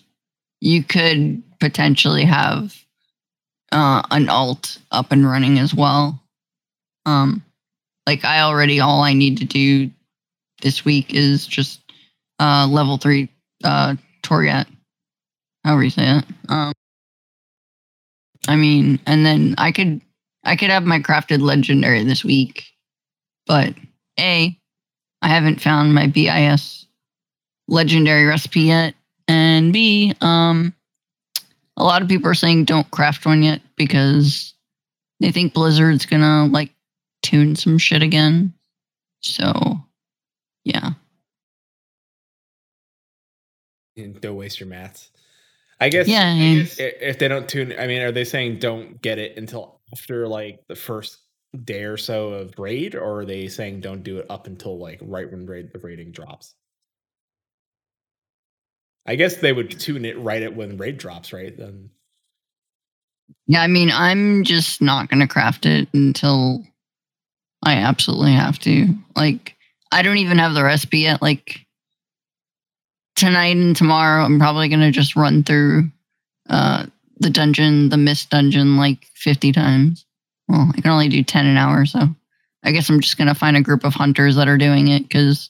you 0.60 0.84
could 0.84 1.41
potentially 1.60 2.26
have 2.26 2.76
uh, 3.73 4.03
an 4.11 4.29
alt 4.29 4.77
up 4.91 5.11
and 5.11 5.27
running 5.29 5.59
as 5.59 5.73
well. 5.73 6.21
Um, 7.05 7.43
like 8.07 8.23
I 8.23 8.41
already 8.41 8.79
all 8.79 9.01
I 9.01 9.13
need 9.13 9.39
to 9.39 9.45
do 9.45 9.91
this 10.61 10.85
week 10.85 11.13
is 11.13 11.45
just 11.45 11.81
uh, 12.39 12.67
level 12.69 12.97
three 12.97 13.29
uh, 13.63 13.95
Toriat 14.21 14.67
however 15.63 15.83
you 15.83 15.89
say 15.89 16.17
it. 16.17 16.25
Um, 16.49 16.73
I 18.47 18.55
mean, 18.55 18.99
and 19.05 19.25
then 19.25 19.55
I 19.57 19.71
could 19.71 20.01
I 20.43 20.55
could 20.55 20.69
have 20.69 20.83
my 20.83 20.99
crafted 20.99 21.41
legendary 21.41 22.03
this 22.03 22.23
week, 22.23 22.65
but 23.45 23.73
a 24.19 24.57
I 25.21 25.27
haven't 25.27 25.61
found 25.61 25.95
my 25.95 26.07
BiS 26.07 26.85
legendary 27.67 28.25
recipe 28.25 28.61
yet, 28.61 28.95
and 29.27 29.71
b 29.71 30.13
um 30.21 30.73
a 31.77 31.83
lot 31.83 32.01
of 32.01 32.07
people 32.07 32.29
are 32.29 32.35
saying 32.35 32.65
don't 32.65 32.89
craft 32.91 33.25
one 33.25 33.43
yet 33.43 33.61
because 33.75 34.53
they 35.19 35.31
think 35.31 35.53
Blizzard's 35.53 36.05
gonna 36.05 36.45
like 36.47 36.71
tune 37.21 37.55
some 37.55 37.77
shit 37.77 38.01
again. 38.01 38.53
So 39.21 39.81
yeah. 40.63 40.91
And 43.95 44.19
don't 44.21 44.35
waste 44.35 44.59
your 44.59 44.69
mats. 44.69 45.09
I 45.79 45.89
guess. 45.89 46.07
Yeah, 46.07 46.31
I 46.31 46.55
guess 46.55 46.77
if 46.79 47.19
they 47.19 47.27
don't 47.27 47.47
tune, 47.47 47.73
I 47.77 47.87
mean, 47.87 48.01
are 48.01 48.11
they 48.11 48.23
saying 48.23 48.59
don't 48.59 49.01
get 49.01 49.19
it 49.19 49.37
until 49.37 49.81
after 49.91 50.27
like 50.27 50.61
the 50.67 50.75
first 50.75 51.19
day 51.63 51.83
or 51.83 51.97
so 51.97 52.29
of 52.29 52.57
raid, 52.57 52.95
or 52.95 53.19
are 53.19 53.25
they 53.25 53.47
saying 53.47 53.81
don't 53.81 54.03
do 54.03 54.17
it 54.17 54.25
up 54.29 54.47
until 54.47 54.77
like 54.77 54.99
right 55.01 55.29
when 55.29 55.45
raid 55.45 55.71
the 55.73 55.79
rating 55.79 56.11
drops? 56.11 56.55
I 59.05 59.15
guess 59.15 59.38
they 59.38 59.53
would 59.53 59.80
tune 59.80 60.05
it 60.05 60.19
right 60.19 60.41
at 60.41 60.55
when 60.55 60.77
raid 60.77 60.97
drops, 60.97 61.34
right? 61.34 61.55
Then 61.55 61.89
Yeah, 63.47 63.61
I 63.61 63.67
mean, 63.67 63.91
I'm 63.91 64.43
just 64.43 64.81
not 64.81 65.09
going 65.09 65.19
to 65.19 65.27
craft 65.27 65.65
it 65.65 65.89
until 65.93 66.63
I 67.63 67.75
absolutely 67.75 68.34
have 68.34 68.59
to. 68.59 68.88
Like, 69.15 69.55
I 69.91 70.01
don't 70.01 70.17
even 70.17 70.38
have 70.38 70.53
the 70.53 70.63
recipe 70.63 70.99
yet. 70.99 71.21
Like, 71.21 71.65
tonight 73.15 73.57
and 73.57 73.75
tomorrow, 73.75 74.23
I'm 74.23 74.39
probably 74.39 74.69
going 74.69 74.80
to 74.81 74.91
just 74.91 75.15
run 75.15 75.43
through 75.43 75.89
uh, 76.49 76.85
the 77.19 77.30
dungeon, 77.30 77.89
the 77.89 77.97
mist 77.97 78.30
dungeon, 78.30 78.77
like 78.77 79.05
50 79.15 79.51
times. 79.51 80.05
Well, 80.47 80.71
I 80.75 80.81
can 80.81 80.91
only 80.91 81.09
do 81.09 81.23
10 81.23 81.45
an 81.45 81.57
hour, 81.57 81.85
so 81.85 82.07
I 82.63 82.71
guess 82.71 82.89
I'm 82.89 83.01
just 83.01 83.17
going 83.17 83.27
to 83.27 83.35
find 83.35 83.57
a 83.57 83.61
group 83.61 83.84
of 83.84 83.93
hunters 83.93 84.35
that 84.35 84.47
are 84.47 84.57
doing 84.57 84.88
it 84.88 85.03
because 85.03 85.49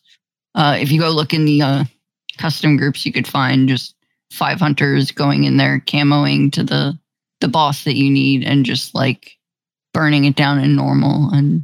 uh, 0.55 0.77
if 0.79 0.91
you 0.91 0.99
go 0.99 1.09
look 1.09 1.33
in 1.33 1.45
the 1.45 1.61
uh, 1.61 1.83
custom 2.37 2.77
groups, 2.77 3.05
you 3.05 3.13
could 3.13 3.27
find 3.27 3.69
just 3.69 3.95
five 4.31 4.59
hunters 4.59 5.11
going 5.11 5.43
in 5.43 5.57
there 5.57 5.79
camoing 5.85 6.51
to 6.51 6.63
the 6.63 6.97
the 7.41 7.47
boss 7.47 7.83
that 7.83 7.95
you 7.95 8.09
need 8.09 8.43
and 8.43 8.65
just 8.65 8.95
like 8.95 9.37
burning 9.93 10.25
it 10.25 10.35
down 10.35 10.59
in 10.59 10.75
normal 10.75 11.29
and 11.31 11.63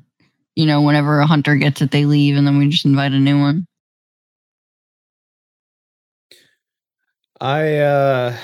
you 0.55 0.65
know 0.65 0.81
whenever 0.81 1.19
a 1.19 1.25
hunter 1.25 1.55
gets 1.55 1.81
it 1.81 1.89
they 1.91 2.05
leave 2.05 2.35
and 2.35 2.45
then 2.45 2.57
we 2.57 2.67
just 2.67 2.85
invite 2.85 3.13
a 3.13 3.17
new 3.17 3.39
one 3.39 3.65
I 7.39 7.77
uh 7.77 8.37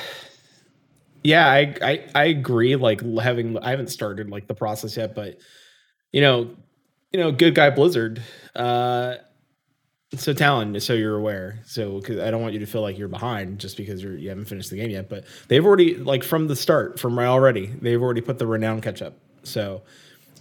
yeah, 1.26 1.48
I, 1.48 1.76
I 1.82 2.06
I 2.14 2.26
agree. 2.26 2.76
Like 2.76 3.02
having 3.20 3.58
I 3.58 3.72
haven't 3.72 3.90
started 3.90 4.30
like 4.30 4.48
the 4.48 4.54
process 4.54 4.96
yet, 4.96 5.16
but 5.16 5.40
you 6.12 6.22
know, 6.22 6.56
you 7.12 7.20
know, 7.20 7.32
good 7.32 7.56
guy 7.56 7.72
Blizzard. 7.72 8.22
Uh 8.56 9.16
so 10.18 10.34
Talon, 10.34 10.80
so 10.80 10.94
you're 10.94 11.16
aware. 11.16 11.60
So 11.66 12.02
cause 12.02 12.20
I 12.20 12.32
don't 12.32 12.42
want 12.42 12.54
you 12.54 12.60
to 12.60 12.66
feel 12.66 12.82
like 12.82 12.98
you're 12.98 13.08
behind 13.08 13.60
just 13.60 13.78
because 13.78 14.04
you're 14.04 14.18
you 14.18 14.30
haven't 14.30 14.46
finished 14.46 14.70
the 14.70 14.78
game 14.78 14.90
yet. 14.90 15.10
But 15.10 15.26
they've 15.48 15.66
already 15.66 15.96
like 15.96 16.24
from 16.24 16.48
the 16.48 16.56
start, 16.56 17.00
from 17.00 17.18
already, 17.20 17.68
they've 17.68 18.02
already 18.02 18.22
put 18.22 18.40
the 18.40 18.48
renown 18.48 18.82
catch 18.82 19.02
up. 19.02 19.14
So 19.44 19.82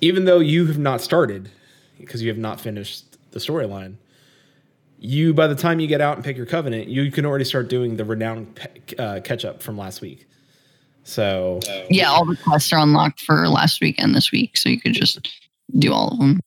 even 0.00 0.24
though 0.24 0.40
you 0.40 0.66
have 0.66 0.78
not 0.78 1.00
started, 1.00 1.50
because 1.98 2.22
you 2.22 2.28
have 2.28 2.38
not 2.38 2.60
finished 2.60 3.16
the 3.32 3.38
storyline, 3.38 3.96
you 4.98 5.34
by 5.34 5.46
the 5.46 5.54
time 5.54 5.80
you 5.80 5.86
get 5.86 6.00
out 6.00 6.16
and 6.16 6.24
pick 6.24 6.36
your 6.36 6.46
covenant, 6.46 6.88
you 6.88 7.10
can 7.10 7.26
already 7.26 7.44
start 7.44 7.68
doing 7.68 7.96
the 7.96 8.04
renown 8.04 8.54
uh, 8.98 9.20
catch 9.22 9.44
up 9.44 9.62
from 9.62 9.76
last 9.76 10.00
week. 10.00 10.26
So 11.04 11.60
yeah, 11.90 12.08
all 12.08 12.24
the 12.24 12.36
quests 12.36 12.72
are 12.72 12.80
unlocked 12.80 13.20
for 13.20 13.46
last 13.48 13.80
week 13.80 13.96
and 13.98 14.14
this 14.14 14.32
week, 14.32 14.56
so 14.56 14.70
you 14.70 14.80
could 14.80 14.94
just 14.94 15.28
do 15.78 15.92
all 15.92 16.08
of 16.08 16.18
them. 16.18 16.40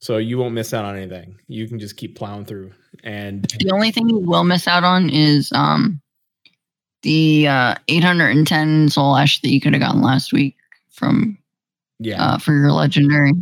Yep. 0.00 0.04
So 0.04 0.16
you 0.18 0.38
won't 0.38 0.54
miss 0.54 0.72
out 0.72 0.84
on 0.84 0.96
anything. 0.96 1.36
You 1.48 1.66
can 1.68 1.78
just 1.78 1.96
keep 1.96 2.16
plowing 2.16 2.44
through. 2.44 2.72
And 3.04 3.44
the 3.58 3.72
only 3.72 3.90
thing 3.90 4.08
you 4.08 4.18
will 4.18 4.44
miss 4.44 4.66
out 4.66 4.84
on 4.84 5.10
is 5.10 5.52
um 5.52 6.00
the 7.02 7.48
uh 7.48 7.74
810 7.88 8.88
soul 8.88 9.16
ash 9.16 9.40
that 9.40 9.50
you 9.50 9.60
could 9.60 9.72
have 9.72 9.82
gotten 9.82 10.02
last 10.02 10.32
week 10.32 10.56
from 10.90 11.38
yeah 11.98 12.22
uh, 12.22 12.38
for 12.38 12.52
your 12.52 12.72
legendary. 12.72 13.32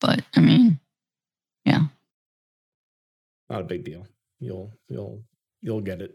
But 0.00 0.22
I 0.34 0.40
mean, 0.40 0.78
yeah 1.64 1.86
not 3.48 3.60
a 3.60 3.64
big 3.64 3.84
deal. 3.84 4.06
You'll 4.40 4.72
you'll 4.88 5.22
you'll 5.62 5.80
get 5.80 6.00
it. 6.00 6.14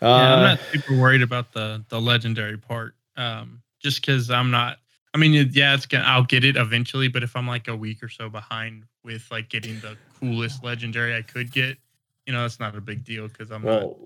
Uh, 0.00 0.06
yeah, 0.06 0.34
I'm 0.34 0.42
not 0.42 0.60
super 0.72 0.96
worried 0.96 1.22
about 1.22 1.52
the 1.52 1.84
the 1.88 2.00
legendary 2.00 2.58
part. 2.58 2.94
Um, 3.16 3.62
just 3.80 4.00
because 4.00 4.30
I'm 4.30 4.50
not. 4.50 4.78
I 5.16 5.18
mean, 5.18 5.50
yeah, 5.54 5.72
it's 5.72 5.86
gonna. 5.86 6.04
I'll 6.04 6.24
get 6.24 6.44
it 6.44 6.56
eventually, 6.58 7.08
but 7.08 7.22
if 7.22 7.34
I'm 7.34 7.48
like 7.48 7.68
a 7.68 7.74
week 7.74 8.02
or 8.02 8.08
so 8.10 8.28
behind 8.28 8.84
with 9.02 9.26
like 9.30 9.48
getting 9.48 9.80
the 9.80 9.96
coolest 10.20 10.62
legendary 10.62 11.16
I 11.16 11.22
could 11.22 11.50
get, 11.50 11.78
you 12.26 12.34
know, 12.34 12.42
that's 12.42 12.60
not 12.60 12.76
a 12.76 12.82
big 12.82 13.02
deal 13.02 13.26
because 13.26 13.50
I'm 13.50 13.62
well, 13.62 13.96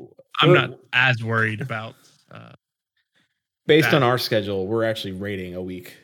not. 0.41 0.41
I'm 0.41 0.53
not 0.55 0.79
as 0.93 1.25
worried 1.25 1.63
about. 1.63 1.97
Uh, 2.31 2.53
based 3.67 3.91
that. 3.91 3.97
on 3.97 4.03
our 4.05 4.19
schedule, 4.19 4.69
we're 4.69 4.85
actually 4.85 5.11
rating 5.11 5.57
a 5.57 5.61
week 5.61 5.97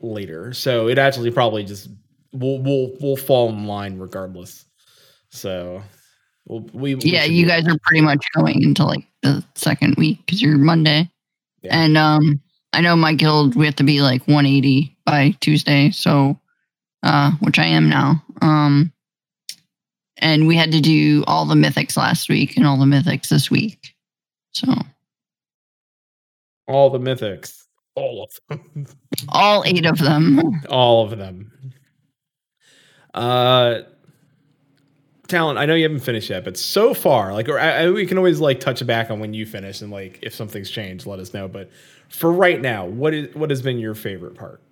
later, 0.00 0.54
so 0.54 0.88
it 0.88 0.96
actually 0.96 1.30
probably 1.30 1.62
just 1.62 1.90
we'll 2.32 2.58
we'll 2.62 2.92
we'll 2.98 3.16
fall 3.18 3.50
in 3.50 3.66
line 3.66 3.98
regardless. 3.98 4.64
So 5.28 5.82
we, 6.46 6.94
we 6.94 7.00
yeah, 7.02 7.24
you 7.24 7.46
guys 7.46 7.68
are 7.68 7.76
pretty 7.82 8.00
much 8.00 8.24
going 8.34 8.62
into 8.62 8.86
like 8.86 9.04
the 9.20 9.44
second 9.54 9.96
week 9.98 10.24
because 10.24 10.40
you're 10.40 10.56
Monday, 10.56 11.10
yeah. 11.60 11.78
and 11.78 11.98
um, 11.98 12.40
I 12.72 12.80
know 12.80 12.96
my 12.96 13.14
guild 13.14 13.56
we 13.56 13.64
have 13.66 13.76
to 13.76 13.84
be 13.84 14.02
like 14.02 14.26
180 14.26 14.96
by 15.04 15.34
Tuesday, 15.40 15.90
so 15.90 16.38
uh, 17.02 17.32
which 17.40 17.58
I 17.58 17.66
am 17.66 17.88
now. 17.88 18.22
Um, 18.42 18.92
and 20.18 20.46
we 20.46 20.56
had 20.56 20.72
to 20.72 20.80
do 20.80 21.24
all 21.26 21.46
the 21.46 21.54
mythics 21.54 21.96
last 21.96 22.28
week 22.28 22.56
and 22.56 22.66
all 22.66 22.78
the 22.78 22.84
mythics 22.84 23.28
this 23.28 23.50
week, 23.50 23.94
so 24.52 24.66
all 26.66 26.90
the 26.90 26.98
mythics, 26.98 27.64
all 27.94 28.24
of 28.24 28.40
them, 28.48 28.86
all 29.28 29.62
eight 29.64 29.86
of 29.86 29.98
them, 29.98 30.62
all 30.68 31.04
of 31.04 31.18
them. 31.18 31.52
Uh 33.14 33.82
Talon, 35.28 35.58
I 35.58 35.66
know 35.66 35.74
you 35.74 35.82
haven't 35.82 36.00
finished 36.00 36.30
yet, 36.30 36.44
but 36.44 36.56
so 36.56 36.94
far, 36.94 37.32
like, 37.32 37.48
or 37.48 37.58
I, 37.58 37.84
I, 37.84 37.90
we 37.90 38.06
can 38.06 38.16
always 38.16 38.40
like 38.40 38.60
touch 38.60 38.86
back 38.86 39.10
on 39.10 39.18
when 39.18 39.34
you 39.34 39.44
finish 39.44 39.80
and 39.80 39.90
like 39.90 40.18
if 40.22 40.34
something's 40.34 40.70
changed, 40.70 41.06
let 41.06 41.18
us 41.18 41.34
know. 41.34 41.48
But 41.48 41.70
for 42.16 42.32
right 42.32 42.60
now, 42.60 42.86
what 42.86 43.14
is 43.14 43.34
what 43.34 43.50
has 43.50 43.62
been 43.62 43.78
your 43.78 43.94
favorite 43.94 44.34
part? 44.34 44.62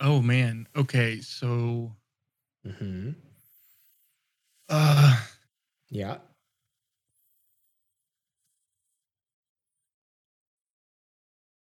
Oh 0.00 0.20
man, 0.22 0.66
okay, 0.76 1.20
so, 1.20 1.92
hmm 2.64 3.10
uh, 4.68 5.20
yeah, 5.90 6.18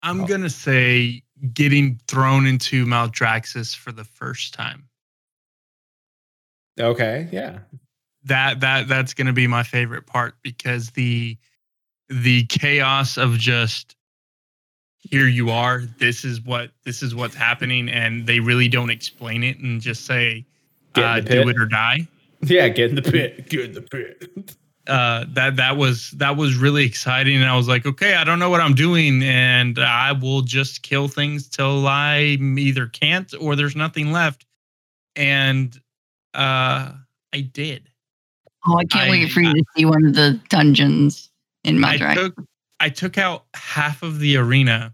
I'm 0.03 0.21
oh. 0.21 0.27
gonna 0.27 0.49
say 0.49 1.23
getting 1.53 1.99
thrown 2.07 2.45
into 2.45 2.85
Maldraxxus 2.85 3.75
for 3.75 3.91
the 3.91 4.03
first 4.03 4.53
time. 4.53 4.87
Okay, 6.79 7.27
yeah. 7.31 7.59
That 8.25 8.59
that 8.61 8.87
that's 8.87 9.13
going 9.13 9.27
to 9.27 9.33
be 9.33 9.47
my 9.47 9.63
favorite 9.63 10.05
part 10.07 10.35
because 10.41 10.91
the 10.91 11.37
the 12.09 12.45
chaos 12.45 13.17
of 13.17 13.37
just 13.37 13.95
here 14.97 15.27
you 15.27 15.49
are 15.49 15.81
this 15.99 16.25
is 16.25 16.41
what 16.41 16.71
this 16.83 17.03
is 17.03 17.13
what's 17.13 17.35
happening 17.35 17.89
and 17.89 18.25
they 18.25 18.39
really 18.39 18.67
don't 18.67 18.89
explain 18.89 19.43
it 19.43 19.59
and 19.59 19.81
just 19.81 20.05
say 20.05 20.45
uh, 20.95 21.19
do 21.19 21.47
it 21.47 21.57
or 21.57 21.65
die. 21.65 22.07
Yeah 22.41 22.67
get 22.69 22.89
in 22.89 22.95
the 22.95 23.01
pit 23.01 23.49
get 23.49 23.61
in 23.61 23.73
the 23.73 23.81
pit. 23.81 24.55
Uh, 24.87 25.25
that 25.29 25.55
that 25.55 25.77
was 25.77 26.11
that 26.11 26.37
was 26.37 26.55
really 26.55 26.85
exciting 26.85 27.37
and 27.37 27.45
i 27.45 27.57
was 27.57 27.67
like 27.67 27.87
okay 27.87 28.13
i 28.13 28.23
don't 28.23 28.37
know 28.37 28.51
what 28.51 28.61
i'm 28.61 28.75
doing 28.75 29.23
and 29.23 29.79
i 29.79 30.11
will 30.11 30.41
just 30.41 30.83
kill 30.83 31.07
things 31.07 31.49
till 31.49 31.87
i 31.87 32.19
either 32.19 32.85
can't 32.85 33.33
or 33.41 33.55
there's 33.55 33.75
nothing 33.75 34.11
left 34.11 34.45
and 35.15 35.79
uh, 36.35 36.91
I 37.33 37.41
did. 37.41 37.89
Oh, 38.67 38.77
I 38.77 38.85
can't 38.85 39.07
I, 39.07 39.11
wait 39.11 39.31
for 39.31 39.41
you 39.41 39.49
I, 39.49 39.53
to 39.53 39.63
see 39.75 39.85
one 39.85 40.05
of 40.05 40.15
the 40.15 40.39
dungeons 40.49 41.29
in 41.65 41.79
my 41.79 41.97
I 42.01 42.15
took, 42.15 42.35
I 42.79 42.89
took 42.89 43.17
out 43.17 43.45
half 43.53 44.03
of 44.03 44.19
the 44.19 44.37
arena 44.37 44.93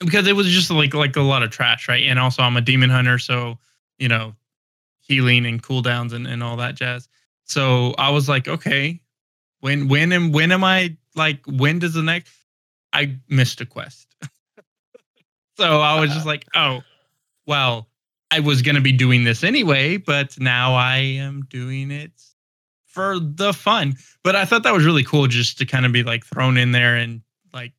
because 0.00 0.26
it 0.26 0.36
was 0.36 0.48
just 0.48 0.70
like 0.70 0.94
like 0.94 1.16
a 1.16 1.22
lot 1.22 1.42
of 1.42 1.50
trash, 1.50 1.88
right? 1.88 2.04
And 2.06 2.18
also 2.18 2.42
I'm 2.42 2.56
a 2.56 2.60
demon 2.60 2.90
hunter, 2.90 3.18
so 3.18 3.58
you 3.98 4.08
know, 4.08 4.34
healing 5.00 5.46
and 5.46 5.62
cooldowns 5.62 6.12
and, 6.12 6.26
and 6.26 6.42
all 6.42 6.56
that 6.56 6.74
jazz. 6.74 7.08
So 7.44 7.94
I 7.98 8.10
was 8.10 8.28
like, 8.28 8.48
okay, 8.48 9.00
when 9.60 9.88
when 9.88 10.12
am 10.12 10.32
when 10.32 10.52
am 10.52 10.64
I 10.64 10.96
like 11.14 11.40
when 11.46 11.78
does 11.78 11.94
the 11.94 12.02
next 12.02 12.32
I 12.92 13.18
missed 13.28 13.60
a 13.60 13.66
quest. 13.66 14.06
so 15.58 15.80
I 15.80 16.00
was 16.00 16.10
just 16.12 16.26
like, 16.26 16.46
oh, 16.54 16.80
well, 17.46 17.88
I 18.30 18.40
was 18.40 18.62
going 18.62 18.76
to 18.76 18.80
be 18.80 18.92
doing 18.92 19.24
this 19.24 19.44
anyway, 19.44 19.98
but 19.98 20.38
now 20.40 20.74
I 20.74 20.96
am 20.96 21.42
doing 21.48 21.90
it 21.90 22.12
for 22.96 23.18
the 23.20 23.52
fun. 23.52 23.94
But 24.24 24.36
I 24.36 24.46
thought 24.46 24.62
that 24.62 24.72
was 24.72 24.86
really 24.86 25.04
cool 25.04 25.26
just 25.26 25.58
to 25.58 25.66
kind 25.66 25.84
of 25.84 25.92
be 25.92 26.02
like 26.02 26.24
thrown 26.24 26.56
in 26.56 26.72
there 26.72 26.96
and 26.96 27.20
like 27.52 27.72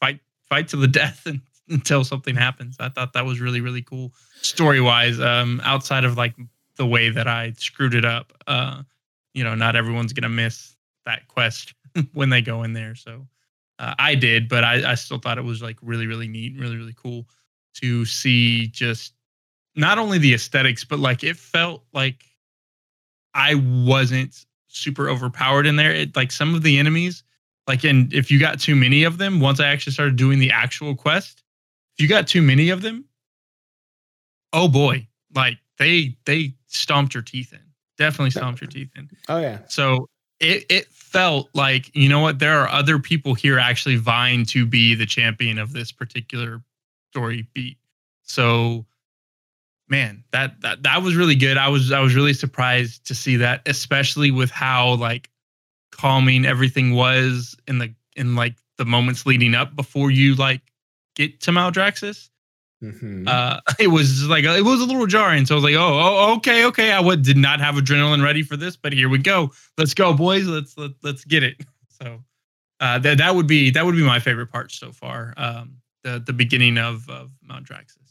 fight 0.00 0.20
fight 0.48 0.68
to 0.68 0.76
the 0.76 0.86
death 1.02 1.26
and, 1.26 1.40
until 1.68 2.04
something 2.04 2.36
happens. 2.36 2.76
I 2.78 2.88
thought 2.88 3.14
that 3.14 3.26
was 3.26 3.40
really 3.40 3.60
really 3.60 3.82
cool 3.82 4.12
story 4.40 4.80
wise. 4.80 5.18
Um, 5.20 5.60
outside 5.64 6.04
of 6.04 6.16
like 6.16 6.34
the 6.76 6.86
way 6.86 7.10
that 7.10 7.26
I 7.26 7.52
screwed 7.58 7.94
it 7.94 8.04
up, 8.04 8.32
uh, 8.46 8.84
you 9.34 9.42
know, 9.42 9.56
not 9.56 9.74
everyone's 9.74 10.12
gonna 10.12 10.28
miss 10.28 10.76
that 11.04 11.26
quest 11.26 11.74
when 12.12 12.30
they 12.30 12.42
go 12.42 12.62
in 12.62 12.74
there. 12.74 12.94
So 12.94 13.26
uh, 13.80 13.94
I 13.98 14.14
did, 14.14 14.48
but 14.48 14.62
I, 14.62 14.92
I 14.92 14.94
still 14.94 15.18
thought 15.18 15.36
it 15.36 15.44
was 15.44 15.62
like 15.62 15.78
really 15.82 16.06
really 16.06 16.28
neat, 16.28 16.56
really 16.56 16.76
really 16.76 16.94
cool 16.94 17.26
to 17.74 18.04
see 18.04 18.68
just 18.68 19.14
not 19.74 19.98
only 19.98 20.18
the 20.18 20.32
aesthetics, 20.32 20.84
but 20.84 21.00
like 21.00 21.24
it 21.24 21.36
felt 21.36 21.82
like 21.92 22.24
I 23.34 23.54
wasn't 23.54 24.44
super 24.68 25.08
overpowered 25.08 25.66
in 25.66 25.76
there. 25.76 25.92
It 25.92 26.16
like 26.16 26.32
some 26.32 26.54
of 26.54 26.62
the 26.62 26.78
enemies, 26.78 27.22
like 27.66 27.84
and 27.84 28.12
if 28.12 28.30
you 28.30 28.38
got 28.38 28.60
too 28.60 28.74
many 28.74 29.04
of 29.04 29.18
them, 29.18 29.40
once 29.40 29.60
I 29.60 29.68
actually 29.68 29.92
started 29.92 30.16
doing 30.16 30.38
the 30.38 30.50
actual 30.50 30.94
quest, 30.94 31.42
if 31.96 32.02
you 32.02 32.08
got 32.08 32.26
too 32.26 32.42
many 32.42 32.70
of 32.70 32.82
them, 32.82 33.04
oh 34.52 34.68
boy, 34.68 35.06
like 35.34 35.58
they 35.78 36.16
they 36.24 36.54
stomped 36.66 37.14
your 37.14 37.22
teeth 37.22 37.52
in. 37.52 37.60
Definitely 37.98 38.30
stomped 38.30 38.60
your 38.60 38.68
teeth 38.70 38.90
in. 38.96 39.08
Oh 39.28 39.38
yeah. 39.38 39.58
So 39.68 40.08
it 40.40 40.64
it 40.68 40.86
felt 40.88 41.48
like 41.54 41.94
you 41.94 42.08
know 42.08 42.20
what 42.20 42.38
there 42.38 42.58
are 42.58 42.68
other 42.68 42.98
people 42.98 43.34
here 43.34 43.58
actually 43.58 43.96
vying 43.96 44.44
to 44.46 44.66
be 44.66 44.94
the 44.94 45.06
champion 45.06 45.58
of 45.58 45.72
this 45.72 45.92
particular 45.92 46.62
story 47.10 47.46
beat. 47.54 47.78
So 48.22 48.86
man, 49.88 50.24
that 50.32 50.60
that 50.62 50.82
that 50.82 51.02
was 51.02 51.14
really 51.16 51.36
good. 51.36 51.56
I 51.56 51.68
was 51.68 51.92
I 51.92 52.00
was 52.00 52.14
really 52.14 52.34
surprised 52.34 53.06
to 53.06 53.14
see 53.14 53.36
that, 53.36 53.62
especially 53.66 54.30
with 54.30 54.50
how 54.50 54.94
like 54.94 55.30
calming 55.90 56.44
everything 56.44 56.94
was 56.94 57.56
in 57.68 57.78
the 57.78 57.94
in 58.16 58.34
like 58.34 58.54
the 58.78 58.84
moments 58.84 59.26
leading 59.26 59.54
up 59.54 59.76
before 59.76 60.10
you 60.10 60.34
like 60.34 60.60
get 61.14 61.40
to 61.42 61.50
Maldraxxus. 61.50 62.30
Mm-hmm. 62.82 63.28
Uh, 63.28 63.60
it 63.78 63.88
was 63.88 64.26
like 64.26 64.44
it 64.44 64.64
was 64.64 64.80
a 64.80 64.84
little 64.84 65.06
jarring. 65.06 65.46
So 65.46 65.54
I 65.54 65.56
was 65.56 65.64
like, 65.64 65.74
oh, 65.74 65.78
oh 65.78 66.36
okay, 66.36 66.64
okay. 66.66 66.90
I 66.90 67.00
would, 67.00 67.22
did 67.22 67.36
not 67.36 67.60
have 67.60 67.76
adrenaline 67.76 68.24
ready 68.24 68.42
for 68.42 68.56
this, 68.56 68.76
but 68.76 68.92
here 68.92 69.08
we 69.08 69.18
go. 69.18 69.52
Let's 69.78 69.94
go, 69.94 70.12
boys. 70.12 70.46
Let's 70.46 70.76
let, 70.76 70.90
let's 71.02 71.24
get 71.24 71.42
it. 71.42 71.56
So 72.02 72.18
uh, 72.80 72.98
that 72.98 73.18
that 73.18 73.36
would 73.36 73.46
be 73.46 73.70
that 73.70 73.86
would 73.86 73.94
be 73.94 74.02
my 74.02 74.18
favorite 74.18 74.48
part 74.48 74.72
so 74.72 74.90
far. 74.90 75.34
Um, 75.36 75.76
the 76.02 76.20
the 76.26 76.32
beginning 76.32 76.78
of 76.78 77.08
of 77.08 77.30
Maldraxxus. 77.48 78.01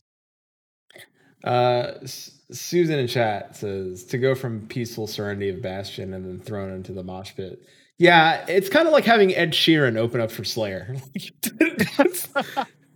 Uh, 1.43 1.93
S- 2.03 2.31
Susan 2.51 2.99
in 2.99 3.07
chat 3.07 3.55
says 3.55 4.03
to 4.05 4.17
go 4.17 4.35
from 4.35 4.67
peaceful 4.67 5.07
serenity 5.07 5.49
of 5.49 5.61
Bastion 5.61 6.13
and 6.13 6.25
then 6.25 6.39
thrown 6.39 6.71
into 6.71 6.91
the 6.91 7.03
mosh 7.03 7.33
pit. 7.35 7.61
Yeah, 7.97 8.45
it's 8.47 8.67
kind 8.67 8.87
of 8.87 8.93
like 8.93 9.05
having 9.05 9.33
Ed 9.35 9.51
Sheeran 9.51 9.95
open 9.97 10.21
up 10.21 10.31
for 10.31 10.43
Slayer. 10.43 10.95
that's, 11.97 12.27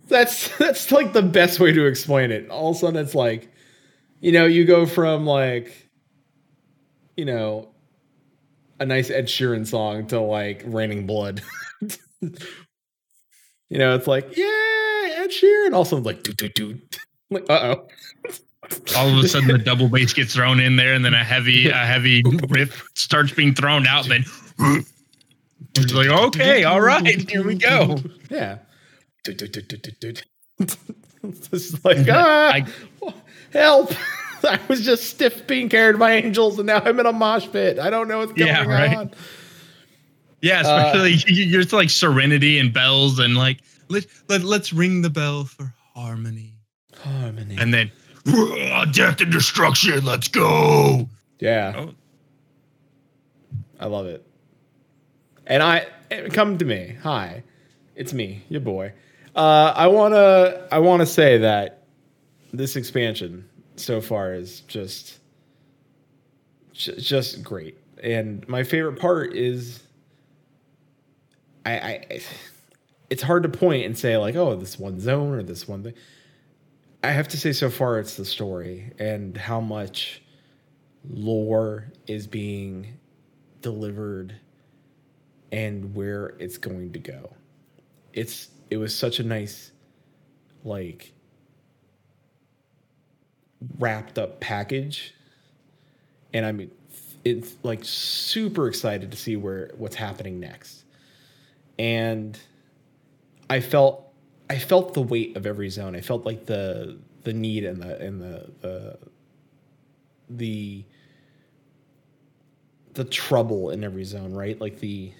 that's 0.08 0.58
that's 0.58 0.92
like 0.92 1.12
the 1.12 1.22
best 1.22 1.60
way 1.60 1.72
to 1.72 1.86
explain 1.86 2.32
it. 2.32 2.50
All 2.50 2.70
of 2.70 2.76
a 2.76 2.78
sudden, 2.80 3.02
it's 3.02 3.14
like, 3.14 3.50
you 4.20 4.32
know, 4.32 4.46
you 4.46 4.64
go 4.64 4.84
from 4.84 5.24
like, 5.24 5.88
you 7.16 7.24
know, 7.24 7.68
a 8.78 8.86
nice 8.86 9.10
Ed 9.10 9.26
Sheeran 9.26 9.66
song 9.66 10.06
to 10.08 10.20
like 10.20 10.62
Raining 10.66 11.06
Blood. 11.06 11.42
you 12.20 13.78
know, 13.78 13.94
it's 13.94 14.06
like, 14.06 14.36
yeah, 14.36 15.22
Ed 15.22 15.30
Sheeran. 15.30 15.72
Also, 15.72 15.98
like, 15.98 16.22
do 16.22 16.32
do 16.32 16.48
do. 16.48 16.80
Like, 17.30 17.44
uh 17.50 17.76
oh. 17.76 17.88
All 18.96 19.08
of 19.16 19.24
a 19.24 19.28
sudden, 19.28 19.48
the 19.48 19.58
double 19.58 19.88
bass 19.88 20.12
gets 20.12 20.34
thrown 20.34 20.58
in 20.58 20.74
there, 20.76 20.92
and 20.94 21.04
then 21.04 21.14
a 21.14 21.22
heavy 21.24 21.68
a 21.70 21.74
heavy 21.76 22.22
riff 22.48 22.86
starts 22.94 23.32
being 23.32 23.54
thrown 23.54 23.86
out. 23.86 24.08
And 24.08 24.24
then 24.58 24.84
it's 25.76 25.92
like, 25.92 26.08
okay, 26.08 26.64
all 26.64 26.80
right, 26.80 27.28
here 27.30 27.44
we 27.46 27.54
go. 27.56 27.98
Yeah. 28.30 28.58
It's 31.28 31.84
like, 31.84 32.06
ah, 32.08 32.52
I- 32.52 32.66
help. 33.52 33.92
I 34.44 34.60
was 34.68 34.84
just 34.84 35.04
stiff 35.04 35.44
being 35.48 35.68
carried 35.68 35.98
by 35.98 36.12
angels 36.12 36.58
and 36.58 36.66
now 36.68 36.78
I'm 36.84 37.00
in 37.00 37.06
a 37.06 37.12
mosh 37.12 37.48
pit. 37.50 37.80
I 37.80 37.90
don't 37.90 38.06
know 38.06 38.18
what's 38.18 38.32
going 38.32 38.46
Yeah, 38.46 38.64
right. 38.64 38.96
on. 38.96 39.10
Yeah, 40.40 40.60
Uh, 40.64 40.92
especially 40.92 41.32
you're 41.34 41.62
it's 41.62 41.72
like 41.72 41.90
serenity 41.90 42.60
and 42.60 42.72
bells 42.72 43.18
and 43.18 43.34
like 43.36 43.58
let, 43.88 44.06
let 44.28 44.44
let's 44.44 44.72
ring 44.72 45.02
the 45.02 45.10
bell 45.10 45.44
for 45.46 45.74
harmony, 45.94 46.55
Harmony. 47.00 47.56
and 47.58 47.72
then 47.72 47.90
death 48.92 49.20
and 49.20 49.30
destruction. 49.32 50.04
Let's 50.04 50.28
go. 50.28 51.08
yeah. 51.38 51.74
Oh. 51.76 51.94
I 53.78 53.86
love 53.86 54.06
it. 54.06 54.26
And 55.46 55.62
I 55.62 55.86
come 56.32 56.58
to 56.58 56.64
me. 56.64 56.96
Hi. 57.02 57.42
It's 57.94 58.12
me, 58.12 58.44
your 58.48 58.60
boy. 58.60 58.92
Uh, 59.34 59.72
I 59.76 59.86
wanna 59.88 60.66
I 60.72 60.78
wanna 60.78 61.06
say 61.06 61.38
that 61.38 61.84
this 62.52 62.76
expansion 62.76 63.48
so 63.76 64.00
far 64.00 64.32
is 64.34 64.60
just 64.62 65.18
just 66.72 67.42
great. 67.42 67.78
And 68.02 68.46
my 68.48 68.62
favorite 68.62 68.98
part 68.98 69.34
is 69.34 69.82
I, 71.64 71.72
I 71.78 72.20
it's 73.10 73.22
hard 73.22 73.42
to 73.44 73.48
point 73.48 73.84
and 73.84 73.96
say 73.96 74.16
like, 74.16 74.36
oh, 74.36 74.56
this 74.56 74.78
one 74.78 75.00
zone 75.00 75.34
or 75.34 75.42
this 75.42 75.68
one 75.68 75.82
thing. 75.82 75.94
I 77.06 77.10
have 77.10 77.28
to 77.28 77.36
say 77.36 77.52
so 77.52 77.70
far 77.70 78.00
it's 78.00 78.16
the 78.16 78.24
story 78.24 78.92
and 78.98 79.36
how 79.36 79.60
much 79.60 80.22
lore 81.08 81.92
is 82.08 82.26
being 82.26 82.98
delivered 83.62 84.34
and 85.52 85.94
where 85.94 86.34
it's 86.40 86.58
going 86.58 86.92
to 86.94 86.98
go. 86.98 87.32
It's 88.12 88.48
it 88.70 88.78
was 88.78 88.92
such 88.92 89.20
a 89.20 89.22
nice 89.22 89.70
like 90.64 91.12
wrapped 93.78 94.18
up 94.18 94.40
package 94.40 95.14
and 96.32 96.44
I'm 96.44 96.68
it's 97.24 97.54
like 97.62 97.84
super 97.84 98.66
excited 98.66 99.12
to 99.12 99.16
see 99.16 99.36
where 99.36 99.70
what's 99.78 99.94
happening 99.94 100.40
next. 100.40 100.82
And 101.78 102.36
I 103.48 103.60
felt 103.60 104.05
I 104.48 104.58
felt 104.58 104.94
the 104.94 105.02
weight 105.02 105.36
of 105.36 105.46
every 105.46 105.68
zone. 105.68 105.96
I 105.96 106.00
felt 106.00 106.24
like 106.24 106.46
the 106.46 106.98
the 107.22 107.32
need 107.32 107.64
and 107.64 107.82
the 107.82 107.98
and 108.00 108.20
the 108.20 108.50
the 108.60 108.98
the 110.30 110.84
the 112.94 113.04
trouble 113.04 113.70
in 113.70 113.84
every 113.84 114.04
zone, 114.04 114.32
right? 114.32 114.60
Like 114.60 114.80
the 114.80 115.12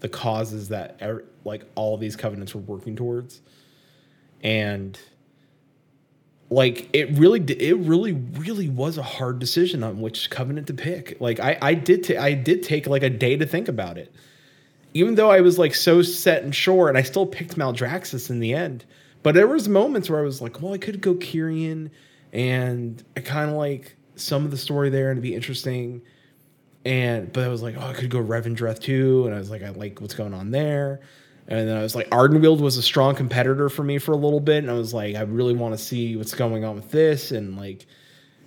the 0.00 0.08
causes 0.08 0.68
that 0.68 0.98
er, 1.00 1.24
like 1.44 1.64
all 1.74 1.96
these 1.96 2.16
covenants 2.16 2.54
were 2.54 2.60
working 2.60 2.96
towards, 2.96 3.40
and 4.42 4.98
like 6.50 6.88
it 6.92 7.10
really 7.18 7.40
it 7.40 7.76
really 7.78 8.12
really 8.12 8.68
was 8.68 8.98
a 8.98 9.02
hard 9.02 9.38
decision 9.38 9.84
on 9.84 10.00
which 10.00 10.30
covenant 10.30 10.66
to 10.68 10.74
pick. 10.74 11.20
Like 11.20 11.40
I 11.40 11.58
I 11.60 11.74
did 11.74 12.04
ta- 12.04 12.20
I 12.20 12.34
did 12.34 12.62
take 12.62 12.86
like 12.86 13.02
a 13.02 13.10
day 13.10 13.36
to 13.36 13.46
think 13.46 13.68
about 13.68 13.98
it, 13.98 14.12
even 14.94 15.14
though 15.14 15.30
I 15.30 15.40
was 15.40 15.58
like 15.58 15.74
so 15.74 16.02
set 16.02 16.42
and 16.42 16.54
sure, 16.54 16.88
and 16.88 16.98
I 16.98 17.02
still 17.02 17.26
picked 17.26 17.56
Maldraxxus 17.56 18.30
in 18.30 18.40
the 18.40 18.54
end. 18.54 18.84
But 19.22 19.34
there 19.34 19.48
was 19.48 19.68
moments 19.68 20.08
where 20.08 20.20
I 20.20 20.22
was 20.22 20.40
like, 20.40 20.62
well, 20.62 20.72
I 20.72 20.78
could 20.78 21.00
go 21.00 21.14
Kyrian, 21.14 21.90
and 22.32 23.02
I 23.16 23.20
kind 23.20 23.50
of 23.50 23.56
like 23.56 23.96
some 24.16 24.44
of 24.44 24.50
the 24.50 24.56
story 24.56 24.90
there 24.90 25.10
and 25.10 25.16
it'd 25.16 25.22
be 25.22 25.34
interesting 25.34 26.02
and 26.84 27.32
but 27.32 27.44
I 27.44 27.48
was 27.48 27.62
like, 27.62 27.76
oh, 27.76 27.86
I 27.86 27.92
could 27.92 28.10
go 28.10 28.18
Revendreth 28.22 28.80
too, 28.80 29.26
and 29.26 29.34
I 29.34 29.38
was 29.38 29.50
like, 29.50 29.62
I 29.62 29.70
like 29.70 30.00
what's 30.00 30.14
going 30.14 30.34
on 30.34 30.50
there. 30.50 31.00
And 31.46 31.68
then 31.68 31.76
I 31.76 31.82
was 31.82 31.94
like, 31.94 32.08
Ardenweald 32.10 32.60
was 32.60 32.76
a 32.76 32.82
strong 32.82 33.14
competitor 33.14 33.68
for 33.68 33.82
me 33.82 33.98
for 33.98 34.12
a 34.12 34.16
little 34.16 34.40
bit, 34.40 34.58
and 34.58 34.70
I 34.70 34.74
was 34.74 34.94
like, 34.94 35.16
I 35.16 35.22
really 35.22 35.54
want 35.54 35.76
to 35.76 35.78
see 35.78 36.16
what's 36.16 36.34
going 36.34 36.64
on 36.64 36.76
with 36.76 36.90
this, 36.90 37.30
and 37.30 37.58
like, 37.58 37.86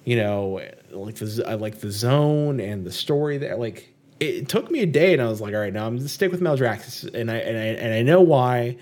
you 0.06 0.16
know, 0.16 0.62
like 0.92 1.16
the 1.16 1.44
I 1.48 1.56
like 1.56 1.80
the 1.80 1.92
zone 1.92 2.60
and 2.60 2.86
the 2.86 2.92
story 2.92 3.38
there. 3.38 3.58
Like, 3.58 3.91
it, 4.22 4.48
took 4.48 4.70
me 4.70 4.82
a 4.82 4.86
day, 4.86 5.14
and 5.14 5.22
I 5.22 5.28
was 5.28 5.42
like, 5.42 5.54
all 5.54 5.60
right, 5.60 5.74
now 5.74 5.88
I'm 5.88 5.98
gonna 5.98 6.08
stick 6.08 6.32
with 6.32 6.42
Maldraxxus, 6.42 7.14
and 7.14 7.30
I 7.30 7.38
and 7.38 7.58
I 7.58 7.62
and 7.62 7.94
I 7.94 8.02
know 8.04 8.22
why. 8.22 8.78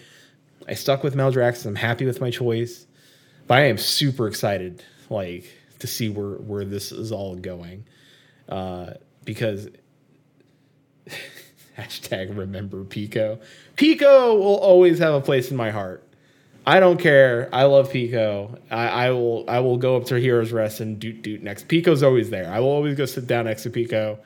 I 0.68 0.74
stuck 0.76 1.02
with 1.02 1.16
Maldraxxus. 1.16 1.66
I'm 1.66 1.76
happy 1.76 2.06
with 2.06 2.22
my 2.22 2.30
choice, 2.30 2.86
but 3.48 3.58
I 3.58 3.66
am 3.66 3.78
super 3.78 4.28
excited, 4.28 4.84
like, 5.10 5.52
to 5.80 5.88
see 5.88 6.10
where 6.10 6.36
where 6.36 6.66
this 6.66 6.92
is 6.92 7.12
all 7.12 7.36
going. 7.36 7.86
Uh, 8.48 8.92
because 9.24 9.70
hashtag 11.78 12.38
remember 12.38 12.84
Pico. 12.84 13.40
Pico 13.78 14.36
will 14.36 14.58
always 14.58 15.00
have 15.00 15.14
a 15.14 15.22
place 15.22 15.50
in 15.50 15.58
my 15.58 15.72
heart. 15.72 16.04
I 16.68 16.80
don't 16.80 17.00
care. 17.00 17.50
I 17.54 17.64
love 17.64 17.92
Pico. 17.92 18.60
I, 18.70 18.88
I 18.88 19.12
will 19.12 19.46
I 19.48 19.60
will 19.60 19.78
go 19.78 19.96
up 19.96 20.06
to 20.06 20.16
Heroes 20.20 20.52
Rest 20.52 20.82
and 20.82 21.00
doot 21.00 21.22
doot 21.22 21.42
next. 21.42 21.68
Pico's 21.70 22.04
always 22.04 22.30
there. 22.30 22.52
I 22.52 22.60
will 22.60 22.68
always 22.68 22.96
go 22.96 23.06
sit 23.06 23.26
down 23.26 23.46
next 23.46 23.64
to 23.64 23.70
Pico 23.70 24.20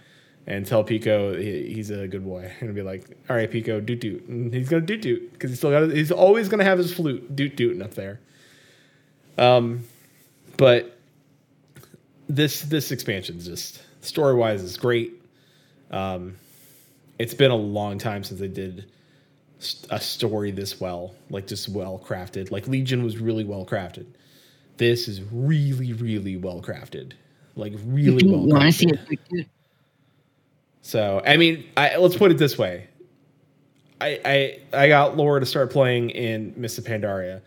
and 0.46 0.66
tell 0.66 0.84
Pico 0.84 1.38
he, 1.38 1.74
he's 1.74 1.90
a 1.90 2.08
good 2.08 2.24
boy 2.24 2.52
and 2.60 2.76
be 2.76 2.82
like, 2.82 3.18
all 3.30 3.36
right, 3.36 3.50
Pico, 3.50 3.80
doot 3.80 4.00
doot. 4.00 4.28
And 4.28 4.54
he's 4.54 4.70
gonna 4.70 4.82
doot 4.82 5.02
doot 5.02 5.32
because 5.34 5.52
he's 5.52 5.60
still 5.60 5.72
got 5.72 5.92
he's 5.96 6.12
always 6.12 6.50
gonna 6.50 6.64
have 6.64 6.78
his 6.78 6.94
flute 6.94 7.36
doot 7.36 7.56
dooting 7.56 7.82
up 7.82 7.94
there. 7.94 8.20
Um, 9.38 9.84
but 10.58 10.98
this 12.28 12.62
this 12.62 12.92
expansion 12.92 13.38
is 13.38 13.46
just 13.46 13.82
story 14.02 14.36
wise 14.36 14.62
is 14.62 14.78
great. 14.78 15.22
Um, 15.92 16.36
it's 17.20 17.34
been 17.34 17.52
a 17.52 17.56
long 17.56 17.98
time 17.98 18.24
since 18.24 18.40
they 18.40 18.48
did 18.48 18.86
a 19.90 20.00
story 20.00 20.52
this 20.52 20.80
well, 20.82 21.16
like 21.30 21.48
just 21.48 21.70
well 21.70 22.02
crafted. 22.04 22.52
Like 22.52 22.68
Legion 22.68 23.04
was 23.04 23.18
really 23.18 23.44
well 23.46 23.66
crafted. 23.66 24.06
This 24.78 25.08
is 25.08 25.22
really, 25.32 25.94
really 25.94 26.36
well 26.36 26.62
crafted. 26.62 27.14
Like 27.56 27.74
really 27.86 28.28
well. 28.28 28.48
you 28.48 28.54
want 28.54 28.64
to 28.64 28.72
see 28.72 28.88
crafted. 28.88 29.20
it? 29.32 29.48
So 30.84 31.22
I 31.26 31.38
mean, 31.38 31.66
I, 31.78 31.96
let's 31.96 32.18
put 32.18 32.30
it 32.30 32.38
this 32.38 32.58
way. 32.58 32.90
I, 34.02 34.20
I 34.26 34.60
I 34.84 34.88
got 34.90 35.16
Laura 35.16 35.40
to 35.40 35.46
start 35.46 35.72
playing 35.72 36.10
in 36.10 36.54
Miss 36.58 36.78
Pandaria. 36.80 37.42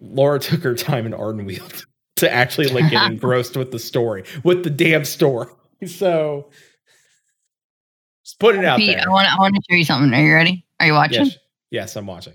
Laura 0.00 0.38
took 0.38 0.62
her 0.62 0.74
time 0.74 1.06
in 1.06 1.12
Ardenweald 1.12 1.84
to 2.16 2.30
actually 2.30 2.68
like 2.68 2.90
get 2.90 3.02
engrossed 3.10 3.56
with 3.56 3.72
the 3.72 3.78
story, 3.78 4.24
with 4.44 4.62
the 4.62 4.70
damn 4.70 5.06
story. 5.06 5.48
So 5.86 6.50
just 8.22 8.38
put 8.38 8.56
it 8.56 8.64
out 8.64 8.78
Pete, 8.78 8.94
there. 8.94 9.08
I 9.08 9.10
want 9.10 9.26
I 9.26 9.38
want 9.38 9.54
to 9.54 9.62
show 9.68 9.76
you 9.76 9.84
something. 9.84 10.12
Are 10.12 10.22
you 10.22 10.34
ready? 10.34 10.66
Are 10.78 10.86
you 10.86 10.92
watching? 10.92 11.24
Yes, 11.24 11.38
yes, 11.70 11.96
I'm 11.96 12.06
watching. 12.06 12.34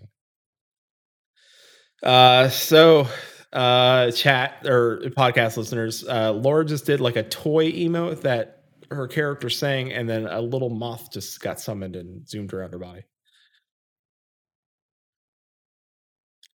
Uh, 2.02 2.50
so 2.50 3.08
uh, 3.54 4.10
chat 4.10 4.66
or 4.66 5.02
podcast 5.16 5.56
listeners, 5.56 6.04
uh, 6.08 6.34
Laura 6.34 6.66
just 6.66 6.88
did 6.88 7.00
like 7.00 7.16
a 7.16 7.24
toy 7.24 7.72
emote 7.72 8.22
that 8.22 8.55
her 8.92 9.08
character 9.08 9.50
sang, 9.50 9.92
and 9.92 10.08
then 10.10 10.28
a 10.28 10.42
little 10.42 10.70
moth 10.70 11.12
just 11.12 11.40
got 11.42 11.60
summoned 11.60 11.96
and 11.96 12.28
zoomed 12.28 12.54
around 12.54 12.72
her 12.74 12.80
body. 12.80 13.04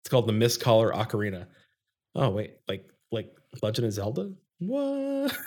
It's 0.02 0.10
called 0.10 0.26
the 0.26 0.32
Mist 0.32 0.60
Caller 0.60 0.92
Ocarina. 0.92 1.46
Oh 2.14 2.30
wait, 2.30 2.54
like 2.68 2.88
like 3.12 3.30
Legend 3.62 3.86
of 3.86 3.92
Zelda? 3.92 4.32
What? 4.58 5.36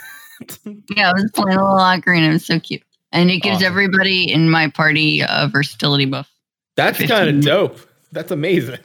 Yeah, 0.95 1.09
I 1.09 1.13
was 1.13 1.29
playing 1.35 1.57
a 1.57 1.61
little 1.61 1.77
ocarina. 1.79 2.29
It 2.29 2.31
was 2.31 2.45
so 2.45 2.61
cute, 2.61 2.81
and 3.11 3.29
it 3.29 3.39
gives 3.41 3.57
Awesome. 3.57 3.67
everybody 3.67 4.31
in 4.31 4.49
my 4.49 4.69
party 4.69 5.19
a 5.19 5.49
versatility 5.51 6.05
buff. 6.05 6.31
That's 6.77 6.97
kind 7.07 7.27
of 7.29 7.41
dope. 7.43 7.77
That's 8.13 8.31
amazing. 8.31 8.79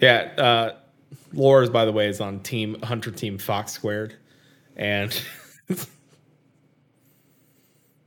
Yeah, 0.00 0.30
uh 0.38 0.74
Laura's 1.32 1.70
by 1.70 1.84
the 1.84 1.90
way 1.90 2.06
is 2.08 2.20
on 2.20 2.38
team 2.40 2.80
Hunter 2.82 3.10
team 3.10 3.36
Fox 3.36 3.72
squared. 3.72 4.14
And 4.76 5.22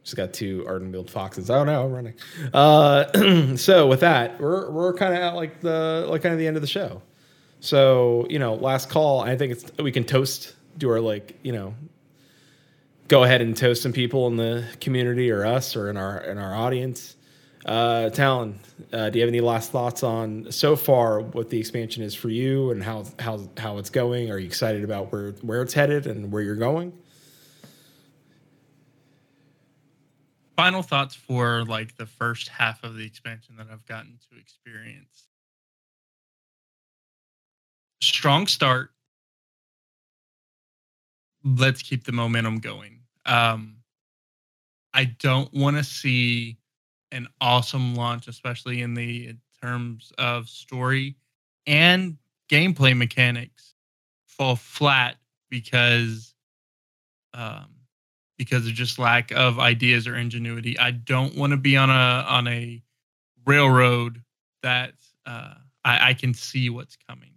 Just 0.06 0.18
got 0.18 0.34
two 0.34 0.64
Ardenweald 0.68 1.10
foxes. 1.10 1.50
Oh 1.50 1.64
no, 1.64 1.86
I'm 1.86 1.92
running. 1.92 2.14
Uh, 2.54 3.56
so 3.56 3.88
with 3.88 4.02
that, 4.02 4.40
we're 4.40 4.70
we're 4.70 4.94
kind 4.94 5.16
of 5.16 5.20
at 5.20 5.34
like 5.34 5.62
the 5.62 6.06
like 6.08 6.22
kind 6.22 6.32
of 6.32 6.38
the 6.38 6.46
end 6.46 6.58
of 6.58 6.62
the 6.62 6.68
show. 6.68 7.02
So 7.60 8.28
you 8.30 8.38
know, 8.38 8.54
last 8.54 8.92
call. 8.92 9.22
I 9.22 9.36
think 9.36 9.54
it's 9.54 9.72
we 9.80 9.92
can 9.92 10.04
toast. 10.04 10.54
Do 10.78 10.92
our 10.92 11.00
like 11.00 11.40
you 11.42 11.52
know, 11.52 11.74
go 13.08 13.24
ahead 13.24 13.42
and 13.42 13.58
toast 13.58 13.82
some 13.82 13.94
people 13.94 14.28
in 14.28 14.36
the 14.36 14.64
community 14.80 15.32
or 15.32 15.44
us 15.44 15.76
or 15.76 15.90
in 15.90 15.98
our 15.98 16.20
in 16.20 16.38
our 16.38 16.54
audience. 16.54 17.15
Uh, 17.66 18.12
Talon, 18.12 18.60
uh, 18.94 19.10
do 19.10 19.18
you 19.18 19.26
have 19.26 19.30
any 19.30 19.42
last 19.42 19.72
thoughts 19.72 20.04
on 20.04 20.52
so 20.52 20.76
far 20.76 21.22
what 21.22 21.50
the 21.50 21.60
expansion 21.60 22.04
is 22.04 22.14
for 22.14 22.30
you 22.30 22.70
and 22.70 22.84
how 22.84 23.06
how 23.18 23.42
how 23.58 23.80
it's 23.80 23.90
going? 23.90 24.30
Are 24.30 24.38
you 24.38 24.46
excited 24.46 24.84
about 24.84 25.12
where 25.12 25.32
where 25.42 25.64
it's 25.64 25.74
headed 25.74 26.06
and 26.06 26.32
where 26.32 26.44
you're 26.44 26.56
going? 26.56 26.94
Final 30.56 30.84
thoughts 30.84 31.16
for 31.16 31.66
like 31.66 31.98
the 31.98 32.06
first 32.06 32.50
half 32.50 32.84
of 32.84 32.96
the 32.96 33.06
expansion 33.06 33.56
that 33.58 33.68
I've 33.72 33.86
gotten 33.88 34.20
to 34.30 34.40
experience. 34.40 35.28
Strong 38.00 38.46
start. 38.46 38.92
Let's 41.44 41.82
keep 41.82 42.04
the 42.04 42.12
momentum 42.12 42.60
going. 42.60 43.02
Um, 43.26 43.78
I 44.94 45.06
don't 45.06 45.52
want 45.52 45.78
to 45.78 45.84
see 45.84 46.58
an 47.16 47.28
awesome 47.40 47.96
launch, 47.96 48.28
especially 48.28 48.82
in 48.82 48.94
the 48.94 49.30
in 49.30 49.40
terms 49.62 50.12
of 50.18 50.50
story 50.50 51.16
and 51.66 52.18
gameplay 52.50 52.96
mechanics, 52.96 53.74
fall 54.28 54.56
flat 54.56 55.16
because 55.50 56.36
um, 57.34 57.68
because 58.38 58.68
of 58.68 58.74
just 58.74 59.00
lack 59.00 59.32
of 59.32 59.60
ideas 59.60 60.08
or 60.08 60.16
ingenuity. 60.16 60.78
I 60.78 60.92
don't 60.92 61.36
want 61.36 61.52
to 61.52 61.58
be 61.58 61.78
on 61.78 61.90
a 61.90 62.26
on 62.28 62.48
a 62.48 62.84
railroad 63.46 64.22
that 64.62 64.94
uh, 65.26 65.56
I, 65.84 66.10
I 66.10 66.14
can 66.14 66.34
see 66.34 66.70
what's 66.70 66.98
coming. 67.08 67.32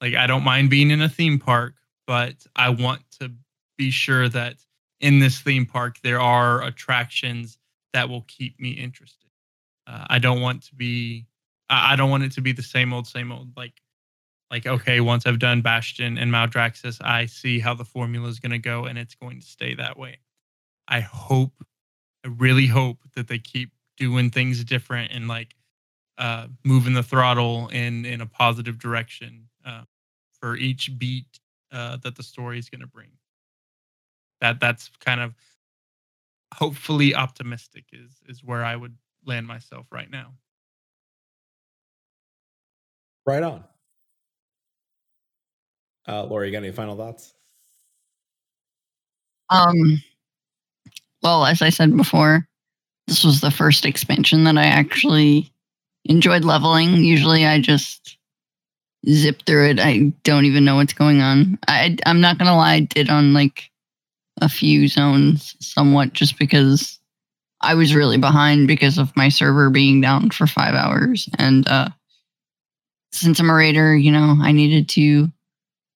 Like 0.00 0.14
I 0.14 0.26
don't 0.26 0.44
mind 0.44 0.70
being 0.70 0.90
in 0.90 1.02
a 1.02 1.08
theme 1.08 1.38
park, 1.38 1.74
but 2.06 2.34
I 2.56 2.70
want 2.70 3.02
to 3.20 3.30
be 3.76 3.90
sure 3.90 4.28
that 4.30 4.56
in 5.00 5.18
this 5.18 5.40
theme 5.40 5.66
park 5.66 5.98
there 6.02 6.20
are 6.20 6.62
attractions 6.62 7.58
that 7.96 8.10
will 8.10 8.26
keep 8.28 8.60
me 8.60 8.72
interested. 8.72 9.30
Uh, 9.86 10.04
I 10.10 10.18
don't 10.18 10.42
want 10.42 10.64
to 10.64 10.74
be 10.74 11.26
I, 11.70 11.96
don't 11.96 12.10
want 12.10 12.24
it 12.24 12.32
to 12.32 12.42
be 12.42 12.52
the 12.52 12.62
same 12.62 12.92
old 12.92 13.06
same 13.06 13.32
old 13.32 13.56
like 13.56 13.80
like 14.50 14.66
okay 14.66 15.00
once 15.00 15.26
I've 15.26 15.38
done 15.38 15.62
Bastion 15.62 16.18
and 16.18 16.30
Maldraxxus 16.30 17.02
I 17.02 17.24
see 17.24 17.58
how 17.58 17.72
the 17.72 17.86
formula 17.86 18.28
is 18.28 18.38
going 18.38 18.52
to 18.52 18.58
go 18.58 18.84
and 18.84 18.98
it's 18.98 19.14
going 19.14 19.40
to 19.40 19.46
stay 19.46 19.74
that 19.76 19.98
way. 19.98 20.18
I 20.86 21.00
hope 21.00 21.64
I 22.22 22.28
really 22.28 22.66
hope 22.66 22.98
that 23.14 23.28
they 23.28 23.38
keep 23.38 23.70
doing 23.96 24.30
things 24.30 24.62
different 24.62 25.12
and 25.12 25.26
like 25.26 25.54
uh, 26.18 26.48
moving 26.64 26.92
the 26.92 27.02
throttle 27.02 27.68
in 27.68 28.04
in 28.04 28.20
a 28.20 28.26
positive 28.26 28.78
direction 28.78 29.48
uh, 29.64 29.84
for 30.38 30.54
each 30.56 30.98
beat 30.98 31.40
uh, 31.72 31.96
that 32.02 32.14
the 32.14 32.22
story 32.22 32.58
is 32.58 32.68
going 32.68 32.82
to 32.82 32.86
bring. 32.86 33.08
That 34.42 34.60
that's 34.60 34.90
kind 35.00 35.22
of 35.22 35.34
hopefully 36.54 37.14
optimistic 37.14 37.84
is 37.92 38.20
is 38.26 38.44
where 38.44 38.64
I 38.64 38.76
would 38.76 38.96
land 39.24 39.46
myself 39.46 39.86
right 39.90 40.10
now. 40.10 40.34
Right 43.26 43.42
on. 43.42 43.64
Uh, 46.08 46.24
Laura, 46.24 46.46
you 46.46 46.52
got 46.52 46.58
any 46.58 46.70
final 46.70 46.96
thoughts? 46.96 47.34
Um, 49.50 50.02
well, 51.22 51.44
as 51.44 51.62
I 51.62 51.70
said 51.70 51.96
before, 51.96 52.46
this 53.06 53.24
was 53.24 53.40
the 53.40 53.50
first 53.50 53.84
expansion 53.84 54.44
that 54.44 54.56
I 54.56 54.64
actually 54.64 55.52
enjoyed 56.04 56.44
leveling. 56.44 56.96
Usually, 56.96 57.44
I 57.44 57.60
just 57.60 58.16
zip 59.08 59.42
through 59.46 59.70
it. 59.70 59.80
I 59.80 60.12
don't 60.22 60.44
even 60.44 60.64
know 60.64 60.76
what's 60.76 60.92
going 60.92 61.20
on. 61.20 61.58
I 61.68 61.96
I'm 62.06 62.20
not 62.20 62.38
gonna 62.38 62.56
lie, 62.56 62.74
I 62.74 62.80
did 62.80 63.08
on 63.10 63.32
like 63.32 63.70
a 64.40 64.48
few 64.48 64.88
zones 64.88 65.56
somewhat 65.60 66.12
just 66.12 66.38
because 66.38 66.98
I 67.60 67.74
was 67.74 67.94
really 67.94 68.18
behind 68.18 68.68
because 68.68 68.98
of 68.98 69.16
my 69.16 69.28
server 69.28 69.70
being 69.70 70.00
down 70.00 70.30
for 70.30 70.46
five 70.46 70.74
hours. 70.74 71.28
And 71.38 71.66
uh, 71.66 71.88
since 73.12 73.40
I'm 73.40 73.50
a 73.50 73.54
raider, 73.54 73.96
you 73.96 74.12
know, 74.12 74.36
I 74.40 74.52
needed 74.52 74.88
to 74.90 75.30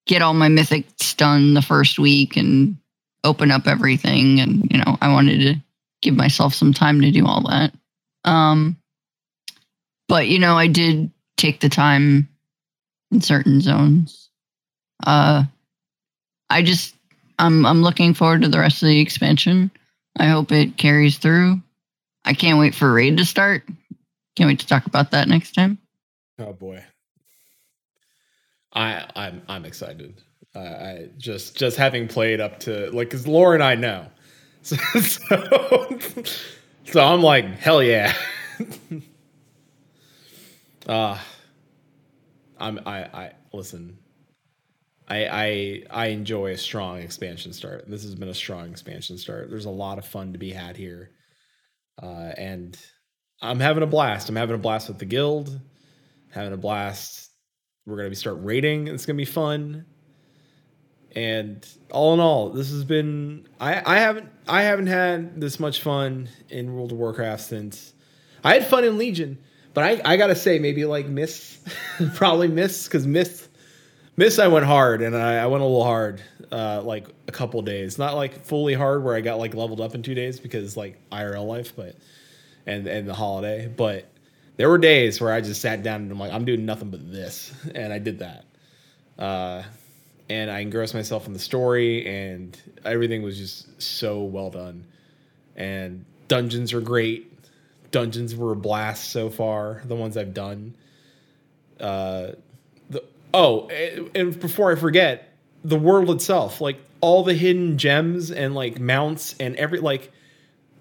get 0.07 0.23
all 0.23 0.35
my 0.35 0.49
mythics 0.49 1.17
done 1.17 1.55
the 1.55 1.63
first 1.63 1.99
week 1.99 2.37
and 2.37 2.77
open 3.25 3.51
up 3.51 3.67
everything. 3.67 4.41
And, 4.41 4.71
you 4.71 4.79
know, 4.79 4.97
I 5.01 5.13
wanted 5.13 5.39
to 5.41 5.61
give 6.01 6.17
myself 6.17 6.55
some 6.55 6.73
time 6.73 7.03
to 7.03 7.11
do 7.11 7.27
all 7.27 7.43
that. 7.43 7.73
Um, 8.25 8.77
but, 10.09 10.29
you 10.29 10.39
know, 10.39 10.57
I 10.57 10.67
did 10.67 11.11
take 11.37 11.61
the 11.61 11.69
time 11.69 12.29
in 13.13 13.21
certain 13.21 13.61
zones. 13.61 14.31
Uh, 15.07 15.45
I 16.49 16.63
just 16.63 16.95
I'm 17.41 17.65
I'm 17.65 17.83
looking 17.83 18.13
forward 18.15 18.43
to 18.43 18.49
the 18.49 18.59
rest 18.59 18.83
of 18.83 18.89
the 18.89 19.01
expansion. 19.01 19.71
I 20.19 20.27
hope 20.27 20.53
it 20.53 20.77
carries 20.77 21.17
through. 21.19 21.61
I 22.25 22.35
can't 22.35 22.59
wait 22.59 22.75
for 22.75 22.93
raid 22.93 23.17
to 23.17 23.25
start. 23.25 23.63
Can't 24.37 24.49
wait 24.49 24.61
to 24.61 24.67
talk 24.67 24.87
about 24.87 25.13
that 25.13 25.27
next 25.27 25.53
time. 25.53 25.79
Oh 26.39 26.53
boy, 26.53 26.85
I 28.75 29.07
I'm 29.17 29.43
I'm 29.49 29.65
excited. 29.65 30.21
Uh, 30.55 30.59
I 30.59 31.09
just 31.17 31.57
just 31.57 31.77
having 31.77 32.09
played 32.09 32.41
up 32.41 32.61
to 32.61 32.91
like 32.91 33.09
because 33.09 33.27
Laura 33.27 33.55
and 33.55 33.63
I 33.63 33.75
know, 33.75 34.07
so 34.63 34.77
so, 35.01 35.99
so 36.85 37.05
I'm 37.05 37.23
like 37.23 37.47
hell 37.59 37.83
yeah. 37.83 38.15
uh 40.87 41.19
I'm 42.59 42.81
I 42.85 43.05
I 43.05 43.33
listen. 43.55 43.97
I, 45.11 45.27
I 45.27 45.83
I 45.91 46.07
enjoy 46.07 46.53
a 46.53 46.57
strong 46.57 46.99
expansion 46.99 47.53
start. 47.53 47.91
This 47.91 48.05
has 48.05 48.15
been 48.15 48.29
a 48.29 48.35
strong 48.35 48.71
expansion 48.71 49.19
start. 49.19 49.51
There's 49.51 49.65
a 49.65 49.71
lot 49.71 49.99
of 49.99 50.07
fun 50.07 50.33
to 50.33 50.39
be 50.39 50.53
had 50.53 50.77
here, 50.77 51.11
uh, 52.01 52.33
and 52.39 52.79
I'm 53.43 53.59
having 53.59 53.83
a 53.83 53.89
blast. 53.89 54.29
I'm 54.29 54.37
having 54.37 54.55
a 54.55 54.59
blast 54.59 54.87
with 54.87 54.99
the 54.99 55.07
guild, 55.07 55.61
having 56.31 56.53
a 56.53 56.57
blast. 56.57 57.29
We're 57.87 57.97
gonna 57.97 58.09
be 58.09 58.15
start 58.15 58.39
raiding. 58.41 58.87
It's 58.87 59.05
gonna 59.05 59.17
be 59.17 59.25
fun. 59.25 59.85
And 61.17 61.67
all 61.91 62.15
in 62.15 62.21
all, 62.21 62.51
this 62.51 62.71
has 62.71 62.85
been 62.85 63.49
I, 63.59 63.83
I 63.85 63.99
haven't 63.99 64.29
I 64.47 64.63
haven't 64.63 64.87
had 64.87 65.41
this 65.41 65.59
much 65.59 65.83
fun 65.83 66.29
in 66.51 66.73
World 66.73 66.93
of 66.93 66.99
Warcraft 66.99 67.43
since 67.43 67.95
I 68.45 68.55
had 68.55 68.65
fun 68.65 68.85
in 68.85 68.97
Legion, 68.97 69.39
but 69.75 69.83
I, 69.83 70.13
I 70.13 70.17
gotta 70.17 70.37
say 70.37 70.61
maybe 70.61 70.85
like 70.85 71.07
Miss 71.09 71.59
probably 72.15 72.47
Miss 72.47 72.85
because 72.85 73.09
Miss 73.09 73.49
Miss, 74.21 74.39
I 74.39 74.49
went 74.49 74.67
hard, 74.67 75.01
and 75.01 75.17
I, 75.17 75.37
I 75.37 75.47
went 75.47 75.63
a 75.63 75.65
little 75.65 75.83
hard, 75.83 76.21
uh, 76.53 76.83
like 76.83 77.07
a 77.27 77.33
couple 77.33 77.63
days. 77.63 77.97
Not 77.97 78.17
like 78.17 78.45
fully 78.45 78.75
hard, 78.75 79.03
where 79.03 79.17
I 79.17 79.23
got 79.23 79.39
like 79.39 79.55
leveled 79.55 79.81
up 79.81 79.95
in 79.95 80.03
two 80.03 80.15
days 80.15 80.39
because 80.39 80.77
like 80.77 80.99
IRL 81.11 81.47
life, 81.47 81.75
but 81.75 81.97
and 82.67 82.87
and 82.87 83.09
the 83.09 83.15
holiday. 83.15 83.67
But 83.67 84.05
there 84.59 84.69
were 84.69 84.77
days 84.77 85.23
where 85.23 85.33
I 85.33 85.41
just 85.41 85.63
sat 85.63 85.83
down 85.83 86.03
and 86.03 86.13
I'm 86.13 86.19
like, 86.19 86.35
I'm 86.35 86.45
doing 86.45 86.67
nothing 86.67 86.91
but 86.91 87.11
this, 87.11 87.51
and 87.75 87.95
I 87.95 87.99
did 87.99 88.19
that. 88.19 88.45
Uh, 89.19 89.63
and 90.29 90.51
I 90.51 90.59
engrossed 90.59 90.93
myself 90.93 91.27
in 91.27 91.33
the 91.33 91.39
story, 91.39 92.07
and 92.07 92.61
everything 92.85 93.23
was 93.23 93.39
just 93.39 93.81
so 93.81 94.23
well 94.23 94.51
done. 94.51 94.85
And 95.57 96.05
dungeons 96.29 96.75
are 96.75 96.83
great. 96.83 97.33
Dungeons 97.91 98.37
were 98.37 98.53
a 98.53 98.57
blast 98.57 99.13
so 99.13 99.31
far. 99.31 99.81
The 99.87 99.97
ones 99.97 100.19
I've 100.19 100.35
done. 100.35 100.75
Uh, 101.81 102.33
Oh, 103.33 103.67
eh, 103.67 104.01
and 104.15 104.39
before 104.39 104.73
I 104.73 104.75
forget, 104.75 105.37
the 105.65 105.79
world 105.79 106.11
itself, 106.11 106.61
like 106.61 106.81
all 107.01 107.23
the 107.23 107.35
hidden 107.35 107.79
gems 107.79 108.31
and 108.31 108.55
like 108.55 108.79
mounts 108.79 109.35
and 109.41 109.57
every 109.57 109.81
like 109.81 110.13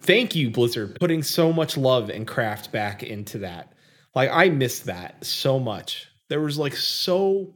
thank 0.01 0.35
you 0.35 0.49
Blizzard 0.49 0.97
putting 0.99 1.23
so 1.23 1.51
much 1.53 1.77
love 1.77 2.09
and 2.09 2.27
craft 2.27 2.71
back 2.71 3.03
into 3.03 3.39
that. 3.39 3.73
Like 4.15 4.29
I 4.31 4.49
missed 4.49 4.85
that 4.85 5.23
so 5.23 5.59
much. 5.59 6.07
There 6.29 6.41
was 6.41 6.57
like 6.57 6.75
so 6.75 7.53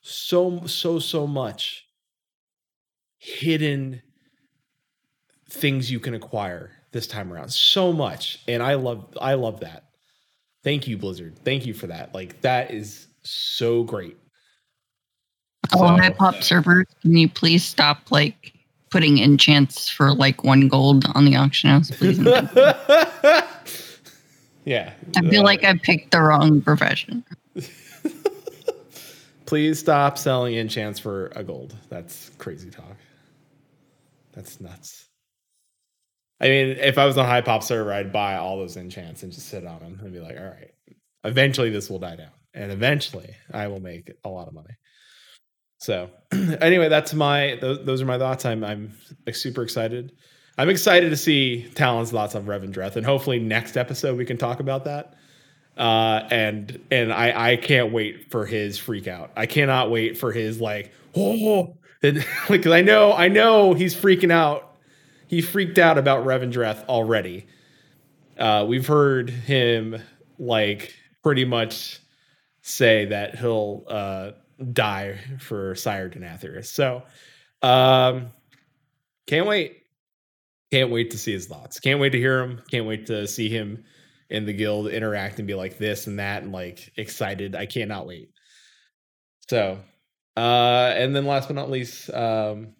so 0.00 0.66
so 0.66 0.98
so 0.98 1.26
much 1.26 1.86
hidden 3.18 4.02
things 5.50 5.90
you 5.90 6.00
can 6.00 6.14
acquire 6.14 6.70
this 6.92 7.06
time 7.06 7.32
around. 7.32 7.50
So 7.50 7.92
much. 7.92 8.42
And 8.48 8.62
I 8.62 8.74
love 8.74 9.16
I 9.20 9.34
love 9.34 9.60
that. 9.60 9.84
Thank 10.64 10.88
you 10.88 10.96
Blizzard. 10.98 11.38
Thank 11.44 11.66
you 11.66 11.74
for 11.74 11.86
that. 11.88 12.14
Like 12.14 12.40
that 12.42 12.72
is 12.72 13.06
so 13.22 13.82
great. 13.84 14.16
Oh, 15.74 15.78
so, 15.78 15.96
my 15.96 16.10
pop 16.10 16.42
servers, 16.42 16.86
can 17.02 17.16
you 17.16 17.28
please 17.28 17.64
stop 17.64 18.10
like 18.10 18.54
putting 18.90 19.18
enchants 19.18 19.88
for 19.88 20.12
like 20.12 20.42
one 20.42 20.68
gold 20.68 21.04
on 21.14 21.24
the 21.24 21.36
auction 21.36 21.70
house, 21.70 21.90
please? 21.90 22.18
yeah. 24.64 24.92
I 25.16 25.28
feel 25.28 25.42
uh, 25.42 25.44
like 25.44 25.64
I 25.64 25.74
picked 25.74 26.10
the 26.10 26.22
wrong 26.22 26.60
profession. 26.60 27.24
please 29.46 29.78
stop 29.78 30.18
selling 30.18 30.54
enchants 30.54 30.98
for 30.98 31.26
a 31.36 31.44
gold. 31.44 31.76
That's 31.88 32.30
crazy 32.38 32.70
talk. 32.70 32.96
That's 34.32 34.60
nuts. 34.60 35.06
I 36.40 36.48
mean, 36.48 36.76
if 36.78 36.96
I 36.96 37.04
was 37.04 37.18
on 37.18 37.26
High 37.26 37.42
Pop 37.42 37.62
server, 37.62 37.92
I'd 37.92 38.12
buy 38.12 38.36
all 38.36 38.56
those 38.56 38.76
enchants 38.76 39.22
and 39.22 39.32
just 39.32 39.48
sit 39.48 39.66
on 39.66 39.80
them 39.80 40.00
and 40.02 40.12
be 40.12 40.20
like, 40.20 40.38
all 40.38 40.44
right, 40.44 40.72
eventually 41.24 41.68
this 41.68 41.90
will 41.90 41.98
die 41.98 42.16
down, 42.16 42.30
and 42.54 42.72
eventually 42.72 43.34
I 43.52 43.66
will 43.66 43.80
make 43.80 44.10
a 44.24 44.28
lot 44.28 44.48
of 44.48 44.54
money. 44.54 44.74
So, 45.80 46.10
anyway, 46.60 46.88
that's 46.88 47.14
my 47.14 47.58
those, 47.60 47.84
those 47.84 48.02
are 48.02 48.06
my 48.06 48.18
thoughts. 48.18 48.44
I'm 48.44 48.62
I'm 48.62 48.92
super 49.32 49.62
excited. 49.62 50.12
I'm 50.58 50.68
excited 50.68 51.08
to 51.08 51.16
see 51.16 51.68
Talon's 51.74 52.10
thoughts 52.10 52.34
on 52.34 52.44
Revendreth, 52.44 52.96
and 52.96 53.04
hopefully 53.04 53.38
next 53.38 53.76
episode 53.76 54.16
we 54.16 54.26
can 54.26 54.36
talk 54.36 54.60
about 54.60 54.84
that. 54.84 55.14
Uh, 55.76 56.28
and 56.30 56.78
and 56.90 57.12
I 57.12 57.52
I 57.52 57.56
can't 57.56 57.92
wait 57.92 58.30
for 58.30 58.44
his 58.44 58.78
freak 58.78 59.08
out. 59.08 59.32
I 59.36 59.46
cannot 59.46 59.90
wait 59.90 60.18
for 60.18 60.32
his 60.32 60.60
like 60.60 60.92
oh, 61.16 61.76
and, 62.02 62.24
like 62.50 62.66
I 62.66 62.82
know 62.82 63.12
I 63.14 63.28
know 63.28 63.72
he's 63.72 63.96
freaking 63.96 64.30
out 64.30 64.70
he 65.30 65.40
freaked 65.40 65.78
out 65.78 65.96
about 65.96 66.26
Revendreth 66.26 66.84
already. 66.86 67.46
Uh, 68.36 68.66
we've 68.68 68.88
heard 68.88 69.30
him 69.30 70.02
like 70.40 70.92
pretty 71.22 71.44
much 71.44 72.00
say 72.62 73.04
that 73.04 73.38
he'll 73.38 73.84
uh, 73.86 74.32
die 74.72 75.18
for 75.38 75.74
Sire 75.74 76.08
Denathrius. 76.08 76.66
So, 76.66 77.02
um, 77.62 78.30
can't 79.26 79.46
wait. 79.46 79.76
Can't 80.70 80.90
wait 80.90 81.10
to 81.10 81.18
see 81.18 81.32
his 81.32 81.46
thoughts. 81.46 81.80
Can't 81.80 82.00
wait 82.00 82.10
to 82.10 82.18
hear 82.18 82.40
him. 82.40 82.62
Can't 82.70 82.86
wait 82.86 83.06
to 83.06 83.26
see 83.26 83.48
him 83.48 83.84
in 84.28 84.46
the 84.46 84.52
guild 84.52 84.88
interact 84.88 85.38
and 85.38 85.48
be 85.48 85.54
like 85.54 85.78
this 85.78 86.06
and 86.06 86.18
that 86.18 86.42
and 86.42 86.52
like 86.52 86.92
excited. 86.96 87.56
I 87.56 87.66
cannot 87.66 88.06
wait. 88.06 88.30
So, 89.48 89.78
uh, 90.36 90.94
and 90.96 91.14
then 91.14 91.26
last 91.26 91.48
but 91.48 91.56
not 91.56 91.70
least, 91.70 92.08
um, 92.14 92.74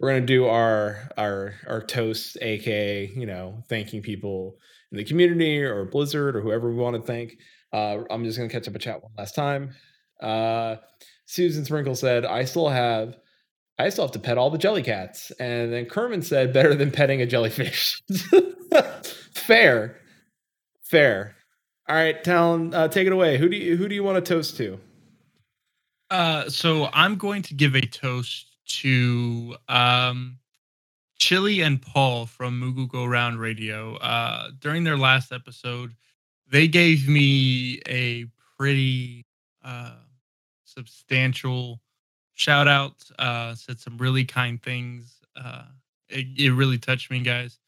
we're 0.00 0.12
gonna 0.12 0.26
do 0.26 0.46
our 0.46 1.08
our 1.16 1.54
our 1.68 1.80
toast, 1.80 2.36
aka 2.42 3.06
you 3.14 3.26
know 3.26 3.62
thanking 3.68 4.02
people 4.02 4.58
in 4.90 4.98
the 4.98 5.04
community 5.04 5.62
or 5.62 5.84
Blizzard 5.84 6.34
or 6.34 6.40
whoever 6.40 6.68
we 6.70 6.76
want 6.76 6.96
to 6.96 7.02
thank. 7.02 7.36
Uh, 7.72 7.98
I'm 8.10 8.24
just 8.24 8.36
gonna 8.36 8.50
catch 8.50 8.66
up 8.66 8.74
a 8.74 8.80
chat 8.80 9.00
one 9.00 9.12
last 9.16 9.36
time. 9.36 9.72
Uh, 10.22 10.76
Susan 11.26 11.64
Sprinkle 11.64 11.94
said, 11.94 12.24
"I 12.24 12.44
still 12.44 12.68
have." 12.68 13.16
I 13.78 13.88
still 13.88 14.04
have 14.04 14.12
to 14.12 14.18
pet 14.18 14.38
all 14.38 14.50
the 14.50 14.58
jellycats. 14.58 15.32
And 15.40 15.72
then 15.72 15.86
Kerman 15.86 16.22
said, 16.22 16.52
better 16.52 16.74
than 16.74 16.90
petting 16.90 17.22
a 17.22 17.26
jellyfish. 17.26 18.00
Fair. 19.34 19.96
Fair. 20.82 21.34
All 21.88 21.96
right, 21.96 22.22
Talon, 22.22 22.72
uh, 22.74 22.88
take 22.88 23.06
it 23.06 23.12
away. 23.12 23.38
Who 23.38 23.48
do 23.48 23.56
you 23.56 23.76
who 23.76 23.88
do 23.88 23.94
you 23.94 24.04
want 24.04 24.24
to 24.24 24.34
toast 24.34 24.56
to? 24.58 24.78
Uh, 26.10 26.48
so 26.48 26.88
I'm 26.92 27.16
going 27.16 27.42
to 27.42 27.54
give 27.54 27.74
a 27.74 27.80
toast 27.80 28.46
to 28.82 29.56
um, 29.68 30.38
Chili 31.18 31.62
and 31.62 31.82
Paul 31.82 32.26
from 32.26 32.60
Moogle 32.60 32.88
Go 32.88 33.04
Round 33.04 33.40
Radio. 33.40 33.96
Uh, 33.96 34.50
during 34.60 34.84
their 34.84 34.96
last 34.96 35.32
episode, 35.32 35.94
they 36.50 36.68
gave 36.68 37.08
me 37.08 37.80
a 37.88 38.26
pretty 38.56 39.26
uh, 39.64 39.96
substantial 40.74 41.80
shout 42.34 42.68
out. 42.68 42.94
Uh, 43.18 43.54
said 43.54 43.78
some 43.78 43.98
really 43.98 44.24
kind 44.24 44.62
things. 44.62 45.20
Uh, 45.36 45.64
it, 46.08 46.26
it 46.36 46.52
really 46.52 46.78
touched 46.78 47.10
me, 47.10 47.20
guys. 47.20 47.58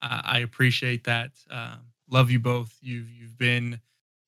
Uh, 0.00 0.22
I 0.24 0.38
appreciate 0.40 1.04
that. 1.04 1.30
Uh, 1.50 1.76
love 2.10 2.30
you 2.30 2.40
both. 2.40 2.76
You've 2.80 3.10
you've 3.10 3.38
been 3.38 3.80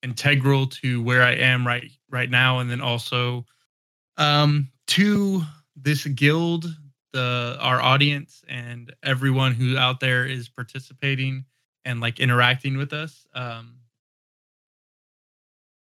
integral 0.03 0.67
to 0.67 1.03
where 1.03 1.23
I 1.23 1.33
am 1.33 1.67
right 1.67 1.91
right 2.11 2.31
now, 2.31 2.61
and 2.61 2.71
then 2.71 2.81
also 2.81 3.47
um, 4.17 4.69
to 4.89 5.43
this 5.77 6.05
guild, 6.07 6.67
the 7.13 7.57
our 7.61 7.81
audience, 7.81 8.43
and 8.49 8.95
everyone 9.03 9.53
who 9.53 9.77
out 9.77 10.01
there 10.01 10.27
is 10.27 10.49
participating 10.49 11.45
and 11.85 12.01
like 12.01 12.21
interacting 12.21 12.77
with 12.77 12.93
us. 12.93 13.27
Um, 13.35 13.77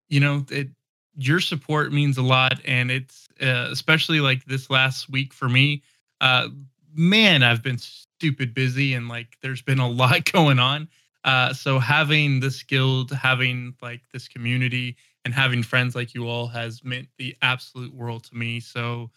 you 0.07 0.19
know, 0.19 0.45
it 0.49 0.69
your 1.17 1.39
support 1.39 1.91
means 1.91 2.17
a 2.17 2.21
lot, 2.21 2.59
and 2.65 2.91
it's 2.91 3.27
uh, 3.41 3.67
especially 3.71 4.19
like 4.19 4.45
this 4.45 4.69
last 4.69 5.09
week 5.09 5.33
for 5.33 5.49
me. 5.49 5.83
Uh, 6.21 6.49
man, 6.93 7.43
I've 7.43 7.63
been 7.63 7.77
stupid 7.77 8.53
busy, 8.53 8.93
and 8.93 9.07
like 9.07 9.37
there's 9.41 9.61
been 9.61 9.79
a 9.79 9.89
lot 9.89 10.31
going 10.31 10.59
on. 10.59 10.87
Uh, 11.23 11.53
so 11.53 11.79
having 11.79 12.39
this 12.39 12.61
guild, 12.63 13.11
having 13.11 13.73
like 13.81 14.01
this 14.13 14.27
community, 14.27 14.95
and 15.23 15.33
having 15.33 15.63
friends 15.63 15.95
like 15.95 16.13
you 16.13 16.27
all 16.27 16.47
has 16.47 16.83
meant 16.83 17.07
the 17.17 17.35
absolute 17.41 17.93
world 17.93 18.23
to 18.25 18.35
me. 18.35 18.59
So 18.59 19.09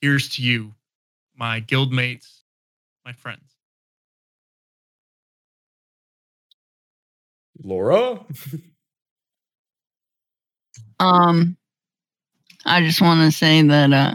here's 0.00 0.28
to 0.30 0.42
you, 0.42 0.74
my 1.34 1.60
guild 1.60 1.92
mates, 1.92 2.42
my 3.04 3.12
friends. 3.12 3.42
Laura? 7.62 8.20
um, 11.00 11.56
I 12.64 12.82
just 12.82 13.00
want 13.00 13.20
to 13.20 13.36
say 13.36 13.62
that 13.62 13.92
uh, 13.92 14.14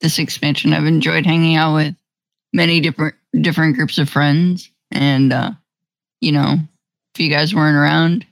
this 0.00 0.18
expansion, 0.18 0.72
I've 0.72 0.86
enjoyed 0.86 1.26
hanging 1.26 1.56
out 1.56 1.74
with 1.74 1.94
many 2.52 2.80
different 2.80 3.14
different 3.40 3.76
groups 3.76 3.98
of 3.98 4.08
friends, 4.08 4.70
and 4.90 5.32
uh, 5.32 5.52
you 6.20 6.32
know, 6.32 6.56
if 7.14 7.20
you 7.20 7.30
guys 7.30 7.54
weren't 7.54 7.76
around, 7.76 8.26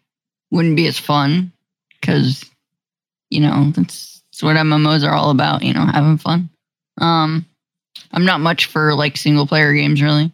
wouldn't 0.50 0.76
be 0.76 0.86
as 0.86 0.98
fun 0.98 1.52
because 2.00 2.44
you 3.30 3.40
know 3.40 3.70
that's, 3.74 4.22
that's 4.30 4.42
what 4.42 4.56
MMOs 4.56 5.06
are 5.06 5.14
all 5.14 5.30
about. 5.30 5.62
You 5.62 5.74
know, 5.74 5.86
having 5.86 6.18
fun. 6.18 6.50
Um, 7.00 7.46
I'm 8.12 8.24
not 8.24 8.40
much 8.40 8.66
for 8.66 8.94
like 8.94 9.16
single 9.16 9.46
player 9.46 9.72
games 9.72 10.02
really, 10.02 10.32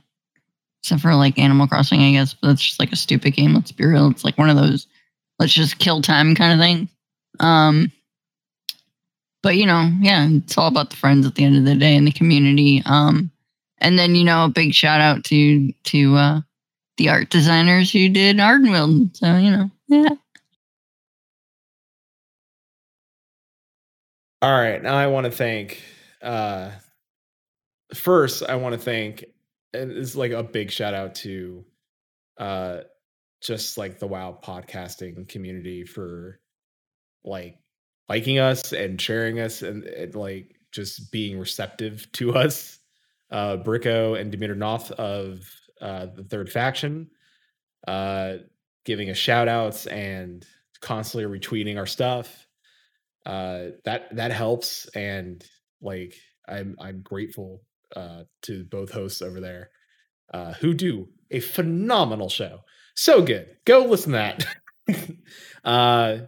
except 0.82 1.02
for 1.02 1.14
like 1.14 1.38
Animal 1.38 1.66
Crossing, 1.68 2.00
I 2.02 2.12
guess. 2.12 2.34
But 2.34 2.48
that's 2.48 2.62
just 2.62 2.80
like 2.80 2.92
a 2.92 2.96
stupid 2.96 3.32
game. 3.32 3.54
Let's 3.54 3.72
be 3.72 3.86
real. 3.86 4.10
It's 4.10 4.24
like 4.24 4.38
one 4.38 4.50
of 4.50 4.56
those 4.56 4.86
let's 5.38 5.52
just 5.52 5.78
kill 5.78 6.02
time 6.02 6.34
kind 6.34 6.52
of 6.52 6.64
thing. 6.64 6.88
Um, 7.40 7.93
but 9.43 9.56
you 9.56 9.66
know, 9.66 9.90
yeah, 10.01 10.28
it's 10.31 10.56
all 10.56 10.69
about 10.69 10.90
the 10.90 10.97
friends 10.97 11.27
at 11.27 11.35
the 11.35 11.44
end 11.44 11.56
of 11.56 11.65
the 11.65 11.74
day 11.74 11.97
and 11.97 12.06
the 12.06 12.12
community. 12.12 12.82
Um, 12.86 13.31
and 13.78 13.98
then 13.98 14.15
you 14.15 14.24
know, 14.24 14.47
a 14.47 14.48
big 14.48 14.73
shout 14.73 15.01
out 15.01 15.24
to 15.24 15.73
to 15.73 16.16
uh, 16.16 16.40
the 16.97 17.09
art 17.09 17.31
designers 17.31 17.93
who 17.93 18.09
did 18.09 18.36
Ardenweald. 18.36 19.16
So 19.16 19.36
you 19.36 19.51
know, 19.51 19.70
yeah. 19.89 20.16
All 24.44 24.52
right, 24.52 24.82
now 24.82 24.94
I 24.94 25.06
want 25.06 25.24
to 25.24 25.31
thank. 25.31 25.82
Uh, 26.20 26.70
first, 27.94 28.43
I 28.43 28.56
want 28.56 28.74
to 28.74 28.78
thank. 28.78 29.24
It's 29.73 30.15
like 30.15 30.32
a 30.32 30.43
big 30.43 30.70
shout 30.70 30.93
out 30.93 31.15
to, 31.16 31.65
uh, 32.36 32.81
just 33.40 33.78
like 33.78 33.98
the 33.98 34.06
WoW 34.06 34.39
podcasting 34.44 35.27
community 35.28 35.85
for, 35.85 36.40
like, 37.24 37.59
liking 38.09 38.38
us 38.38 38.72
and 38.72 39.01
sharing 39.01 39.40
us 39.40 39.62
and, 39.62 39.84
and 39.84 40.14
like 40.14 40.55
just 40.72 41.10
being 41.10 41.38
receptive 41.38 42.10
to 42.12 42.34
us. 42.34 42.78
Uh, 43.30 43.56
Bricko 43.56 44.20
and 44.20 44.30
Demeter 44.30 44.55
Noth 44.55 44.90
of 44.92 45.40
uh, 45.80 46.06
the 46.14 46.24
Third 46.24 46.51
Faction, 46.51 47.10
uh, 47.88 48.34
giving 48.84 49.10
us 49.10 49.16
shout 49.16 49.48
outs 49.48 49.86
and 49.86 50.46
constantly 50.80 51.38
retweeting 51.38 51.78
our 51.78 51.86
stuff 51.86 52.46
uh 53.26 53.68
that 53.84 54.14
that 54.14 54.30
helps 54.30 54.86
and 54.94 55.44
like 55.80 56.14
i'm 56.46 56.76
i'm 56.78 57.01
grateful 57.01 57.62
uh 57.96 58.22
to 58.42 58.64
both 58.64 58.90
hosts 58.90 59.22
over 59.22 59.40
there 59.40 59.70
uh 60.34 60.52
who 60.55 60.74
do 60.74 61.09
a 61.30 61.40
phenomenal 61.40 62.28
show 62.28 62.60
so 62.94 63.22
good 63.22 63.46
go 63.64 63.80
listen 63.86 64.12
to 64.12 64.18
that 64.86 65.16
uh 65.64 66.18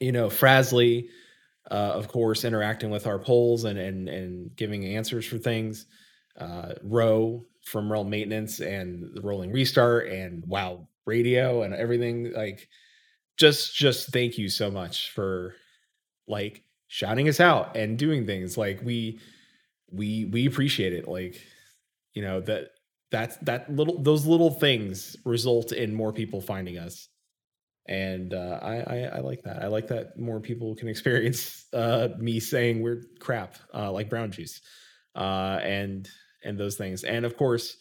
you 0.00 0.12
know 0.12 0.28
frasley 0.28 1.08
uh 1.70 1.92
of 1.94 2.08
course 2.08 2.44
interacting 2.44 2.90
with 2.90 3.06
our 3.06 3.18
polls 3.18 3.64
and 3.64 3.78
and 3.78 4.08
and 4.08 4.54
giving 4.56 4.84
answers 4.84 5.26
for 5.26 5.38
things. 5.38 5.86
Uh 6.38 6.74
row 6.82 7.44
from 7.64 7.90
realm 7.90 8.10
maintenance 8.10 8.60
and 8.60 9.14
the 9.14 9.22
rolling 9.22 9.50
restart 9.52 10.08
and 10.08 10.44
wow 10.46 10.86
radio 11.06 11.62
and 11.62 11.74
everything 11.74 12.32
like 12.32 12.68
just 13.36 13.74
just 13.74 14.12
thank 14.12 14.38
you 14.38 14.48
so 14.48 14.70
much 14.70 15.10
for 15.10 15.54
like 16.26 16.62
shouting 16.88 17.28
us 17.28 17.40
out 17.40 17.76
and 17.76 17.98
doing 17.98 18.26
things. 18.26 18.56
Like 18.56 18.80
we 18.82 19.20
we 19.90 20.26
we 20.26 20.46
appreciate 20.46 20.92
it. 20.92 21.08
Like 21.08 21.40
you 22.14 22.22
know 22.22 22.40
that 22.42 22.70
that's 23.10 23.36
that 23.38 23.72
little 23.74 24.02
those 24.02 24.26
little 24.26 24.50
things 24.50 25.16
result 25.24 25.72
in 25.72 25.94
more 25.94 26.12
people 26.12 26.40
finding 26.40 26.78
us 26.78 27.08
and 27.88 28.34
uh, 28.34 28.58
I, 28.62 28.76
I, 28.76 28.96
I 29.14 29.20
like 29.20 29.42
that 29.44 29.62
i 29.62 29.66
like 29.66 29.88
that 29.88 30.18
more 30.18 30.40
people 30.40 30.74
can 30.74 30.88
experience 30.94 31.66
uh, 31.72 32.08
me 32.18 32.40
saying 32.40 32.82
we're 32.82 33.02
crap 33.20 33.56
uh, 33.74 33.90
like 33.92 34.10
brown 34.10 34.30
juice 34.30 34.60
uh, 35.14 35.58
and 35.62 36.08
and 36.44 36.58
those 36.58 36.76
things 36.76 37.04
and 37.04 37.24
of 37.24 37.36
course 37.36 37.76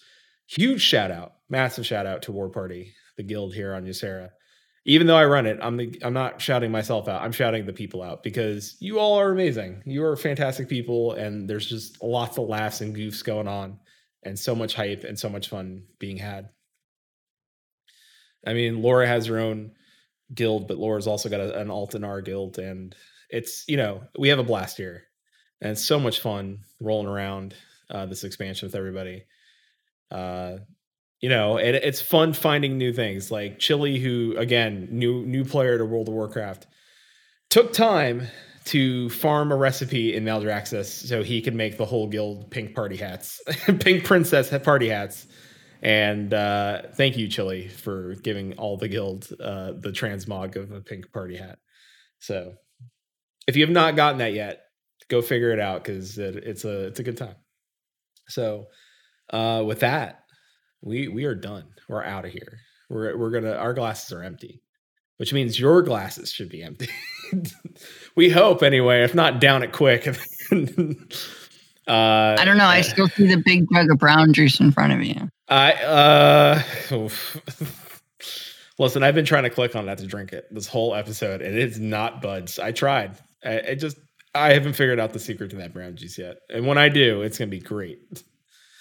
huge 0.48 0.82
shout 0.82 1.12
out 1.12 1.34
massive 1.50 1.86
shout 1.86 2.06
out 2.06 2.22
to 2.24 2.32
war 2.32 2.50
party 2.50 2.94
the 3.18 3.24
guild 3.24 3.54
here 3.54 3.74
on 3.74 3.86
Ysera 3.86 4.30
even 4.88 5.08
though 5.08 5.18
I 5.18 5.26
run 5.26 5.48
it, 5.48 5.58
I'm 5.62 5.78
the 5.78 6.00
I'm 6.04 6.14
not 6.14 6.40
shouting 6.40 6.72
myself 6.72 7.08
out. 7.08 7.24
I'm 7.24 7.32
shouting 7.32 7.66
the 7.66 7.74
people 7.74 8.04
out 8.04 8.22
because 8.22 8.78
you 8.80 9.00
all 9.00 9.20
are 9.20 9.32
amazing. 9.32 9.82
You 9.86 10.06
are 10.06 10.16
fantastic 10.16 10.70
people, 10.70 11.14
and 11.14 11.50
there's 11.50 11.66
just 11.66 12.02
lots 12.04 12.38
of 12.38 12.48
laughs 12.48 12.82
and 12.82 12.96
goofs 12.96 13.24
going 13.24 13.48
on. 13.48 13.80
and 14.24 14.38
so 14.38 14.56
much 14.56 14.74
hype 14.74 15.04
and 15.04 15.18
so 15.18 15.30
much 15.30 15.50
fun 15.50 15.84
being 16.00 16.18
had. 16.18 16.50
I 18.46 18.54
mean, 18.54 18.82
Laura 18.82 19.08
has 19.08 19.28
her 19.28 19.40
own 19.40 19.72
guild, 20.34 20.68
but 20.68 20.78
Laura's 20.78 21.08
also 21.08 21.30
got 21.30 21.40
a, 21.40 21.60
an 21.60 21.70
alt 21.70 21.96
in 21.96 22.04
our 22.04 22.22
guild, 22.22 22.58
and 22.58 22.96
it's 23.30 23.66
you 23.68 23.78
know 23.78 24.04
we 24.18 24.30
have 24.30 24.40
a 24.40 24.44
blast 24.44 24.78
here, 24.78 25.04
and 25.62 25.72
it's 25.72 25.86
so 25.86 26.00
much 26.00 26.20
fun 26.20 26.60
rolling 26.80 27.08
around 27.08 27.56
uh, 27.90 28.06
this 28.06 28.24
expansion 28.24 28.68
with 28.68 28.76
everybody. 28.76 29.24
Uh, 30.12 30.58
you 31.22 31.30
know, 31.30 31.58
and 31.58 31.76
it's 31.76 32.02
fun 32.02 32.34
finding 32.34 32.78
new 32.78 32.94
things 32.94 33.32
like 33.32 33.60
Chili, 33.60 34.00
who 34.00 34.36
again 34.38 34.88
new 34.92 35.26
new 35.26 35.46
player 35.46 35.78
to 35.78 35.86
World 35.86 36.08
of 36.08 36.14
Warcraft, 36.14 36.68
took 37.50 37.74
time 37.74 38.28
to 38.66 39.10
farm 39.10 39.52
a 39.52 39.56
recipe 39.56 40.16
in 40.16 40.24
Maldraxxus 40.26 41.08
so 41.08 41.24
he 41.24 41.42
could 41.42 41.54
make 41.54 41.78
the 41.78 41.86
whole 41.86 42.08
guild 42.08 42.50
pink 42.50 42.76
party 42.76 42.98
hats, 42.98 43.42
pink 43.80 44.04
princess 44.04 44.50
party 44.64 44.90
hats. 44.90 45.28
And 45.82 46.34
uh, 46.34 46.84
thank 46.94 47.18
you, 47.18 47.28
Chili, 47.28 47.68
for 47.68 48.16
giving 48.16 48.54
all 48.54 48.78
the 48.78 48.88
guild 48.88 49.28
uh, 49.40 49.74
the 49.74 49.92
transmog 49.92 50.56
of 50.56 50.72
a 50.72 50.82
pink 50.82 51.12
party 51.12 51.38
hat. 51.38 51.60
So, 52.20 52.54
if 53.48 53.56
you 53.56 53.64
have 53.64 53.74
not 53.74 53.96
gotten 53.96 54.20
that 54.20 54.34
yet, 54.34 54.62
go 55.10 55.22
figure 55.22 55.52
it 55.52 55.60
out 55.60 55.84
because 55.84 56.18
it, 56.18 56.36
it's 56.38 56.66
a 56.66 56.88
it's 56.88 57.00
a 57.00 57.04
good 57.04 57.18
time. 57.18 57.36
So, 58.28 58.68
uh, 59.32 59.64
with 59.66 59.82
that, 59.82 60.24
we 60.82 61.08
we 61.08 61.26
are 61.26 61.36
done. 61.36 61.66
We're 61.88 62.04
out 62.04 62.26
of 62.26 62.32
here. 62.32 62.60
We're 62.90 63.18
we're 63.18 63.32
gonna 63.32 63.54
our 63.54 63.74
glasses 63.74 64.12
are 64.12 64.24
empty, 64.24 64.62
which 65.18 65.34
means 65.34 65.60
your 65.60 65.82
glasses 65.82 66.32
should 66.32 66.50
be 66.50 66.64
empty. 66.64 66.90
we 68.16 68.30
hope 68.30 68.64
anyway. 68.64 69.04
If 69.04 69.14
not, 69.14 69.40
down 69.40 69.64
it 69.64 69.72
quick. 69.72 70.08
uh, 70.08 70.14
I 71.88 72.46
don't 72.46 72.58
know. 72.58 72.66
I 72.66 72.82
still 72.82 73.08
see 73.08 73.28
the 73.28 73.42
big 73.44 73.66
jug 73.74 73.92
of 73.92 73.98
brown 73.98 74.34
juice 74.34 74.60
in 74.60 74.72
front 74.72 74.94
of 74.94 75.04
you. 75.04 75.30
I 75.48 75.74
uh. 75.74 76.62
Listen, 78.78 79.04
I've 79.04 79.16
been 79.16 79.26
trying 79.26 79.44
to 79.44 79.50
click 79.50 79.74
on 79.76 79.86
that 79.86 80.00
to 80.00 80.06
drink 80.06 80.34
it 80.34 80.54
this 80.54 80.68
whole 80.68 80.96
episode, 80.96 81.42
and 81.42 81.58
it's 81.58 81.78
not 81.78 82.22
buds. 82.22 82.60
I 82.60 82.74
tried. 82.74 83.18
I, 83.44 83.62
I 83.70 83.76
just 83.76 83.98
I 84.34 84.54
haven't 84.54 84.74
figured 84.74 85.00
out 85.00 85.14
the 85.14 85.20
secret 85.20 85.52
to 85.52 85.56
that 85.58 85.74
brown 85.74 85.96
juice 85.96 86.18
yet, 86.18 86.38
and 86.50 86.68
when 86.68 86.78
I 86.78 86.90
do, 86.90 87.22
it's 87.22 87.38
gonna 87.38 87.50
be 87.50 87.60
great. 87.60 88.00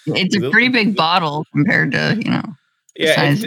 It's 0.07 0.35
a 0.35 0.51
pretty 0.51 0.67
big 0.67 0.95
bottle 0.95 1.45
compared 1.51 1.91
to 1.93 2.15
you 2.17 2.29
know. 2.29 2.43
Yeah, 2.97 3.31
it's, 3.31 3.45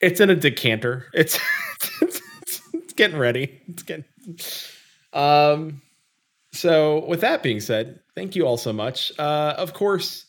it's, 0.00 0.20
in 0.20 0.30
a 0.30 0.36
decanter. 0.36 1.06
It's, 1.14 1.38
it's, 2.00 2.20
it's 2.72 2.92
getting 2.92 3.18
ready. 3.18 3.60
It's 3.68 3.82
getting. 3.82 4.04
Um. 5.12 5.80
So, 6.52 7.04
with 7.06 7.20
that 7.22 7.42
being 7.42 7.58
said, 7.58 7.98
thank 8.14 8.36
you 8.36 8.46
all 8.46 8.56
so 8.56 8.72
much. 8.72 9.10
Uh, 9.18 9.54
of 9.56 9.74
course, 9.74 10.23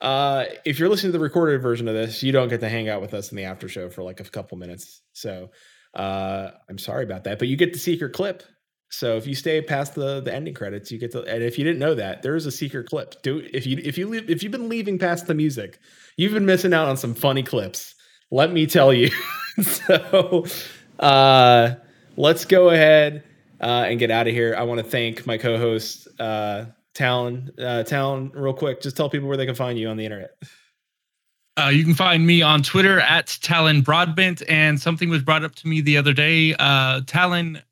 uh, 0.00 0.44
if 0.64 0.78
you're 0.78 0.88
listening 0.88 1.12
to 1.12 1.18
the 1.18 1.22
recorded 1.22 1.62
version 1.62 1.88
of 1.88 1.94
this, 1.94 2.22
you 2.22 2.32
don't 2.32 2.48
get 2.48 2.60
to 2.60 2.68
hang 2.68 2.88
out 2.88 3.00
with 3.00 3.14
us 3.14 3.30
in 3.30 3.36
the 3.36 3.44
after 3.44 3.68
show 3.68 3.88
for 3.88 4.02
like 4.02 4.20
a 4.20 4.24
couple 4.24 4.58
minutes. 4.58 5.02
So, 5.12 5.50
uh, 5.94 6.50
I'm 6.68 6.78
sorry 6.78 7.04
about 7.04 7.24
that, 7.24 7.38
but 7.38 7.48
you 7.48 7.56
get 7.56 7.72
the 7.72 7.78
secret 7.78 8.12
clip 8.12 8.42
so 8.90 9.16
if 9.16 9.26
you 9.26 9.34
stay 9.34 9.60
past 9.60 9.94
the 9.94 10.20
the 10.20 10.32
ending 10.32 10.54
credits, 10.54 10.90
you 10.90 10.98
get 10.98 11.12
to. 11.12 11.22
And 11.22 11.42
if 11.42 11.58
you 11.58 11.64
didn't 11.64 11.80
know 11.80 11.94
that, 11.94 12.22
there 12.22 12.36
is 12.36 12.46
a 12.46 12.52
secret 12.52 12.88
clip. 12.88 13.20
Do 13.22 13.42
if 13.52 13.66
you 13.66 13.80
if 13.82 13.98
you 13.98 14.08
leave, 14.08 14.30
if 14.30 14.42
you've 14.42 14.52
been 14.52 14.68
leaving 14.68 14.98
past 14.98 15.26
the 15.26 15.34
music, 15.34 15.78
you've 16.16 16.32
been 16.32 16.46
missing 16.46 16.72
out 16.72 16.88
on 16.88 16.96
some 16.96 17.14
funny 17.14 17.42
clips. 17.42 17.94
Let 18.30 18.52
me 18.52 18.66
tell 18.66 18.92
you. 18.92 19.10
so 19.62 20.46
uh, 21.00 21.74
let's 22.16 22.44
go 22.44 22.70
ahead 22.70 23.24
uh, 23.60 23.86
and 23.88 23.98
get 23.98 24.10
out 24.10 24.28
of 24.28 24.34
here. 24.34 24.54
I 24.56 24.62
want 24.62 24.78
to 24.78 24.84
thank 24.84 25.26
my 25.26 25.36
co-host 25.36 26.08
uh, 26.20 26.66
Talon. 26.96 27.52
Uh, 27.58 27.82
Talon, 27.82 28.30
real 28.34 28.54
quick, 28.54 28.80
just 28.80 28.96
tell 28.96 29.10
people 29.10 29.28
where 29.28 29.36
they 29.36 29.44
can 29.44 29.54
find 29.54 29.78
you 29.78 29.88
on 29.88 29.98
the 29.98 30.04
internet. 30.04 30.30
Uh, 31.58 31.68
you 31.68 31.84
can 31.84 31.94
find 31.94 32.26
me 32.26 32.40
on 32.40 32.62
Twitter 32.62 33.00
at 33.00 33.38
Talon 33.42 33.82
Broadbent, 33.82 34.42
and 34.48 34.80
something 34.80 35.10
was 35.10 35.22
brought 35.22 35.44
up 35.44 35.54
to 35.56 35.68
me 35.68 35.82
the 35.82 35.98
other 35.98 36.14
day. 36.14 36.54
Uh, 36.58 37.02
Talon 37.06 37.62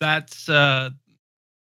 that's 0.00 0.50
uh, 0.50 0.90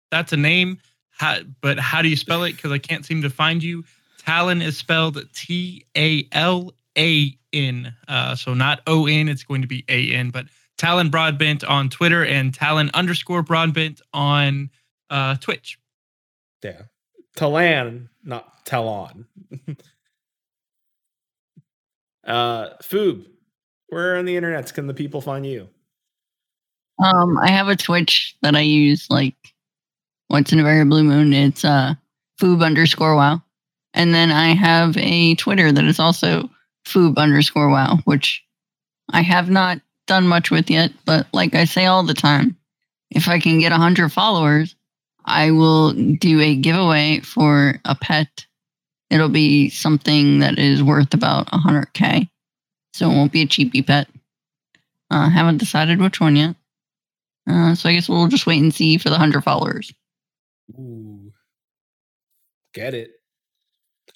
that's 0.09 0.33
a 0.33 0.37
name. 0.37 0.79
How, 1.11 1.37
but 1.61 1.79
how 1.79 2.01
do 2.01 2.09
you 2.09 2.15
spell 2.15 2.43
it? 2.43 2.53
Because 2.53 2.71
I 2.71 2.79
can't 2.79 3.05
seem 3.05 3.21
to 3.21 3.29
find 3.29 3.61
you. 3.61 3.83
Talon 4.17 4.61
is 4.63 4.75
spelled 4.75 5.19
T 5.33 5.85
A 5.95 6.27
L 6.31 6.73
A 6.97 7.37
N. 7.51 7.95
Uh, 8.07 8.35
so 8.35 8.55
not 8.55 8.81
O 8.87 9.05
N. 9.05 9.29
It's 9.29 9.43
going 9.43 9.61
to 9.61 9.67
be 9.67 9.85
A 9.89 10.11
N. 10.13 10.31
But 10.31 10.47
Talon 10.79 11.09
Broadbent 11.09 11.63
on 11.63 11.89
Twitter 11.89 12.25
and 12.25 12.51
Talon 12.51 12.89
underscore 12.95 13.43
Broadbent 13.43 14.01
on 14.11 14.71
uh, 15.11 15.35
Twitch. 15.35 15.77
Yeah, 16.63 16.83
Talon, 17.35 18.09
not 18.23 18.65
Talon. 18.65 19.25
uh, 22.25 22.69
Foob, 22.81 23.25
where 23.87 24.17
on 24.17 24.25
the 24.25 24.35
internet 24.35 24.73
can 24.73 24.87
the 24.87 24.93
people 24.93 25.21
find 25.21 25.45
you? 25.45 25.67
Um, 27.03 27.37
I 27.37 27.49
have 27.49 27.67
a 27.67 27.75
Twitch 27.75 28.35
that 28.41 28.55
I 28.55 28.61
use 28.61 29.07
like 29.09 29.35
once 30.29 30.53
in 30.53 30.59
a 30.59 30.63
very 30.63 30.85
blue 30.85 31.03
moon. 31.03 31.33
It's 31.33 31.65
uh 31.65 31.95
foob 32.39 32.63
underscore 32.63 33.15
wow. 33.15 33.41
And 33.93 34.13
then 34.13 34.31
I 34.31 34.53
have 34.53 34.97
a 34.97 35.35
Twitter 35.35 35.71
that 35.71 35.83
is 35.83 35.99
also 35.99 36.49
foob 36.85 37.17
underscore 37.17 37.69
wow, 37.69 37.99
which 38.05 38.43
I 39.09 39.21
have 39.21 39.49
not 39.49 39.79
done 40.07 40.27
much 40.27 40.51
with 40.51 40.69
yet, 40.69 40.91
but 41.05 41.27
like 41.33 41.55
I 41.55 41.65
say 41.65 41.85
all 41.85 42.03
the 42.03 42.13
time, 42.13 42.57
if 43.11 43.27
I 43.27 43.39
can 43.39 43.59
get 43.59 43.71
a 43.71 43.77
hundred 43.77 44.09
followers, 44.09 44.75
I 45.25 45.51
will 45.51 45.93
do 45.93 46.39
a 46.41 46.55
giveaway 46.55 47.19
for 47.21 47.79
a 47.85 47.95
pet. 47.95 48.45
It'll 49.09 49.29
be 49.29 49.69
something 49.69 50.39
that 50.39 50.57
is 50.57 50.81
worth 50.83 51.13
about 51.13 51.47
100k, 51.51 52.29
so 52.93 53.09
it 53.09 53.13
won't 53.13 53.31
be 53.31 53.43
a 53.43 53.47
cheapy 53.47 53.81
pet. 53.81 54.07
Uh, 55.11 55.29
haven't 55.29 55.57
decided 55.57 55.99
which 55.99 56.19
one 56.19 56.35
yet. 56.35 56.55
Uh, 57.47 57.75
so 57.75 57.89
I 57.89 57.93
guess 57.93 58.09
we'll 58.09 58.27
just 58.27 58.47
wait 58.47 58.61
and 58.61 58.73
see 58.73 58.97
for 58.97 59.09
the 59.09 59.17
hundred 59.17 59.43
followers. 59.43 59.93
Ooh, 60.71 61.31
get 62.73 62.93
it. 62.93 63.11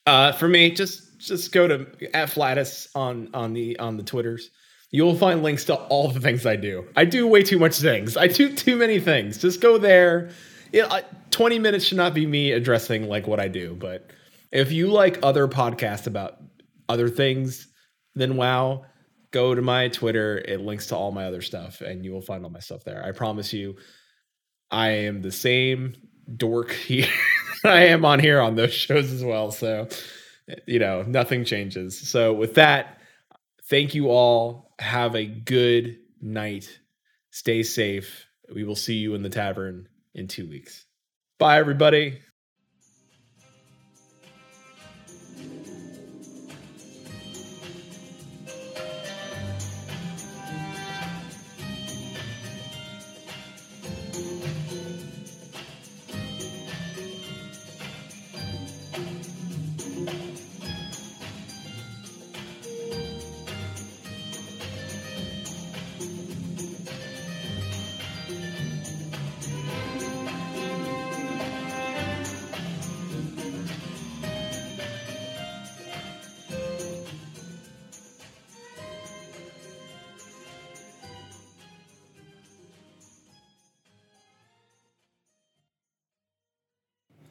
Uh, 0.05 0.31
for 0.31 0.47
me, 0.47 0.71
just 0.71 1.19
just 1.19 1.51
go 1.51 1.67
to 1.67 2.15
at 2.15 2.29
Flatus 2.29 2.87
on 2.95 3.29
on 3.33 3.53
the 3.53 3.77
on 3.79 3.97
the 3.97 4.03
Twitters. 4.03 4.49
You'll 4.89 5.15
find 5.15 5.43
links 5.43 5.65
to 5.65 5.75
all 5.75 6.09
the 6.09 6.21
things 6.21 6.45
I 6.45 6.55
do. 6.55 6.87
I 6.95 7.03
do 7.03 7.27
way 7.27 7.43
too 7.43 7.59
much 7.59 7.75
things. 7.75 8.15
I 8.15 8.27
do 8.27 8.55
too 8.55 8.77
many 8.77 9.01
things. 9.01 9.37
Just 9.37 9.59
go 9.59 9.77
there. 9.77 10.29
It, 10.71 10.81
uh, 10.81 11.01
Twenty 11.29 11.59
minutes 11.59 11.85
should 11.85 11.97
not 11.97 12.15
be 12.15 12.25
me 12.25 12.51
addressing 12.51 13.07
like 13.07 13.27
what 13.27 13.39
I 13.39 13.47
do. 13.47 13.75
But 13.75 14.09
if 14.51 14.71
you 14.71 14.87
like 14.87 15.19
other 15.21 15.47
podcasts 15.47 16.07
about 16.07 16.37
other 16.89 17.09
things, 17.09 17.67
then 18.15 18.37
wow, 18.37 18.85
go 19.31 19.53
to 19.53 19.61
my 19.61 19.89
Twitter. 19.89 20.39
It 20.39 20.61
links 20.61 20.87
to 20.87 20.95
all 20.95 21.11
my 21.11 21.25
other 21.25 21.41
stuff, 21.41 21.81
and 21.81 22.03
you 22.03 22.11
will 22.11 22.21
find 22.21 22.43
all 22.43 22.49
my 22.49 22.59
stuff 22.59 22.83
there. 22.83 23.03
I 23.05 23.11
promise 23.11 23.53
you, 23.53 23.75
I 24.71 24.89
am 24.89 25.21
the 25.21 25.31
same 25.31 25.95
dork 26.35 26.71
here 26.71 27.07
I 27.63 27.85
am 27.85 28.05
on 28.05 28.19
here 28.19 28.41
on 28.41 28.55
those 28.55 28.73
shows 28.73 29.11
as 29.11 29.23
well. 29.23 29.51
So, 29.51 29.87
you 30.65 30.79
know, 30.79 31.03
nothing 31.03 31.45
changes. 31.45 31.99
So, 32.09 32.33
with 32.33 32.55
that, 32.55 32.99
thank 33.69 33.95
you 33.95 34.09
all. 34.09 34.73
Have 34.79 35.15
a 35.15 35.25
good 35.25 35.97
night. 36.21 36.79
Stay 37.31 37.63
safe. 37.63 38.25
We 38.53 38.63
will 38.63 38.75
see 38.75 38.95
you 38.95 39.15
in 39.15 39.23
the 39.23 39.29
tavern 39.29 39.87
in 40.17 40.27
two 40.27 40.47
weeks. 40.49 40.85
Bye, 41.39 41.59
everybody. 41.59 42.19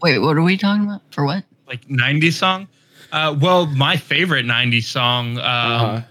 Wait, 0.06 0.20
what 0.20 0.36
are 0.36 0.42
we 0.42 0.56
talking 0.56 0.84
about? 0.84 1.02
For 1.10 1.24
what? 1.24 1.42
Like 1.66 1.84
90s 1.88 2.34
song? 2.34 2.68
Uh, 3.10 3.36
well, 3.40 3.66
my 3.66 3.96
favorite 3.96 4.46
90s 4.46 4.84
song 4.84 5.38
um, 5.38 5.42
uh-huh. 5.42 6.02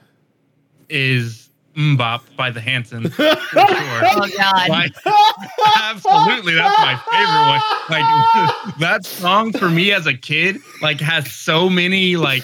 is 0.90 1.48
MMMBop 1.78 2.36
by 2.36 2.52
the 2.52 2.60
Hansons. 2.60 3.16
Sure. 3.16 3.36
oh, 3.56 4.30
God. 4.38 4.68
Like, 4.68 4.92
absolutely. 5.78 6.56
That's 6.56 6.78
my 6.78 7.00
favorite 7.10 7.48
one. 7.48 7.62
Like, 7.90 8.76
that 8.82 9.06
song 9.06 9.54
for 9.54 9.70
me 9.70 9.94
as 9.94 10.08
a 10.08 10.14
kid, 10.14 10.58
like, 10.82 11.00
has 11.00 11.32
so 11.32 11.70
many, 11.70 12.18
like, 12.18 12.44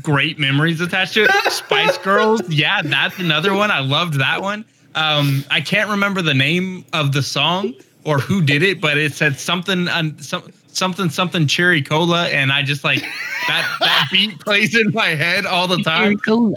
great 0.00 0.38
memories 0.38 0.80
attached 0.80 1.12
to 1.12 1.24
it. 1.24 1.52
Spice 1.52 1.98
Girls, 1.98 2.40
yeah, 2.48 2.80
that's 2.80 3.18
another 3.18 3.52
one. 3.52 3.70
I 3.70 3.80
loved 3.80 4.14
that 4.14 4.40
one. 4.40 4.64
Um, 4.94 5.44
I 5.50 5.60
can't 5.60 5.90
remember 5.90 6.22
the 6.22 6.32
name 6.32 6.86
of 6.94 7.12
the 7.12 7.22
song 7.22 7.74
or 8.04 8.18
who 8.18 8.42
did 8.42 8.62
it, 8.62 8.80
but 8.80 8.96
it 8.98 9.12
said 9.12 9.38
something 9.38 9.88
on 9.88 10.18
some 10.18 10.50
something 10.68 11.08
something 11.10 11.46
cherry 11.46 11.82
cola, 11.82 12.28
and 12.28 12.52
I 12.52 12.62
just 12.62 12.84
like 12.84 13.00
that 13.48 13.76
that 13.80 14.08
beat 14.12 14.38
plays 14.40 14.76
in 14.76 14.92
my 14.92 15.08
head 15.08 15.46
all 15.46 15.66
the 15.66 15.78
time. 15.82 16.02
Cherry 16.04 16.16
Cola. 16.16 16.54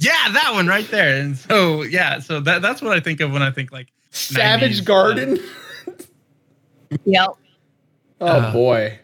Yeah, 0.00 0.28
that 0.32 0.52
one 0.54 0.66
right 0.68 0.88
there. 0.90 1.20
And 1.20 1.36
so 1.36 1.82
yeah, 1.82 2.20
so 2.20 2.40
that 2.40 2.62
that's 2.62 2.80
what 2.80 2.92
I 2.96 3.00
think 3.00 3.20
of 3.20 3.32
when 3.32 3.42
I 3.42 3.50
think 3.50 3.72
like 3.72 3.88
Savage 4.10 4.80
90s, 4.80 4.84
Garden. 4.84 5.40
Yep. 7.04 7.30
Oh 8.20 8.26
Uh, 8.26 8.52
boy. 8.52 8.98